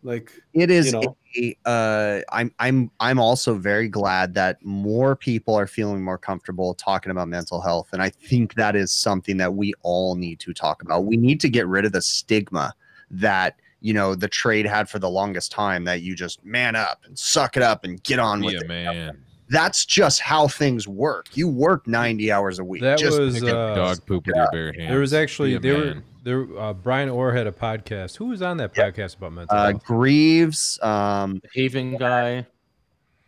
Like 0.03 0.33
it 0.55 0.71
is 0.71 0.87
you 0.87 0.93
know. 0.93 1.17
a, 1.37 1.57
uh 1.65 2.21
i'm 2.31 2.53
i'm 2.59 2.91
i'm 3.01 3.19
also 3.19 3.55
very 3.55 3.89
glad 3.89 4.35
that 4.35 4.63
more 4.65 5.17
people 5.17 5.55
are 5.55 5.67
feeling 5.67 6.03
more 6.03 6.19
comfortable 6.19 6.75
talking 6.75 7.11
about 7.11 7.29
mental 7.29 7.61
health 7.61 7.89
and 7.93 8.01
i 8.01 8.09
think 8.09 8.55
that 8.55 8.77
is 8.77 8.93
something 8.93 9.37
that 9.37 9.55
we 9.55 9.73
all 9.83 10.15
need 10.15 10.39
to 10.39 10.53
talk 10.55 10.83
about 10.83 11.05
we 11.05 11.17
need 11.17 11.41
to 11.41 11.49
get 11.49 11.67
rid 11.67 11.85
of 11.85 11.93
the 11.93 12.03
stigma 12.03 12.73
that 13.11 13.57
you 13.81 13.93
know 13.93 14.15
the 14.15 14.29
trade 14.29 14.67
had 14.67 14.89
for 14.89 14.99
the 14.99 15.11
longest 15.11 15.51
time 15.51 15.85
that 15.85 16.01
you 16.03 16.15
just 16.15 16.45
man 16.45 16.77
up 16.77 17.01
and 17.05 17.19
suck 17.19 17.57
it 17.57 17.63
up 17.63 17.85
and 17.85 18.03
get 18.05 18.19
on 18.19 18.41
Be 18.41 18.47
with 18.47 18.55
a 18.57 18.61
it 18.61 18.69
man. 18.69 19.19
that's 19.49 19.85
just 19.85 20.21
how 20.21 20.47
things 20.49 20.87
work 20.87 21.27
you 21.35 21.49
work 21.49 21.87
90 21.89 22.31
hours 22.31 22.59
a 22.59 22.65
week 22.65 22.83
That 22.83 22.99
just 22.99 23.19
was, 23.19 23.43
uh, 23.43 23.75
Dog 23.75 24.05
poop 24.07 24.27
with 24.27 24.37
your 24.37 24.49
bare 24.53 24.73
hands. 24.73 24.91
There 24.91 25.01
was 25.01 25.13
actually 25.15 25.55
a 25.55 25.59
there 25.61 25.79
were 25.79 25.85
man. 25.87 26.05
There 26.25 26.47
uh, 26.59 26.73
Bryan 26.75 27.09
Orr 27.09 27.33
had 27.33 27.47
a 27.47 27.53
podcast. 27.53 28.17
Who 28.17 28.27
was 28.27 28.43
on 28.43 28.57
that 28.59 28.73
Yeah. 28.77 28.91
podcast 28.91 29.17
about 29.17 29.33
mental 29.33 29.57
uh 29.57 29.71
health? 29.71 29.85
greaves 29.85 30.79
um 30.83 31.41
Haven 31.55 31.97
guy. 31.97 32.47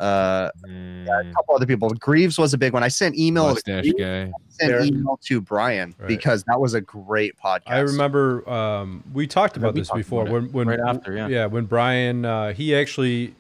uh 0.01 0.49
a 0.65 0.69
Mm, 0.69 1.35
couple 1.35 1.55
other 1.57 1.67
people 1.67 1.91
greaves 1.91 2.39
was 2.39 2.55
a 2.55 2.59
big 2.59 2.73
one 2.73 2.83
i 2.83 2.89
sent 2.89 3.19
email 3.19 3.49
to 3.49 3.53
mustache 3.53 3.85
Greaves. 3.85 3.99
guy. 3.99 4.33
sent 4.49 4.71
Fair. 4.73 4.81
email 4.83 5.19
to 5.25 5.41
Bryan 5.43 5.95
Right. 5.99 6.09
because 6.09 6.43
that 6.45 6.59
was 6.59 6.73
a 6.75 6.81
great 6.81 7.35
podcast. 7.39 7.63
I 7.67 7.81
remember 7.81 8.49
um, 8.49 9.05
we 9.13 9.27
talked 9.27 9.57
about 9.59 9.75
we 9.75 9.81
this 9.81 9.89
talked 9.89 9.99
before 9.99 10.23
about 10.23 10.33
when 10.33 10.53
when 10.53 10.69
right 10.69 10.81
after, 10.81 11.15
yeah. 11.15 11.29
yeah 11.29 11.47
when 11.47 11.67
Bryan 11.67 12.25
uh, 12.25 12.53
he 12.55 12.75
actually 12.75 13.35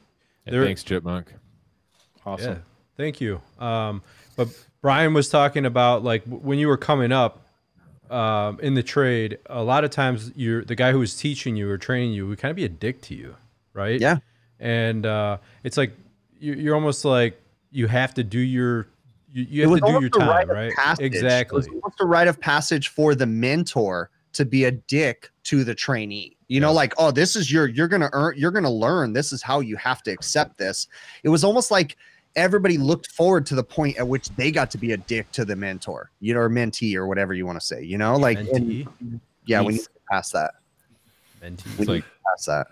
There- 0.44 0.64
thanks, 0.64 0.82
Chipmunk. 0.82 1.32
Awesome. 2.26 2.52
Yeah, 2.52 2.58
thank 2.98 3.20
you. 3.22 3.40
Um, 3.58 4.02
but 4.36 4.48
Bryan 4.82 5.14
was 5.14 5.28
talking 5.30 5.64
about 5.64 6.04
like 6.04 6.24
when 6.24 6.58
you 6.58 6.68
were 6.68 6.76
coming 6.76 7.10
up 7.12 7.40
um, 8.10 8.58
in 8.60 8.74
the 8.74 8.82
trade. 8.82 9.38
A 9.46 9.62
lot 9.62 9.84
of 9.84 9.90
times, 9.90 10.32
you're 10.34 10.64
the 10.64 10.74
guy 10.74 10.92
who 10.92 11.00
is 11.02 11.16
teaching 11.16 11.56
you 11.56 11.70
or 11.70 11.78
training 11.78 12.12
you 12.12 12.26
would 12.28 12.38
kind 12.38 12.50
of 12.50 12.56
be 12.56 12.64
a 12.64 12.68
dick 12.68 13.00
to 13.02 13.14
you, 13.14 13.36
right? 13.72 14.00
Yeah. 14.00 14.18
And 14.58 15.06
uh, 15.06 15.38
it's 15.64 15.76
like 15.76 15.92
you- 16.38 16.54
you're 16.54 16.74
almost 16.74 17.04
like 17.04 17.40
you 17.70 17.86
have 17.86 18.14
to 18.14 18.24
do 18.24 18.38
your 18.38 18.88
you, 19.32 19.46
you 19.48 19.62
have 19.68 19.78
to 19.78 19.86
do 19.86 20.00
your 20.00 20.08
time, 20.10 20.48
right? 20.48 20.72
passage. 20.74 21.04
It 21.04 21.14
Exactly. 21.14 21.56
was 21.56 21.68
almost 21.68 22.00
a 22.00 22.04
rite 22.04 22.26
of 22.26 22.40
passage 22.40 22.88
for 22.88 23.14
the 23.14 23.26
mentor 23.26 24.10
to 24.32 24.44
be 24.44 24.64
a 24.64 24.72
dick 24.72 25.30
to 25.44 25.62
the 25.64 25.74
trainee. 25.74 26.36
You 26.48 26.58
know, 26.58 26.72
like, 26.72 26.94
oh, 26.98 27.12
this 27.12 27.36
is 27.36 27.50
your 27.52 27.68
you're 27.68 27.86
gonna 27.86 28.10
earn, 28.12 28.34
you're 28.36 28.50
gonna 28.50 28.70
learn. 28.72 29.12
This 29.12 29.32
is 29.32 29.40
how 29.40 29.60
you 29.60 29.76
have 29.76 30.02
to 30.02 30.10
accept 30.10 30.58
this. 30.58 30.88
It 31.22 31.28
was 31.28 31.44
almost 31.44 31.70
like 31.70 31.96
everybody 32.36 32.78
looked 32.78 33.08
forward 33.08 33.44
to 33.46 33.54
the 33.54 33.62
point 33.64 33.96
at 33.98 34.06
which 34.06 34.28
they 34.30 34.50
got 34.50 34.70
to 34.72 34.78
be 34.78 34.92
a 34.92 34.96
dick 34.96 35.30
to 35.32 35.44
the 35.44 35.56
mentor, 35.56 36.10
you 36.20 36.32
know, 36.34 36.40
or 36.40 36.48
mentee 36.50 36.94
or 36.94 37.06
whatever 37.06 37.34
you 37.34 37.44
want 37.46 37.58
to 37.60 37.64
say. 37.66 37.82
You 37.82 37.98
know, 37.98 38.16
like, 38.16 38.38
and- 38.38 38.48
Mentee. 38.48 39.20
yeah, 39.46 39.60
we 39.60 39.66
Nice. 39.72 39.74
need 39.74 39.82
to 39.84 39.90
pass 40.10 40.30
that. 40.30 40.52
Mentee. 41.42 41.78
It's 41.80 41.88
like 41.88 42.04
Pass 42.36 42.44
that 42.46 42.66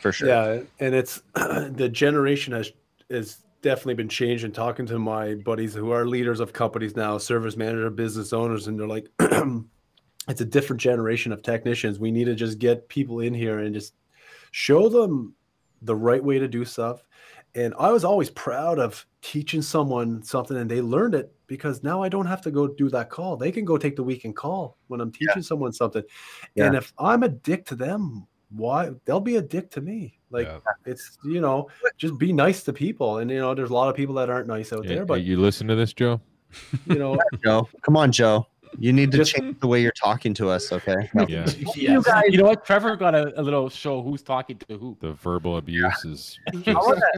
for 0.00 0.12
sure. 0.12 0.28
Yeah, 0.28 0.60
and 0.80 0.94
it's 0.94 1.22
the 1.34 1.90
generation 1.92 2.52
has 2.54 2.72
has 3.10 3.38
definitely 3.62 3.94
been 3.94 4.08
changed. 4.08 4.44
And 4.44 4.54
talking 4.54 4.86
to 4.86 4.98
my 4.98 5.34
buddies 5.34 5.74
who 5.74 5.90
are 5.90 6.06
leaders 6.06 6.40
of 6.40 6.52
companies 6.52 6.94
now, 6.96 7.18
service 7.18 7.56
manager, 7.56 7.90
business 7.90 8.32
owners, 8.32 8.68
and 8.68 8.78
they're 8.78 8.86
like, 8.86 9.08
it's 10.28 10.40
a 10.40 10.44
different 10.44 10.80
generation 10.80 11.32
of 11.32 11.42
technicians. 11.42 11.98
We 11.98 12.10
need 12.10 12.24
to 12.24 12.34
just 12.34 12.58
get 12.58 12.88
people 12.88 13.20
in 13.20 13.34
here 13.34 13.58
and 13.60 13.74
just 13.74 13.94
show 14.52 14.88
them 14.88 15.34
the 15.82 15.94
right 15.96 16.22
way 16.22 16.38
to 16.38 16.48
do 16.48 16.64
stuff. 16.64 17.02
And 17.56 17.72
I 17.78 17.90
was 17.90 18.04
always 18.04 18.28
proud 18.30 18.78
of 18.78 19.04
teaching 19.22 19.62
someone 19.62 20.22
something 20.22 20.58
and 20.58 20.70
they 20.70 20.82
learned 20.82 21.14
it 21.14 21.32
because 21.46 21.82
now 21.82 22.02
I 22.02 22.08
don't 22.10 22.26
have 22.26 22.42
to 22.42 22.50
go 22.50 22.68
do 22.68 22.90
that 22.90 23.08
call. 23.08 23.36
They 23.36 23.50
can 23.50 23.64
go 23.64 23.78
take 23.78 23.96
the 23.96 24.02
weekend 24.02 24.36
call 24.36 24.76
when 24.88 25.00
I'm 25.00 25.10
teaching 25.10 25.42
someone 25.42 25.72
something. 25.72 26.02
And 26.58 26.76
if 26.76 26.92
I'm 26.98 27.22
a 27.22 27.28
dick 27.30 27.64
to 27.66 27.74
them, 27.74 28.26
why 28.50 28.90
they'll 29.06 29.20
be 29.20 29.36
a 29.36 29.42
dick 29.42 29.70
to 29.72 29.80
me. 29.80 30.18
Like 30.30 30.46
Yeah. 30.46 30.58
it's 30.84 31.18
you 31.24 31.40
know, 31.40 31.68
just 31.96 32.18
be 32.18 32.30
nice 32.32 32.62
to 32.64 32.72
people. 32.74 33.18
And 33.18 33.30
you 33.30 33.38
know, 33.38 33.54
there's 33.54 33.70
a 33.70 33.74
lot 33.74 33.88
of 33.88 33.96
people 33.96 34.14
that 34.16 34.28
aren't 34.28 34.48
nice 34.48 34.72
out 34.72 34.84
Yeah, 34.84 34.96
there, 34.96 35.04
but 35.06 35.22
you 35.22 35.38
listen 35.38 35.66
to 35.68 35.74
this, 35.74 35.94
Joe. 35.94 36.20
you 36.86 36.96
know, 36.98 37.18
Joe, 37.44 37.68
come 37.82 37.96
on, 37.96 38.12
Joe. 38.12 38.46
You 38.78 38.92
need 38.92 39.10
to 39.12 39.18
Just- 39.18 39.34
change 39.34 39.58
the 39.60 39.66
way 39.66 39.80
you're 39.82 39.92
talking 39.92 40.34
to 40.34 40.48
us, 40.50 40.70
okay? 40.72 41.08
Yeah, 41.28 41.46
You, 41.74 42.02
you 42.28 42.38
know 42.38 42.44
what? 42.44 42.64
Trevor 42.64 42.96
got 42.96 43.14
a, 43.14 43.38
a 43.40 43.42
little 43.42 43.68
show 43.68 44.02
who's 44.02 44.22
talking 44.22 44.58
to 44.68 44.76
who. 44.78 44.96
the 45.00 45.12
verbal 45.12 45.56
abuse 45.56 46.04
is 46.04 46.38
just 46.62 46.66
we 46.66 46.72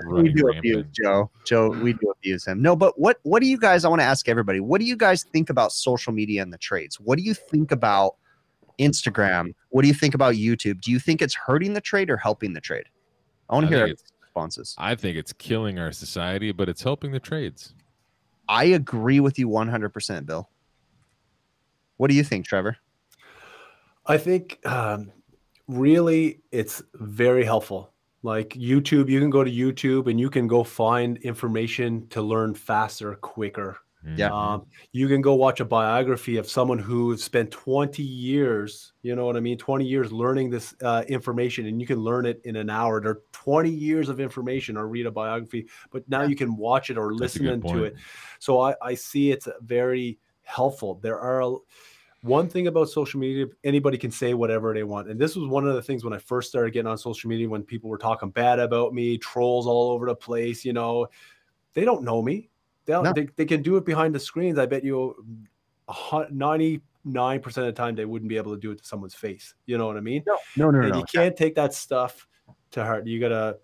running 0.07 0.35
do 0.35 0.49
abuse. 0.51 0.87
Joe. 0.93 1.31
Joe, 1.45 1.71
we 1.71 1.93
do 1.95 2.13
abuse 2.17 2.47
him. 2.47 2.63
No, 2.63 2.77
but 2.77 2.99
what 2.99 3.19
what 3.23 3.41
do 3.43 3.49
you 3.49 3.59
guys? 3.59 3.85
I 3.85 3.89
want 3.89 4.01
to 4.01 4.05
ask 4.07 4.29
everybody. 4.29 4.61
What 4.61 4.81
do 4.81 4.87
you 4.87 4.97
guys 4.97 5.25
think 5.25 5.51
about 5.51 5.73
social 5.73 6.13
media 6.13 6.43
and 6.43 6.53
the 6.53 6.59
trades? 6.59 7.01
What 7.01 7.19
do 7.19 7.25
you 7.25 7.35
think 7.35 7.73
about 7.73 8.17
Instagram? 8.79 9.55
What 9.71 9.83
do 9.83 9.89
you 9.89 9.95
think 9.95 10.15
about 10.15 10.35
YouTube? 10.35 10.81
Do 10.81 10.91
you 10.91 10.99
think 10.99 11.23
it's 11.23 11.35
hurting 11.35 11.73
the 11.75 11.81
trade 11.81 12.11
or 12.11 12.17
helping 12.17 12.53
the 12.53 12.61
trade? 12.61 12.85
I 13.51 13.55
want 13.55 13.69
to 13.69 13.77
hear 13.77 13.87
think 13.87 13.95
it's- 13.99 14.13
responses. 14.23 14.75
I 14.79 14.95
think 14.95 15.17
it's 15.17 15.33
killing 15.33 15.79
our 15.79 15.91
society, 15.93 16.53
but 16.53 16.69
it's 16.69 16.83
helping 16.83 17.11
the 17.13 17.21
trades. 17.21 17.75
I 18.49 18.65
agree 18.65 19.21
with 19.21 19.39
you 19.39 19.49
100%, 19.49 20.25
Bill. 20.27 20.49
What 21.99 22.09
do 22.09 22.17
you 22.17 22.25
think, 22.25 22.47
Trevor? 22.47 22.79
I 24.07 24.17
think 24.17 24.59
um, 24.65 25.13
really 25.69 26.41
it's 26.51 26.83
very 26.95 27.45
helpful. 27.45 27.93
Like 28.23 28.51
YouTube, 28.51 29.09
you 29.09 29.21
can 29.21 29.31
go 29.31 29.45
to 29.45 29.51
YouTube 29.51 30.11
and 30.11 30.19
you 30.19 30.31
can 30.31 30.49
go 30.49 30.65
find 30.65 31.19
information 31.19 32.09
to 32.09 32.23
learn 32.23 32.55
faster, 32.55 33.15
quicker. 33.15 33.79
Yeah. 34.17 34.31
Um, 34.33 34.67
you 34.93 35.09
can 35.09 35.21
go 35.21 35.35
watch 35.35 35.61
a 35.61 35.65
biography 35.65 36.37
of 36.37 36.49
someone 36.49 36.79
who 36.79 37.17
spent 37.17 37.51
20 37.51 38.03
years, 38.03 38.93
you 39.03 39.15
know 39.15 39.27
what 39.27 39.37
I 39.37 39.41
mean? 39.41 39.59
20 39.59 39.85
years 39.85 40.13
learning 40.13 40.51
this 40.51 40.75
uh, 40.83 41.05
information 41.09 41.67
and 41.67 41.81
you 41.81 41.87
can 41.87 41.99
learn 41.99 42.25
it 42.25 42.41
in 42.45 42.57
an 42.57 42.71
hour. 42.71 43.01
There 43.01 43.11
are 43.11 43.23
20 43.33 43.71
years 43.71 44.09
of 44.09 44.21
information 44.21 44.77
or 44.77 44.89
read 44.89 45.07
a 45.07 45.11
biography, 45.11 45.69
but 45.91 46.09
now 46.09 46.23
you 46.23 46.37
can 46.37 46.57
watch 46.57 46.91
it 46.91 46.99
or 46.99 47.11
That's 47.11 47.21
listen 47.37 47.61
to 47.61 47.85
it. 47.85 47.97
So 48.39 48.61
I, 48.61 48.75
I 48.81 48.95
see 48.95 49.31
it's 49.31 49.49
very 49.63 50.19
helpful. 50.43 51.01
There 51.03 51.19
are 51.19 51.43
a, 51.43 51.55
one 52.23 52.49
thing 52.49 52.67
about 52.67 52.89
social 52.89 53.21
media, 53.21 53.47
anybody 53.63 53.97
can 53.97 54.11
say 54.11 54.35
whatever 54.35 54.75
they 54.75 54.83
want. 54.83 55.09
And 55.09 55.21
this 55.21 55.37
was 55.37 55.49
one 55.49 55.67
of 55.67 55.75
the 55.75 55.83
things 55.83 56.05
when 56.05 56.13
I 56.13 56.19
first 56.19 56.49
started 56.49 56.73
getting 56.73 56.89
on 56.89 56.99
social 56.99 57.29
media 57.29 57.49
when 57.49 57.63
people 57.63 57.91
were 57.91 57.99
talking 57.99 58.31
bad 58.31 58.59
about 58.59 58.93
me, 58.93 59.19
trolls 59.19 59.67
all 59.67 59.91
over 59.93 60.07
the 60.07 60.15
place, 60.15 60.65
you 60.65 60.73
know, 60.73 61.07
they 61.75 61.85
don't 61.85 62.03
know 62.03 62.21
me. 62.21 62.51
No. 62.89 63.13
they, 63.13 63.29
they 63.37 63.45
can 63.45 63.63
do 63.63 63.77
it 63.77 63.85
behind 63.85 64.15
the 64.15 64.21
screens. 64.21 64.59
I 64.59 64.67
bet 64.67 64.83
you 64.83 65.15
99% 65.89 66.81
of 67.47 67.55
the 67.55 67.73
time 67.73 67.95
they 67.95 68.05
wouldn't 68.05 68.29
be 68.29 68.37
able 68.37 68.55
to 68.55 68.61
do 68.61 68.71
it 68.71 68.79
to 68.79 68.85
someone's 68.85 69.15
face. 69.15 69.55
You 69.67 69.79
know 69.79 69.87
what 69.87 69.97
I 69.97 70.01
mean? 70.01 70.25
No, 70.57 70.71
no, 70.71 70.81
and 70.81 70.97
you 70.97 71.05
can't 71.05 71.37
take 71.37 71.55
that 71.55 71.75
stuff 71.75 72.27
to 72.73 72.85
heart. 72.85 73.07
You 73.07 73.21
gotta. 73.21 73.59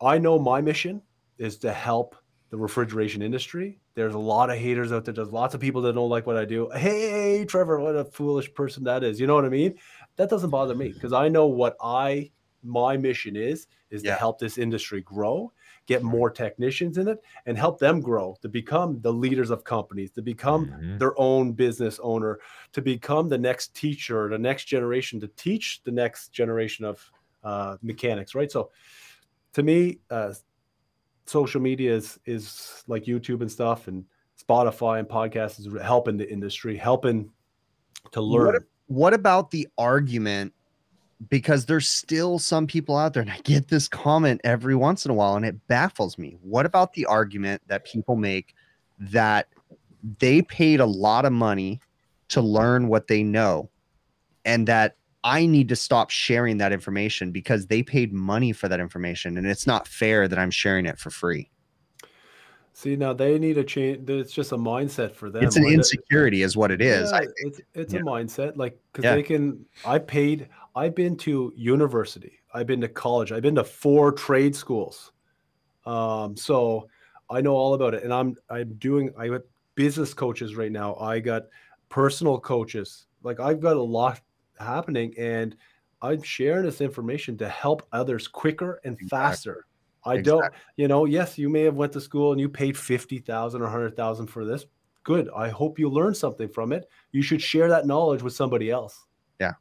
I 0.00 0.18
know 0.18 0.38
my 0.38 0.60
mission 0.60 1.00
is 1.38 1.56
to 1.58 1.72
help 1.72 2.16
the 2.56 2.62
refrigeration 2.62 3.20
industry. 3.20 3.78
There's 3.94 4.14
a 4.14 4.18
lot 4.18 4.48
of 4.50 4.56
haters 4.56 4.90
out 4.90 5.04
there. 5.04 5.12
There's 5.12 5.30
lots 5.30 5.54
of 5.54 5.60
people 5.60 5.82
that 5.82 5.92
don't 5.94 6.08
like 6.08 6.26
what 6.26 6.38
I 6.38 6.46
do. 6.46 6.70
Hey, 6.70 7.44
Trevor, 7.44 7.80
what 7.80 7.94
a 7.94 8.04
foolish 8.04 8.52
person 8.54 8.82
that 8.84 9.04
is. 9.04 9.20
You 9.20 9.26
know 9.26 9.34
what 9.34 9.44
I 9.44 9.50
mean? 9.50 9.74
That 10.16 10.30
doesn't 10.30 10.50
bother 10.50 10.74
me 10.74 10.88
because 10.88 11.12
I 11.12 11.28
know 11.28 11.46
what 11.46 11.76
I 11.82 12.30
my 12.62 12.96
mission 12.96 13.36
is 13.36 13.68
is 13.90 14.02
Yeah. 14.02 14.14
to 14.14 14.18
help 14.18 14.38
this 14.40 14.58
industry 14.58 15.00
grow, 15.02 15.52
get 15.86 16.02
more 16.02 16.30
technicians 16.30 16.98
in 16.98 17.06
it, 17.06 17.22
and 17.44 17.56
help 17.56 17.78
them 17.78 18.00
grow 18.00 18.36
to 18.42 18.48
become 18.48 19.00
the 19.02 19.12
leaders 19.12 19.50
of 19.50 19.62
companies, 19.62 20.10
to 20.12 20.22
become 20.22 20.66
Mhm. 20.66 20.98
their 20.98 21.16
own 21.20 21.52
business 21.52 22.00
owner, 22.02 22.40
to 22.72 22.82
become 22.82 23.28
the 23.28 23.38
next 23.38 23.74
teacher, 23.74 24.28
the 24.28 24.38
next 24.38 24.64
generation, 24.64 25.20
to 25.20 25.28
teach 25.28 25.82
the 25.84 25.92
next 25.92 26.30
generation 26.30 26.84
of 26.84 27.12
uh, 27.44 27.76
mechanics, 27.82 28.34
right? 28.34 28.50
So, 28.50 28.72
to 29.52 29.62
me, 29.62 30.00
uh, 30.10 30.32
social 31.26 31.60
media 31.60 31.94
is 31.94 32.18
is 32.26 32.82
like 32.86 33.04
YouTube 33.04 33.40
and 33.40 33.50
stuff, 33.50 33.88
and 33.88 34.04
Spotify 34.42 34.98
and 35.00 35.08
podcasts 35.08 35.58
is 35.60 35.68
helping 35.82 36.16
the 36.16 36.30
industry, 36.30 36.76
helping 36.76 37.30
to 38.12 38.20
What 38.20 38.54
learn. 38.54 38.64
what 38.86 39.14
about 39.14 39.50
the 39.50 39.66
argument 39.78 40.52
because 41.30 41.64
there's 41.66 41.88
still 41.88 42.38
some 42.38 42.66
people 42.66 42.94
out 42.96 43.14
there 43.14 43.22
and 43.22 43.30
i 43.30 43.38
get 43.42 43.68
this 43.68 43.88
comment 43.88 44.38
every 44.44 44.76
once 44.76 45.04
in 45.06 45.10
a 45.10 45.14
while 45.14 45.34
and 45.34 45.46
it 45.46 45.66
baffles 45.66 46.18
me 46.18 46.36
what 46.42 46.66
about 46.66 46.92
the 46.92 47.06
argument 47.06 47.62
that 47.68 47.84
people 47.84 48.16
make 48.16 48.54
that 48.98 49.48
they 50.20 50.42
paid 50.42 50.78
a 50.78 50.86
lot 50.86 51.24
of 51.24 51.32
money 51.32 51.80
to 52.28 52.40
learn 52.42 52.86
what 52.86 53.06
they 53.08 53.22
know 53.22 53.68
and 54.44 54.68
that 54.68 54.96
i 55.26 55.44
need 55.44 55.68
to 55.68 55.76
stop 55.76 56.08
sharing 56.10 56.56
that 56.58 56.72
information 56.72 57.32
because 57.32 57.66
they 57.66 57.82
paid 57.82 58.12
money 58.12 58.52
for 58.52 58.68
that 58.68 58.80
information 58.80 59.36
and 59.36 59.46
it's 59.46 59.66
not 59.66 59.86
fair 59.88 60.28
that 60.28 60.38
i'm 60.38 60.50
sharing 60.50 60.86
it 60.86 60.98
for 60.98 61.10
free 61.10 61.50
See, 62.78 62.94
now 62.94 63.14
they 63.14 63.38
need 63.38 63.56
a 63.56 63.64
change. 63.64 64.06
It's 64.10 64.34
just 64.34 64.52
a 64.52 64.56
mindset 64.58 65.14
for 65.14 65.30
them. 65.30 65.42
it's 65.42 65.56
an 65.56 65.64
insecurity 65.64 66.42
is 66.42 66.58
what 66.58 66.70
it 66.70 66.82
is 66.82 67.10
Yeah, 67.10 67.20
it's 67.38 67.60
it's 67.72 67.94
Yeah. 67.94 68.00
a 68.00 68.02
mindset, 68.02 68.54
like 68.58 68.78
because 68.92 69.04
Yeah. 69.04 69.14
they 69.14 69.22
can. 69.22 69.64
I 69.82 69.98
paid. 69.98 70.50
I've 70.74 70.94
been 70.94 71.16
to 71.24 71.54
university. 71.56 72.34
I've 72.52 72.66
been 72.66 72.82
to 72.82 72.88
college. 72.88 73.32
I've 73.32 73.40
been 73.40 73.54
to 73.54 73.64
four 73.64 74.12
trade 74.12 74.54
schools. 74.54 75.12
Um, 75.86 76.36
so 76.36 76.86
I 77.30 77.40
know 77.40 77.54
all 77.54 77.72
about 77.72 77.94
it, 77.94 78.02
and 78.04 78.12
I'm 78.12 78.36
I'm 78.50 78.74
doing. 78.74 79.10
I 79.16 79.28
got 79.28 79.40
business 79.74 80.12
coaches 80.12 80.54
right 80.54 80.70
now. 80.70 80.96
I 80.96 81.18
got 81.20 81.44
personal 81.88 82.38
coaches. 82.38 83.06
Like 83.22 83.40
I've 83.40 83.60
got 83.60 83.78
a 83.78 83.82
lot 83.82 84.20
happening, 84.58 85.14
and 85.18 85.56
I'm 86.02 86.22
sharing 86.22 86.64
this 86.64 86.80
information 86.80 87.36
to 87.38 87.48
help 87.48 87.86
others 87.92 88.28
quicker 88.28 88.80
and 88.84 88.94
Exactly. 88.94 89.08
faster. 89.08 89.66
I 90.04 90.18
don't, 90.18 90.44
you 90.76 90.86
know, 90.86 91.04
yes, 91.04 91.36
you 91.36 91.48
may 91.48 91.62
have 91.62 91.74
went 91.74 91.92
to 91.94 92.00
school 92.00 92.30
and 92.30 92.40
you 92.40 92.48
paid 92.48 92.78
50,000 92.78 93.60
or 93.60 93.64
100,000 93.64 94.28
for 94.28 94.44
this. 94.44 94.66
Good. 95.02 95.28
I 95.34 95.48
hope 95.48 95.80
you 95.80 95.88
learned 95.88 96.16
something 96.16 96.48
from 96.48 96.72
it. 96.72 96.88
You 97.10 97.22
should 97.22 97.42
share 97.42 97.68
that 97.68 97.86
knowledge 97.86 98.22
with 98.22 98.32
somebody 98.32 98.70
else. 98.70 99.06
Yeah 99.40 99.54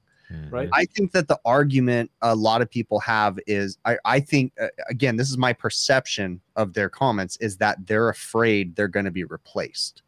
right? 0.50 0.70
I 0.74 0.86
think 0.86 1.12
that 1.12 1.28
the 1.28 1.40
argument 1.46 2.12
a 2.22 2.36
lot 2.36 2.62
of 2.62 2.70
people 2.70 3.00
have 3.02 3.38
is 3.48 3.78
I, 3.86 3.98
I 4.06 4.20
think, 4.20 4.54
uh, 4.60 4.68
again, 4.90 5.16
this 5.16 5.30
is 5.30 5.38
my 5.38 5.54
perception 5.54 6.42
of 6.56 6.74
their 6.74 6.90
comments 6.90 7.38
is 7.38 7.58
that 7.58 7.86
they're 7.86 8.10
afraid 8.10 8.76
they're 8.76 8.88
going 8.88 9.06
to 9.06 9.12
be 9.12 9.24
replaced. 9.24 10.02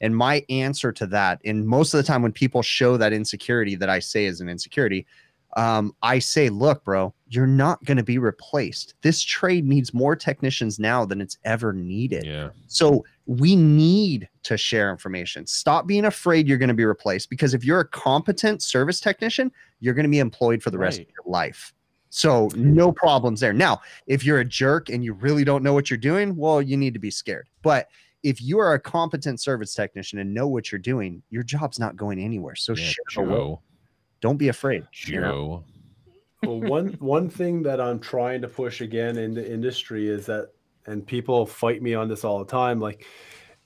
And 0.00 0.16
my 0.16 0.44
answer 0.48 0.92
to 0.92 1.06
that, 1.08 1.40
and 1.44 1.66
most 1.66 1.94
of 1.94 1.98
the 1.98 2.04
time 2.04 2.22
when 2.22 2.32
people 2.32 2.62
show 2.62 2.96
that 2.96 3.12
insecurity 3.12 3.74
that 3.76 3.88
I 3.88 3.98
say 3.98 4.26
is 4.26 4.40
an 4.40 4.48
insecurity, 4.48 5.06
um, 5.56 5.94
I 6.02 6.18
say, 6.18 6.48
look, 6.48 6.84
bro, 6.84 7.14
you're 7.28 7.46
not 7.46 7.82
going 7.84 7.96
to 7.96 8.02
be 8.02 8.18
replaced. 8.18 8.94
This 9.02 9.22
trade 9.22 9.64
needs 9.64 9.94
more 9.94 10.16
technicians 10.16 10.78
now 10.78 11.04
than 11.04 11.20
it's 11.20 11.38
ever 11.44 11.72
needed. 11.72 12.24
Yeah. 12.24 12.48
So 12.66 13.04
we 13.26 13.54
need 13.56 14.28
to 14.44 14.56
share 14.56 14.90
information. 14.90 15.46
Stop 15.46 15.86
being 15.86 16.06
afraid 16.06 16.48
you're 16.48 16.58
going 16.58 16.68
to 16.68 16.74
be 16.74 16.84
replaced 16.84 17.30
because 17.30 17.54
if 17.54 17.64
you're 17.64 17.80
a 17.80 17.88
competent 17.88 18.62
service 18.62 19.00
technician, 19.00 19.52
you're 19.80 19.94
going 19.94 20.04
to 20.04 20.10
be 20.10 20.18
employed 20.18 20.62
for 20.62 20.70
the 20.70 20.78
rest 20.78 21.00
of 21.00 21.06
your 21.06 21.32
life. 21.32 21.72
So 22.10 22.48
no 22.54 22.92
problems 22.92 23.40
there. 23.40 23.52
Now, 23.52 23.80
if 24.06 24.24
you're 24.24 24.38
a 24.38 24.44
jerk 24.44 24.88
and 24.88 25.04
you 25.04 25.14
really 25.14 25.42
don't 25.42 25.64
know 25.64 25.72
what 25.72 25.90
you're 25.90 25.98
doing, 25.98 26.36
well, 26.36 26.62
you 26.62 26.76
need 26.76 26.94
to 26.94 27.00
be 27.00 27.10
scared. 27.10 27.48
But 27.62 27.88
if 28.24 28.40
you 28.40 28.58
are 28.58 28.72
a 28.72 28.80
competent 28.80 29.40
service 29.40 29.74
technician 29.74 30.18
and 30.18 30.32
know 30.32 30.48
what 30.48 30.72
you're 30.72 30.78
doing, 30.80 31.22
your 31.30 31.42
job's 31.42 31.78
not 31.78 31.94
going 31.94 32.18
anywhere. 32.18 32.56
So 32.56 32.72
yeah 32.72 32.84
share 32.84 33.04
the 33.14 33.20
world. 33.22 33.58
Joe. 33.58 33.62
Don't 34.22 34.38
be 34.38 34.48
afraid. 34.48 34.84
you 35.04 35.20
know? 35.20 35.64
Joe. 36.42 36.48
well, 36.48 36.60
one 36.60 36.88
one 37.00 37.28
thing 37.28 37.62
that 37.62 37.80
I'm 37.80 38.00
trying 38.00 38.40
to 38.40 38.48
push 38.48 38.80
again 38.80 39.18
in 39.18 39.34
the 39.34 39.48
industry 39.48 40.08
is 40.08 40.24
that, 40.26 40.48
and 40.86 41.06
people 41.06 41.44
fight 41.46 41.82
me 41.82 41.94
on 41.94 42.08
this 42.08 42.24
all 42.24 42.38
the 42.38 42.50
time, 42.50 42.80
like, 42.80 43.06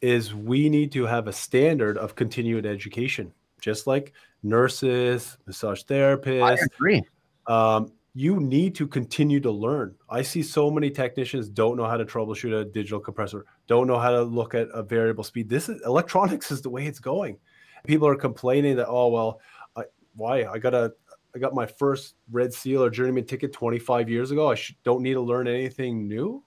is 0.00 0.34
we 0.34 0.68
need 0.68 0.90
to 0.92 1.06
have 1.06 1.28
a 1.28 1.32
standard 1.32 1.96
of 1.96 2.16
continued 2.16 2.66
education, 2.66 3.32
just 3.60 3.86
like 3.86 4.12
nurses, 4.42 5.38
massage 5.46 5.82
therapists. 5.84 6.42
I 6.42 6.56
therapists. 6.56 6.66
agree. 6.74 7.02
Um, 7.46 7.92
you 8.14 8.40
need 8.40 8.74
to 8.76 8.86
continue 8.86 9.40
to 9.40 9.50
learn. 9.50 9.94
I 10.08 10.22
see 10.22 10.42
so 10.42 10.70
many 10.70 10.90
technicians 10.90 11.48
don't 11.48 11.76
know 11.76 11.86
how 11.86 11.96
to 11.96 12.04
troubleshoot 12.04 12.60
a 12.60 12.64
digital 12.64 13.00
compressor, 13.00 13.44
don't 13.66 13.86
know 13.86 13.98
how 13.98 14.10
to 14.10 14.22
look 14.22 14.54
at 14.54 14.68
a 14.72 14.82
variable 14.82 15.24
speed. 15.24 15.48
This 15.48 15.68
is 15.68 15.80
electronics 15.84 16.50
is 16.50 16.62
the 16.62 16.70
way 16.70 16.86
it's 16.86 16.98
going. 16.98 17.38
People 17.86 18.08
are 18.08 18.16
complaining 18.16 18.76
that 18.76 18.88
oh 18.88 19.08
well, 19.08 19.40
I, 19.76 19.84
why 20.16 20.44
I 20.44 20.58
got 20.58 20.74
a 20.74 20.92
I 21.34 21.38
got 21.38 21.54
my 21.54 21.66
first 21.66 22.14
red 22.30 22.52
seal 22.52 22.82
or 22.82 22.90
journeyman 22.90 23.26
ticket 23.26 23.52
25 23.52 24.08
years 24.08 24.30
ago. 24.30 24.50
I 24.50 24.54
sh- 24.54 24.76
don't 24.82 25.02
need 25.02 25.14
to 25.14 25.20
learn 25.20 25.46
anything 25.46 26.08
new. 26.08 26.42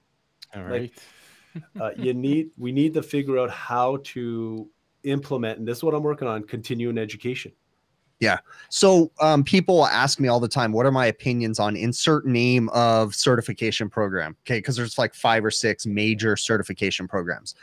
All 0.54 0.62
right. 0.62 0.82
Like. 0.82 0.92
Uh, 1.78 1.90
you 1.98 2.14
need 2.14 2.48
we 2.56 2.72
need 2.72 2.94
to 2.94 3.02
figure 3.02 3.38
out 3.38 3.50
how 3.50 3.98
to 4.04 4.66
implement, 5.02 5.58
and 5.58 5.68
this 5.68 5.76
is 5.76 5.84
what 5.84 5.94
I'm 5.94 6.02
working 6.02 6.26
on: 6.26 6.44
continuing 6.44 6.96
education. 6.96 7.52
So 8.68 9.10
um, 9.20 9.44
people 9.44 9.86
ask 9.86 10.18
me 10.20 10.28
all 10.28 10.40
the 10.40 10.48
time, 10.48 10.72
what 10.72 10.86
are 10.86 10.92
my 10.92 11.06
opinions 11.06 11.58
on 11.58 11.76
insert 11.76 12.26
name 12.26 12.68
of 12.70 13.14
certification 13.14 13.90
program? 13.90 14.36
Okay, 14.46 14.58
because 14.58 14.76
there's 14.76 14.96
like 14.96 15.14
five 15.14 15.44
or 15.44 15.50
six 15.50 15.84
major 15.86 16.36
certification 16.36 17.06
programs. 17.06 17.54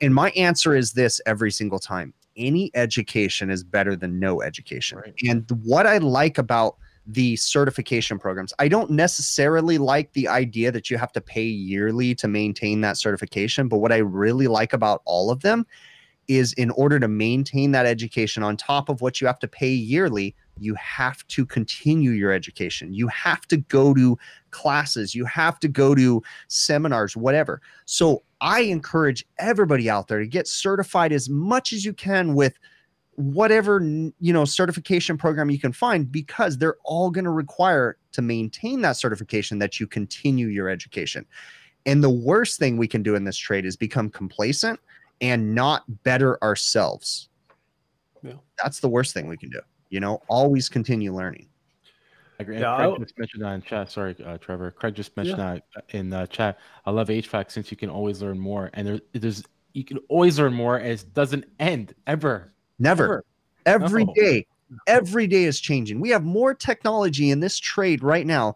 And 0.00 0.14
my 0.14 0.30
answer 0.30 0.74
is 0.74 0.92
this 0.92 1.20
every 1.26 1.50
single 1.52 1.78
time. 1.78 2.14
Any 2.36 2.70
education 2.74 3.50
is 3.50 3.62
better 3.62 3.94
than 3.94 4.18
no 4.18 4.40
education. 4.40 4.98
Right. 4.98 5.14
And 5.28 5.44
what 5.62 5.86
I 5.86 5.98
like 5.98 6.38
about 6.38 6.76
the 7.06 7.36
certification 7.36 8.18
programs, 8.18 8.54
I 8.58 8.68
don't 8.68 8.90
necessarily 8.90 9.78
like 9.78 10.12
the 10.12 10.28
idea 10.28 10.72
that 10.72 10.90
you 10.90 10.96
have 10.96 11.12
to 11.12 11.20
pay 11.20 11.44
yearly 11.44 12.14
to 12.14 12.28
maintain 12.28 12.80
that 12.80 12.96
certification. 12.96 13.68
But 13.68 13.78
what 13.78 13.92
I 13.92 13.98
really 13.98 14.46
like 14.46 14.72
about 14.72 15.02
all 15.04 15.30
of 15.30 15.42
them 15.42 15.66
is 16.30 16.52
in 16.52 16.70
order 16.70 17.00
to 17.00 17.08
maintain 17.08 17.72
that 17.72 17.86
education 17.86 18.44
on 18.44 18.56
top 18.56 18.88
of 18.88 19.00
what 19.00 19.20
you 19.20 19.26
have 19.26 19.40
to 19.40 19.48
pay 19.48 19.70
yearly, 19.70 20.36
you 20.60 20.76
have 20.76 21.26
to 21.26 21.44
continue 21.44 22.12
your 22.12 22.30
education. 22.30 22.94
You 22.94 23.08
have 23.08 23.48
to 23.48 23.56
go 23.56 23.92
to 23.94 24.16
classes, 24.52 25.12
you 25.12 25.24
have 25.24 25.58
to 25.58 25.66
go 25.66 25.92
to 25.96 26.22
seminars, 26.46 27.16
whatever. 27.16 27.60
So 27.84 28.22
I 28.40 28.60
encourage 28.60 29.26
everybody 29.40 29.90
out 29.90 30.06
there 30.06 30.20
to 30.20 30.26
get 30.26 30.46
certified 30.46 31.12
as 31.12 31.28
much 31.28 31.72
as 31.72 31.84
you 31.84 31.92
can 31.92 32.34
with 32.34 32.56
whatever 33.16 33.80
you 34.20 34.32
know 34.32 34.44
certification 34.44 35.18
program 35.18 35.50
you 35.50 35.58
can 35.58 35.72
find 35.72 36.10
because 36.12 36.56
they're 36.56 36.78
all 36.84 37.10
going 37.10 37.24
to 37.24 37.30
require 37.30 37.98
to 38.12 38.22
maintain 38.22 38.82
that 38.82 38.96
certification 38.96 39.58
that 39.58 39.80
you 39.80 39.86
continue 39.88 40.46
your 40.46 40.68
education. 40.68 41.26
And 41.86 42.04
the 42.04 42.10
worst 42.10 42.60
thing 42.60 42.76
we 42.76 42.86
can 42.86 43.02
do 43.02 43.16
in 43.16 43.24
this 43.24 43.36
trade 43.36 43.66
is 43.66 43.76
become 43.76 44.10
complacent 44.10 44.78
and 45.20 45.54
not 45.54 45.84
better 46.02 46.42
ourselves. 46.42 47.28
Yeah. 48.22 48.34
That's 48.62 48.80
the 48.80 48.88
worst 48.88 49.14
thing 49.14 49.26
we 49.26 49.36
can 49.36 49.50
do. 49.50 49.60
You 49.90 50.00
know, 50.00 50.22
always 50.28 50.68
continue 50.68 51.14
learning. 51.14 51.48
I 52.38 52.42
agree. 52.42 52.58
Yeah, 52.58 52.76
Craig 52.76 52.88
I'll- 52.88 52.98
just 52.98 53.18
mentioned 53.18 53.42
that 53.42 53.52
in 53.52 53.62
chat. 53.62 53.90
Sorry, 53.90 54.16
uh, 54.24 54.38
Trevor. 54.38 54.70
Craig 54.70 54.94
just 54.94 55.16
mentioned 55.16 55.38
that 55.38 55.62
in 55.90 56.12
uh, 56.12 56.26
chat. 56.26 56.58
I 56.86 56.90
love 56.90 57.08
HVAC 57.08 57.50
since 57.50 57.70
you 57.70 57.76
can 57.76 57.90
always 57.90 58.22
learn 58.22 58.38
more, 58.38 58.70
and 58.74 58.86
there, 58.86 59.00
there's 59.12 59.42
you 59.72 59.84
can 59.84 59.98
always 60.08 60.38
learn 60.38 60.52
more, 60.54 60.78
and 60.78 60.88
it 60.88 61.04
doesn't 61.14 61.44
end 61.60 61.94
ever. 62.06 62.52
Never. 62.78 63.24
Every 63.66 64.04
No. 64.04 64.14
day, 64.14 64.46
every 64.86 65.26
day 65.26 65.44
is 65.44 65.60
changing. 65.60 66.00
We 66.00 66.08
have 66.10 66.24
more 66.24 66.54
technology 66.54 67.30
in 67.30 67.40
this 67.40 67.58
trade 67.58 68.02
right 68.02 68.26
now 68.26 68.54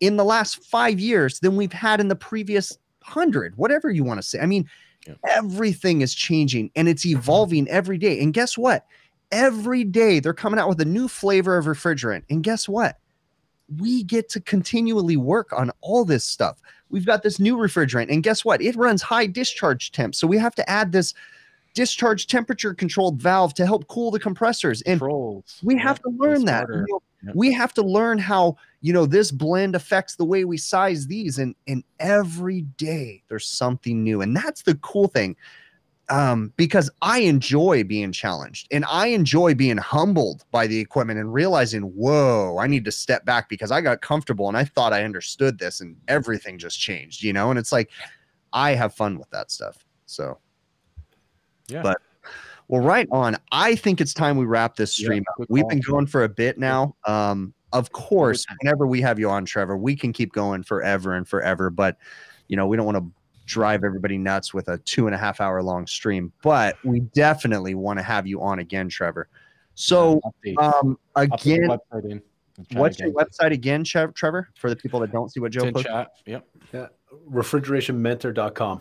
in 0.00 0.16
the 0.16 0.24
last 0.24 0.64
five 0.64 0.98
years 0.98 1.38
than 1.40 1.56
we've 1.56 1.72
had 1.72 2.00
in 2.00 2.08
the 2.08 2.16
previous 2.16 2.76
hundred, 3.02 3.56
whatever 3.56 3.90
you 3.90 4.04
want 4.04 4.18
to 4.18 4.22
say. 4.22 4.40
I 4.40 4.46
mean, 4.46 4.68
Yeah. 5.06 5.14
everything 5.28 6.00
is 6.00 6.14
changing 6.14 6.70
and 6.76 6.88
it's 6.88 7.04
evolving 7.04 7.68
every 7.68 7.98
day. 7.98 8.20
And 8.22 8.32
guess 8.32 8.56
what? 8.56 8.86
Every 9.30 9.82
day 9.84 10.20
they're 10.20 10.34
coming 10.34 10.60
out 10.60 10.68
with 10.68 10.80
a 10.80 10.84
new 10.84 11.08
flavor 11.08 11.56
of 11.56 11.64
refrigerant. 11.64 12.22
And 12.30 12.42
guess 12.42 12.68
what? 12.68 12.98
We 13.78 14.02
get 14.04 14.28
to 14.30 14.40
continually 14.40 15.16
work 15.16 15.52
on 15.52 15.70
all 15.80 16.04
this 16.04 16.24
stuff. 16.24 16.60
We've 16.90 17.06
got 17.06 17.22
this 17.22 17.40
new 17.40 17.56
refrigerant, 17.56 18.12
and 18.12 18.22
guess 18.22 18.44
what? 18.44 18.60
It 18.60 18.76
runs 18.76 19.00
high 19.00 19.26
discharge 19.26 19.92
temp. 19.92 20.14
So 20.14 20.26
we 20.26 20.36
have 20.36 20.54
to 20.56 20.68
add 20.68 20.92
this 20.92 21.14
discharge 21.74 22.26
temperature 22.26 22.74
controlled 22.74 23.20
valve 23.20 23.54
to 23.54 23.66
help 23.66 23.86
cool 23.88 24.10
the 24.10 24.20
compressors. 24.20 24.82
And 24.82 25.00
Controls. 25.00 25.60
we 25.62 25.76
have 25.78 26.00
to 26.02 26.10
be 26.10 26.18
learn 26.18 26.44
that. 26.44 26.66
You 26.68 26.86
know, 26.88 27.02
Yep. 27.24 27.36
We 27.36 27.52
have 27.52 27.72
to 27.74 27.82
learn 27.82 28.18
how 28.18 28.56
you 28.80 28.92
know 28.92 29.06
this 29.06 29.30
blend 29.30 29.76
affects 29.76 30.16
the 30.16 30.24
way 30.24 30.44
we 30.44 30.56
size 30.56 31.06
these, 31.06 31.38
and 31.38 31.54
and 31.68 31.84
every 32.00 32.62
day 32.62 33.22
there's 33.28 33.46
something 33.46 34.02
new, 34.02 34.22
and 34.22 34.36
that's 34.36 34.62
the 34.62 34.74
cool 34.76 35.08
thing. 35.08 35.36
Um, 36.08 36.52
because 36.56 36.90
I 37.00 37.20
enjoy 37.20 37.84
being 37.84 38.12
challenged 38.12 38.66
and 38.70 38.84
I 38.86 39.06
enjoy 39.06 39.54
being 39.54 39.78
humbled 39.78 40.44
by 40.50 40.66
the 40.66 40.78
equipment 40.78 41.18
and 41.20 41.32
realizing, 41.32 41.82
whoa, 41.82 42.58
I 42.58 42.66
need 42.66 42.84
to 42.84 42.92
step 42.92 43.24
back 43.24 43.48
because 43.48 43.70
I 43.70 43.80
got 43.80 44.02
comfortable 44.02 44.48
and 44.48 44.56
I 44.56 44.64
thought 44.64 44.92
I 44.92 45.04
understood 45.04 45.58
this 45.58 45.80
and 45.80 45.96
everything 46.08 46.58
just 46.58 46.78
changed, 46.78 47.22
you 47.22 47.32
know? 47.32 47.48
And 47.48 47.58
it's 47.58 47.72
like 47.72 47.88
I 48.52 48.72
have 48.72 48.94
fun 48.94 49.16
with 49.16 49.30
that 49.30 49.50
stuff. 49.50 49.86
So 50.04 50.38
Yeah. 51.72 51.82
but 51.82 51.98
well, 52.68 52.80
right 52.80 53.08
on. 53.10 53.36
I 53.50 53.74
think 53.74 54.00
it's 54.00 54.14
time 54.14 54.36
we 54.36 54.44
wrap 54.44 54.76
this 54.76 54.92
stream 54.92 55.24
up. 55.28 55.36
good 55.36 55.46
We've 55.50 55.68
been 55.68 55.80
going 55.80 56.06
for 56.06 56.24
a 56.24 56.28
bit 56.28 56.58
now. 56.58 56.96
Um, 57.06 57.52
of 57.72 57.92
course, 57.92 58.46
whenever 58.60 58.86
we 58.86 59.00
have 59.00 59.18
you 59.18 59.30
on, 59.30 59.44
Trevor, 59.44 59.76
we 59.76 59.96
can 59.96 60.12
keep 60.12 60.32
going 60.32 60.62
forever 60.62 61.14
and 61.14 61.26
forever. 61.26 61.70
But 61.70 61.96
you 62.48 62.56
know, 62.56 62.66
we 62.66 62.76
don't 62.76 62.86
want 62.86 62.98
to 62.98 63.10
drive 63.46 63.84
everybody 63.84 64.18
nuts 64.18 64.54
with 64.54 64.68
a 64.68 64.78
two 64.78 65.06
and 65.06 65.14
a 65.14 65.18
half 65.18 65.40
hour 65.40 65.62
long 65.62 65.86
stream. 65.86 66.32
But 66.42 66.76
we 66.84 67.00
definitely 67.00 67.74
want 67.74 67.98
to 67.98 68.02
have 68.02 68.26
you 68.26 68.40
on 68.42 68.58
again, 68.58 68.88
Trevor. 68.88 69.28
So, 69.74 70.20
Updates. 70.24 70.62
um, 70.62 70.98
I'll 71.16 71.28
put 71.28 71.40
the 71.40 71.52
again, 71.54 71.68
website 71.68 72.10
in. 72.10 72.22
what's 72.78 72.96
again. 72.98 73.12
your 73.12 73.24
website 73.24 73.52
again, 73.52 73.84
Trevor? 73.84 74.48
For 74.54 74.70
the 74.70 74.76
people 74.76 75.00
that 75.00 75.12
don't 75.12 75.30
see 75.32 75.40
what 75.40 75.52
Joe 75.52 75.64
in 75.64 75.72
put. 75.72 75.86
chat. 75.86 76.12
Yep. 76.26 76.46
Yeah, 76.72 76.86
refrigerationmentor.com. 77.30 78.80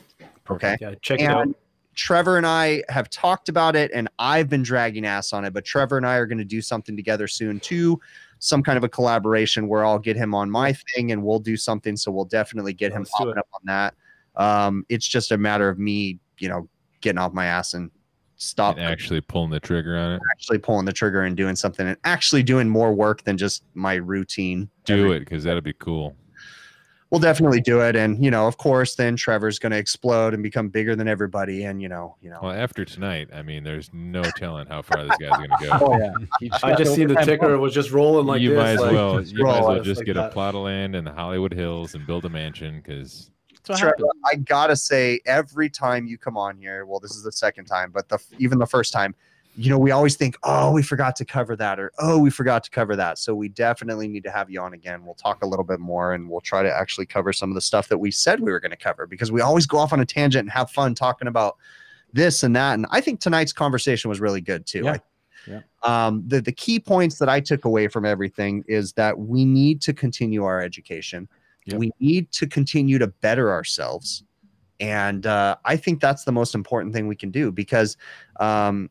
Okay. 0.50 0.78
Yeah, 0.82 0.96
check 1.02 1.22
it 1.22 1.30
out. 1.30 1.48
Trevor 1.96 2.38
and 2.38 2.46
I 2.48 2.84
have 2.90 3.10
talked 3.10 3.50
about 3.50 3.76
it, 3.76 3.92
and 3.94 4.08
I've 4.20 4.50
been 4.50 4.64
dragging 4.64 5.06
ass 5.06 5.34
on 5.34 5.46
it. 5.46 5.54
But 5.54 5.66
Trevor 5.66 5.98
and 5.98 6.06
I 6.06 6.16
are 6.16 6.26
going 6.26 6.38
to 6.38 6.46
do 6.46 6.62
something 6.62 6.96
together 6.96 7.28
soon 7.28 7.60
too, 7.60 8.00
some 8.40 8.64
kind 8.64 8.78
of 8.78 8.84
a 8.84 8.90
collaboration 8.90 9.68
where 9.68 9.86
I'll 9.86 10.00
get 10.00 10.16
him 10.16 10.34
on 10.34 10.50
my 10.50 10.74
thing, 10.74 11.12
and 11.12 11.24
we'll 11.24 11.40
do 11.40 11.58
something. 11.58 11.98
So 11.98 12.12
we'll 12.12 12.26
definitely 12.26 12.74
get 12.74 12.92
him 12.92 13.00
Let's 13.02 13.12
do 13.12 13.26
popping 13.26 13.38
up 13.38 13.48
on 13.54 13.62
that. 13.66 13.94
Um, 14.36 14.86
it's 14.90 15.08
just 15.08 15.32
a 15.32 15.38
matter 15.38 15.68
of 15.68 15.78
me, 15.80 16.20
you 16.40 16.48
know, 16.50 16.70
getting 17.02 17.20
off 17.20 17.34
my 17.34 17.46
ass 17.46 17.74
and 17.74 17.92
stop 18.38 18.78
And 18.78 18.86
actually 18.86 19.22
pulling 19.22 19.52
the 19.52 19.60
trigger 19.60 19.98
on 19.98 20.14
it. 20.14 20.22
actually 20.32 20.58
pulling 20.58 20.86
the 20.86 20.94
trigger 20.94 21.24
and 21.24 21.36
doing 21.36 21.56
something, 21.56 21.88
and 21.88 21.98
actually 22.06 22.42
doing 22.42 22.70
more 22.70 22.94
work 22.94 23.24
than 23.24 23.38
just 23.38 23.64
my 23.74 23.96
routine. 23.96 24.70
Do 24.86 25.06
every- 25.06 25.18
it 25.18 25.20
because 25.20 25.44
that'd 25.44 25.64
be 25.64 25.74
cool. 25.74 26.16
We'll 27.12 27.20
definitely 27.20 27.60
do 27.60 27.82
it, 27.82 27.98
and 27.98 28.24
you 28.24 28.32
know, 28.32 28.48
of 28.48 28.56
course, 28.56 28.96
then 28.96 29.18
Trevor's 29.18 29.60
going 29.60 29.74
to 29.74 29.78
explode 29.78 30.34
and 30.34 30.42
become 30.42 30.70
bigger 30.70 30.96
than 30.96 31.10
everybody, 31.10 31.66
and 31.66 31.82
you 31.82 31.90
know, 31.90 32.16
you 32.22 32.30
know. 32.30 32.40
Well, 32.42 32.54
after 32.54 32.86
tonight, 32.86 33.28
I 33.34 33.42
mean, 33.42 33.66
there's 33.66 33.90
no 33.92 34.24
telling 34.24 34.66
how 34.68 34.82
far 34.82 35.04
this 35.04 35.18
guy's 35.18 35.32
gonna 35.32 35.48
go. 35.60 35.72
Oh 35.82 35.98
yeah. 35.98 36.58
I 36.64 36.74
just 36.74 36.96
seen 36.96 37.10
the 37.10 37.16
ticker 37.16 37.58
was 37.58 37.74
just 37.74 37.92
rolling 37.92 38.28
like 38.28 38.42
you 38.42 38.52
this. 38.52 38.58
might 38.58 38.70
as 38.70 38.80
like, 38.80 38.94
well, 38.94 39.20
just 39.20 39.34
you 39.34 39.44
might 39.44 39.60
as 39.60 39.66
well 39.66 39.84
just 39.84 40.00
like 40.00 40.06
get 40.06 40.16
that. 40.16 40.30
a 40.30 40.32
plot 40.32 40.56
of 40.56 40.62
land 40.62 40.96
in 40.96 41.04
the 41.04 41.12
Hollywood 41.12 41.54
Hills 41.54 41.96
and 41.96 42.08
build 42.08 42.24
a 42.24 42.30
mansion 42.30 42.78
because 42.78 43.30
Trevor, 43.66 43.88
happened. 43.88 44.12
I 44.26 44.36
gotta 44.36 44.78
say, 44.78 45.20
every 45.26 45.70
time 45.70 46.08
you 46.08 46.18
come 46.18 46.38
on 46.38 46.58
here, 46.58 46.86
well, 46.86 47.02
this 47.02 47.12
is 47.12 47.24
the 47.24 47.32
second 47.32 47.66
time, 47.66 47.92
but 47.92 48.08
the 48.08 48.20
even 48.40 48.58
the 48.58 48.66
first 48.66 48.94
time, 48.94 49.14
you 49.56 49.70
know, 49.70 49.78
we 49.78 49.92
always 49.92 50.16
think, 50.16 50.38
oh, 50.44 50.72
we 50.72 50.82
forgot 50.82 51.16
to 51.18 51.26
cover 51.26 51.56
that, 51.58 51.80
or 51.80 51.92
oh, 52.00 52.18
we 52.18 52.30
forgot 52.30 52.64
to 52.64 52.70
cover 52.70 52.96
that. 52.96 53.18
So 53.18 53.36
we 53.36 53.50
definitely 53.50 54.08
need 54.08 54.24
to 54.24 54.32
have 54.32 54.50
you 54.50 54.62
on 54.62 54.74
again. 54.74 55.04
We'll 55.04 55.16
talk 55.16 55.44
a 55.44 55.48
little 55.48 55.66
bit 55.66 55.80
more, 55.80 56.14
and 56.14 56.30
we'll 56.30 56.42
try 56.42 56.64
to 56.64 56.74
actually 56.74 57.06
cover 57.06 57.34
some 57.34 57.50
of 57.50 57.56
the 57.56 57.62
stuff 57.62 57.90
that 57.90 57.98
we 57.98 58.12
said 58.12 58.40
we 58.40 58.52
were 58.52 58.60
going 58.60 58.72
to 58.72 58.78
cover 58.78 59.06
because 59.06 59.32
we 59.32 59.42
always 59.42 59.66
go 59.66 59.78
off 59.78 59.92
on 59.92 60.00
a 60.00 60.06
tangent 60.06 60.42
and 60.42 60.52
have 60.52 60.72
fun 60.72 60.96
talking 60.96 61.28
about 61.28 61.58
this 62.14 62.44
and 62.44 62.56
that. 62.56 62.76
And 62.76 62.86
I 62.92 63.02
think 63.02 63.20
tonight's 63.20 63.54
conversation 63.54 64.10
was 64.10 64.20
really 64.20 64.42
good 64.42 64.66
too. 64.66 64.84
Yeah. 64.84 64.94
I- 64.94 65.02
Yeah. 65.48 65.62
Um, 65.84 66.24
the 66.28 66.40
the 66.40 66.52
key 66.52 66.80
points 66.80 67.18
that 67.18 67.28
I 67.28 67.40
took 67.40 67.66
away 67.66 67.88
from 67.88 68.06
everything 68.06 68.64
is 68.68 68.94
that 68.94 69.18
we 69.18 69.44
need 69.44 69.82
to 69.82 69.94
continue 69.94 70.44
our 70.44 70.62
education. 70.62 71.28
Yep. 71.66 71.80
We 71.80 71.92
need 72.00 72.32
to 72.34 72.48
continue 72.48 73.00
to 73.00 73.08
better 73.08 73.52
ourselves 73.52 74.24
and 74.80 75.28
uh, 75.28 75.56
i 75.64 75.78
think 75.78 76.02
that's 76.02 76.24
the 76.24 76.32
most 76.32 76.56
important 76.56 76.94
thing 76.94 77.08
we 77.08 77.16
can 77.16 77.30
do 77.30 77.52
because 77.52 77.98
um, 78.40 78.90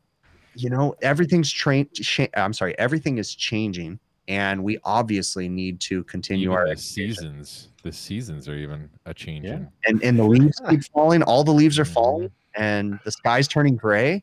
you 0.54 0.70
know 0.70 0.94
everything's 1.02 1.50
trained 1.50 1.88
i'm 2.34 2.52
sorry 2.52 2.76
everything 2.78 3.18
is 3.18 3.34
changing 3.34 3.98
and 4.28 4.62
we 4.62 4.78
obviously 4.84 5.48
need 5.48 5.80
to 5.80 6.04
continue 6.04 6.44
even 6.44 6.56
our 6.56 6.68
the 6.68 6.76
seasons, 6.76 7.68
the 7.82 7.90
seasons 7.90 8.48
are 8.48 8.54
even 8.54 8.88
a 9.06 9.12
changing. 9.12 9.66
and 9.86 10.02
and 10.02 10.18
the 10.18 10.24
leaves 10.24 10.60
keep 10.68 10.84
falling 10.94 11.22
all 11.24 11.42
the 11.42 11.52
leaves 11.52 11.78
are 11.78 11.84
falling 11.84 12.28
mm-hmm. 12.28 12.62
and 12.62 12.98
the 13.04 13.10
sky's 13.10 13.48
turning 13.48 13.76
gray 13.76 14.22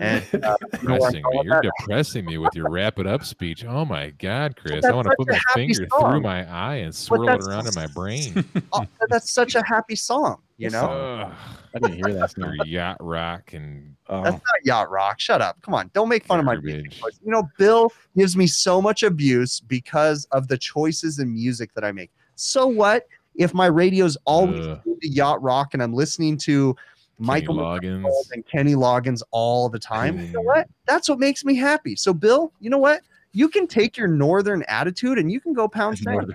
And 0.00 0.24
uh, 0.44 0.56
you 0.82 0.88
know 0.88 0.96
what? 0.96 1.12
Depressing 1.12 1.22
me. 1.22 1.40
You're 1.44 1.60
depressing 1.62 2.24
me 2.24 2.38
with 2.38 2.54
your 2.54 2.70
wrap 2.70 2.98
it 2.98 3.06
up 3.06 3.24
speech. 3.24 3.64
Oh 3.64 3.84
my 3.84 4.10
God, 4.10 4.56
Chris! 4.56 4.84
I 4.84 4.92
want 4.92 5.08
to 5.08 5.14
put 5.18 5.28
my 5.28 5.38
finger 5.54 5.86
song. 5.90 6.10
through 6.12 6.20
my 6.22 6.50
eye 6.50 6.76
and 6.76 6.94
swirl 6.94 7.28
it 7.28 7.42
around 7.42 7.66
in 7.66 7.74
my 7.74 7.86
brain. 7.88 8.44
oh, 8.72 8.86
that's 9.08 9.30
such 9.32 9.54
a 9.54 9.62
happy 9.64 9.96
song, 9.96 10.40
you 10.56 10.70
know. 10.70 10.86
Ugh. 10.90 11.32
I 11.74 11.78
didn't 11.78 11.96
hear 11.96 12.14
that. 12.14 12.36
Your 12.36 12.56
Now. 12.56 12.64
yacht 12.64 12.96
rock 13.00 13.52
and 13.52 13.92
Oh, 14.08 14.22
That's 14.22 14.34
not 14.34 14.64
yacht 14.64 14.90
rock. 14.90 15.20
Shut 15.20 15.40
up. 15.40 15.60
Come 15.62 15.72
on. 15.74 15.90
Don't 15.94 16.08
make 16.08 16.24
fun 16.24 16.38
of 16.38 16.44
my 16.44 16.56
music 16.56 16.90
choice. 16.90 17.18
You 17.24 17.30
know, 17.30 17.48
Bill 17.56 17.90
gives 18.14 18.36
me 18.36 18.46
so 18.46 18.82
much 18.82 19.02
abuse 19.02 19.60
because 19.60 20.26
of 20.32 20.48
the 20.48 20.58
choices 20.58 21.18
in 21.18 21.32
music 21.32 21.72
that 21.74 21.82
I 21.82 21.92
make. 21.92 22.10
So 22.34 22.66
what 22.66 23.06
if 23.36 23.54
my 23.54 23.66
radio's 23.66 24.18
always 24.26 24.66
Ugh. 24.66 24.80
into 24.84 25.08
yacht 25.08 25.42
rock 25.42 25.72
and 25.72 25.82
I'm 25.82 25.94
listening 25.94 26.36
to 26.38 26.76
Michael 27.18 27.56
Loggins. 27.56 28.04
And 28.32 28.44
Kenny 28.46 28.74
Loggins 28.74 29.22
all 29.30 29.68
the 29.68 29.78
time? 29.78 30.18
You 30.18 30.32
know 30.32 30.40
Mm. 30.40 30.44
what? 30.46 30.68
That's 30.86 31.08
what 31.08 31.18
makes 31.18 31.44
me 31.44 31.54
happy. 31.54 31.94
So 31.96 32.12
Bill, 32.12 32.52
you 32.60 32.68
know 32.70 32.78
what? 32.78 33.02
You 33.32 33.48
can 33.48 33.66
take 33.66 33.96
your 33.96 34.08
northern 34.08 34.62
attitude 34.68 35.18
and 35.18 35.30
you 35.30 35.40
can 35.40 35.52
go 35.52 35.68
pound 35.68 35.98
sand. 35.98 36.34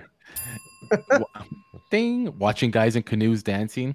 Wa- 1.10 1.24
Ding! 1.90 2.36
Watching 2.38 2.70
guys 2.70 2.96
in 2.96 3.02
canoes 3.02 3.42
dancing. 3.42 3.94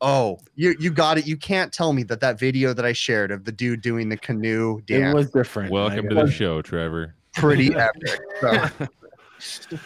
Oh, 0.00 0.38
you 0.54 0.74
you 0.78 0.90
got 0.90 1.16
it. 1.18 1.26
You 1.26 1.36
can't 1.36 1.72
tell 1.72 1.92
me 1.92 2.02
that 2.04 2.20
that 2.20 2.38
video 2.38 2.72
that 2.74 2.84
I 2.84 2.92
shared 2.92 3.30
of 3.30 3.44
the 3.44 3.52
dude 3.52 3.80
doing 3.80 4.08
the 4.08 4.16
canoe 4.18 4.80
dance 4.82 5.12
It 5.12 5.16
was 5.16 5.30
different. 5.30 5.70
Welcome 5.70 6.08
to 6.10 6.14
the 6.14 6.30
show, 6.30 6.60
Trevor. 6.62 7.14
pretty 7.34 7.74
epic. 7.74 8.20
So, 8.40 8.68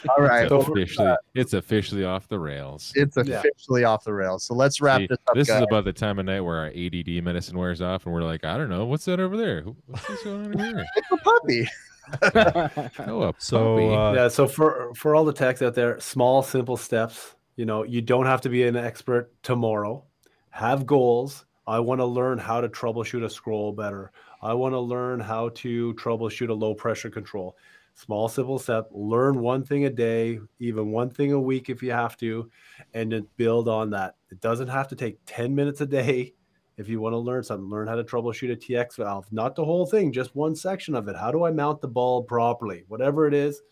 all 0.09 0.25
right. 0.25 0.45
It's 0.45 0.53
officially, 0.69 1.15
it's 1.35 1.53
officially 1.55 2.05
off 2.05 2.29
the 2.29 2.39
rails. 2.39 2.93
It's 2.95 3.17
Yeah. 3.17 3.39
officially 3.41 3.85
off 3.85 4.05
the 4.05 4.13
rails. 4.15 4.45
So 4.45 4.55
let's 4.55 4.81
wrap 4.81 5.01
See, 5.01 5.07
this 5.09 5.19
up. 5.27 5.35
this 5.35 5.49
is 5.49 5.61
about 5.63 5.85
the 5.85 5.93
time 5.93 6.19
of 6.19 6.27
night 6.27 6.41
where 6.41 6.57
our 6.59 6.67
ADD 6.69 7.21
medicine 7.23 7.59
wears 7.59 7.81
off, 7.83 8.07
and 8.07 8.15
we're 8.15 8.23
like, 8.23 8.45
I 8.45 8.57
don't 8.57 8.69
know, 8.69 8.85
what's 8.87 9.05
that 9.07 9.21
over 9.21 9.37
there? 9.37 9.63
What's 9.87 10.07
this 10.07 10.23
going 10.23 10.47
on 10.47 10.55
over 10.55 10.65
here? 10.65 10.87
It's 10.97 11.11
a 11.13 11.17
puppy. 11.17 11.69
Oh, 13.07 13.23
a 13.29 13.35
So 13.39 13.75
puppy. 13.77 13.95
uh, 13.95 14.13
yeah 14.15 14.29
so 14.29 14.49
for 14.49 14.93
for 14.95 15.15
all 15.15 15.25
the 15.25 15.33
techs 15.33 15.63
out 15.63 15.75
there 15.75 16.01
small 16.01 16.43
simple 16.43 16.77
steps 16.77 17.35
you 17.57 17.65
know 17.65 17.85
you 17.85 18.01
don't 18.01 18.27
have 18.27 18.41
to 18.41 18.49
be 18.49 18.65
an 18.65 18.75
expert 18.77 19.31
tomorrow 19.45 20.03
have 20.51 20.87
goals 20.87 21.45
i 21.69 21.79
want 21.79 22.01
to 22.01 22.05
learn 22.05 22.37
how 22.39 22.61
to 22.61 22.69
troubleshoot 22.69 23.23
a 23.25 23.31
scroll 23.31 23.71
better 23.73 24.11
i 24.43 24.53
want 24.53 24.73
to 24.73 24.81
learn 24.81 25.21
how 25.21 25.51
to 25.51 25.95
troubleshoot 25.95 26.49
a 26.49 26.53
low 26.55 26.75
pressure 26.75 27.11
control 27.11 27.57
small 27.95 28.29
simple 28.29 28.59
step 28.59 28.89
learn 28.93 29.41
one 29.41 29.65
thing 29.65 29.85
a 29.85 29.91
day 29.91 30.39
even 30.59 30.91
one 30.91 31.11
thing 31.11 31.33
a 31.33 31.41
week 31.41 31.69
if 31.69 31.83
you 31.83 31.91
have 31.91 32.17
to 32.17 32.51
and 32.95 33.13
then 33.13 33.27
build 33.37 33.69
on 33.69 33.91
that 33.91 34.15
it 34.31 34.41
doesn't 34.41 34.69
have 34.69 34.89
to 34.89 34.97
take 34.97 35.19
10 35.27 35.55
minutes 35.55 35.81
a 35.81 35.87
day 35.87 36.33
if 36.77 36.89
you 36.89 37.01
want 37.01 37.13
to 37.13 37.19
learn 37.19 37.43
something 37.43 37.69
learn 37.69 37.87
how 37.87 37.95
to 37.95 38.05
troubleshoot 38.05 38.53
a 38.53 38.57
tx 38.57 38.97
valve 38.97 39.27
not 39.33 39.55
the 39.55 39.65
whole 39.65 39.87
thing 39.87 40.13
just 40.13 40.35
one 40.35 40.57
section 40.57 40.95
of 40.95 41.09
it 41.09 41.17
how 41.17 41.31
do 41.31 41.45
i 41.45 41.51
mount 41.51 41.81
the 41.81 41.89
bulb 41.89 42.27
properly 42.27 42.85
whatever 42.89 43.27
it 43.27 43.35
is 43.35 43.63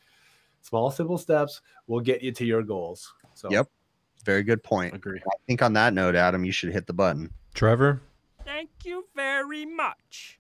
small 0.61 0.91
simple 0.91 1.19
steps 1.19 1.63
will 1.87 2.01
get 2.01 2.23
you 2.23 2.33
to 2.33 2.45
your 2.45 2.63
goals 2.63 3.15
so 3.35 3.51
Yep. 3.51 3.69
Very 4.25 4.43
good 4.43 4.63
point. 4.63 4.95
Agree. 4.95 5.21
I 5.25 5.37
think 5.47 5.63
on 5.63 5.73
that 5.75 5.95
note, 5.95 6.17
Adam, 6.17 6.45
you 6.45 6.51
should 6.53 6.73
hit 6.73 6.87
the 6.87 6.93
button. 6.93 7.31
Trevor, 7.55 8.03
Thank 8.45 8.71
you 8.85 9.05
very 9.15 9.67
much. 9.67 10.38